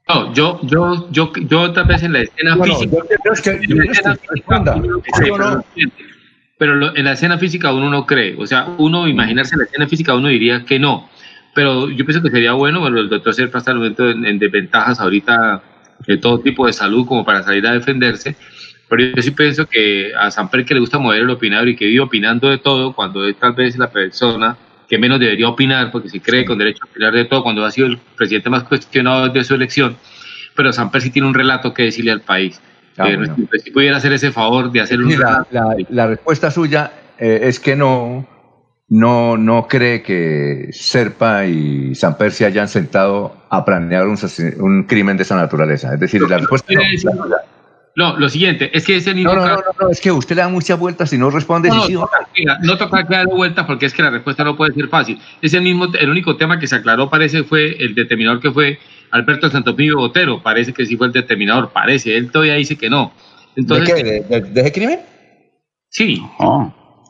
No, 0.07 0.33
yo, 0.33 0.59
yo, 0.63 1.09
yo, 1.11 1.33
yo 1.33 1.71
tal 1.71 1.87
vez 1.87 2.03
en 2.03 2.13
la 2.13 2.21
escena 2.21 2.57
física. 2.57 3.03
pero 6.59 6.95
en 6.95 7.05
la 7.05 7.13
escena 7.13 7.37
física 7.39 7.73
uno 7.73 7.89
no 7.89 8.05
cree. 8.05 8.35
O 8.37 8.45
sea, 8.45 8.67
uno 8.77 9.07
imaginarse 9.07 9.57
la 9.57 9.63
escena 9.63 9.87
física 9.87 10.13
uno 10.13 10.27
diría 10.27 10.63
que 10.65 10.77
no. 10.77 11.09
Pero 11.55 11.89
yo 11.89 12.05
pienso 12.05 12.21
que 12.21 12.29
sería 12.29 12.51
bueno, 12.51 12.81
bueno, 12.81 12.99
el 12.99 13.09
doctor 13.09 13.33
Serpa 13.33 13.59
está 13.59 13.71
en, 13.71 13.77
momento 13.77 14.09
en 14.09 14.37
desventajas 14.37 14.99
ahorita 14.99 15.63
de 16.05 16.17
todo 16.17 16.39
tipo 16.39 16.67
de 16.67 16.73
salud 16.73 17.05
como 17.05 17.25
para 17.25 17.43
salir 17.43 17.65
a 17.67 17.73
defenderse. 17.73 18.35
Pero 18.87 19.03
yo 19.15 19.21
sí 19.21 19.31
pienso 19.31 19.65
que 19.65 20.11
a 20.17 20.29
Samper 20.29 20.65
que 20.65 20.73
le 20.75 20.79
gusta 20.79 20.99
mover 20.99 21.21
el 21.21 21.29
opinador 21.29 21.67
y 21.67 21.75
que 21.75 21.85
vive 21.85 22.01
opinando 22.01 22.49
de 22.49 22.59
todo, 22.59 22.93
cuando 22.93 23.27
es 23.27 23.35
tal 23.37 23.53
vez 23.53 23.77
la 23.77 23.89
persona 23.89 24.57
que 24.87 24.99
menos 24.99 25.19
debería 25.19 25.47
opinar, 25.49 25.91
porque 25.91 26.09
se 26.09 26.21
cree 26.21 26.45
con 26.45 26.59
derecho 26.59 26.83
a 26.83 26.89
opinar 26.89 27.13
de 27.13 27.25
todo, 27.25 27.41
cuando 27.41 27.65
ha 27.65 27.71
sido 27.71 27.87
el 27.87 27.97
presidente 28.15 28.49
más 28.49 28.63
cuestionado 28.63 29.29
de 29.29 29.43
su 29.43 29.55
elección, 29.55 29.97
pero 30.55 30.71
Samper 30.71 31.01
sí 31.01 31.09
tiene 31.09 31.27
un 31.27 31.33
relato 31.33 31.73
que 31.73 31.83
decirle 31.83 32.11
al 32.11 32.21
país. 32.21 32.61
Ah, 32.97 33.09
eh, 33.09 33.17
Si 33.63 33.71
pudiera 33.71 33.97
hacer 33.97 34.13
ese 34.13 34.31
favor 34.31 34.71
de 34.71 34.81
hacer 34.81 35.01
un 35.01 35.19
la, 35.19 35.45
la, 35.89 36.07
respuesta 36.07 36.49
suya 36.49 36.93
eh, 37.17 37.39
es 37.43 37.59
que 37.59 37.75
no, 37.75 38.25
no, 38.87 39.37
no 39.37 39.67
cree 39.67 40.03
que 40.03 40.69
Serpa 40.71 41.45
y 41.45 41.95
Samper 41.95 42.31
se 42.31 42.45
hayan 42.45 42.67
sentado 42.67 43.35
a 43.49 43.65
planear 43.65 44.07
un, 44.07 44.17
un, 44.59 44.83
crimen 44.83 45.17
de 45.17 45.23
esa 45.23 45.35
naturaleza. 45.35 45.93
Es 45.93 45.99
decir, 45.99 46.21
la 46.21 46.37
respuesta 46.37 46.73
no, 46.73 47.25
no, 47.95 48.17
lo 48.17 48.27
siguiente, 48.27 48.69
es 48.73 48.85
que 48.85 48.97
ese 48.97 49.13
mismo 49.13 49.33
no, 49.33 49.47
no, 49.47 49.57
no, 49.79 49.89
es 49.89 50.01
que 50.01 50.11
usted 50.11 50.35
le 50.35 50.41
da 50.41 50.49
muchas 50.49 50.77
vueltas 50.77 51.13
y 51.13 51.17
no 51.17 51.29
responde. 51.29 51.69
No, 51.69 51.87
no, 51.87 52.09
no 52.61 52.77
toca 52.77 53.03
dar 53.03 53.25
vueltas 53.27 53.65
porque 53.65 53.85
es 53.85 53.93
que 53.93 54.03
la 54.03 54.09
respuesta 54.09 54.43
no 54.43 54.57
puede 54.57 54.73
ser 54.73 54.89
fácil. 54.89 55.19
Es 55.41 55.53
el 55.53 55.61
mismo, 55.61 55.87
el 55.97 56.09
único 56.09 56.35
tema 56.35 56.59
que 56.59 56.67
se 56.67 56.75
aclaró 56.75 57.09
parece 57.09 57.43
fue 57.45 57.77
el 57.79 57.95
determinador 57.95 58.41
que 58.41 58.51
fue 58.51 58.79
Alberto 59.11 59.49
Santopillo 59.49 59.97
Botero. 59.97 60.43
Parece 60.43 60.73
que 60.73 60.85
sí 60.85 60.97
fue 60.97 61.07
el 61.07 61.13
determinador, 61.13 61.71
parece. 61.71 62.17
Él 62.17 62.31
todavía 62.31 62.55
dice 62.55 62.75
que 62.75 62.89
no. 62.89 63.13
Entonces, 63.55 63.95
¿De 63.95 64.25
qué? 64.27 64.41
¿De, 64.41 64.61
ese 64.61 64.71
crimen? 64.73 64.99
Sí. 65.89 66.21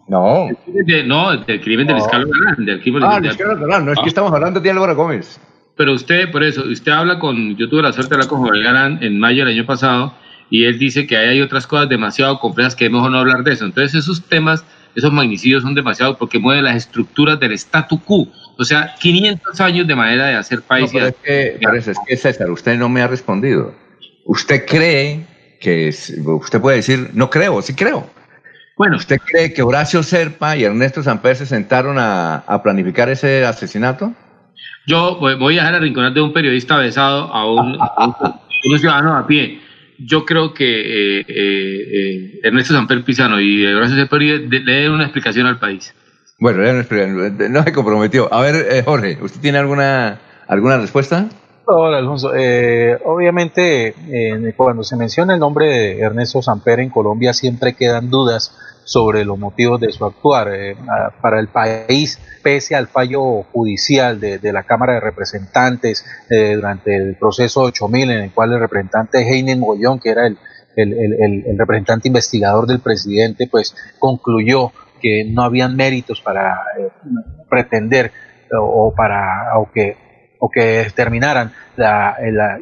No. 0.07 0.49
No. 0.49 1.03
no, 1.06 1.38
del 1.38 1.61
crimen 1.61 1.88
del 1.88 1.98
escalo 1.98 2.27
Galán. 2.30 2.65
Del 2.65 2.82
crimen 2.82 3.03
ah, 3.03 3.19
del 3.19 3.32
escalo 3.32 3.60
Galán. 3.60 3.86
No 3.86 3.91
es 3.91 3.98
que 3.98 4.06
ah. 4.06 4.07
estamos 4.07 4.32
hablando 4.32 4.60
de 4.60 4.69
Álvaro 4.69 4.95
Gómez. 4.95 5.40
Pero 5.76 5.94
usted, 5.94 6.32
por 6.32 6.44
eso, 6.44 6.64
usted 6.64 6.91
habla 6.91 7.19
con. 7.19 7.56
Yo 7.57 7.69
tuve 7.69 7.82
la 7.82 7.91
suerte 7.91 8.10
de 8.10 8.15
hablar 8.15 8.30
con 8.30 8.41
Joel 8.41 8.64
Galán 8.64 8.99
en 9.02 9.19
mayo 9.19 9.45
del 9.45 9.56
año 9.56 9.65
pasado 9.65 10.14
y 10.49 10.65
él 10.65 10.77
dice 10.77 11.07
que 11.07 11.18
hay 11.18 11.41
otras 11.41 11.68
cosas 11.68 11.90
demasiado 11.90 12.40
complejas 12.40 12.76
que 12.76 12.86
es 12.86 12.91
mejor 12.91 13.11
no 13.11 13.19
hablar 13.19 13.44
de 13.44 13.53
eso. 13.53 13.65
Entonces, 13.65 13.95
esos 13.95 14.23
temas, 14.23 14.64
esos 14.95 15.11
magnicidios 15.11 15.64
son 15.64 15.76
demasiados 15.76 16.18
porque 16.18 16.40
mueven 16.40 16.64
las 16.64 16.76
estructuras 16.76 17.40
del 17.40 17.53
statu 17.53 17.99
quo. 18.02 18.27
O 18.57 18.64
sea, 18.64 18.95
500 18.99 19.60
años 19.60 19.88
de 19.88 19.95
manera 19.95 20.27
de 20.27 20.36
hacer 20.36 20.61
país. 20.61 20.94
No, 20.94 20.99
es, 20.99 21.15
que, 21.23 21.60
es 21.60 21.99
que, 22.07 22.18
César, 22.18 22.49
usted 22.52 22.77
no 22.77 22.88
me 22.88 23.02
ha 23.02 23.07
respondido. 23.07 23.73
¿Usted 24.26 24.65
cree 24.65 25.26
que. 25.60 25.90
Usted 25.90 26.61
puede 26.61 26.77
decir, 26.77 27.10
no 27.14 27.30
creo, 27.30 27.61
sí 27.61 27.73
creo. 27.73 28.10
Bueno, 28.77 28.97
¿usted 28.97 29.18
cree 29.26 29.53
que 29.53 29.61
Horacio 29.61 30.03
Serpa 30.03 30.57
y 30.57 30.65
Ernesto 30.65 31.02
Samper 31.02 31.35
se 31.38 31.45
sentaron 31.45 31.95
a, 31.97 32.43
planificar 32.61 33.10
ese 33.10 33.45
asesinato? 33.45 34.14
Yo 34.85 35.18
voy 35.18 35.57
a 35.57 35.61
dejar 35.61 35.76
arrinconar 35.76 36.14
de 36.14 36.22
un 36.22 36.34
periodista 36.34 36.77
besado 36.77 37.23
a 37.34 37.52
un, 37.52 37.77
ciudadano 38.77 39.15
a 39.15 39.26
pie. 39.26 39.61
Yo 39.97 40.26
creo 40.26 40.53
que 40.53 40.65
eh, 40.65 41.19
eh, 41.22 41.26
eh, 41.30 42.39
Ernesto 42.43 42.73
Samper 42.73 43.02
Pizano 43.03 43.39
y 43.39 43.65
Horacio 43.65 43.95
Serpa 43.95 44.18
le 44.18 44.39
den 44.39 44.91
una 44.91 45.03
explicación 45.03 45.47
al 45.47 45.57
país. 45.57 45.93
Bueno, 46.38 46.61
no 47.49 47.64
se 47.64 47.72
comprometió. 47.72 48.34
A 48.34 48.41
ver, 48.41 48.84
Jorge, 48.84 49.18
¿usted 49.22 49.39
tiene 49.39 49.57
alguna, 49.57 50.19
alguna 50.49 50.77
respuesta? 50.77 51.30
Hola, 51.68 51.98
Alfonso. 51.98 52.32
Eh, 52.36 52.96
obviamente, 53.06 53.88
eh, 53.88 54.54
cuando 54.56 54.84
se 54.84 54.96
menciona 54.96 55.34
el 55.34 55.40
nombre 55.40 55.66
de 55.66 56.00
Ernesto 56.00 56.40
Samper 56.40 56.80
en 56.80 56.92
Colombia, 56.92 57.34
siempre 57.34 57.74
quedan 57.74 58.12
dudas 58.12 58.56
sobre 58.84 59.26
los 59.26 59.40
motivos 59.40 59.82
de 59.82 59.92
su 59.92 60.06
actuar. 60.06 60.50
Eh, 60.54 60.76
para 61.20 61.40
el 61.40 61.48
país, 61.48 62.20
pese 62.44 62.76
al 62.76 62.88
fallo 62.88 63.42
judicial 63.52 64.20
de, 64.20 64.54
la 64.54 64.62
Cámara 64.62 64.94
de 64.94 65.00
Representantes 65.00 66.06
durante 66.30 66.96
el 66.96 67.16
proceso 67.16 67.62
8000, 67.62 68.12
en 68.12 68.24
el 68.26 68.32
cual 68.32 68.54
el 68.54 68.60
representante 68.60 69.28
Heinen 69.28 69.62
Goyón, 69.62 70.00
que 70.00 70.12
era 70.12 70.28
el, 70.28 70.38
representante 71.58 72.10
investigador 72.10 72.68
del 72.68 72.80
presidente, 72.80 73.48
pues 73.50 73.76
concluyó 73.98 74.72
que 75.02 75.26
no 75.26 75.42
habían 75.42 75.76
méritos 75.76 76.22
para 76.22 76.62
pretender 77.50 78.12
o, 78.56 78.94
para 78.96 79.58
o 79.58 79.72
que 79.72 80.05
o 80.46 80.50
que 80.50 80.84
determinaran 80.84 81.52
la, 81.76 82.16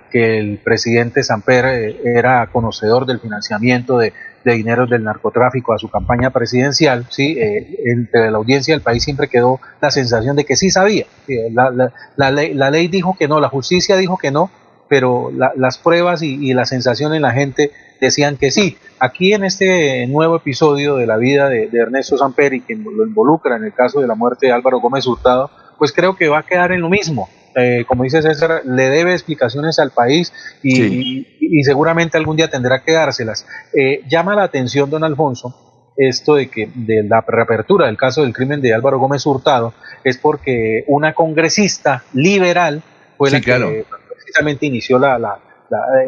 que 0.09 0.39
el 0.39 0.57
presidente 0.57 1.21
Samper 1.21 1.65
eh, 1.65 2.01
era 2.05 2.47
conocedor 2.47 3.05
del 3.05 3.19
financiamiento 3.19 3.97
de, 3.97 4.13
de 4.45 4.53
dineros 4.53 4.89
del 4.89 5.03
narcotráfico 5.03 5.73
a 5.73 5.77
su 5.77 5.89
campaña 5.89 6.29
presidencial, 6.29 7.05
¿sí? 7.09 7.35
Eh, 7.37 7.77
entre 7.87 8.31
la 8.31 8.37
audiencia 8.37 8.73
del 8.73 8.81
país 8.81 9.03
siempre 9.03 9.27
quedó 9.27 9.59
la 9.81 9.91
sensación 9.91 10.37
de 10.37 10.45
que 10.45 10.55
sí 10.55 10.69
sabía. 10.69 11.05
La, 11.51 11.91
la, 12.15 12.31
ley, 12.31 12.53
la, 12.53 12.71
ley, 12.71 12.87
dijo 12.87 13.17
que 13.19 13.27
no, 13.27 13.41
la 13.41 13.49
justicia 13.49 13.97
dijo 13.97 14.17
que 14.17 14.31
no, 14.31 14.49
pero 14.87 15.29
las 15.57 15.77
pruebas 15.77 16.21
y, 16.21 16.53
la 16.53 16.65
sensación 16.65 17.13
en 17.13 17.23
la 17.23 17.31
gente 17.31 17.71
decían 17.99 18.37
que 18.37 18.49
sí. 18.49 18.77
Aquí 18.99 19.33
en 19.33 19.43
este 19.43 20.07
nuevo 20.07 20.37
episodio 20.37 20.95
de 20.95 21.05
la 21.05 21.17
vida 21.17 21.49
de, 21.49 21.67
de 21.67 21.79
Ernesto 21.79 22.15
y 22.37 22.61
que 22.61 22.75
lo 22.75 23.05
involucra 23.05 23.57
en 23.57 23.65
el 23.65 23.73
caso 23.73 23.99
de 23.99 24.07
la 24.07 24.15
muerte 24.15 24.45
de 24.45 24.53
Álvaro 24.53 24.79
Gómez 24.79 25.05
Hurtado, 25.05 25.49
pues 25.77 25.91
creo 25.91 26.15
que 26.15 26.29
va 26.29 26.39
a 26.39 26.43
quedar 26.43 26.71
en 26.71 26.79
lo 26.79 26.89
mismo. 26.89 27.27
Eh, 27.55 27.85
como 27.87 28.03
dice 28.03 28.21
César, 28.21 28.63
le 28.65 28.89
debe 28.89 29.13
explicaciones 29.13 29.79
al 29.79 29.91
país 29.91 30.33
y, 30.63 31.25
seguramente 31.63 32.17
algún 32.17 32.35
día 32.35 32.49
tendrá 32.49 32.83
que 32.83 32.93
dárselas. 32.93 33.45
Eh, 33.73 34.01
llama 34.09 34.35
la 34.35 34.43
atención, 34.43 34.89
don 34.89 35.03
Alfonso, 35.03 35.93
esto 35.95 36.35
de 36.35 36.49
que 36.49 36.69
de 36.73 37.03
la 37.03 37.21
reapertura 37.21 37.85
del 37.85 37.97
caso 37.97 38.23
del 38.23 38.33
crimen 38.33 38.61
de 38.61 38.73
Álvaro 38.73 38.97
Gómez 38.97 39.25
Hurtado 39.25 39.73
es 40.03 40.17
porque 40.17 40.83
una 40.87 41.13
congresista 41.13 42.03
liberal 42.13 42.81
fue 43.17 43.29
la 43.29 43.39
que 43.39 43.85
precisamente 44.09 44.65
inició 44.65 44.97
la, 44.97 45.39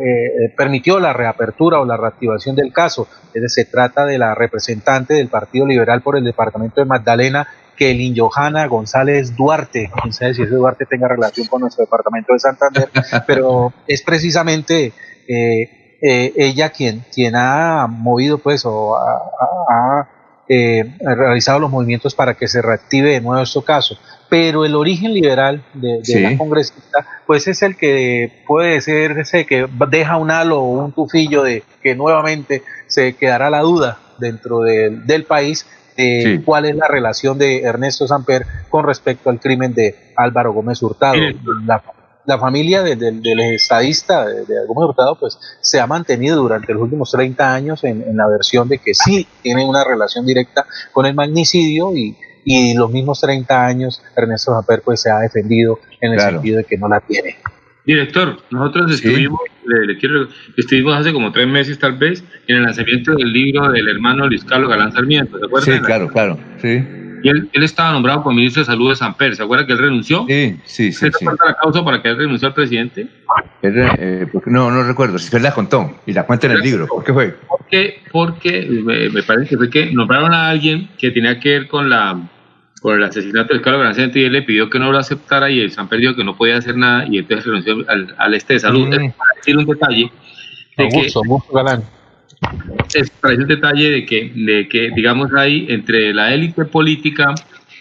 eh, 0.02 0.54
permitió 0.58 1.00
la 1.00 1.14
reapertura 1.14 1.80
o 1.80 1.86
la 1.86 1.98
reactivación 1.98 2.56
del 2.56 2.74
caso. 2.74 3.08
se 3.48 3.66
trata 3.66 4.06
de 4.06 4.18
la 4.18 4.34
representante 4.34 5.14
del 5.14 5.28
Partido 5.28 5.68
Liberal 5.68 6.02
por 6.02 6.18
el 6.18 6.24
departamento 6.24 6.82
de 6.82 6.86
Magdalena, 6.86 7.48
Kelly 7.76 8.14
Johanna 8.16 8.68
González 8.68 9.36
Duarte, 9.36 9.92
quién 10.02 10.14
sabe 10.14 10.34
si 10.34 10.44
ese 10.44 10.56
Duarte 10.56 10.86
tenga 10.86 11.08
relación 11.08 11.48
con 11.48 11.62
nuestro 11.62 11.84
departamento 11.84 12.34
de 12.34 12.40
Santander, 12.40 12.90
pero 13.28 13.74
es 13.88 14.02
precisamente 14.02 14.94
eh, 15.28 15.98
eh, 16.02 16.34
ella 16.36 16.70
quien, 16.70 17.04
quien 17.14 17.36
ha 17.36 17.88
movido 17.88 18.38
pues 18.38 18.64
o 18.66 18.96
ha, 18.96 20.10
eh, 20.48 20.84
realizado 21.00 21.58
los 21.58 21.72
movimientos 21.72 22.14
para 22.14 22.36
que 22.36 22.48
se 22.48 22.62
reactive 22.62 23.12
de 23.12 23.22
nuevo 23.22 23.42
este 23.42 23.64
caso. 23.64 23.98
Pero 24.30 24.66
el 24.66 24.76
origen 24.76 25.14
liberal 25.14 25.64
de, 25.74 26.02
la 26.22 26.38
congresista, 26.38 27.06
pues 27.26 27.48
es 27.48 27.62
el 27.62 27.76
que 27.76 28.44
puede 28.48 28.82
ser 28.82 29.20
ese 29.20 29.46
que 29.46 29.68
deja 29.90 30.18
un 30.18 30.32
halo 30.32 30.62
o 30.62 30.84
un 30.84 30.92
tufillo 30.92 31.44
de 31.44 31.64
que 31.82 31.96
nuevamente 31.96 32.64
se 32.88 33.16
quedará 33.16 33.50
la 33.50 33.62
duda 33.62 34.00
dentro 34.20 34.62
del 34.62 35.26
país 35.26 35.66
cuál 36.44 36.66
es 36.66 36.76
la 36.76 36.88
relación 36.88 37.38
de 37.38 37.62
Ernesto 37.62 38.08
Samper 38.08 38.46
con 38.70 38.86
respecto 38.86 39.30
al 39.30 39.40
crimen 39.40 39.74
de 39.74 40.14
Álvaro 40.16 40.54
Gómez 40.54 40.82
Hurtado. 40.82 41.16
La, 42.26 42.40
familia 42.40 42.82
del 42.82 43.40
estadista 43.54 44.26
de, 44.26 44.44
Gómez 44.68 44.90
Hurtado 44.90 45.18
pues 45.20 45.38
se 45.62 45.80
ha 45.80 45.86
mantenido 45.86 46.38
durante 46.38 46.74
los 46.74 46.82
últimos 46.82 47.12
30 47.12 47.54
años 47.54 47.84
en, 47.84 48.18
la 48.18 48.28
versión 48.28 48.68
de 48.68 48.80
que 48.80 48.94
sí 48.94 49.28
tiene 49.42 49.64
una 49.64 49.84
relación 49.84 50.26
directa 50.26 50.66
con 50.92 51.06
el 51.06 51.14
magnicidio 51.14 51.96
y, 51.96 52.18
y 52.44 52.74
los 52.74 52.90
mismos 52.90 53.22
30 53.22 53.66
años 53.66 54.02
Ernesto 54.16 54.54
Samper 54.54 54.82
pues 54.82 55.02
se 55.02 55.12
ha 55.12 55.20
defendido 55.20 55.80
en 56.02 56.14
el 56.14 56.20
sentido 56.20 56.58
de 56.58 56.64
que 56.64 56.78
no 56.78 56.88
la 56.88 57.00
tiene. 57.00 57.38
Director, 57.86 58.38
nosotros 58.50 58.92
estuvimos, 58.94 59.40
le, 59.66 59.98
quiero, 59.98 60.28
estuvimos 60.58 60.96
hace 60.96 61.14
como 61.14 61.32
tres 61.32 61.48
meses 61.48 61.78
tal 61.78 61.94
vez 61.94 62.24
en 62.48 62.58
el 62.58 62.64
lanzamiento 62.64 63.14
del 63.14 63.32
libro 63.32 63.72
del 63.72 63.88
hermano 63.88 64.28
Luis 64.28 64.44
Carlos 64.44 64.70
Galán 64.70 64.92
Sarmiento, 64.92 65.38
¿se 65.38 65.46
acuerdan? 65.46 65.78
Sí, 65.78 65.86
claro, 65.86 66.08
claro, 66.10 66.40
sí. 66.58 66.84
Y 67.22 67.30
él, 67.30 67.50
él, 67.54 67.64
estaba 67.64 67.92
nombrado 67.92 68.24
como 68.24 68.36
ministro 68.36 68.62
de 68.62 68.66
Salud 68.66 68.90
de 68.90 68.96
San 68.96 69.16
Pedro, 69.16 69.36
¿se 69.36 69.44
acuerda 69.44 69.66
que 69.66 69.74
él 69.74 69.80
renunció? 69.80 70.26
Sí, 70.28 70.60
sí, 70.66 70.92
sí. 70.92 71.12
¿Se 71.12 71.26
cuenta 71.26 71.46
la 71.46 71.56
causa 71.56 71.84
para 71.84 72.02
que 72.02 72.10
él 72.10 72.18
renunció 72.18 72.48
al 72.48 72.54
presidente? 72.54 73.08
Eh, 73.62 74.28
no, 74.46 74.72
no 74.72 74.84
recuerdo, 74.84 75.18
si 75.20 75.26
usted 75.26 75.42
la 75.42 75.54
contó 75.54 76.02
y 76.08 76.14
la 76.14 76.26
cuenta 76.26 76.48
en 76.48 76.54
el 76.54 76.62
libro, 76.62 76.88
¿por 76.88 77.04
qué 77.04 77.14
fue? 77.14 77.36
Porque, 77.48 78.02
porque 78.12 78.68
me, 78.84 79.10
me 79.10 79.24
parece 79.24 79.50
que 79.50 79.58
fue 79.58 79.70
que 79.70 79.92
nombraron 79.92 80.34
a 80.34 80.50
alguien 80.50 80.90
que 80.98 81.12
tenía 81.12 81.40
que 81.40 81.50
ver 81.50 81.68
con 81.68 81.90
la 81.90 82.20
por 82.86 83.00
el 83.00 83.04
asesinato 83.04 83.52
del 83.52 83.64
Carlos 83.64 83.82
Granciante 83.82 84.20
y 84.20 84.26
él 84.26 84.34
le 84.34 84.44
pidió 84.44 84.70
que 84.70 84.78
no 84.78 84.92
lo 84.92 85.00
aceptara 85.00 85.50
y 85.50 85.60
el 85.60 85.72
San 85.72 85.90
perdió 85.90 86.16
que 86.16 86.24
no 86.24 86.38
podía 86.38 86.58
hacer 86.58 86.78
nada 86.78 87.08
y 87.10 87.18
entonces 87.18 87.44
renunció 87.44 87.84
al, 87.90 88.34
este 88.36 88.54
de 88.54 88.60
salud. 88.60 88.88
Mm. 88.90 88.92
Para 88.92 89.32
decir 89.38 89.58
un 89.58 89.66
detalle. 89.66 90.12
De 90.78 90.84
Augusto, 90.84 91.20
Augusto 91.26 91.52
Galán. 91.52 91.84
Es 92.94 93.10
para 93.10 93.32
decir 93.32 93.42
un 93.42 93.48
detalle 93.48 93.90
de 93.90 94.06
que, 94.06 94.32
de 94.36 94.68
que, 94.70 94.92
digamos, 94.96 95.34
hay 95.34 95.66
entre 95.70 96.14
la 96.14 96.32
élite 96.32 96.64
política 96.66 97.34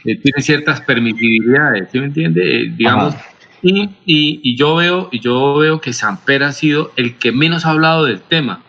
eh, 0.06 0.16
tiene 0.16 0.40
ciertas 0.40 0.80
permisibilidades, 0.80 1.90
¿sí 1.92 1.98
me 1.98 2.06
entiende? 2.06 2.62
Eh, 2.62 2.72
digamos, 2.74 3.14
y, 3.60 3.82
y, 4.06 4.40
y, 4.42 4.56
yo 4.56 4.76
veo, 4.76 5.10
yo 5.12 5.56
veo 5.56 5.82
que 5.82 5.92
Samper 5.92 6.44
ha 6.44 6.52
sido 6.52 6.92
el 6.96 7.18
que 7.18 7.30
menos 7.30 7.66
ha 7.66 7.72
hablado 7.72 8.06
del 8.06 8.22
tema. 8.22 8.62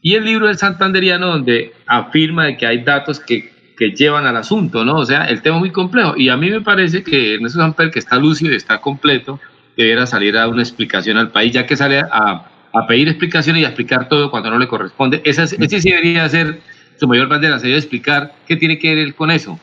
Y 0.00 0.14
el 0.14 0.24
libro 0.24 0.46
del 0.46 0.56
Santanderiano, 0.56 1.26
donde 1.26 1.74
afirma 1.86 2.46
de 2.46 2.56
que 2.56 2.66
hay 2.66 2.78
datos 2.78 3.20
que 3.20 3.51
que 3.76 3.90
llevan 3.90 4.26
al 4.26 4.36
asunto, 4.36 4.84
¿no? 4.84 4.96
O 4.96 5.06
sea, 5.06 5.24
el 5.24 5.42
tema 5.42 5.56
es 5.56 5.60
muy 5.60 5.70
complejo 5.70 6.14
y 6.16 6.28
a 6.28 6.36
mí 6.36 6.50
me 6.50 6.60
parece 6.60 7.02
que 7.02 7.34
Ernesto 7.34 7.58
Samper, 7.58 7.90
que 7.90 7.98
está 7.98 8.16
lúcido 8.16 8.52
y 8.52 8.56
está 8.56 8.80
completo, 8.80 9.40
debiera 9.76 10.06
salir 10.06 10.36
a 10.36 10.40
dar 10.40 10.48
una 10.48 10.62
explicación 10.62 11.16
al 11.16 11.30
país, 11.30 11.52
ya 11.52 11.66
que 11.66 11.76
sale 11.76 12.00
a, 12.00 12.50
a 12.72 12.86
pedir 12.86 13.08
explicaciones 13.08 13.62
y 13.62 13.64
a 13.64 13.68
explicar 13.68 14.08
todo 14.08 14.30
cuando 14.30 14.50
no 14.50 14.58
le 14.58 14.68
corresponde. 14.68 15.22
Esa, 15.24 15.44
ese 15.44 15.80
sí 15.80 15.90
debería 15.90 16.28
ser 16.28 16.60
su 16.98 17.08
mayor 17.08 17.28
bandera, 17.28 17.58
sería 17.58 17.76
explicar 17.76 18.34
qué 18.46 18.56
tiene 18.56 18.78
que 18.78 18.94
ver 18.94 19.14
con 19.14 19.30
eso. 19.30 19.58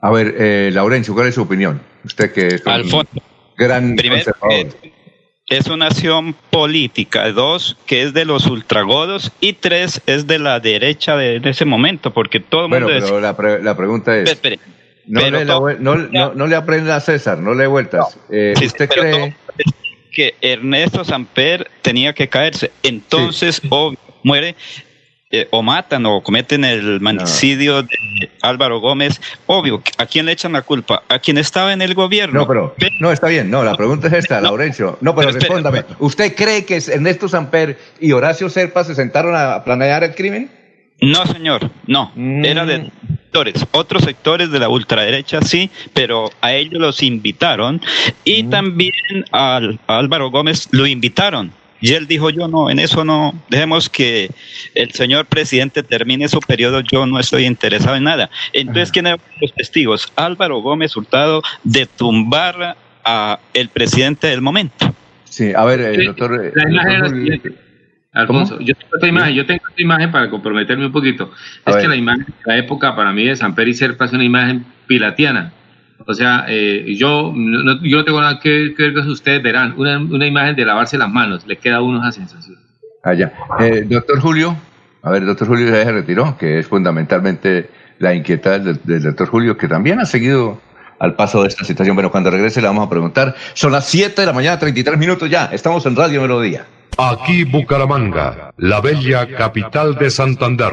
A 0.00 0.10
ver, 0.10 0.34
eh, 0.38 0.70
Laurencio, 0.72 1.12
¿cuál 1.14 1.28
es 1.28 1.34
su 1.34 1.42
opinión? 1.42 1.80
Usted 2.04 2.32
que 2.32 2.46
es 2.46 2.62
un 2.64 3.04
gran 3.56 3.96
conservador 3.96 4.68
es 5.48 5.66
una 5.68 5.86
acción 5.86 6.34
política, 6.50 7.30
dos, 7.32 7.76
que 7.86 8.02
es 8.02 8.12
de 8.12 8.24
los 8.24 8.46
ultragodos, 8.46 9.32
y 9.40 9.54
tres, 9.54 10.02
es 10.06 10.26
de 10.26 10.38
la 10.38 10.60
derecha 10.60 11.16
de, 11.16 11.36
en 11.36 11.48
ese 11.48 11.64
momento, 11.64 12.12
porque 12.12 12.38
todo 12.40 12.66
el 12.66 12.68
mundo... 12.70 12.86
Bueno, 12.86 13.06
pero 13.06 13.20
la, 13.20 13.58
la, 13.60 13.76
pregunta 13.76 14.16
es... 14.16 14.38
no, 15.06 15.30
le 15.30 15.44
no, 15.44 16.34
no, 16.34 16.46
le 16.46 16.56
aprenda 16.56 16.96
a 16.96 17.00
César, 17.00 17.38
no 17.38 17.54
le 17.54 17.66
vueltas. 17.66 18.18
Eh, 18.30 18.54
¿Usted 18.62 18.88
cree...? 18.88 19.36
Que 20.10 20.34
Ernesto 20.40 21.04
Samper 21.04 21.70
tenía 21.80 22.12
que 22.12 22.28
caerse, 22.28 22.72
entonces 22.82 23.62
muere 24.24 24.56
eh, 25.30 25.46
o 25.50 25.62
matan 25.62 26.06
o 26.06 26.22
cometen 26.22 26.64
el 26.64 27.00
manicidio 27.00 27.82
de 27.82 28.30
Álvaro 28.40 28.80
Gómez, 28.80 29.20
obvio, 29.44 29.82
¿a 29.98 30.06
quién 30.06 30.24
le 30.24 30.32
echan 30.32 30.52
la 30.54 30.62
culpa? 30.62 31.02
¿A 31.06 31.18
quien 31.18 31.36
estaba 31.36 31.74
en 31.74 31.82
el 31.82 31.92
gobierno? 31.92 32.40
No, 32.40 32.46
pero, 32.46 32.74
no, 32.98 33.12
está 33.12 33.28
bien, 33.28 33.50
no, 33.50 33.62
la 33.62 33.74
pregunta 33.74 34.06
es 34.06 34.14
esta, 34.14 34.40
Laurencio. 34.40 34.96
No, 35.02 35.14
pero, 35.14 35.30
respóndame. 35.30 35.84
¿Usted 35.98 36.34
cree 36.34 36.64
que 36.64 36.76
Ernesto 36.76 37.28
Samper 37.28 37.78
y 38.00 38.12
Horacio 38.12 38.48
Serpa 38.48 38.84
se 38.84 38.94
sentaron 38.94 39.36
a 39.36 39.62
planear 39.64 40.02
el 40.02 40.14
crimen? 40.14 40.50
No, 41.02 41.26
señor, 41.26 41.70
no. 41.86 42.10
Era 42.16 42.64
de 42.64 42.78
mm. 42.78 42.90
sectores, 43.08 43.66
otros 43.72 44.04
sectores 44.04 44.50
de 44.50 44.58
la 44.58 44.70
ultraderecha 44.70 45.42
sí, 45.42 45.70
pero 45.92 46.30
a 46.40 46.54
ellos 46.54 46.80
los 46.80 47.02
invitaron 47.02 47.82
y 48.24 48.44
mm. 48.44 48.50
también 48.50 48.92
a 49.32 49.60
Álvaro 49.88 50.30
Gómez 50.30 50.68
lo 50.72 50.86
invitaron 50.86 51.52
y 51.80 51.92
él 51.92 52.06
dijo, 52.06 52.30
yo 52.30 52.48
no, 52.48 52.70
en 52.70 52.78
eso 52.78 53.04
no, 53.04 53.34
dejemos 53.48 53.88
que 53.88 54.30
el 54.74 54.92
señor 54.92 55.26
presidente 55.26 55.82
termine 55.82 56.28
su 56.28 56.40
periodo, 56.40 56.80
yo 56.80 57.06
no 57.06 57.18
estoy 57.18 57.44
interesado 57.44 57.96
en 57.96 58.04
nada. 58.04 58.30
Entonces, 58.52 58.90
¿quiénes 58.90 59.14
eran 59.14 59.24
los 59.40 59.54
testigos? 59.54 60.12
Álvaro 60.16 60.58
Gómez 60.60 60.96
Hurtado 60.96 61.42
de 61.64 61.86
tumbar 61.86 62.76
a 63.04 63.38
el 63.54 63.68
presidente 63.68 64.26
del 64.26 64.40
momento. 64.40 64.94
Sí, 65.24 65.52
a 65.54 65.64
ver, 65.64 65.80
el 65.80 66.06
doctor... 66.06 66.52
La 66.54 66.70
imagen 66.70 67.04
es 67.04 67.12
la 67.12 67.50
Alfonso, 68.12 68.58
yo 68.60 68.74
tengo 68.74 68.94
esta 68.94 69.06
imagen, 69.06 69.34
yo 69.34 69.46
tengo 69.46 69.62
esta 69.68 69.82
imagen 69.82 70.10
para 70.10 70.30
comprometerme 70.30 70.86
un 70.86 70.92
poquito. 70.92 71.30
es 71.66 71.76
que 71.76 71.86
la 71.86 71.94
imagen, 71.94 72.26
la 72.44 72.56
época 72.56 72.96
para 72.96 73.12
mí 73.12 73.24
de 73.24 73.36
San 73.36 73.54
Pedro 73.54 73.70
y 73.70 73.74
Serpa 73.74 74.06
es 74.06 74.12
una 74.12 74.24
imagen 74.24 74.64
pilatiana. 74.86 75.52
O 76.10 76.14
sea, 76.14 76.46
eh, 76.48 76.94
yo, 76.96 77.34
no, 77.36 77.82
yo 77.82 77.98
no 77.98 78.04
tengo 78.04 78.18
nada 78.18 78.40
que, 78.40 78.74
ver 78.78 78.94
con 78.94 79.06
ustedes, 79.10 79.42
verán, 79.42 79.74
una, 79.76 79.98
una, 79.98 80.26
imagen 80.26 80.56
de 80.56 80.64
lavarse 80.64 80.96
las 80.96 81.10
manos, 81.10 81.46
le 81.46 81.58
queda 81.58 81.76
a 81.76 81.82
uno 81.82 82.00
esa 82.00 82.12
sensación. 82.12 82.56
Allá. 83.04 83.34
Ah, 83.50 83.66
eh, 83.66 83.84
doctor 83.86 84.18
Julio, 84.18 84.56
a 85.02 85.10
ver, 85.10 85.20
el 85.20 85.28
doctor 85.28 85.48
Julio 85.48 85.66
ya 85.66 85.84
se 85.84 85.92
retiró, 85.92 86.38
que 86.38 86.60
es 86.60 86.66
fundamentalmente 86.66 87.68
la 87.98 88.14
inquietud 88.14 88.78
del, 88.84 89.02
doctor 89.02 89.28
Julio, 89.28 89.58
que 89.58 89.68
también 89.68 90.00
ha 90.00 90.06
seguido 90.06 90.58
al 90.98 91.14
paso 91.14 91.42
de 91.42 91.48
esta 91.48 91.64
situación. 91.64 91.94
Bueno, 91.94 92.10
cuando 92.10 92.30
regrese 92.30 92.62
le 92.62 92.68
vamos 92.68 92.86
a 92.86 92.90
preguntar. 92.90 93.34
Son 93.52 93.70
las 93.70 93.86
7 93.86 94.22
de 94.22 94.26
la 94.26 94.32
mañana, 94.32 94.58
33 94.58 94.96
minutos 94.96 95.28
ya. 95.28 95.50
Estamos 95.52 95.84
en 95.84 95.94
Radio 95.94 96.22
Melodía. 96.22 96.64
Aquí 96.96 97.44
Bucaramanga, 97.44 98.50
la 98.56 98.80
bella 98.80 99.28
capital 99.36 99.94
de 99.96 100.08
Santander. 100.08 100.72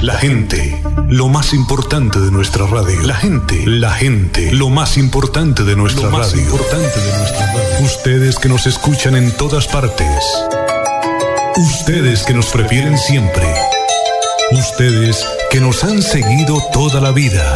La 0.00 0.16
gente, 0.16 0.80
lo 1.08 1.28
más 1.28 1.52
importante 1.52 2.20
de 2.20 2.30
nuestra 2.30 2.66
radio. 2.66 3.02
La 3.02 3.14
gente, 3.14 3.66
la 3.66 3.90
gente, 3.92 4.52
lo 4.52 4.68
más 4.70 4.96
importante 4.96 5.64
de 5.64 5.74
nuestra 5.74 6.04
Lo 6.04 6.10
más 6.18 6.30
radio. 6.30 6.44
importante 6.44 7.00
de 7.00 7.18
nuestra 7.18 7.46
radio. 7.46 7.84
Ustedes 7.84 8.38
que 8.38 8.48
nos 8.48 8.66
escuchan 8.66 9.16
en 9.16 9.32
todas 9.36 9.66
partes. 9.66 10.06
Ustedes 11.56 12.22
que 12.22 12.34
nos 12.34 12.46
prefieren 12.46 12.96
siempre. 12.96 13.44
Ustedes 14.52 15.26
que 15.50 15.60
nos 15.60 15.82
han 15.82 16.00
seguido 16.00 16.62
toda 16.72 17.00
la 17.00 17.10
vida. 17.10 17.54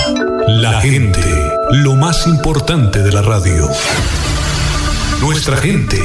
La 0.49 0.81
gente, 0.81 1.21
lo 1.71 1.95
más 1.95 2.27
importante 2.27 3.03
de 3.03 3.13
la 3.13 3.23
radio. 3.23 3.69
Nuestra 5.23 5.57
gente, 5.57 5.99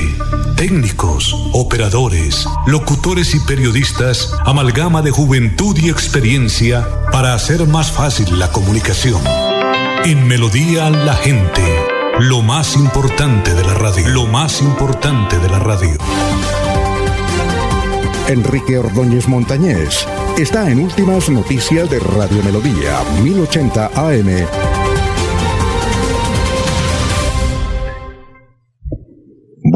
técnicos, 0.55 1.33
operadores, 1.51 2.47
locutores 2.67 3.33
y 3.33 3.39
periodistas, 3.39 4.31
amalgama 4.45 5.01
de 5.01 5.09
juventud 5.09 5.75
y 5.81 5.89
experiencia 5.89 6.87
para 7.11 7.33
hacer 7.33 7.65
más 7.65 7.91
fácil 7.91 8.37
la 8.37 8.51
comunicación. 8.51 9.19
En 10.05 10.27
Melodía 10.27 10.91
la 10.91 11.15
gente, 11.15 11.63
lo 12.19 12.43
más 12.43 12.75
importante 12.75 13.55
de 13.55 13.63
la 13.63 13.73
radio, 13.73 14.07
lo 14.09 14.27
más 14.27 14.61
importante 14.61 15.39
de 15.39 15.49
la 15.49 15.57
radio. 15.57 15.97
Enrique 18.27 18.77
Ordóñez 18.77 19.27
Montañés 19.27 20.07
está 20.37 20.69
en 20.69 20.81
Últimas 20.81 21.27
Noticias 21.27 21.89
de 21.89 21.97
Radio 21.97 22.43
Melodía, 22.43 22.99
1080 23.23 23.87
AM. 23.95 24.86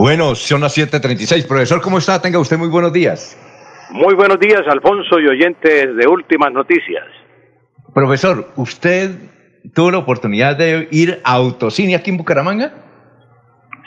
Bueno, 0.01 0.33
son 0.33 0.61
las 0.61 0.75
7:36. 0.75 1.45
Profesor, 1.45 1.79
¿cómo 1.79 1.99
está? 1.99 2.19
Tenga 2.19 2.39
usted 2.39 2.57
muy 2.57 2.69
buenos 2.69 2.91
días. 2.91 3.37
Muy 3.91 4.15
buenos 4.15 4.39
días, 4.39 4.61
Alfonso 4.67 5.19
y 5.19 5.27
oyentes 5.27 5.95
de 5.95 6.07
Últimas 6.07 6.51
Noticias. 6.51 7.05
Profesor, 7.93 8.47
¿usted 8.55 9.11
tuvo 9.75 9.91
la 9.91 9.99
oportunidad 9.99 10.57
de 10.57 10.87
ir 10.89 11.21
a 11.23 11.33
Autocine 11.33 11.93
aquí 11.93 12.09
en 12.09 12.17
Bucaramanga? 12.17 12.73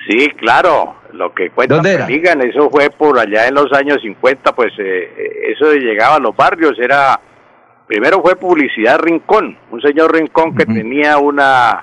Sí, 0.09 0.29
claro, 0.39 0.95
lo 1.15 1.35
que 1.35 1.51
cuentan 1.51 1.79
¿Dónde 1.79 1.95
era? 1.95 2.07
que 2.07 2.13
digan, 2.13 2.41
eso 2.43 2.71
fue 2.71 2.91
por 2.91 3.19
allá 3.19 3.49
en 3.49 3.55
los 3.55 3.73
años 3.73 3.99
50, 4.01 4.55
pues 4.55 4.73
eh, 4.79 5.11
eh, 5.19 5.53
eso 5.53 5.69
de 5.69 5.81
llegaba 5.81 6.15
a 6.15 6.21
los 6.21 6.37
barrios 6.37 6.79
era, 6.79 7.19
primero 7.89 8.23
fue 8.23 8.37
Publicidad 8.37 9.01
Rincón, 9.01 9.59
un 9.69 9.81
señor 9.81 10.15
Rincón 10.15 10.55
que 10.55 10.65
tenía 10.65 11.19
una, 11.19 11.83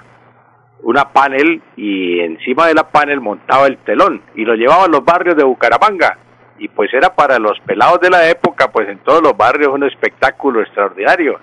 una 0.83 1.11
panel 1.11 1.61
y 1.75 2.19
encima 2.19 2.67
de 2.67 2.73
la 2.73 2.89
panel 2.89 3.21
montaba 3.21 3.67
el 3.67 3.77
telón 3.77 4.21
y 4.35 4.45
lo 4.45 4.55
llevaba 4.55 4.85
a 4.85 4.89
los 4.89 5.03
barrios 5.05 5.35
de 5.35 5.43
Bucaramanga 5.43 6.17
y 6.61 6.67
pues 6.67 6.93
era 6.93 7.13
para 7.15 7.39
los 7.39 7.59
pelados 7.61 7.99
de 8.01 8.11
la 8.11 8.29
época, 8.29 8.71
pues 8.71 8.87
en 8.87 8.99
todos 8.99 9.21
los 9.23 9.35
barrios 9.35 9.73
un 9.73 9.83
espectáculo 9.83 10.61
extraordinario. 10.61 11.39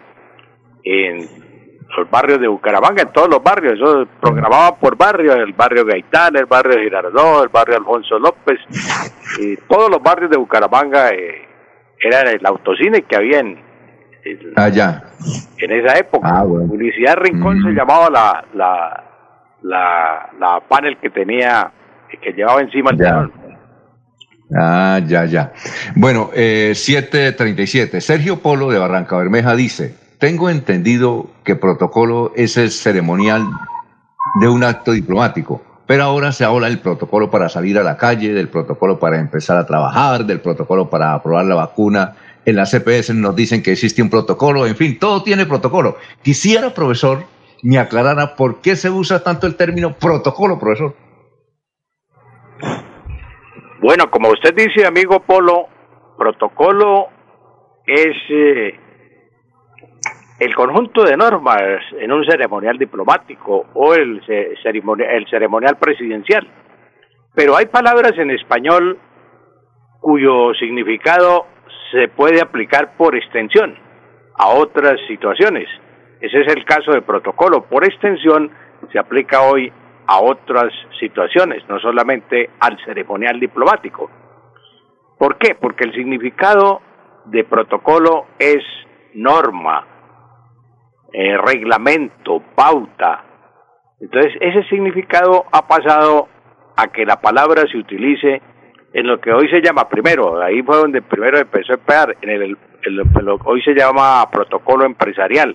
En 0.85 1.19
los 1.97 2.09
barrios 2.09 2.41
de 2.41 2.47
Bucaramanga, 2.47 3.03
en 3.03 3.13
todos 3.13 3.29
los 3.29 3.43
barrios, 3.43 3.75
eso 3.75 4.07
programaba 4.21 4.77
por 4.77 4.97
barrio, 4.97 5.33
el 5.33 5.53
barrio 5.55 5.85
Gaitán, 5.85 6.37
el 6.37 6.47
barrio 6.47 6.79
Girardot, 6.79 7.43
el 7.43 7.49
barrio 7.49 7.79
Alfonso 7.79 8.17
López, 8.19 8.61
y 9.41 9.57
todos 9.69 9.91
los 9.91 10.01
barrios 10.01 10.31
de 10.31 10.37
Bucaramanga 10.37 11.11
eh, 11.11 11.49
era 12.01 12.31
el 12.31 12.47
autocine 12.47 13.03
que 13.03 13.17
había 13.17 13.41
en, 13.41 13.59
Allá. 14.55 15.03
en 15.59 15.73
esa 15.73 15.99
época. 15.99 16.45
Publicidad 16.45 17.17
Rincón 17.17 17.61
se 17.63 17.71
llamaba 17.71 18.09
la, 18.09 18.45
la, 18.55 19.08
la, 19.69 20.31
la 20.41 20.61
panel 20.67 20.97
que 21.01 21.11
tenía, 21.11 21.71
que 22.23 22.33
llevaba 22.33 22.61
encima 22.61 22.91
el 22.91 22.97
telón. 22.97 23.33
Ah, 24.57 25.01
ya, 25.07 25.27
ya. 25.27 25.53
Bueno, 25.95 26.31
eh, 26.35 26.73
737. 26.75 28.01
Sergio 28.01 28.39
Polo 28.39 28.71
de 28.71 28.79
Barranca 28.79 29.17
Bermeja 29.19 29.55
dice, 29.55 29.95
tengo 30.19 30.49
entendido 30.49 31.31
que 31.45 31.55
protocolo 31.55 32.33
es 32.35 32.57
el 32.57 32.71
ceremonial 32.71 33.47
de 34.41 34.49
un 34.49 34.65
acto 34.65 34.93
diplomático, 34.93 35.63
pero 35.87 36.05
ahora 36.05 36.33
se 36.33 36.47
habla 36.47 36.69
del 36.69 36.79
protocolo 36.79 37.31
para 37.31 37.51
salir 37.51 37.79
a 37.79 37.83
la 37.83 37.99
calle, 37.99 38.33
del 38.33 38.49
protocolo 38.49 38.99
para 38.99 39.19
empezar 39.19 39.59
a 39.59 39.67
trabajar, 39.67 40.25
del 40.25 40.41
protocolo 40.41 40.89
para 40.89 41.13
aprobar 41.13 41.45
la 41.45 41.57
vacuna. 41.57 42.15
En 42.47 42.57
la 42.57 42.65
CPS 42.65 43.15
nos 43.15 43.37
dicen 43.37 43.63
que 43.63 43.73
existe 43.73 44.01
un 44.01 44.09
protocolo, 44.09 44.67
en 44.67 44.77
fin, 44.77 44.99
todo 44.99 45.23
tiene 45.23 45.45
protocolo. 45.45 45.99
Quisiera, 46.23 46.73
profesor, 46.73 47.25
me 47.63 47.79
aclarara 47.79 48.35
por 48.37 48.61
qué 48.61 48.77
se 48.77 48.91
usa 48.91 49.23
tanto 49.23 49.47
el 49.47 49.57
término 49.57 49.93
protocolo, 49.95 50.59
profesor. 50.59 50.95
Bueno, 53.81 54.11
como 54.11 54.31
usted 54.31 54.55
dice, 54.55 54.87
amigo 54.87 55.21
Polo, 55.21 55.67
protocolo 56.17 57.09
es 57.87 58.17
eh, 58.31 58.79
el 60.41 60.55
conjunto 60.55 61.05
de 61.05 61.17
normas 61.17 61.63
en 61.99 62.11
un 62.13 62.25
ceremonial 62.25 62.77
diplomático 62.77 63.67
o 63.75 63.95
el, 63.95 64.21
ce- 64.27 64.55
ceremonia- 64.63 65.11
el 65.13 65.27
ceremonial 65.29 65.77
presidencial. 65.79 66.47
Pero 67.35 67.57
hay 67.57 67.67
palabras 67.67 68.13
en 68.19 68.31
español 68.33 68.99
cuyo 70.01 70.53
significado 70.55 71.47
se 71.93 72.09
puede 72.09 72.41
aplicar 72.41 72.97
por 72.97 73.17
extensión 73.17 73.77
a 74.37 74.49
otras 74.49 74.99
situaciones. 75.07 75.69
Ese 76.21 76.41
es 76.41 76.55
el 76.55 76.65
caso 76.65 76.93
de 76.93 77.03
protocolo. 77.03 77.65
Por 77.65 77.85
extensión 77.85 78.51
se 78.93 78.99
aplica 78.99 79.43
hoy 79.43 79.73
a 80.07 80.21
otras 80.21 80.73
situaciones, 80.99 81.63
no 81.69 81.79
solamente 81.79 82.51
al 82.61 82.79
ceremonial 82.85 83.39
diplomático. 83.39 84.11
¿Por 85.19 85.37
qué? 85.37 85.55
Porque 85.55 85.85
el 85.85 85.93
significado 85.93 86.81
de 87.27 87.45
protocolo 87.45 88.27
es 88.39 88.63
norma, 89.15 89.87
eh, 91.13 91.37
reglamento, 91.37 92.43
pauta. 92.55 93.25
Entonces, 94.01 94.33
ese 94.41 94.63
significado 94.69 95.45
ha 95.53 95.67
pasado 95.67 96.29
a 96.77 96.87
que 96.89 97.05
la 97.05 97.21
palabra 97.21 97.65
se 97.71 97.77
utilice 97.77 98.41
en 98.93 99.07
lo 99.07 99.21
que 99.21 99.33
hoy 99.33 99.49
se 99.51 99.61
llama, 99.61 99.89
primero, 99.89 100.41
ahí 100.41 100.63
fue 100.63 100.77
donde 100.77 101.03
primero 101.03 101.39
empezó 101.39 101.73
a 101.73 101.77
emplear, 101.77 102.17
en 102.23 102.31
el, 102.31 102.59
en 102.85 102.97
lo 102.97 103.39
que 103.39 103.49
hoy 103.49 103.61
se 103.63 103.75
llama 103.75 104.25
protocolo 104.31 104.87
empresarial. 104.87 105.55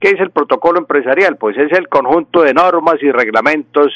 ¿Qué 0.00 0.10
es 0.10 0.20
el 0.20 0.30
protocolo 0.30 0.78
empresarial? 0.78 1.36
Pues 1.36 1.56
es 1.56 1.72
el 1.72 1.88
conjunto 1.88 2.42
de 2.42 2.54
normas 2.54 2.96
y 3.02 3.10
reglamentos 3.10 3.92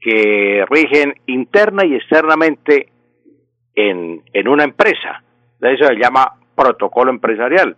que 0.00 0.64
rigen 0.68 1.14
interna 1.26 1.84
y 1.86 1.94
externamente 1.94 2.88
en, 3.74 4.22
en 4.32 4.48
una 4.48 4.64
empresa. 4.64 5.22
De 5.60 5.74
eso 5.74 5.84
se 5.86 5.96
llama 5.96 6.32
protocolo 6.54 7.10
empresarial. 7.10 7.76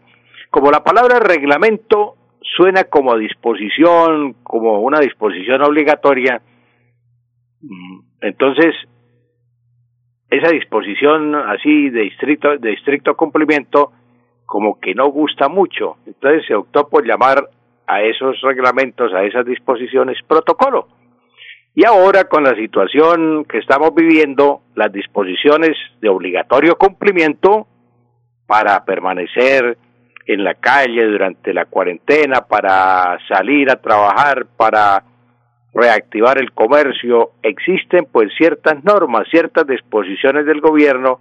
Como 0.50 0.70
la 0.70 0.82
palabra 0.82 1.18
reglamento 1.20 2.14
suena 2.56 2.84
como 2.84 3.16
disposición, 3.18 4.34
como 4.42 4.80
una 4.80 5.00
disposición 5.00 5.62
obligatoria, 5.62 6.40
mm, 7.60 8.00
entonces 8.22 8.74
esa 10.30 10.50
disposición 10.50 11.34
así 11.34 11.90
de 11.90 12.06
estricto, 12.06 12.56
de 12.58 12.72
estricto 12.72 13.16
cumplimiento 13.16 13.92
como 14.44 14.80
que 14.80 14.94
no 14.94 15.08
gusta 15.08 15.48
mucho. 15.48 15.96
Entonces 16.06 16.46
se 16.46 16.54
optó 16.54 16.88
por 16.88 17.06
llamar 17.06 17.48
a 17.88 18.02
esos 18.02 18.40
reglamentos, 18.42 19.12
a 19.14 19.24
esas 19.24 19.46
disposiciones, 19.46 20.18
protocolo. 20.28 20.88
Y 21.74 21.86
ahora 21.86 22.24
con 22.24 22.44
la 22.44 22.54
situación 22.54 23.44
que 23.44 23.58
estamos 23.58 23.94
viviendo, 23.94 24.60
las 24.74 24.92
disposiciones 24.92 25.76
de 26.00 26.08
obligatorio 26.08 26.76
cumplimiento 26.76 27.66
para 28.46 28.84
permanecer 28.84 29.78
en 30.26 30.44
la 30.44 30.54
calle 30.54 31.06
durante 31.06 31.54
la 31.54 31.64
cuarentena, 31.64 32.42
para 32.42 33.18
salir 33.28 33.70
a 33.70 33.80
trabajar, 33.80 34.46
para 34.56 35.02
reactivar 35.72 36.38
el 36.38 36.52
comercio, 36.52 37.30
existen 37.42 38.06
pues 38.10 38.30
ciertas 38.36 38.84
normas, 38.84 39.26
ciertas 39.30 39.66
disposiciones 39.66 40.44
del 40.44 40.60
gobierno 40.60 41.20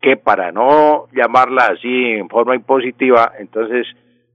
que 0.00 0.16
para 0.16 0.52
no 0.52 1.08
llamarla 1.12 1.72
así 1.72 2.12
en 2.12 2.28
forma 2.28 2.54
impositiva, 2.54 3.32
entonces 3.38 3.86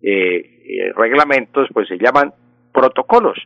eh, 0.03 0.63
eh, 0.65 0.93
reglamentos 0.95 1.67
pues 1.73 1.87
se 1.87 1.97
llaman 1.97 2.33
protocolos, 2.73 3.37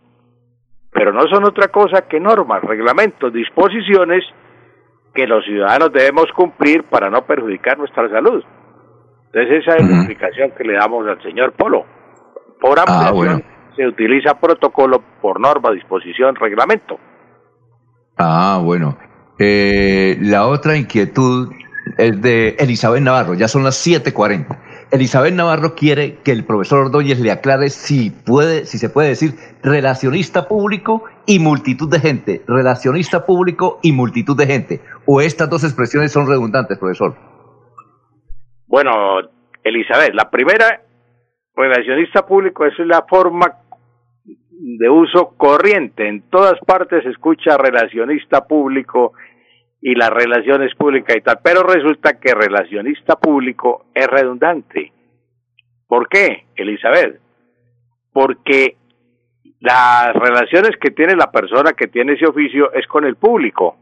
pero 0.92 1.14
no 1.14 1.22
son 1.28 1.46
otra 1.46 1.68
cosa 1.68 2.08
que 2.08 2.20
normas, 2.20 2.64
reglamentos, 2.64 3.32
disposiciones 3.32 4.24
que 5.14 5.28
los 5.28 5.46
ciudadanos 5.46 5.94
debemos 5.94 6.26
cumplir 6.36 6.84
para 6.84 7.10
no 7.10 7.26
perjudicar 7.26 7.78
nuestra 7.78 8.10
salud. 8.10 8.44
Entonces 9.28 9.64
esa 9.64 9.76
es 9.78 9.90
la 9.90 9.98
explicación 9.98 10.52
que 10.58 10.64
le 10.64 10.74
damos 10.74 11.08
al 11.08 11.22
señor 11.22 11.54
Polo. 11.54 11.86
Por 12.60 12.80
Ah, 12.80 12.86
ampliación 12.88 13.44
se 13.78 13.88
utiliza 13.88 14.34
protocolo 14.40 15.04
por 15.22 15.40
norma, 15.40 15.72
disposición, 15.72 16.36
reglamento. 16.36 17.00
Ah, 18.18 18.60
bueno. 18.64 18.98
Eh, 19.40 20.18
la 20.20 20.48
otra 20.48 20.76
inquietud 20.76 21.52
es 21.98 22.22
de 22.22 22.56
Elizabeth 22.58 23.04
Navarro, 23.04 23.36
ya 23.36 23.48
son 23.48 23.64
las 23.64 23.76
7:40. 23.76 24.60
Elizabeth 24.92 25.34
Navarro 25.34 25.76
quiere 25.76 26.20
que 26.24 26.32
el 26.32 26.46
profesor 26.46 26.86
Ordóñez 26.86 27.20
le 27.20 27.32
aclare 27.32 27.70
si 27.70 28.10
puede, 28.10 28.66
si 28.66 28.78
se 28.78 28.90
puede 28.90 29.10
decir 29.10 29.34
relacionista 29.62 30.48
público 30.48 31.04
y 31.26 31.40
multitud 31.40 31.90
de 31.90 32.00
gente, 32.00 32.42
relacionista 32.48 33.26
público 33.26 33.80
y 33.84 33.92
multitud 33.92 34.38
de 34.38 34.48
gente, 34.48 34.82
o 35.06 35.20
estas 35.20 35.50
dos 35.50 35.64
expresiones 35.66 36.14
son 36.14 36.28
redundantes, 36.28 36.78
profesor. 36.78 37.16
Bueno, 38.68 38.92
Elizabeth, 39.64 40.14
la 40.14 40.30
primera, 40.30 40.82
relacionista 41.56 42.26
público, 42.26 42.66
es 42.66 42.74
la 42.80 43.04
forma 43.10 43.58
de 44.26 44.90
uso 44.90 45.34
corriente. 45.38 46.08
En 46.08 46.30
todas 46.30 46.60
partes 46.66 47.04
se 47.04 47.10
escucha 47.10 47.58
relacionista 47.58 48.46
público 48.46 49.14
y 49.88 49.96
las 49.96 50.10
relaciones 50.10 50.76
públicas 50.76 51.16
y 51.16 51.22
tal, 51.22 51.40
pero 51.42 51.64
resulta 51.64 52.20
que 52.20 52.34
relacionista 52.34 53.16
público 53.16 53.86
es 53.96 54.06
redundante. 54.06 54.92
¿Por 55.88 56.10
qué, 56.10 56.44
Elizabeth? 56.58 57.22
Porque 58.12 58.76
las 59.62 60.14
relaciones 60.14 60.72
que 60.82 60.92
tiene 60.92 61.16
la 61.16 61.32
persona 61.32 61.72
que 61.72 61.88
tiene 61.88 62.16
ese 62.16 62.28
oficio 62.28 62.74
es 62.74 62.86
con 62.88 63.06
el 63.06 63.16
público, 63.16 63.78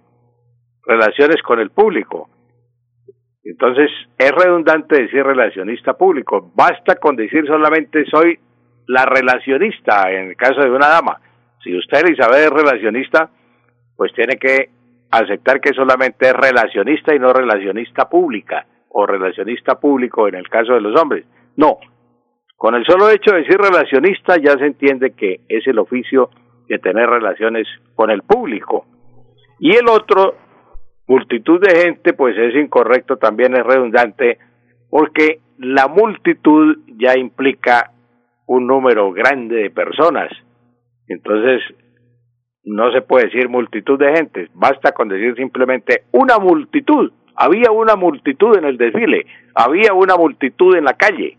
relaciones 0.86 1.42
con 1.42 1.60
el 1.60 1.72
público. 1.72 2.30
Entonces, 3.44 3.90
es 4.20 4.32
redundante 4.32 5.02
decir 5.02 5.24
relacionista 5.24 5.98
público. 5.98 6.52
Basta 6.54 6.98
con 6.98 7.16
decir 7.16 7.48
solamente 7.48 8.06
soy 8.12 8.38
la 8.86 9.08
relacionista 9.08 10.12
en 10.12 10.30
el 10.30 10.36
caso 10.36 10.62
de 10.62 10.70
una 10.70 10.88
dama. 10.88 11.20
Si 11.64 11.76
usted, 11.76 12.06
Elizabeth, 12.06 12.46
es 12.46 12.50
relacionista, 12.52 13.28
pues 13.98 14.14
tiene 14.14 14.38
que 14.38 14.70
aceptar 15.12 15.62
que 15.62 15.74
solamente 15.74 16.28
es 16.28 16.34
relacionista 16.34 17.16
y 17.16 17.20
no 17.20 17.34
relacionista 17.34 18.10
pública 18.10 18.66
o 18.90 19.06
relacionista 19.06 19.80
público 19.80 20.28
en 20.28 20.36
el 20.36 20.50
caso 20.50 20.74
de 20.74 20.82
los 20.82 21.00
hombres. 21.00 21.26
No, 21.58 21.78
con 22.58 22.76
el 22.76 22.86
solo 22.86 23.10
hecho 23.10 23.32
de 23.32 23.42
decir 23.42 23.58
relacionista 23.58 24.38
ya 24.38 24.58
se 24.58 24.66
entiende 24.66 25.12
que 25.12 25.42
es 25.48 25.68
el 25.68 25.80
oficio 25.80 26.30
de 26.68 26.80
tener 26.80 27.10
relaciones 27.10 27.68
con 27.94 28.10
el 28.10 28.22
público. 28.24 28.86
Y 29.60 29.76
el 29.76 29.88
otro, 29.88 30.36
multitud 31.08 31.62
de 31.62 31.82
gente, 31.82 32.14
pues 32.14 32.38
es 32.38 32.56
incorrecto, 32.56 33.18
también 33.18 33.56
es 33.56 33.64
redundante, 33.64 34.38
porque 34.90 35.40
la 35.58 35.88
multitud 35.88 36.78
ya 36.98 37.18
implica 37.18 37.92
un 38.48 38.68
número 38.68 39.12
grande 39.12 39.56
de 39.56 39.70
personas. 39.70 40.30
Entonces, 41.08 41.62
no 42.66 42.92
se 42.92 43.02
puede 43.02 43.26
decir 43.26 43.48
multitud 43.48 44.00
de 44.00 44.16
gente, 44.16 44.50
basta 44.54 44.92
con 44.92 45.08
decir 45.08 45.36
simplemente 45.36 46.04
una 46.12 46.40
multitud. 46.40 47.12
Había 47.36 47.72
una 47.72 47.96
multitud 47.96 48.58
en 48.58 48.66
el 48.66 48.78
desfile, 48.78 49.26
había 49.54 49.94
una 49.94 50.16
multitud 50.16 50.76
en 50.76 50.86
la 50.86 50.94
calle, 50.94 51.38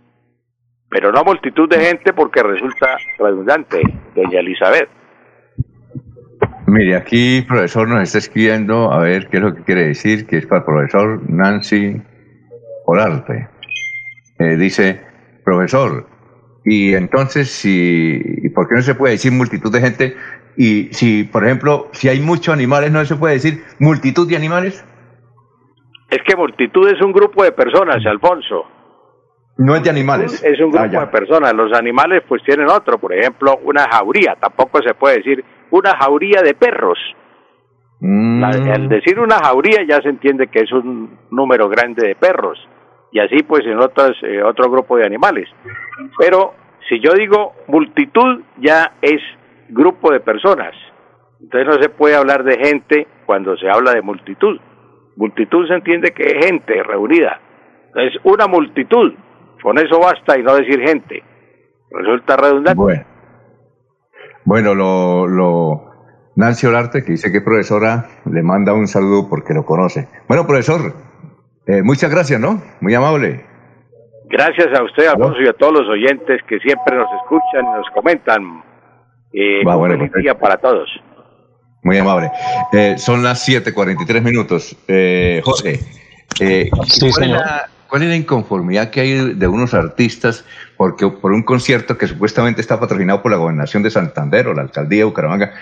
pero 0.90 1.10
no 1.10 1.24
multitud 1.24 1.68
de 1.68 1.80
gente 1.80 2.12
porque 2.12 2.42
resulta 2.42 2.96
redundante, 3.18 3.80
doña 4.14 4.40
Elizabeth. 4.40 4.88
Mire, 6.66 6.96
aquí 6.96 7.42
profesor 7.42 7.88
nos 7.88 8.02
está 8.02 8.18
escribiendo, 8.18 8.92
a 8.92 8.98
ver 8.98 9.28
qué 9.28 9.38
es 9.38 9.42
lo 9.42 9.54
que 9.54 9.62
quiere 9.62 9.86
decir, 9.88 10.26
que 10.26 10.38
es 10.38 10.46
para 10.46 10.60
el 10.60 10.64
profesor 10.64 11.30
Nancy 11.30 12.02
Olarte. 12.84 13.48
Eh, 14.38 14.56
dice, 14.56 15.00
profesor, 15.44 16.08
y 16.64 16.94
entonces, 16.94 17.48
si, 17.48 18.20
¿y 18.42 18.48
¿por 18.50 18.68
qué 18.68 18.74
no 18.74 18.82
se 18.82 18.96
puede 18.96 19.12
decir 19.12 19.30
multitud 19.30 19.72
de 19.72 19.80
gente? 19.80 20.16
Y 20.56 20.84
si, 20.94 21.24
por 21.24 21.44
ejemplo, 21.44 21.88
si 21.92 22.08
hay 22.08 22.20
muchos 22.20 22.54
animales, 22.54 22.90
¿no 22.90 23.04
se 23.04 23.16
puede 23.16 23.34
decir 23.34 23.62
multitud 23.78 24.28
de 24.28 24.36
animales? 24.36 24.84
Es 26.10 26.18
que 26.26 26.36
multitud 26.36 26.88
es 26.88 27.00
un 27.02 27.12
grupo 27.12 27.42
de 27.44 27.52
personas, 27.52 27.96
Alfonso. 28.06 28.64
No 29.58 29.74
es 29.74 29.82
de 29.82 29.90
animales. 29.90 30.42
Es 30.44 30.60
un 30.60 30.70
grupo 30.70 30.84
Ah, 30.84 30.90
ya. 30.90 31.00
de 31.00 31.06
personas. 31.08 31.52
Los 31.54 31.72
animales 31.72 32.22
pues 32.28 32.42
tienen 32.44 32.68
otro, 32.68 32.98
por 32.98 33.12
ejemplo, 33.14 33.58
una 33.64 33.86
jauría. 33.90 34.36
Tampoco 34.40 34.80
se 34.82 34.94
puede 34.94 35.16
decir 35.18 35.44
una 35.70 35.96
jauría 35.96 36.42
de 36.42 36.54
perros. 36.54 36.98
Mm. 38.00 38.40
La- 38.40 38.74
al 38.74 38.88
decir 38.88 39.18
una 39.18 39.36
jauría 39.38 39.78
ya 39.88 40.00
se 40.02 40.10
entiende 40.10 40.48
que 40.48 40.60
es 40.60 40.72
un 40.72 41.18
número 41.30 41.68
grande 41.68 42.06
de 42.06 42.14
perros. 42.14 42.58
Y 43.12 43.18
así 43.18 43.42
pues 43.44 43.64
en 43.64 43.78
otras, 43.78 44.12
eh, 44.22 44.42
otro 44.42 44.70
grupo 44.70 44.96
de 44.98 45.06
animales. 45.06 45.48
Pero 46.18 46.52
si 46.88 47.00
yo 47.00 47.12
digo 47.14 47.52
multitud 47.68 48.42
ya 48.58 48.92
es 49.00 49.20
grupo 49.68 50.12
de 50.12 50.20
personas. 50.20 50.74
Entonces 51.40 51.66
no 51.66 51.82
se 51.82 51.88
puede 51.88 52.16
hablar 52.16 52.44
de 52.44 52.58
gente 52.58 53.06
cuando 53.26 53.56
se 53.56 53.68
habla 53.68 53.92
de 53.92 54.02
multitud. 54.02 54.58
Multitud 55.16 55.66
se 55.68 55.74
entiende 55.74 56.12
que 56.12 56.24
es 56.24 56.46
gente 56.46 56.82
reunida. 56.82 57.40
Entonces 57.88 58.20
una 58.24 58.46
multitud. 58.46 59.14
Con 59.62 59.78
eso 59.78 59.98
basta 59.98 60.38
y 60.38 60.42
no 60.42 60.54
decir 60.54 60.80
gente. 60.80 61.22
Resulta 61.90 62.36
redundante. 62.36 62.80
Bueno, 62.80 63.04
bueno 64.44 64.74
lo, 64.74 65.26
lo, 65.26 65.86
Nancy 66.36 66.66
Olarte, 66.66 67.02
que 67.02 67.12
dice 67.12 67.32
que 67.32 67.38
es 67.38 67.44
profesora, 67.44 68.04
le 68.30 68.42
manda 68.42 68.74
un 68.74 68.86
saludo 68.86 69.28
porque 69.28 69.54
lo 69.54 69.64
conoce. 69.64 70.06
Bueno, 70.28 70.46
profesor, 70.46 70.92
eh, 71.66 71.82
muchas 71.82 72.10
gracias, 72.10 72.38
¿no? 72.38 72.62
Muy 72.80 72.94
amable. 72.94 73.44
Gracias 74.28 74.68
a 74.78 74.82
usted, 74.84 75.06
Alfonso, 75.06 75.40
y 75.40 75.48
a 75.48 75.54
todos 75.54 75.80
los 75.80 75.88
oyentes 75.88 76.42
que 76.46 76.58
siempre 76.58 76.96
nos 76.96 77.08
escuchan 77.22 77.64
y 77.64 77.78
nos 77.78 77.90
comentan. 77.94 78.62
Eh, 79.38 79.62
Va, 79.66 79.74
un 79.74 79.80
bueno, 79.80 79.94
feliz 79.96 80.10
perfecto. 80.12 80.18
día 80.22 80.38
para 80.38 80.56
todos. 80.56 80.88
Muy 81.82 81.98
amable. 81.98 82.30
Eh, 82.72 82.96
son 82.96 83.22
las 83.22 83.46
7:43 83.46 84.22
minutos. 84.22 84.74
Eh, 84.88 85.40
Jorge, 85.44 85.78
eh, 86.40 86.68
¿cuál, 86.70 86.88
es 86.88 87.14
señor. 87.14 87.38
la, 87.40 87.68
cuál 87.88 88.02
es 88.02 88.08
la 88.08 88.16
inconformidad 88.16 88.88
que 88.90 89.00
hay 89.02 89.34
de 89.34 89.46
unos 89.46 89.74
artistas 89.74 90.44
porque 90.78 91.06
por 91.08 91.32
un 91.32 91.42
concierto 91.42 91.96
que 91.98 92.06
supuestamente 92.06 92.60
está 92.62 92.80
patrocinado 92.80 93.20
por 93.22 93.30
la 93.30 93.36
gobernación 93.36 93.82
de 93.82 93.90
Santander 93.90 94.48
o 94.48 94.54
la 94.54 94.62
alcaldía 94.62 95.00
de 95.00 95.04
Bucaramanga 95.04 95.52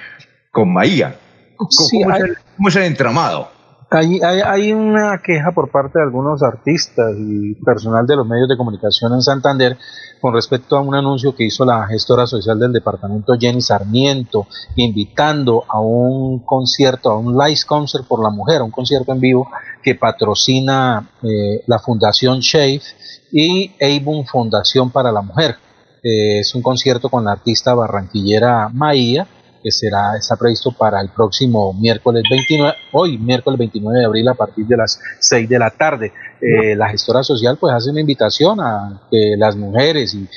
con 0.52 0.72
Maía? 0.72 1.16
¿Cómo, 1.56 1.70
Sí, 1.70 2.00
cómo 2.02 2.14
es 2.14 2.22
hay- 2.22 2.30
el, 2.30 2.36
cómo 2.56 2.68
es 2.68 2.76
el 2.76 2.82
entramado? 2.84 3.50
Hay, 3.94 4.18
hay, 4.22 4.40
hay 4.40 4.72
una 4.72 5.18
queja 5.22 5.52
por 5.52 5.70
parte 5.70 6.00
de 6.00 6.04
algunos 6.04 6.42
artistas 6.42 7.14
y 7.16 7.54
personal 7.64 8.04
de 8.06 8.16
los 8.16 8.26
medios 8.26 8.48
de 8.48 8.56
comunicación 8.56 9.12
en 9.12 9.22
Santander 9.22 9.78
con 10.20 10.34
respecto 10.34 10.76
a 10.76 10.80
un 10.80 10.96
anuncio 10.96 11.34
que 11.36 11.44
hizo 11.44 11.64
la 11.64 11.86
gestora 11.86 12.26
social 12.26 12.58
del 12.58 12.72
departamento 12.72 13.34
Jenny 13.38 13.60
Sarmiento, 13.60 14.48
invitando 14.74 15.62
a 15.68 15.78
un 15.78 16.40
concierto, 16.40 17.10
a 17.10 17.18
un 17.18 17.36
live 17.36 17.60
concert 17.68 18.04
por 18.06 18.20
la 18.20 18.30
mujer, 18.30 18.62
un 18.62 18.72
concierto 18.72 19.12
en 19.12 19.20
vivo 19.20 19.48
que 19.80 19.94
patrocina 19.94 21.10
eh, 21.22 21.62
la 21.66 21.78
Fundación 21.78 22.40
Shave 22.40 22.82
y 23.30 23.74
Avon 23.80 24.26
Fundación 24.26 24.90
para 24.90 25.12
la 25.12 25.22
Mujer. 25.22 25.56
Eh, 26.02 26.40
es 26.40 26.52
un 26.54 26.62
concierto 26.62 27.08
con 27.08 27.24
la 27.24 27.32
artista 27.32 27.74
barranquillera 27.74 28.70
Maía 28.72 29.28
que 29.64 29.70
será, 29.70 30.14
está 30.18 30.36
previsto 30.36 30.72
para 30.72 31.00
el 31.00 31.08
próximo 31.08 31.72
miércoles 31.72 32.22
29, 32.28 32.74
hoy 32.92 33.16
miércoles 33.16 33.58
29 33.58 33.98
de 33.98 34.04
abril 34.04 34.28
a 34.28 34.34
partir 34.34 34.66
de 34.66 34.76
las 34.76 35.00
6 35.20 35.48
de 35.48 35.58
la 35.58 35.70
tarde. 35.70 36.12
Eh, 36.38 36.76
la 36.76 36.90
gestora 36.90 37.22
social 37.22 37.56
pues 37.58 37.72
hace 37.72 37.88
una 37.90 38.00
invitación 38.00 38.60
a 38.60 39.08
que 39.10 39.36
las 39.38 39.56
mujeres 39.56 40.14
y, 40.14 40.28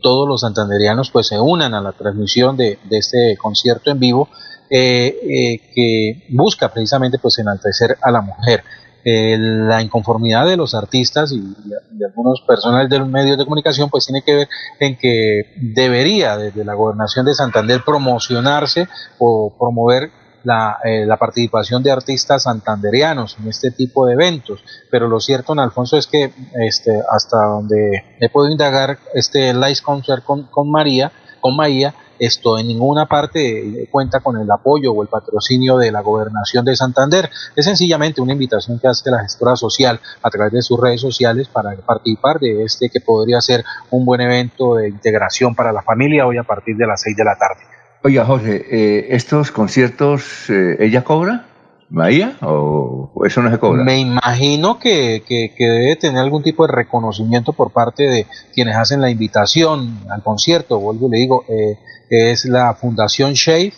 todos 0.00 0.28
los 0.28 0.40
santanderianos 0.42 1.10
pues 1.10 1.28
se 1.28 1.40
unan 1.40 1.74
a 1.74 1.80
la 1.80 1.92
transmisión 1.92 2.56
de, 2.56 2.78
este 2.90 3.36
concierto 3.36 3.90
en 3.90 3.98
vivo 3.98 4.28
eh, 4.70 5.16
eh, 5.22 5.60
que 5.74 6.26
busca 6.30 6.72
precisamente 6.72 7.18
pues 7.18 7.38
enaltecer 7.38 7.96
a 8.02 8.10
la 8.10 8.20
mujer. 8.20 8.62
La 9.08 9.82
inconformidad 9.82 10.46
de 10.46 10.56
los 10.56 10.74
artistas 10.74 11.30
y, 11.30 11.38
de 11.38 12.06
algunos 12.06 12.40
personales 12.40 12.90
de 12.90 12.98
los 12.98 13.08
medios 13.08 13.38
de 13.38 13.44
comunicación 13.44 13.88
pues 13.88 14.06
tiene 14.06 14.22
que 14.22 14.34
ver 14.34 14.48
en 14.80 14.96
que 14.96 15.54
debería 15.56 16.36
desde 16.36 16.64
la 16.64 16.74
gobernación 16.74 17.24
de 17.24 17.34
Santander 17.34 17.82
promocionarse 17.84 18.88
o 19.18 19.54
promover 19.56 20.10
la, 20.42 20.78
eh, 20.84 21.06
la, 21.06 21.16
participación 21.16 21.82
de 21.82 21.90
artistas 21.92 22.44
santanderianos 22.44 23.36
en 23.40 23.48
este 23.48 23.70
tipo 23.70 24.06
de 24.06 24.14
eventos. 24.14 24.62
Pero 24.90 25.08
lo 25.08 25.18
cierto, 25.18 25.52
en 25.52 25.58
Alfonso, 25.58 25.96
es 25.96 26.06
que 26.06 26.32
este, 26.54 26.92
hasta 27.10 27.36
donde 27.46 28.04
he 28.20 28.28
podido 28.28 28.52
indagar 28.52 28.98
este 29.14 29.52
Live 29.52 29.80
Concert 29.84 30.24
con, 30.24 30.44
con 30.44 30.70
María, 30.70 31.10
con 31.40 31.56
María, 31.56 31.94
esto 32.18 32.58
en 32.58 32.68
ninguna 32.68 33.06
parte 33.06 33.88
cuenta 33.90 34.20
con 34.20 34.36
el 34.36 34.50
apoyo 34.50 34.92
o 34.92 35.02
el 35.02 35.08
patrocinio 35.08 35.78
de 35.78 35.92
la 35.92 36.00
gobernación 36.00 36.64
de 36.64 36.76
Santander. 36.76 37.30
Es 37.54 37.64
sencillamente 37.64 38.20
una 38.20 38.32
invitación 38.32 38.78
que 38.78 38.88
hace 38.88 39.10
la 39.10 39.22
gestora 39.22 39.56
social 39.56 40.00
a 40.22 40.30
través 40.30 40.52
de 40.52 40.62
sus 40.62 40.80
redes 40.80 41.00
sociales 41.00 41.48
para 41.48 41.74
participar 41.76 42.38
de 42.38 42.64
este 42.64 42.88
que 42.88 43.00
podría 43.00 43.40
ser 43.40 43.64
un 43.90 44.04
buen 44.04 44.20
evento 44.20 44.76
de 44.76 44.88
integración 44.88 45.54
para 45.54 45.72
la 45.72 45.82
familia 45.82 46.26
hoy 46.26 46.38
a 46.38 46.44
partir 46.44 46.76
de 46.76 46.86
las 46.86 47.00
seis 47.00 47.16
de 47.16 47.24
la 47.24 47.36
tarde. 47.36 47.62
Oiga, 48.02 48.24
Jorge, 48.24 48.64
eh, 48.70 49.06
¿estos 49.10 49.50
conciertos 49.50 50.48
eh, 50.48 50.76
ella 50.78 51.02
cobra? 51.02 51.46
¿Maía? 51.88 52.36
¿O 52.42 53.12
eso 53.24 53.42
no 53.42 53.50
se 53.50 53.58
cobra? 53.58 53.84
Me 53.84 53.98
imagino 53.98 54.78
que, 54.78 55.22
que, 55.26 55.52
debe 55.58 55.96
tener 55.96 56.18
algún 56.18 56.42
tipo 56.42 56.66
de 56.66 56.72
reconocimiento 56.72 57.52
por 57.52 57.70
parte 57.70 58.04
de 58.04 58.26
quienes 58.52 58.76
hacen 58.76 59.00
la 59.00 59.10
invitación 59.10 60.00
al 60.10 60.22
concierto. 60.22 60.80
Vuelvo 60.80 61.06
y 61.06 61.10
le 61.10 61.18
digo, 61.18 61.44
eh, 61.48 61.78
es 62.10 62.44
la 62.44 62.74
Fundación 62.74 63.32
Shade 63.32 63.72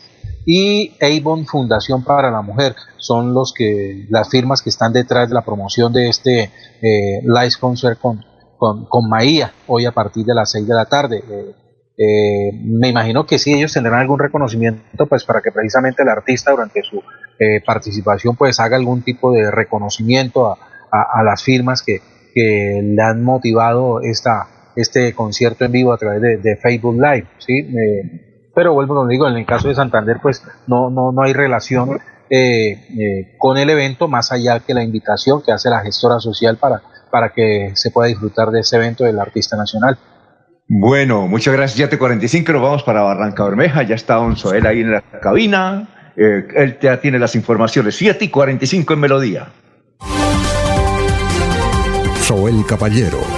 y 0.46 0.96
Avon 1.00 1.46
Fundación 1.46 2.04
para 2.04 2.30
la 2.30 2.42
Mujer. 2.42 2.74
Son 2.96 3.34
los 3.34 3.52
que 3.52 4.06
las 4.10 4.28
firmas 4.28 4.62
que 4.62 4.70
están 4.70 4.92
detrás 4.92 5.28
de 5.28 5.34
la 5.34 5.44
promoción 5.44 5.92
de 5.92 6.08
este 6.08 6.50
eh, 6.80 7.20
Live 7.22 7.54
Concert 7.60 8.00
con, 8.00 8.24
con, 8.56 8.86
con 8.86 9.08
Maía, 9.08 9.52
hoy 9.66 9.86
a 9.86 9.92
partir 9.92 10.24
de 10.24 10.34
las 10.34 10.50
6 10.52 10.66
de 10.66 10.74
la 10.74 10.86
tarde. 10.86 11.22
Eh, 12.00 12.52
me 12.54 12.88
imagino 12.88 13.26
que 13.26 13.38
sí, 13.38 13.52
ellos 13.54 13.72
tendrán 13.72 14.00
algún 14.00 14.20
reconocimiento, 14.20 15.06
pues 15.06 15.24
para 15.24 15.42
que 15.42 15.50
precisamente 15.50 16.02
el 16.02 16.08
artista 16.08 16.52
durante 16.52 16.82
su 16.84 17.02
eh, 17.40 17.60
participación, 17.66 18.36
pues 18.36 18.60
haga 18.60 18.76
algún 18.76 19.02
tipo 19.02 19.32
de 19.32 19.50
reconocimiento 19.50 20.46
a, 20.46 21.22
las 21.22 21.42
firmas 21.42 21.82
que, 21.82 22.00
que, 22.34 22.80
le 22.82 23.02
han 23.02 23.22
motivado 23.22 24.00
esta, 24.00 24.46
este 24.80 25.12
concierto 25.14 25.64
en 25.64 25.72
vivo 25.72 25.92
a 25.92 25.98
través 25.98 26.42
de, 26.42 26.56
Facebook 26.56 26.94
Live, 26.94 27.26
¿sí? 27.38 27.58
Eh, 27.58 28.50
pero 28.54 28.74
vuelvo 28.74 29.00
a 29.00 29.04
lo 29.04 29.08
digo, 29.08 29.28
en 29.28 29.36
el 29.36 29.46
caso 29.46 29.68
de 29.68 29.74
Santander, 29.74 30.18
pues 30.22 30.42
no, 30.66 30.90
no, 30.90 31.12
no 31.12 31.22
hay 31.22 31.32
relación 31.32 32.00
con 33.38 33.56
el 33.56 33.70
evento, 33.70 34.06
más 34.06 34.32
allá 34.32 34.60
que 34.60 34.74
la 34.74 34.82
invitación 34.82 35.40
que 35.42 35.50
hace 35.50 35.70
la 35.70 35.80
gestora 35.80 36.18
social 36.18 36.58
para, 36.58 36.82
para 37.10 37.30
que 37.30 37.72
se 37.74 37.90
pueda 37.90 38.08
disfrutar 38.08 38.50
de 38.50 38.60
ese 38.60 38.76
evento 38.76 39.04
del 39.04 39.18
artista 39.18 39.56
nacional. 39.56 39.98
Bueno, 40.68 41.26
muchas 41.26 41.54
gracias. 41.54 41.88
te 41.88 41.98
45 41.98 42.52
nos 42.52 42.62
vamos 42.62 42.82
para 42.82 43.00
Barranca 43.00 43.44
Bermeja. 43.44 43.82
Ya 43.84 43.94
está 43.94 44.16
Don 44.16 44.36
Soel 44.36 44.66
ahí 44.66 44.80
en 44.80 44.92
la 44.92 45.00
cabina. 45.00 46.12
Eh, 46.14 46.46
él 46.56 46.78
ya 46.80 47.00
tiene 47.00 47.18
las 47.18 47.34
informaciones. 47.34 47.96
7 47.96 48.26
y 48.26 48.28
45 48.28 48.92
en 48.92 49.00
Melodía. 49.00 49.48
Soel 52.20 52.66
Caballero 52.66 53.37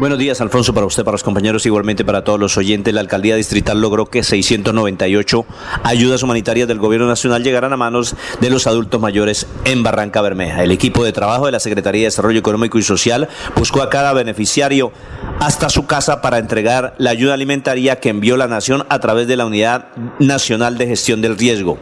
Buenos 0.00 0.18
días, 0.18 0.40
Alfonso, 0.40 0.72
para 0.72 0.86
usted, 0.86 1.04
para 1.04 1.12
los 1.12 1.22
compañeros, 1.22 1.66
igualmente 1.66 2.06
para 2.06 2.24
todos 2.24 2.40
los 2.40 2.56
oyentes. 2.56 2.94
La 2.94 3.02
alcaldía 3.02 3.36
distrital 3.36 3.82
logró 3.82 4.06
que 4.06 4.22
698 4.22 5.44
ayudas 5.84 6.22
humanitarias 6.22 6.66
del 6.66 6.78
gobierno 6.78 7.06
nacional 7.06 7.44
llegaran 7.44 7.74
a 7.74 7.76
manos 7.76 8.16
de 8.40 8.48
los 8.48 8.66
adultos 8.66 8.98
mayores 8.98 9.46
en 9.66 9.82
Barranca 9.82 10.22
Bermeja. 10.22 10.64
El 10.64 10.70
equipo 10.70 11.04
de 11.04 11.12
trabajo 11.12 11.44
de 11.44 11.52
la 11.52 11.60
Secretaría 11.60 12.00
de 12.00 12.06
Desarrollo 12.06 12.38
Económico 12.38 12.78
y 12.78 12.82
Social 12.82 13.28
buscó 13.54 13.82
a 13.82 13.90
cada 13.90 14.14
beneficiario 14.14 14.90
hasta 15.38 15.68
su 15.68 15.84
casa 15.84 16.22
para 16.22 16.38
entregar 16.38 16.94
la 16.96 17.10
ayuda 17.10 17.34
alimentaria 17.34 18.00
que 18.00 18.08
envió 18.08 18.38
la 18.38 18.48
Nación 18.48 18.86
a 18.88 19.00
través 19.00 19.28
de 19.28 19.36
la 19.36 19.44
Unidad 19.44 19.88
Nacional 20.18 20.78
de 20.78 20.86
Gestión 20.86 21.20
del 21.20 21.36
Riesgo. 21.36 21.78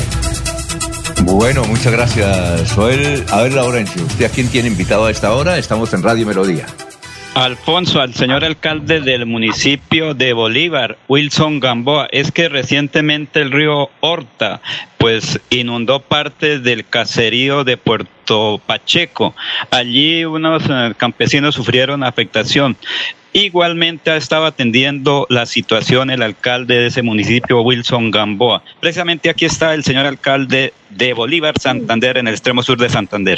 Bueno, 1.24 1.66
muchas 1.66 1.92
gracias, 1.92 2.72
Joel. 2.72 3.26
A 3.32 3.42
ver, 3.42 3.54
Laurencio, 3.54 4.02
¿usted 4.06 4.26
a 4.26 4.30
quién 4.30 4.48
tiene 4.48 4.70
invitado 4.70 5.06
a 5.06 5.12
esta 5.12 5.34
hora? 5.34 5.58
Estamos 5.58 5.94
en 5.94 6.04
Radio 6.04 6.26
Melodía. 6.26 6.68
Alfonso, 7.44 8.02
al 8.02 8.16
señor 8.16 8.44
alcalde 8.44 9.00
del 9.00 9.28
municipio 9.28 10.16
de 10.16 10.34
Bolívar, 10.34 10.98
Wilson 11.08 11.60
Gamboa, 11.60 12.08
es 12.12 12.32
que 12.32 12.50
recientemente 12.50 13.42
el 13.42 13.52
río 13.52 13.92
Horta 14.00 14.60
pues 14.98 15.40
inundó 15.52 16.00
parte 16.00 16.58
del 16.58 16.84
caserío 16.84 17.64
de 17.64 17.78
Puerto 17.78 18.60
Pacheco. 18.66 19.36
Allí 19.70 20.26
unos 20.26 20.64
eh, 20.68 20.96
campesinos 20.98 21.54
sufrieron 21.54 22.04
afectación. 22.04 22.76
Igualmente 23.38 24.10
ha 24.10 24.16
estado 24.16 24.48
atendiendo 24.48 25.28
la 25.30 25.46
situación 25.46 26.10
el 26.10 26.24
alcalde 26.24 26.74
de 26.74 26.88
ese 26.88 27.04
municipio, 27.04 27.62
Wilson 27.62 28.10
Gamboa. 28.10 28.64
Precisamente 28.80 29.30
aquí 29.30 29.46
está 29.46 29.76
el 29.76 29.84
señor 29.84 30.08
alcalde 30.08 30.74
de 30.90 31.14
Bolívar, 31.14 31.54
Santander, 31.60 32.18
en 32.18 32.28
el 32.28 32.34
extremo 32.34 32.64
sur 32.64 32.80
de 32.80 32.90
Santander. 32.90 33.38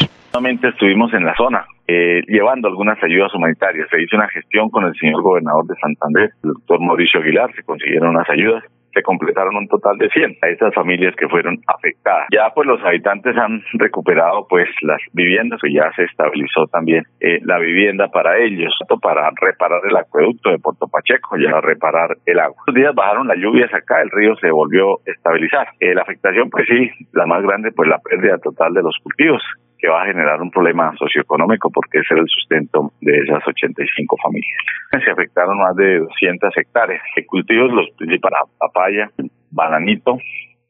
Estuvimos 0.63 1.13
en 1.13 1.25
la 1.25 1.35
zona 1.35 1.65
eh, 1.85 2.21
llevando 2.29 2.69
algunas 2.69 2.97
ayudas 3.03 3.33
humanitarias. 3.35 3.89
Se 3.91 4.01
hizo 4.01 4.15
una 4.15 4.29
gestión 4.29 4.69
con 4.69 4.85
el 4.85 4.95
señor 4.95 5.21
gobernador 5.21 5.67
de 5.67 5.75
Santander, 5.81 6.31
el 6.43 6.51
doctor 6.53 6.79
Mauricio 6.79 7.19
Aguilar, 7.19 7.53
se 7.53 7.63
consiguieron 7.63 8.11
unas 8.11 8.29
ayudas 8.29 8.63
se 8.93 9.01
completaron 9.01 9.55
un 9.55 9.67
total 9.67 9.97
de 9.97 10.09
100 10.09 10.37
a 10.41 10.47
esas 10.49 10.73
familias 10.73 11.15
que 11.15 11.27
fueron 11.27 11.59
afectadas. 11.67 12.27
Ya 12.31 12.51
pues 12.53 12.67
los 12.67 12.81
habitantes 12.83 13.35
han 13.37 13.61
recuperado 13.73 14.47
pues 14.47 14.67
las 14.81 15.01
viviendas, 15.13 15.59
que 15.61 15.73
ya 15.73 15.91
se 15.95 16.03
estabilizó 16.03 16.67
también 16.67 17.03
eh, 17.19 17.39
la 17.43 17.59
vivienda 17.59 18.07
para 18.07 18.37
ellos, 18.37 18.73
para 19.01 19.29
reparar 19.41 19.81
el 19.87 19.95
acueducto 19.95 20.51
de 20.51 20.59
Puerto 20.59 20.87
Pacheco, 20.87 21.37
ya 21.37 21.61
reparar 21.61 22.17
el 22.25 22.39
agua. 22.39 22.57
Estos 22.59 22.75
días 22.75 22.95
bajaron 22.95 23.27
las 23.27 23.37
lluvias 23.37 23.73
acá, 23.73 24.01
el 24.01 24.09
río 24.11 24.35
se 24.37 24.51
volvió 24.51 24.93
a 24.93 25.11
estabilizar. 25.11 25.67
Eh, 25.79 25.93
la 25.93 26.01
afectación 26.01 26.49
pues 26.49 26.65
sí, 26.67 26.89
la 27.13 27.25
más 27.25 27.43
grande 27.43 27.71
pues 27.71 27.89
la 27.89 27.99
pérdida 27.99 28.37
total 28.37 28.73
de 28.73 28.83
los 28.83 28.95
cultivos 29.03 29.41
que 29.79 29.89
va 29.89 30.03
a 30.03 30.07
generar 30.07 30.41
un 30.41 30.51
problema 30.51 30.93
socioeconómico 30.97 31.69
porque 31.71 31.99
ese 31.99 32.13
era 32.13 32.21
el 32.21 32.27
sustento 32.27 32.91
de 33.01 33.17
esas 33.17 33.47
85 33.47 34.17
familias. 34.21 34.59
Se 35.03 35.11
afectaron 35.11 35.57
más 35.57 35.75
de 35.75 35.99
200 35.99 36.55
hectáreas 36.57 37.01
de 37.15 37.25
cultivos, 37.25 37.71
los 37.71 37.89
para 38.21 38.41
papaya, 38.57 39.09
bananito, 39.51 40.17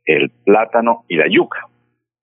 el 0.06 0.32
plátano 0.46 1.04
y 1.08 1.18
la 1.18 1.28
yuca. 1.28 1.62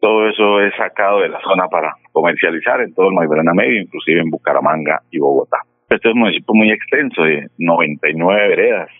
Todo 0.00 0.28
eso 0.28 0.60
es 0.60 0.74
sacado 0.76 1.20
de 1.20 1.28
la 1.28 1.40
zona 1.40 1.68
para 1.68 1.94
comercializar 2.12 2.80
en 2.80 2.94
todo 2.94 3.08
el 3.08 3.14
Magdalena 3.14 3.52
Medio, 3.54 3.80
inclusive 3.80 4.20
en 4.20 4.30
Bucaramanga 4.30 5.00
y 5.10 5.18
Bogotá. 5.18 5.58
Este 5.88 6.08
es 6.08 6.14
un 6.14 6.20
municipio 6.20 6.54
muy 6.54 6.70
extenso 6.70 7.22
de 7.22 7.48
99 7.58 8.48
veredas, 8.48 8.90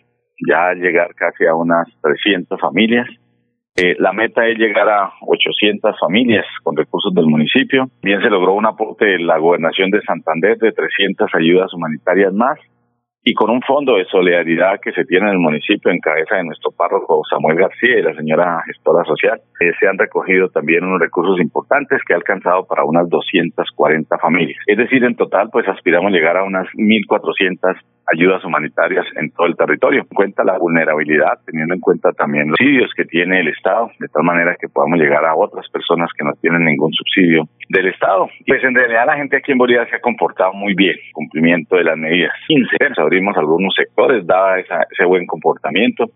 ya 0.48 0.72
llegar 0.74 1.14
casi 1.14 1.46
a 1.46 1.54
unas 1.54 1.86
300 2.02 2.60
familias 2.60 3.08
Eh, 3.76 3.94
la 3.98 4.12
meta 4.12 4.46
es 4.46 4.58
llegar 4.58 4.88
a 4.88 5.12
800 5.20 5.98
familias 6.00 6.46
con 6.62 6.76
recursos 6.76 7.12
del 7.14 7.26
municipio. 7.26 7.90
Bien 8.02 8.22
se 8.22 8.30
logró 8.30 8.54
un 8.54 8.64
aporte 8.64 9.04
de 9.04 9.18
la 9.18 9.36
gobernación 9.36 9.90
de 9.90 10.00
Santander 10.00 10.56
de 10.56 10.72
300 10.72 11.28
ayudas 11.34 11.72
humanitarias 11.74 12.32
más 12.32 12.58
y 13.28 13.34
con 13.34 13.50
un 13.50 13.60
fondo 13.60 13.96
de 13.96 14.04
solidaridad 14.04 14.78
que 14.80 14.92
se 14.92 15.04
tiene 15.04 15.26
en 15.26 15.32
el 15.32 15.38
municipio 15.40 15.90
en 15.90 15.98
cabeza 15.98 16.36
de 16.36 16.44
nuestro 16.44 16.70
párroco 16.70 17.22
Samuel 17.28 17.58
García 17.58 17.98
y 17.98 18.02
la 18.02 18.14
señora 18.14 18.62
gestora 18.64 19.02
social, 19.04 19.40
eh, 19.58 19.72
se 19.80 19.88
han 19.88 19.98
recogido 19.98 20.48
también 20.48 20.84
unos 20.84 21.00
recursos 21.00 21.40
importantes 21.40 22.00
que 22.06 22.12
ha 22.12 22.18
alcanzado 22.18 22.64
para 22.66 22.84
unas 22.84 23.08
240 23.08 24.16
familias. 24.18 24.62
Es 24.68 24.78
decir, 24.78 25.02
en 25.02 25.16
total, 25.16 25.48
pues 25.50 25.66
aspiramos 25.66 26.12
llegar 26.12 26.36
a 26.36 26.44
unas 26.44 26.68
1.400 26.74 27.74
ayudas 28.12 28.44
humanitarias 28.44 29.04
en 29.16 29.30
todo 29.32 29.46
el 29.46 29.56
territorio. 29.56 30.02
En 30.02 30.14
cuenta 30.14 30.44
la 30.44 30.58
vulnerabilidad, 30.58 31.38
teniendo 31.44 31.74
en 31.74 31.80
cuenta 31.80 32.12
también 32.12 32.48
los 32.48 32.56
subsidios 32.58 32.90
que 32.96 33.04
tiene 33.04 33.40
el 33.40 33.48
Estado, 33.48 33.90
de 33.98 34.08
tal 34.08 34.22
manera 34.22 34.56
que 34.58 34.68
podamos 34.68 34.98
llegar 34.98 35.24
a 35.24 35.34
otras 35.34 35.68
personas 35.70 36.10
que 36.16 36.24
no 36.24 36.32
tienen 36.40 36.64
ningún 36.64 36.92
subsidio 36.92 37.48
del 37.68 37.88
Estado. 37.88 38.28
Pues 38.46 38.62
en 38.62 38.74
realidad 38.74 39.06
la 39.06 39.16
gente 39.16 39.36
aquí 39.36 39.52
en 39.52 39.58
Bolivia 39.58 39.86
se 39.90 39.96
ha 39.96 40.00
comportado 40.00 40.52
muy 40.52 40.74
bien, 40.74 40.96
cumplimiento 41.12 41.76
de 41.76 41.84
las 41.84 41.96
medidas. 41.96 42.32
15 42.46 42.76
abrimos 43.16 43.36
algunos 43.36 43.74
sectores, 43.74 44.26
daba 44.26 44.58
ese 44.60 45.04
buen 45.06 45.26
comportamiento 45.26 46.10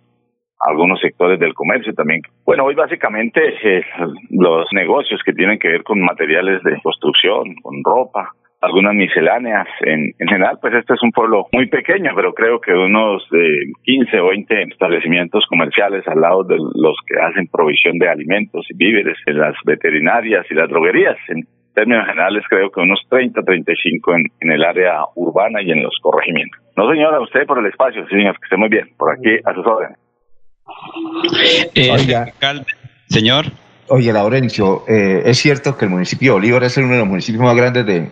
algunos 0.60 1.00
sectores 1.00 1.40
del 1.40 1.54
comercio 1.54 1.94
también. 1.94 2.20
Bueno, 2.44 2.64
hoy 2.64 2.74
básicamente 2.74 3.40
eh, 3.64 3.82
los 4.28 4.66
negocios 4.72 5.22
que 5.24 5.32
tienen 5.32 5.58
que 5.58 5.68
ver 5.68 5.82
con 5.82 6.02
materiales 6.02 6.62
de 6.62 6.78
construcción, 6.82 7.54
con 7.62 7.82
ropa, 7.82 8.32
algunas 8.60 8.94
misceláneas. 8.94 9.66
En, 9.80 10.12
en 10.18 10.28
general, 10.28 10.58
pues 10.60 10.74
este 10.74 10.94
es 10.94 11.02
un 11.02 11.12
pueblo 11.12 11.46
muy 11.52 11.66
pequeño, 11.66 12.12
pero 12.14 12.34
creo 12.34 12.60
que 12.60 12.72
unos 12.72 13.26
eh, 13.32 13.72
15 13.84 14.20
o 14.20 14.28
20 14.28 14.62
establecimientos 14.64 15.46
comerciales 15.48 16.06
al 16.06 16.20
lado 16.20 16.44
de 16.44 16.56
los 16.56 16.96
que 17.06 17.18
hacen 17.18 17.48
provisión 17.50 17.98
de 17.98 18.10
alimentos 18.10 18.66
y 18.68 18.76
víveres, 18.76 19.16
en 19.26 19.38
las 19.38 19.54
veterinarias 19.64 20.44
y 20.50 20.54
las 20.54 20.68
droguerías. 20.68 21.16
En 21.28 21.44
términos 21.74 22.06
generales, 22.06 22.44
creo 22.50 22.70
que 22.70 22.80
unos 22.80 23.00
30, 23.08 23.42
35 23.42 24.14
en, 24.14 24.24
en 24.40 24.52
el 24.52 24.62
área 24.62 25.04
urbana 25.14 25.62
y 25.62 25.70
en 25.70 25.82
los 25.82 25.96
corregimientos. 26.02 26.59
No, 26.76 26.90
señora, 26.90 27.20
usted 27.20 27.46
por 27.46 27.58
el 27.58 27.66
espacio, 27.66 28.06
señor, 28.08 28.38
que 28.38 28.44
esté 28.44 28.56
muy 28.56 28.68
bien. 28.68 28.90
Por 28.96 29.12
aquí, 29.12 29.36
a 29.44 29.54
sus 29.54 29.66
órdenes. 29.66 29.98
Eh, 31.74 31.90
alcalde, 32.14 32.64
señor. 33.08 33.46
Oye, 33.88 34.12
Laurencio, 34.12 34.84
eh, 34.86 35.22
es 35.24 35.38
cierto 35.38 35.76
que 35.76 35.86
el 35.86 35.90
municipio 35.90 36.32
de 36.32 36.38
Bolívar 36.38 36.62
es 36.62 36.76
uno 36.76 36.92
de 36.92 36.98
los 36.98 37.08
municipios 37.08 37.42
más 37.42 37.56
grandes 37.56 37.84
de, 37.86 38.10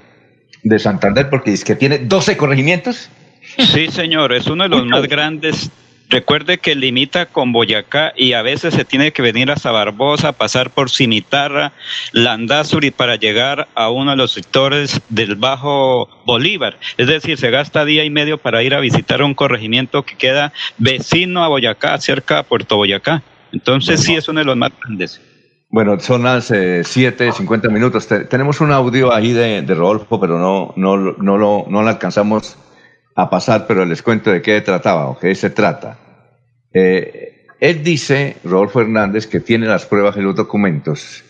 de 0.65 0.79
Santander 0.79 1.31
porque 1.31 1.53
es 1.53 1.65
que 1.65 1.77
tiene 1.77 1.99
12 1.99 2.37
corregimientos. 2.37 3.11
Sí, 3.41 3.87
señor, 3.89 4.33
es 4.33 4.49
uno 4.49 4.65
de 4.65 4.71
los 4.71 4.87
más 4.87 5.07
grandes. 5.07 5.71
Recuerde 6.11 6.57
que 6.59 6.75
limita 6.75 7.27
con 7.27 7.53
Boyacá 7.53 8.15
y 8.17 8.33
a 8.33 8.41
veces 8.43 8.73
se 8.73 8.85
tiene 8.87 9.13
que 9.13 9.21
venir 9.21 9.51
hasta 9.51 9.71
Barbosa, 9.71 10.33
pasar 10.33 10.71
por 10.71 10.91
Cimitarra, 10.91 11.73
Landazuri 12.13 12.91
para 12.91 13.17
llegar 13.17 13.69
a 13.75 13.91
uno 13.91 14.13
de 14.13 14.17
los 14.17 14.33
sectores 14.33 15.01
del 15.11 15.37
Bajo 15.37 16.09
Bolívar. 16.25 16.79
Es 16.97 17.09
decir, 17.09 17.37
se 17.37 17.51
gasta 17.51 17.85
día 17.85 18.05
y 18.05 18.11
medio 18.11 18.39
para 18.39 18.63
ir 18.63 18.75
a 18.75 18.81
visitar 18.81 19.23
un 19.23 19.35
corregimiento 19.35 20.03
que 20.05 20.17
queda 20.17 20.53
vecino 20.79 21.45
a 21.45 21.49
Boyacá, 21.49 21.99
cerca 22.01 22.39
a 22.39 22.43
Puerto 22.43 22.77
Boyacá. 22.77 23.23
Entonces 23.53 24.03
sí 24.03 24.15
es 24.15 24.29
uno 24.29 24.41
de 24.41 24.47
los 24.47 24.57
más 24.57 24.71
grandes. 24.81 25.21
Bueno, 25.71 26.01
son 26.01 26.23
las 26.23 26.51
eh, 26.51 26.81
7.50 26.81 27.71
minutos. 27.71 28.07
Te- 28.09 28.25
tenemos 28.25 28.63
un 28.63 28.73
audio 28.73 29.13
ahí 29.13 29.33
de, 29.33 29.61
de 29.61 29.75
Rodolfo, 29.75 30.19
pero 30.19 30.39
no, 30.39 30.73
no, 30.77 30.97
no, 30.97 31.37
lo, 31.37 31.67
no 31.69 31.83
lo 31.83 31.89
alcanzamos 31.89 32.57
a 33.19 33.29
pasar, 33.29 33.67
pero 33.67 33.85
les 33.85 34.01
cuento 34.01 34.31
de 34.31 34.41
qué 34.41 34.61
trataba 34.61 35.09
o 35.09 35.19
qué 35.19 35.35
se 35.35 35.51
trata. 35.51 35.99
Eh, 36.73 37.47
él 37.59 37.83
dice, 37.83 38.37
Rodolfo 38.45 38.81
Hernández, 38.81 39.27
que 39.27 39.41
tiene 39.41 39.67
las 39.67 39.87
pruebas 39.87 40.17
y 40.17 40.21
los 40.21 40.37
documentos, 40.37 41.25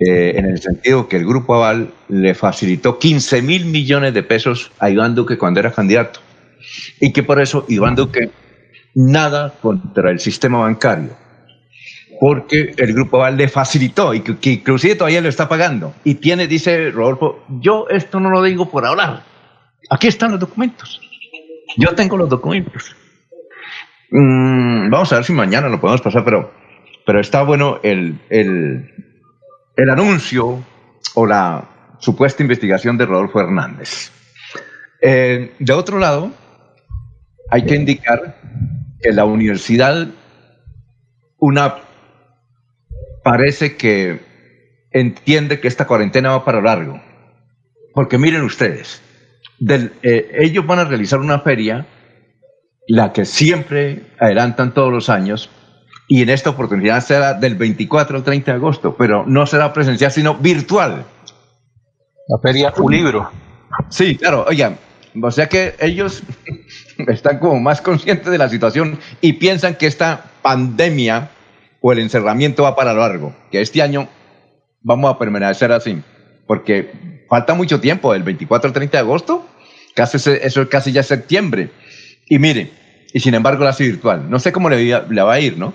eh, 0.00 0.34
en 0.36 0.44
el 0.44 0.60
sentido 0.60 1.08
que 1.08 1.16
el 1.16 1.24
Grupo 1.24 1.54
Aval 1.54 1.94
le 2.08 2.34
facilitó 2.34 2.98
15 2.98 3.40
mil 3.40 3.64
millones 3.64 4.12
de 4.12 4.22
pesos 4.22 4.70
a 4.78 4.90
Iván 4.90 5.14
Duque 5.14 5.38
cuando 5.38 5.60
era 5.60 5.72
candidato. 5.72 6.20
Y 7.00 7.10
que 7.10 7.22
por 7.22 7.40
eso 7.40 7.64
Iván 7.68 7.94
Duque 7.94 8.30
nada 8.94 9.54
contra 9.62 10.10
el 10.10 10.20
sistema 10.20 10.58
bancario 10.58 11.16
porque 12.20 12.74
el 12.76 12.92
Grupo 12.94 13.18
Aval 13.18 13.36
le 13.36 13.48
facilitó 13.48 14.12
y 14.12 14.20
que, 14.20 14.36
que 14.38 14.50
inclusive 14.50 14.96
todavía 14.96 15.20
lo 15.20 15.28
está 15.28 15.48
pagando. 15.48 15.94
Y 16.04 16.16
tiene, 16.16 16.48
dice 16.48 16.90
Rodolfo, 16.90 17.44
yo 17.60 17.86
esto 17.88 18.18
no 18.18 18.28
lo 18.28 18.42
digo 18.42 18.68
por 18.68 18.84
hablar. 18.84 19.27
Aquí 19.90 20.08
están 20.08 20.32
los 20.32 20.40
documentos. 20.40 21.00
Yo 21.76 21.94
tengo 21.94 22.16
los 22.16 22.28
documentos. 22.28 22.94
Mm, 24.10 24.90
vamos 24.90 25.12
a 25.12 25.16
ver 25.16 25.24
si 25.24 25.32
mañana 25.32 25.68
lo 25.68 25.80
podemos 25.80 26.00
pasar, 26.00 26.24
pero, 26.24 26.52
pero 27.06 27.20
está 27.20 27.42
bueno 27.42 27.80
el, 27.82 28.18
el, 28.30 28.90
el 29.76 29.90
anuncio 29.90 30.64
o 31.14 31.26
la 31.26 31.68
supuesta 31.98 32.42
investigación 32.42 32.96
de 32.96 33.06
Rodolfo 33.06 33.40
Hernández. 33.40 34.10
Eh, 35.00 35.54
de 35.58 35.72
otro 35.72 35.98
lado, 35.98 36.32
hay 37.50 37.64
que 37.64 37.76
indicar 37.76 38.36
que 39.00 39.12
la 39.12 39.24
universidad, 39.24 40.08
una 41.38 41.76
parece 43.22 43.76
que 43.76 44.20
entiende 44.90 45.60
que 45.60 45.68
esta 45.68 45.86
cuarentena 45.86 46.30
va 46.30 46.44
para 46.44 46.60
largo. 46.60 47.00
Porque 47.94 48.18
miren 48.18 48.42
ustedes, 48.42 49.02
del- 49.60 49.92
eh, 50.02 50.30
ellos 50.40 50.66
van 50.66 50.78
a 50.80 50.84
realizar 50.84 51.18
una 51.20 51.40
feria, 51.40 51.86
la 52.86 53.12
que 53.12 53.24
siempre 53.24 54.02
adelantan 54.18 54.72
todos 54.74 54.92
los 54.92 55.08
años, 55.08 55.50
y 56.08 56.22
en 56.22 56.30
esta 56.30 56.50
oportunidad 56.50 57.02
será 57.02 57.34
del 57.34 57.54
24 57.54 58.16
al 58.16 58.24
30 58.24 58.52
de 58.52 58.56
agosto, 58.56 58.96
pero 58.96 59.24
no 59.26 59.44
será 59.46 59.72
presencial, 59.72 60.10
sino 60.10 60.34
virtual. 60.36 61.04
La 62.28 62.38
feria 62.42 62.72
Un 62.78 62.92
Libro. 62.92 63.30
Sí, 63.90 64.16
claro, 64.16 64.44
oigan, 64.48 64.78
o 65.22 65.30
sea 65.30 65.48
que 65.48 65.74
ellos 65.80 66.22
están 67.08 67.38
como 67.38 67.60
más 67.60 67.80
conscientes 67.82 68.30
de 68.30 68.38
la 68.38 68.48
situación 68.48 68.98
y 69.20 69.34
piensan 69.34 69.74
que 69.74 69.86
esta 69.86 70.24
pandemia 70.42 71.30
o 71.80 71.92
el 71.92 71.98
encerramiento 72.00 72.62
va 72.64 72.74
para 72.74 72.94
largo, 72.94 73.34
que 73.50 73.60
este 73.60 73.82
año 73.82 74.08
vamos 74.80 75.14
a 75.14 75.18
permanecer 75.18 75.70
así, 75.72 76.02
porque 76.46 77.17
falta 77.28 77.54
mucho 77.54 77.80
tiempo, 77.80 78.12
del 78.12 78.22
24 78.22 78.68
al 78.68 78.72
30 78.74 78.98
de 78.98 79.02
agosto, 79.02 79.46
casi 79.94 80.16
eso 80.16 80.32
es 80.62 80.68
casi 80.68 80.92
ya 80.92 81.02
septiembre. 81.02 81.70
Y 82.28 82.38
mire, 82.38 82.70
y 83.12 83.20
sin 83.20 83.34
embargo 83.34 83.64
la 83.64 83.70
hace 83.70 83.84
virtual. 83.84 84.28
No 84.30 84.38
sé 84.38 84.52
cómo 84.52 84.68
le, 84.68 84.92
va- 84.92 85.06
le 85.08 85.22
va 85.22 85.32
a 85.34 85.40
ir, 85.40 85.56
¿no? 85.58 85.72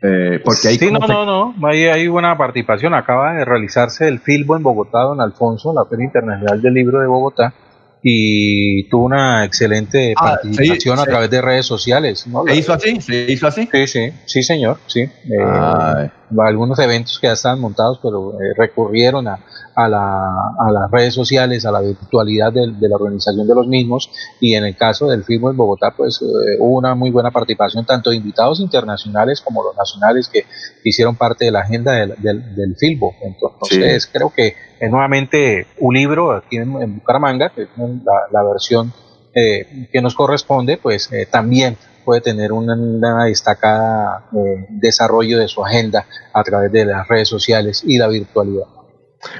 Eh, 0.00 0.40
porque 0.44 0.68
ahí 0.68 0.78
sí, 0.78 0.90
no, 0.92 1.00
no, 1.00 1.52
no, 1.58 1.66
hay, 1.66 1.86
hay 1.86 2.06
buena 2.06 2.36
participación. 2.38 2.94
Acaba 2.94 3.32
de 3.34 3.44
realizarse 3.44 4.06
el 4.06 4.20
Filbo 4.20 4.56
en 4.56 4.62
Bogotá, 4.62 5.00
don 5.00 5.20
Alfonso, 5.20 5.72
la 5.74 5.84
Feria 5.86 6.04
Internacional 6.04 6.62
del 6.62 6.72
Libro 6.74 7.00
de 7.00 7.08
Bogotá, 7.08 7.52
y 8.00 8.88
tuvo 8.88 9.06
una 9.06 9.44
excelente 9.44 10.14
Ah, 10.16 10.34
participación 10.40 10.96
sí, 10.96 11.02
a 11.02 11.04
sí. 11.04 11.10
través 11.10 11.30
de 11.30 11.40
redes 11.42 11.66
sociales. 11.66 12.26
¿no? 12.28 12.44
¿Se 12.46 12.54
hizo 12.54 12.72
así? 12.72 13.00
¿Se 13.00 13.32
hizo 13.32 13.46
así? 13.48 13.68
Sí, 13.72 13.86
sí, 13.88 14.12
sí, 14.24 14.42
señor, 14.44 14.78
sí. 14.86 15.00
Eh, 15.00 16.10
algunos 16.38 16.78
eventos 16.78 17.18
que 17.18 17.26
ya 17.26 17.32
estaban 17.32 17.58
montados, 17.60 17.98
pero 18.00 18.34
eh, 18.34 18.54
recurrieron 18.56 19.26
a, 19.26 19.40
a, 19.82 19.88
la, 19.88 20.26
a 20.58 20.72
las 20.72 20.90
redes 20.90 21.14
sociales, 21.14 21.64
a 21.64 21.70
la 21.70 21.80
virtualidad 21.80 22.52
de, 22.52 22.72
de 22.72 22.88
la 22.88 22.96
organización 22.96 23.46
de 23.46 23.54
los 23.54 23.66
mismos, 23.66 24.10
y 24.40 24.54
en 24.54 24.64
el 24.64 24.76
caso 24.76 25.06
del 25.06 25.22
Filmo 25.22 25.50
en 25.50 25.56
Bogotá, 25.56 25.94
pues 25.96 26.20
eh, 26.20 26.56
hubo 26.58 26.78
una 26.78 26.94
muy 26.94 27.10
buena 27.10 27.30
participación, 27.30 27.86
tanto 27.86 28.10
de 28.10 28.16
invitados 28.16 28.60
internacionales 28.60 29.40
como 29.40 29.62
los 29.62 29.76
nacionales 29.76 30.28
que 30.28 30.44
hicieron 30.84 31.14
parte 31.16 31.44
de 31.44 31.52
la 31.52 31.60
agenda 31.60 31.92
del, 31.92 32.14
del, 32.18 32.56
del 32.56 32.76
Filbo. 32.76 33.14
Entonces, 33.22 34.08
creo 34.12 34.32
que 34.34 34.54
eh, 34.80 34.88
nuevamente 34.88 35.66
un 35.78 35.94
libro 35.94 36.32
aquí 36.32 36.56
en, 36.56 36.82
en 36.82 36.96
Bucaramanga, 36.96 37.50
que 37.54 37.62
es 37.62 37.68
la, 37.78 38.12
la 38.32 38.42
versión 38.42 38.92
eh, 39.34 39.88
que 39.92 40.00
nos 40.00 40.14
corresponde, 40.14 40.78
pues 40.78 41.12
eh, 41.12 41.26
también 41.30 41.76
puede 42.04 42.20
tener 42.22 42.52
una, 42.52 42.74
una 42.74 43.24
destacada 43.26 44.28
eh, 44.32 44.66
desarrollo 44.70 45.38
de 45.38 45.46
su 45.46 45.62
agenda 45.62 46.06
a 46.32 46.42
través 46.42 46.72
de 46.72 46.86
las 46.86 47.06
redes 47.06 47.28
sociales 47.28 47.82
y 47.86 47.98
la 47.98 48.08
virtualidad. 48.08 48.64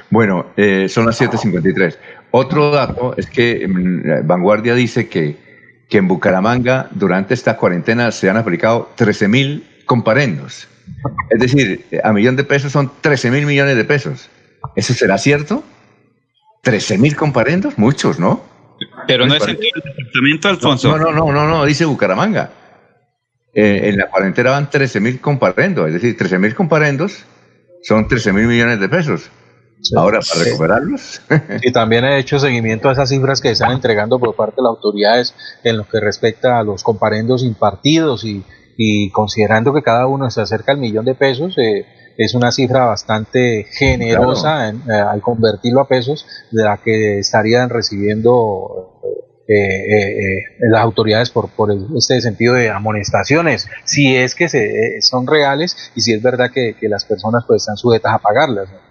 Bueno, 0.09 0.47
eh, 0.57 0.87
son 0.89 1.05
las 1.05 1.19
7.53. 1.21 1.97
Otro 2.31 2.71
dato 2.71 3.15
es 3.17 3.29
que 3.29 3.67
mm, 3.67 4.27
Vanguardia 4.27 4.75
dice 4.75 5.07
que, 5.07 5.37
que 5.89 5.97
en 5.97 6.07
Bucaramanga 6.07 6.87
durante 6.91 7.33
esta 7.33 7.57
cuarentena 7.57 8.11
se 8.11 8.29
han 8.29 8.37
aplicado 8.37 8.91
13 8.95 9.27
mil 9.27 9.67
comparendos. 9.85 10.67
Es 11.29 11.39
decir, 11.39 11.85
a 12.03 12.11
millón 12.13 12.35
de 12.35 12.43
pesos 12.43 12.71
son 12.71 12.91
13 13.01 13.31
mil 13.31 13.45
millones 13.45 13.75
de 13.75 13.85
pesos. 13.85 14.29
¿Eso 14.75 14.93
será 14.93 15.17
cierto? 15.17 15.63
¿13 16.63 16.97
mil 16.97 17.15
comparendos? 17.15 17.77
Muchos, 17.77 18.19
¿no? 18.19 18.43
Pero 19.07 19.25
no 19.25 19.35
es 19.35 19.47
el 19.47 19.57
departamento, 19.57 20.49
Alfonso. 20.49 20.97
No, 20.97 20.97
no, 20.97 21.11
no, 21.11 21.31
no, 21.31 21.47
no, 21.47 21.65
dice 21.65 21.85
Bucaramanga. 21.85 22.51
Eh, 23.53 23.89
en 23.89 23.97
la 23.97 24.07
cuarentena 24.07 24.51
van 24.51 24.69
13 24.69 24.99
mil 24.99 25.19
comparendos, 25.19 25.87
es 25.87 25.93
decir, 25.93 26.15
13 26.15 26.37
mil 26.37 26.53
comparendos 26.53 27.25
son 27.81 28.07
13 28.07 28.33
mil 28.33 28.45
millones 28.45 28.79
de 28.79 28.89
pesos. 28.89 29.31
Ahora, 29.95 30.19
para 30.19 30.43
Sí. 30.43 30.49
recuperarlos. 30.49 31.21
Y 31.61 31.71
también 31.71 32.05
he 32.05 32.19
hecho 32.19 32.39
seguimiento 32.39 32.89
a 32.89 32.93
esas 32.93 33.09
cifras 33.09 33.41
que 33.41 33.51
están 33.51 33.71
entregando 33.71 34.19
por 34.19 34.35
parte 34.35 34.55
de 34.57 34.63
las 34.63 34.71
autoridades 34.71 35.33
en 35.63 35.77
lo 35.77 35.85
que 35.87 35.99
respecta 35.99 36.59
a 36.59 36.63
los 36.63 36.83
comparendos 36.83 37.43
impartidos 37.43 38.23
y, 38.25 38.43
y 38.77 39.09
considerando 39.11 39.73
que 39.73 39.81
cada 39.81 40.05
uno 40.07 40.29
se 40.29 40.41
acerca 40.41 40.73
al 40.73 40.79
millón 40.79 41.05
de 41.05 41.15
pesos, 41.15 41.57
eh, 41.57 41.85
es 42.17 42.33
una 42.35 42.51
cifra 42.51 42.85
bastante 42.85 43.65
generosa 43.77 44.67
en, 44.67 44.77
eh, 44.89 44.93
al 44.93 45.21
convertirlo 45.21 45.79
a 45.81 45.87
pesos, 45.87 46.25
de 46.51 46.63
la 46.63 46.77
que 46.83 47.19
estarían 47.19 47.69
recibiendo 47.69 48.99
eh, 49.47 49.55
eh, 49.55 50.41
las 50.69 50.81
autoridades 50.81 51.29
por, 51.31 51.49
por 51.55 51.71
este 51.97 52.19
sentido 52.21 52.53
de 52.53 52.69
amonestaciones, 52.69 53.67
si 53.85 54.15
es 54.15 54.35
que 54.35 54.49
se, 54.49 55.01
son 55.01 55.25
reales 55.25 55.75
y 55.95 56.01
si 56.01 56.13
es 56.13 56.21
verdad 56.21 56.51
que, 56.53 56.75
que 56.79 56.89
las 56.89 57.05
personas 57.05 57.45
pues 57.47 57.61
están 57.63 57.77
sujetas 57.77 58.13
a 58.13 58.19
pagarlas. 58.19 58.69
¿no? 58.69 58.88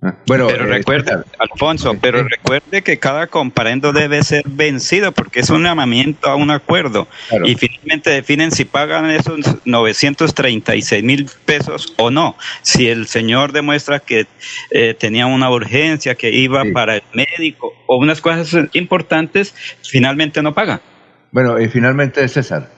Bueno, 0.00 0.46
pero 0.46 0.64
recuerde, 0.66 1.24
Alfonso, 1.38 1.96
pero 2.00 2.22
recuerde 2.22 2.82
que 2.82 3.00
cada 3.00 3.26
comparendo 3.26 3.92
debe 3.92 4.22
ser 4.22 4.44
vencido 4.46 5.10
porque 5.10 5.40
es 5.40 5.50
un 5.50 5.64
llamamiento 5.64 6.28
a 6.28 6.36
un 6.36 6.52
acuerdo. 6.52 7.08
Y 7.44 7.56
finalmente 7.56 8.10
definen 8.10 8.52
si 8.52 8.64
pagan 8.64 9.10
esos 9.10 9.40
936 9.64 11.02
mil 11.02 11.28
pesos 11.44 11.94
o 11.96 12.10
no. 12.12 12.36
Si 12.62 12.88
el 12.88 13.08
señor 13.08 13.50
demuestra 13.50 13.98
que 13.98 14.28
eh, 14.70 14.94
tenía 14.94 15.26
una 15.26 15.50
urgencia, 15.50 16.14
que 16.14 16.30
iba 16.30 16.62
para 16.72 16.96
el 16.96 17.02
médico 17.12 17.74
o 17.86 17.96
unas 17.96 18.20
cosas 18.20 18.68
importantes, 18.74 19.52
finalmente 19.82 20.42
no 20.42 20.54
paga. 20.54 20.80
Bueno, 21.32 21.60
y 21.60 21.68
finalmente 21.68 22.26
César, 22.28 22.70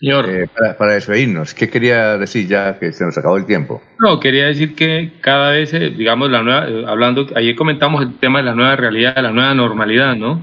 Señor. 0.00 0.30
Eh, 0.30 0.48
para, 0.48 0.76
para 0.78 0.94
despedirnos, 0.94 1.52
¿qué 1.52 1.68
quería 1.68 2.16
decir 2.16 2.48
ya 2.48 2.78
que 2.78 2.90
se 2.92 3.04
nos 3.04 3.16
acabó 3.18 3.36
el 3.36 3.44
tiempo? 3.44 3.82
No, 3.98 4.18
quería 4.18 4.46
decir 4.46 4.74
que 4.74 5.12
cada 5.20 5.50
vez, 5.50 5.74
eh, 5.74 5.90
digamos, 5.90 6.30
la 6.30 6.42
nueva, 6.42 6.68
eh, 6.68 6.84
hablando, 6.86 7.26
ayer 7.36 7.54
comentamos 7.54 8.02
el 8.02 8.18
tema 8.18 8.38
de 8.38 8.46
la 8.46 8.54
nueva 8.54 8.76
realidad, 8.76 9.14
de 9.14 9.22
la 9.22 9.30
nueva 9.30 9.54
normalidad, 9.54 10.16
¿no? 10.16 10.42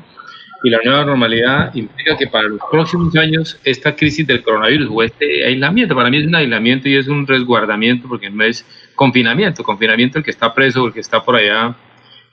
Y 0.63 0.69
la 0.69 0.79
nueva 0.83 1.05
normalidad 1.05 1.73
implica 1.73 2.15
que 2.17 2.27
para 2.27 2.47
los 2.47 2.59
próximos 2.69 3.15
años 3.15 3.59
esta 3.63 3.95
crisis 3.95 4.27
del 4.27 4.43
coronavirus 4.43 4.89
o 4.91 5.03
este 5.03 5.45
aislamiento, 5.45 5.95
para 5.95 6.09
mí 6.09 6.17
es 6.17 6.27
un 6.27 6.35
aislamiento 6.35 6.89
y 6.89 6.95
es 6.95 7.07
un 7.07 7.25
resguardamiento 7.25 8.07
porque 8.07 8.29
no 8.29 8.43
es 8.43 8.65
confinamiento, 8.95 9.63
confinamiento 9.63 10.19
el 10.19 10.23
que 10.23 10.31
está 10.31 10.53
preso 10.53 10.83
o 10.83 10.87
el 10.87 10.93
que 10.93 10.99
está 10.99 11.23
por 11.23 11.35
allá 11.35 11.75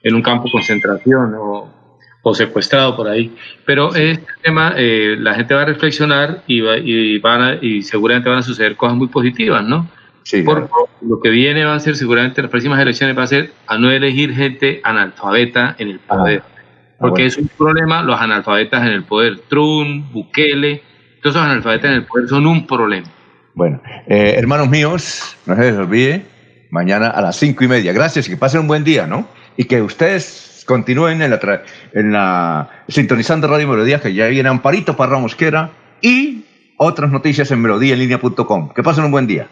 en 0.02 0.14
un 0.14 0.22
campo 0.22 0.44
de 0.44 0.52
concentración 0.52 1.34
o 1.38 1.83
o 2.24 2.34
secuestrado 2.34 2.96
por 2.96 3.06
ahí. 3.06 3.30
Pero 3.64 3.94
este 3.94 4.26
tema, 4.42 4.74
eh, 4.76 5.14
la 5.20 5.34
gente 5.34 5.54
va 5.54 5.62
a 5.62 5.66
reflexionar 5.66 6.42
y, 6.46 6.62
va, 6.62 6.78
y, 6.78 7.18
van 7.18 7.58
y 7.60 7.82
seguramente 7.82 8.28
van 8.28 8.38
a 8.38 8.42
suceder 8.42 8.76
cosas 8.76 8.96
muy 8.96 9.08
positivas, 9.08 9.62
¿no? 9.62 9.88
Sí, 10.22 10.42
Porque 10.42 10.70
lo 11.02 11.20
que 11.20 11.28
viene 11.28 11.66
va 11.66 11.74
a 11.74 11.80
ser, 11.80 11.96
seguramente 11.96 12.40
las 12.40 12.50
próximas 12.50 12.80
elecciones, 12.80 13.16
va 13.16 13.24
a 13.24 13.26
ser 13.26 13.52
a 13.66 13.76
no 13.76 13.90
elegir 13.90 14.34
gente 14.34 14.80
analfabeta 14.82 15.76
en 15.78 15.90
el 15.90 15.98
poder. 15.98 16.42
Ah, 16.42 16.48
ah, 16.48 16.96
porque 16.98 17.26
es 17.26 17.36
un 17.36 17.48
problema 17.58 18.02
los 18.02 18.18
analfabetas 18.18 18.82
en 18.86 18.94
el 18.94 19.04
poder. 19.04 19.40
Trump, 19.48 20.10
Bukele, 20.10 20.82
todos 21.22 21.36
los 21.36 21.44
analfabetas 21.44 21.90
en 21.90 21.96
el 21.98 22.04
poder 22.04 22.28
son 22.28 22.46
un 22.46 22.66
problema. 22.66 23.06
Bueno, 23.52 23.82
eh, 24.08 24.34
hermanos 24.38 24.70
míos, 24.70 25.36
no 25.44 25.56
se 25.56 25.60
les 25.60 25.76
olvide, 25.76 26.24
mañana 26.70 27.08
a 27.08 27.20
las 27.20 27.36
cinco 27.36 27.62
y 27.62 27.68
media. 27.68 27.92
Gracias 27.92 28.26
y 28.26 28.30
que 28.30 28.38
pasen 28.38 28.62
un 28.62 28.68
buen 28.68 28.82
día, 28.82 29.06
¿no? 29.06 29.28
Y 29.58 29.64
que 29.64 29.82
ustedes 29.82 30.53
continúen 30.64 31.22
en 31.22 31.30
la, 31.30 31.62
en 31.92 32.12
la 32.12 32.68
sintonizando 32.88 33.46
Radio 33.46 33.68
Melodía, 33.68 34.00
que 34.00 34.14
ya 34.14 34.26
viene 34.26 34.48
Amparito 34.48 34.96
Parra 34.96 35.18
Mosquera 35.18 35.70
y 36.00 36.44
otras 36.76 37.10
noticias 37.10 37.50
en 37.50 37.60
melodíaenlínea.com. 37.62 38.70
Que 38.74 38.82
pasen 38.82 39.04
un 39.04 39.10
buen 39.10 39.26
día. 39.26 39.48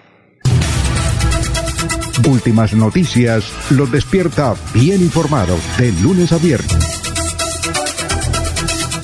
Últimas 2.28 2.74
noticias 2.74 3.52
los 3.70 3.90
despierta 3.90 4.54
bien 4.72 5.00
informados 5.00 5.60
de 5.78 5.92
lunes 6.02 6.32
a 6.32 6.38
viernes. 6.38 6.91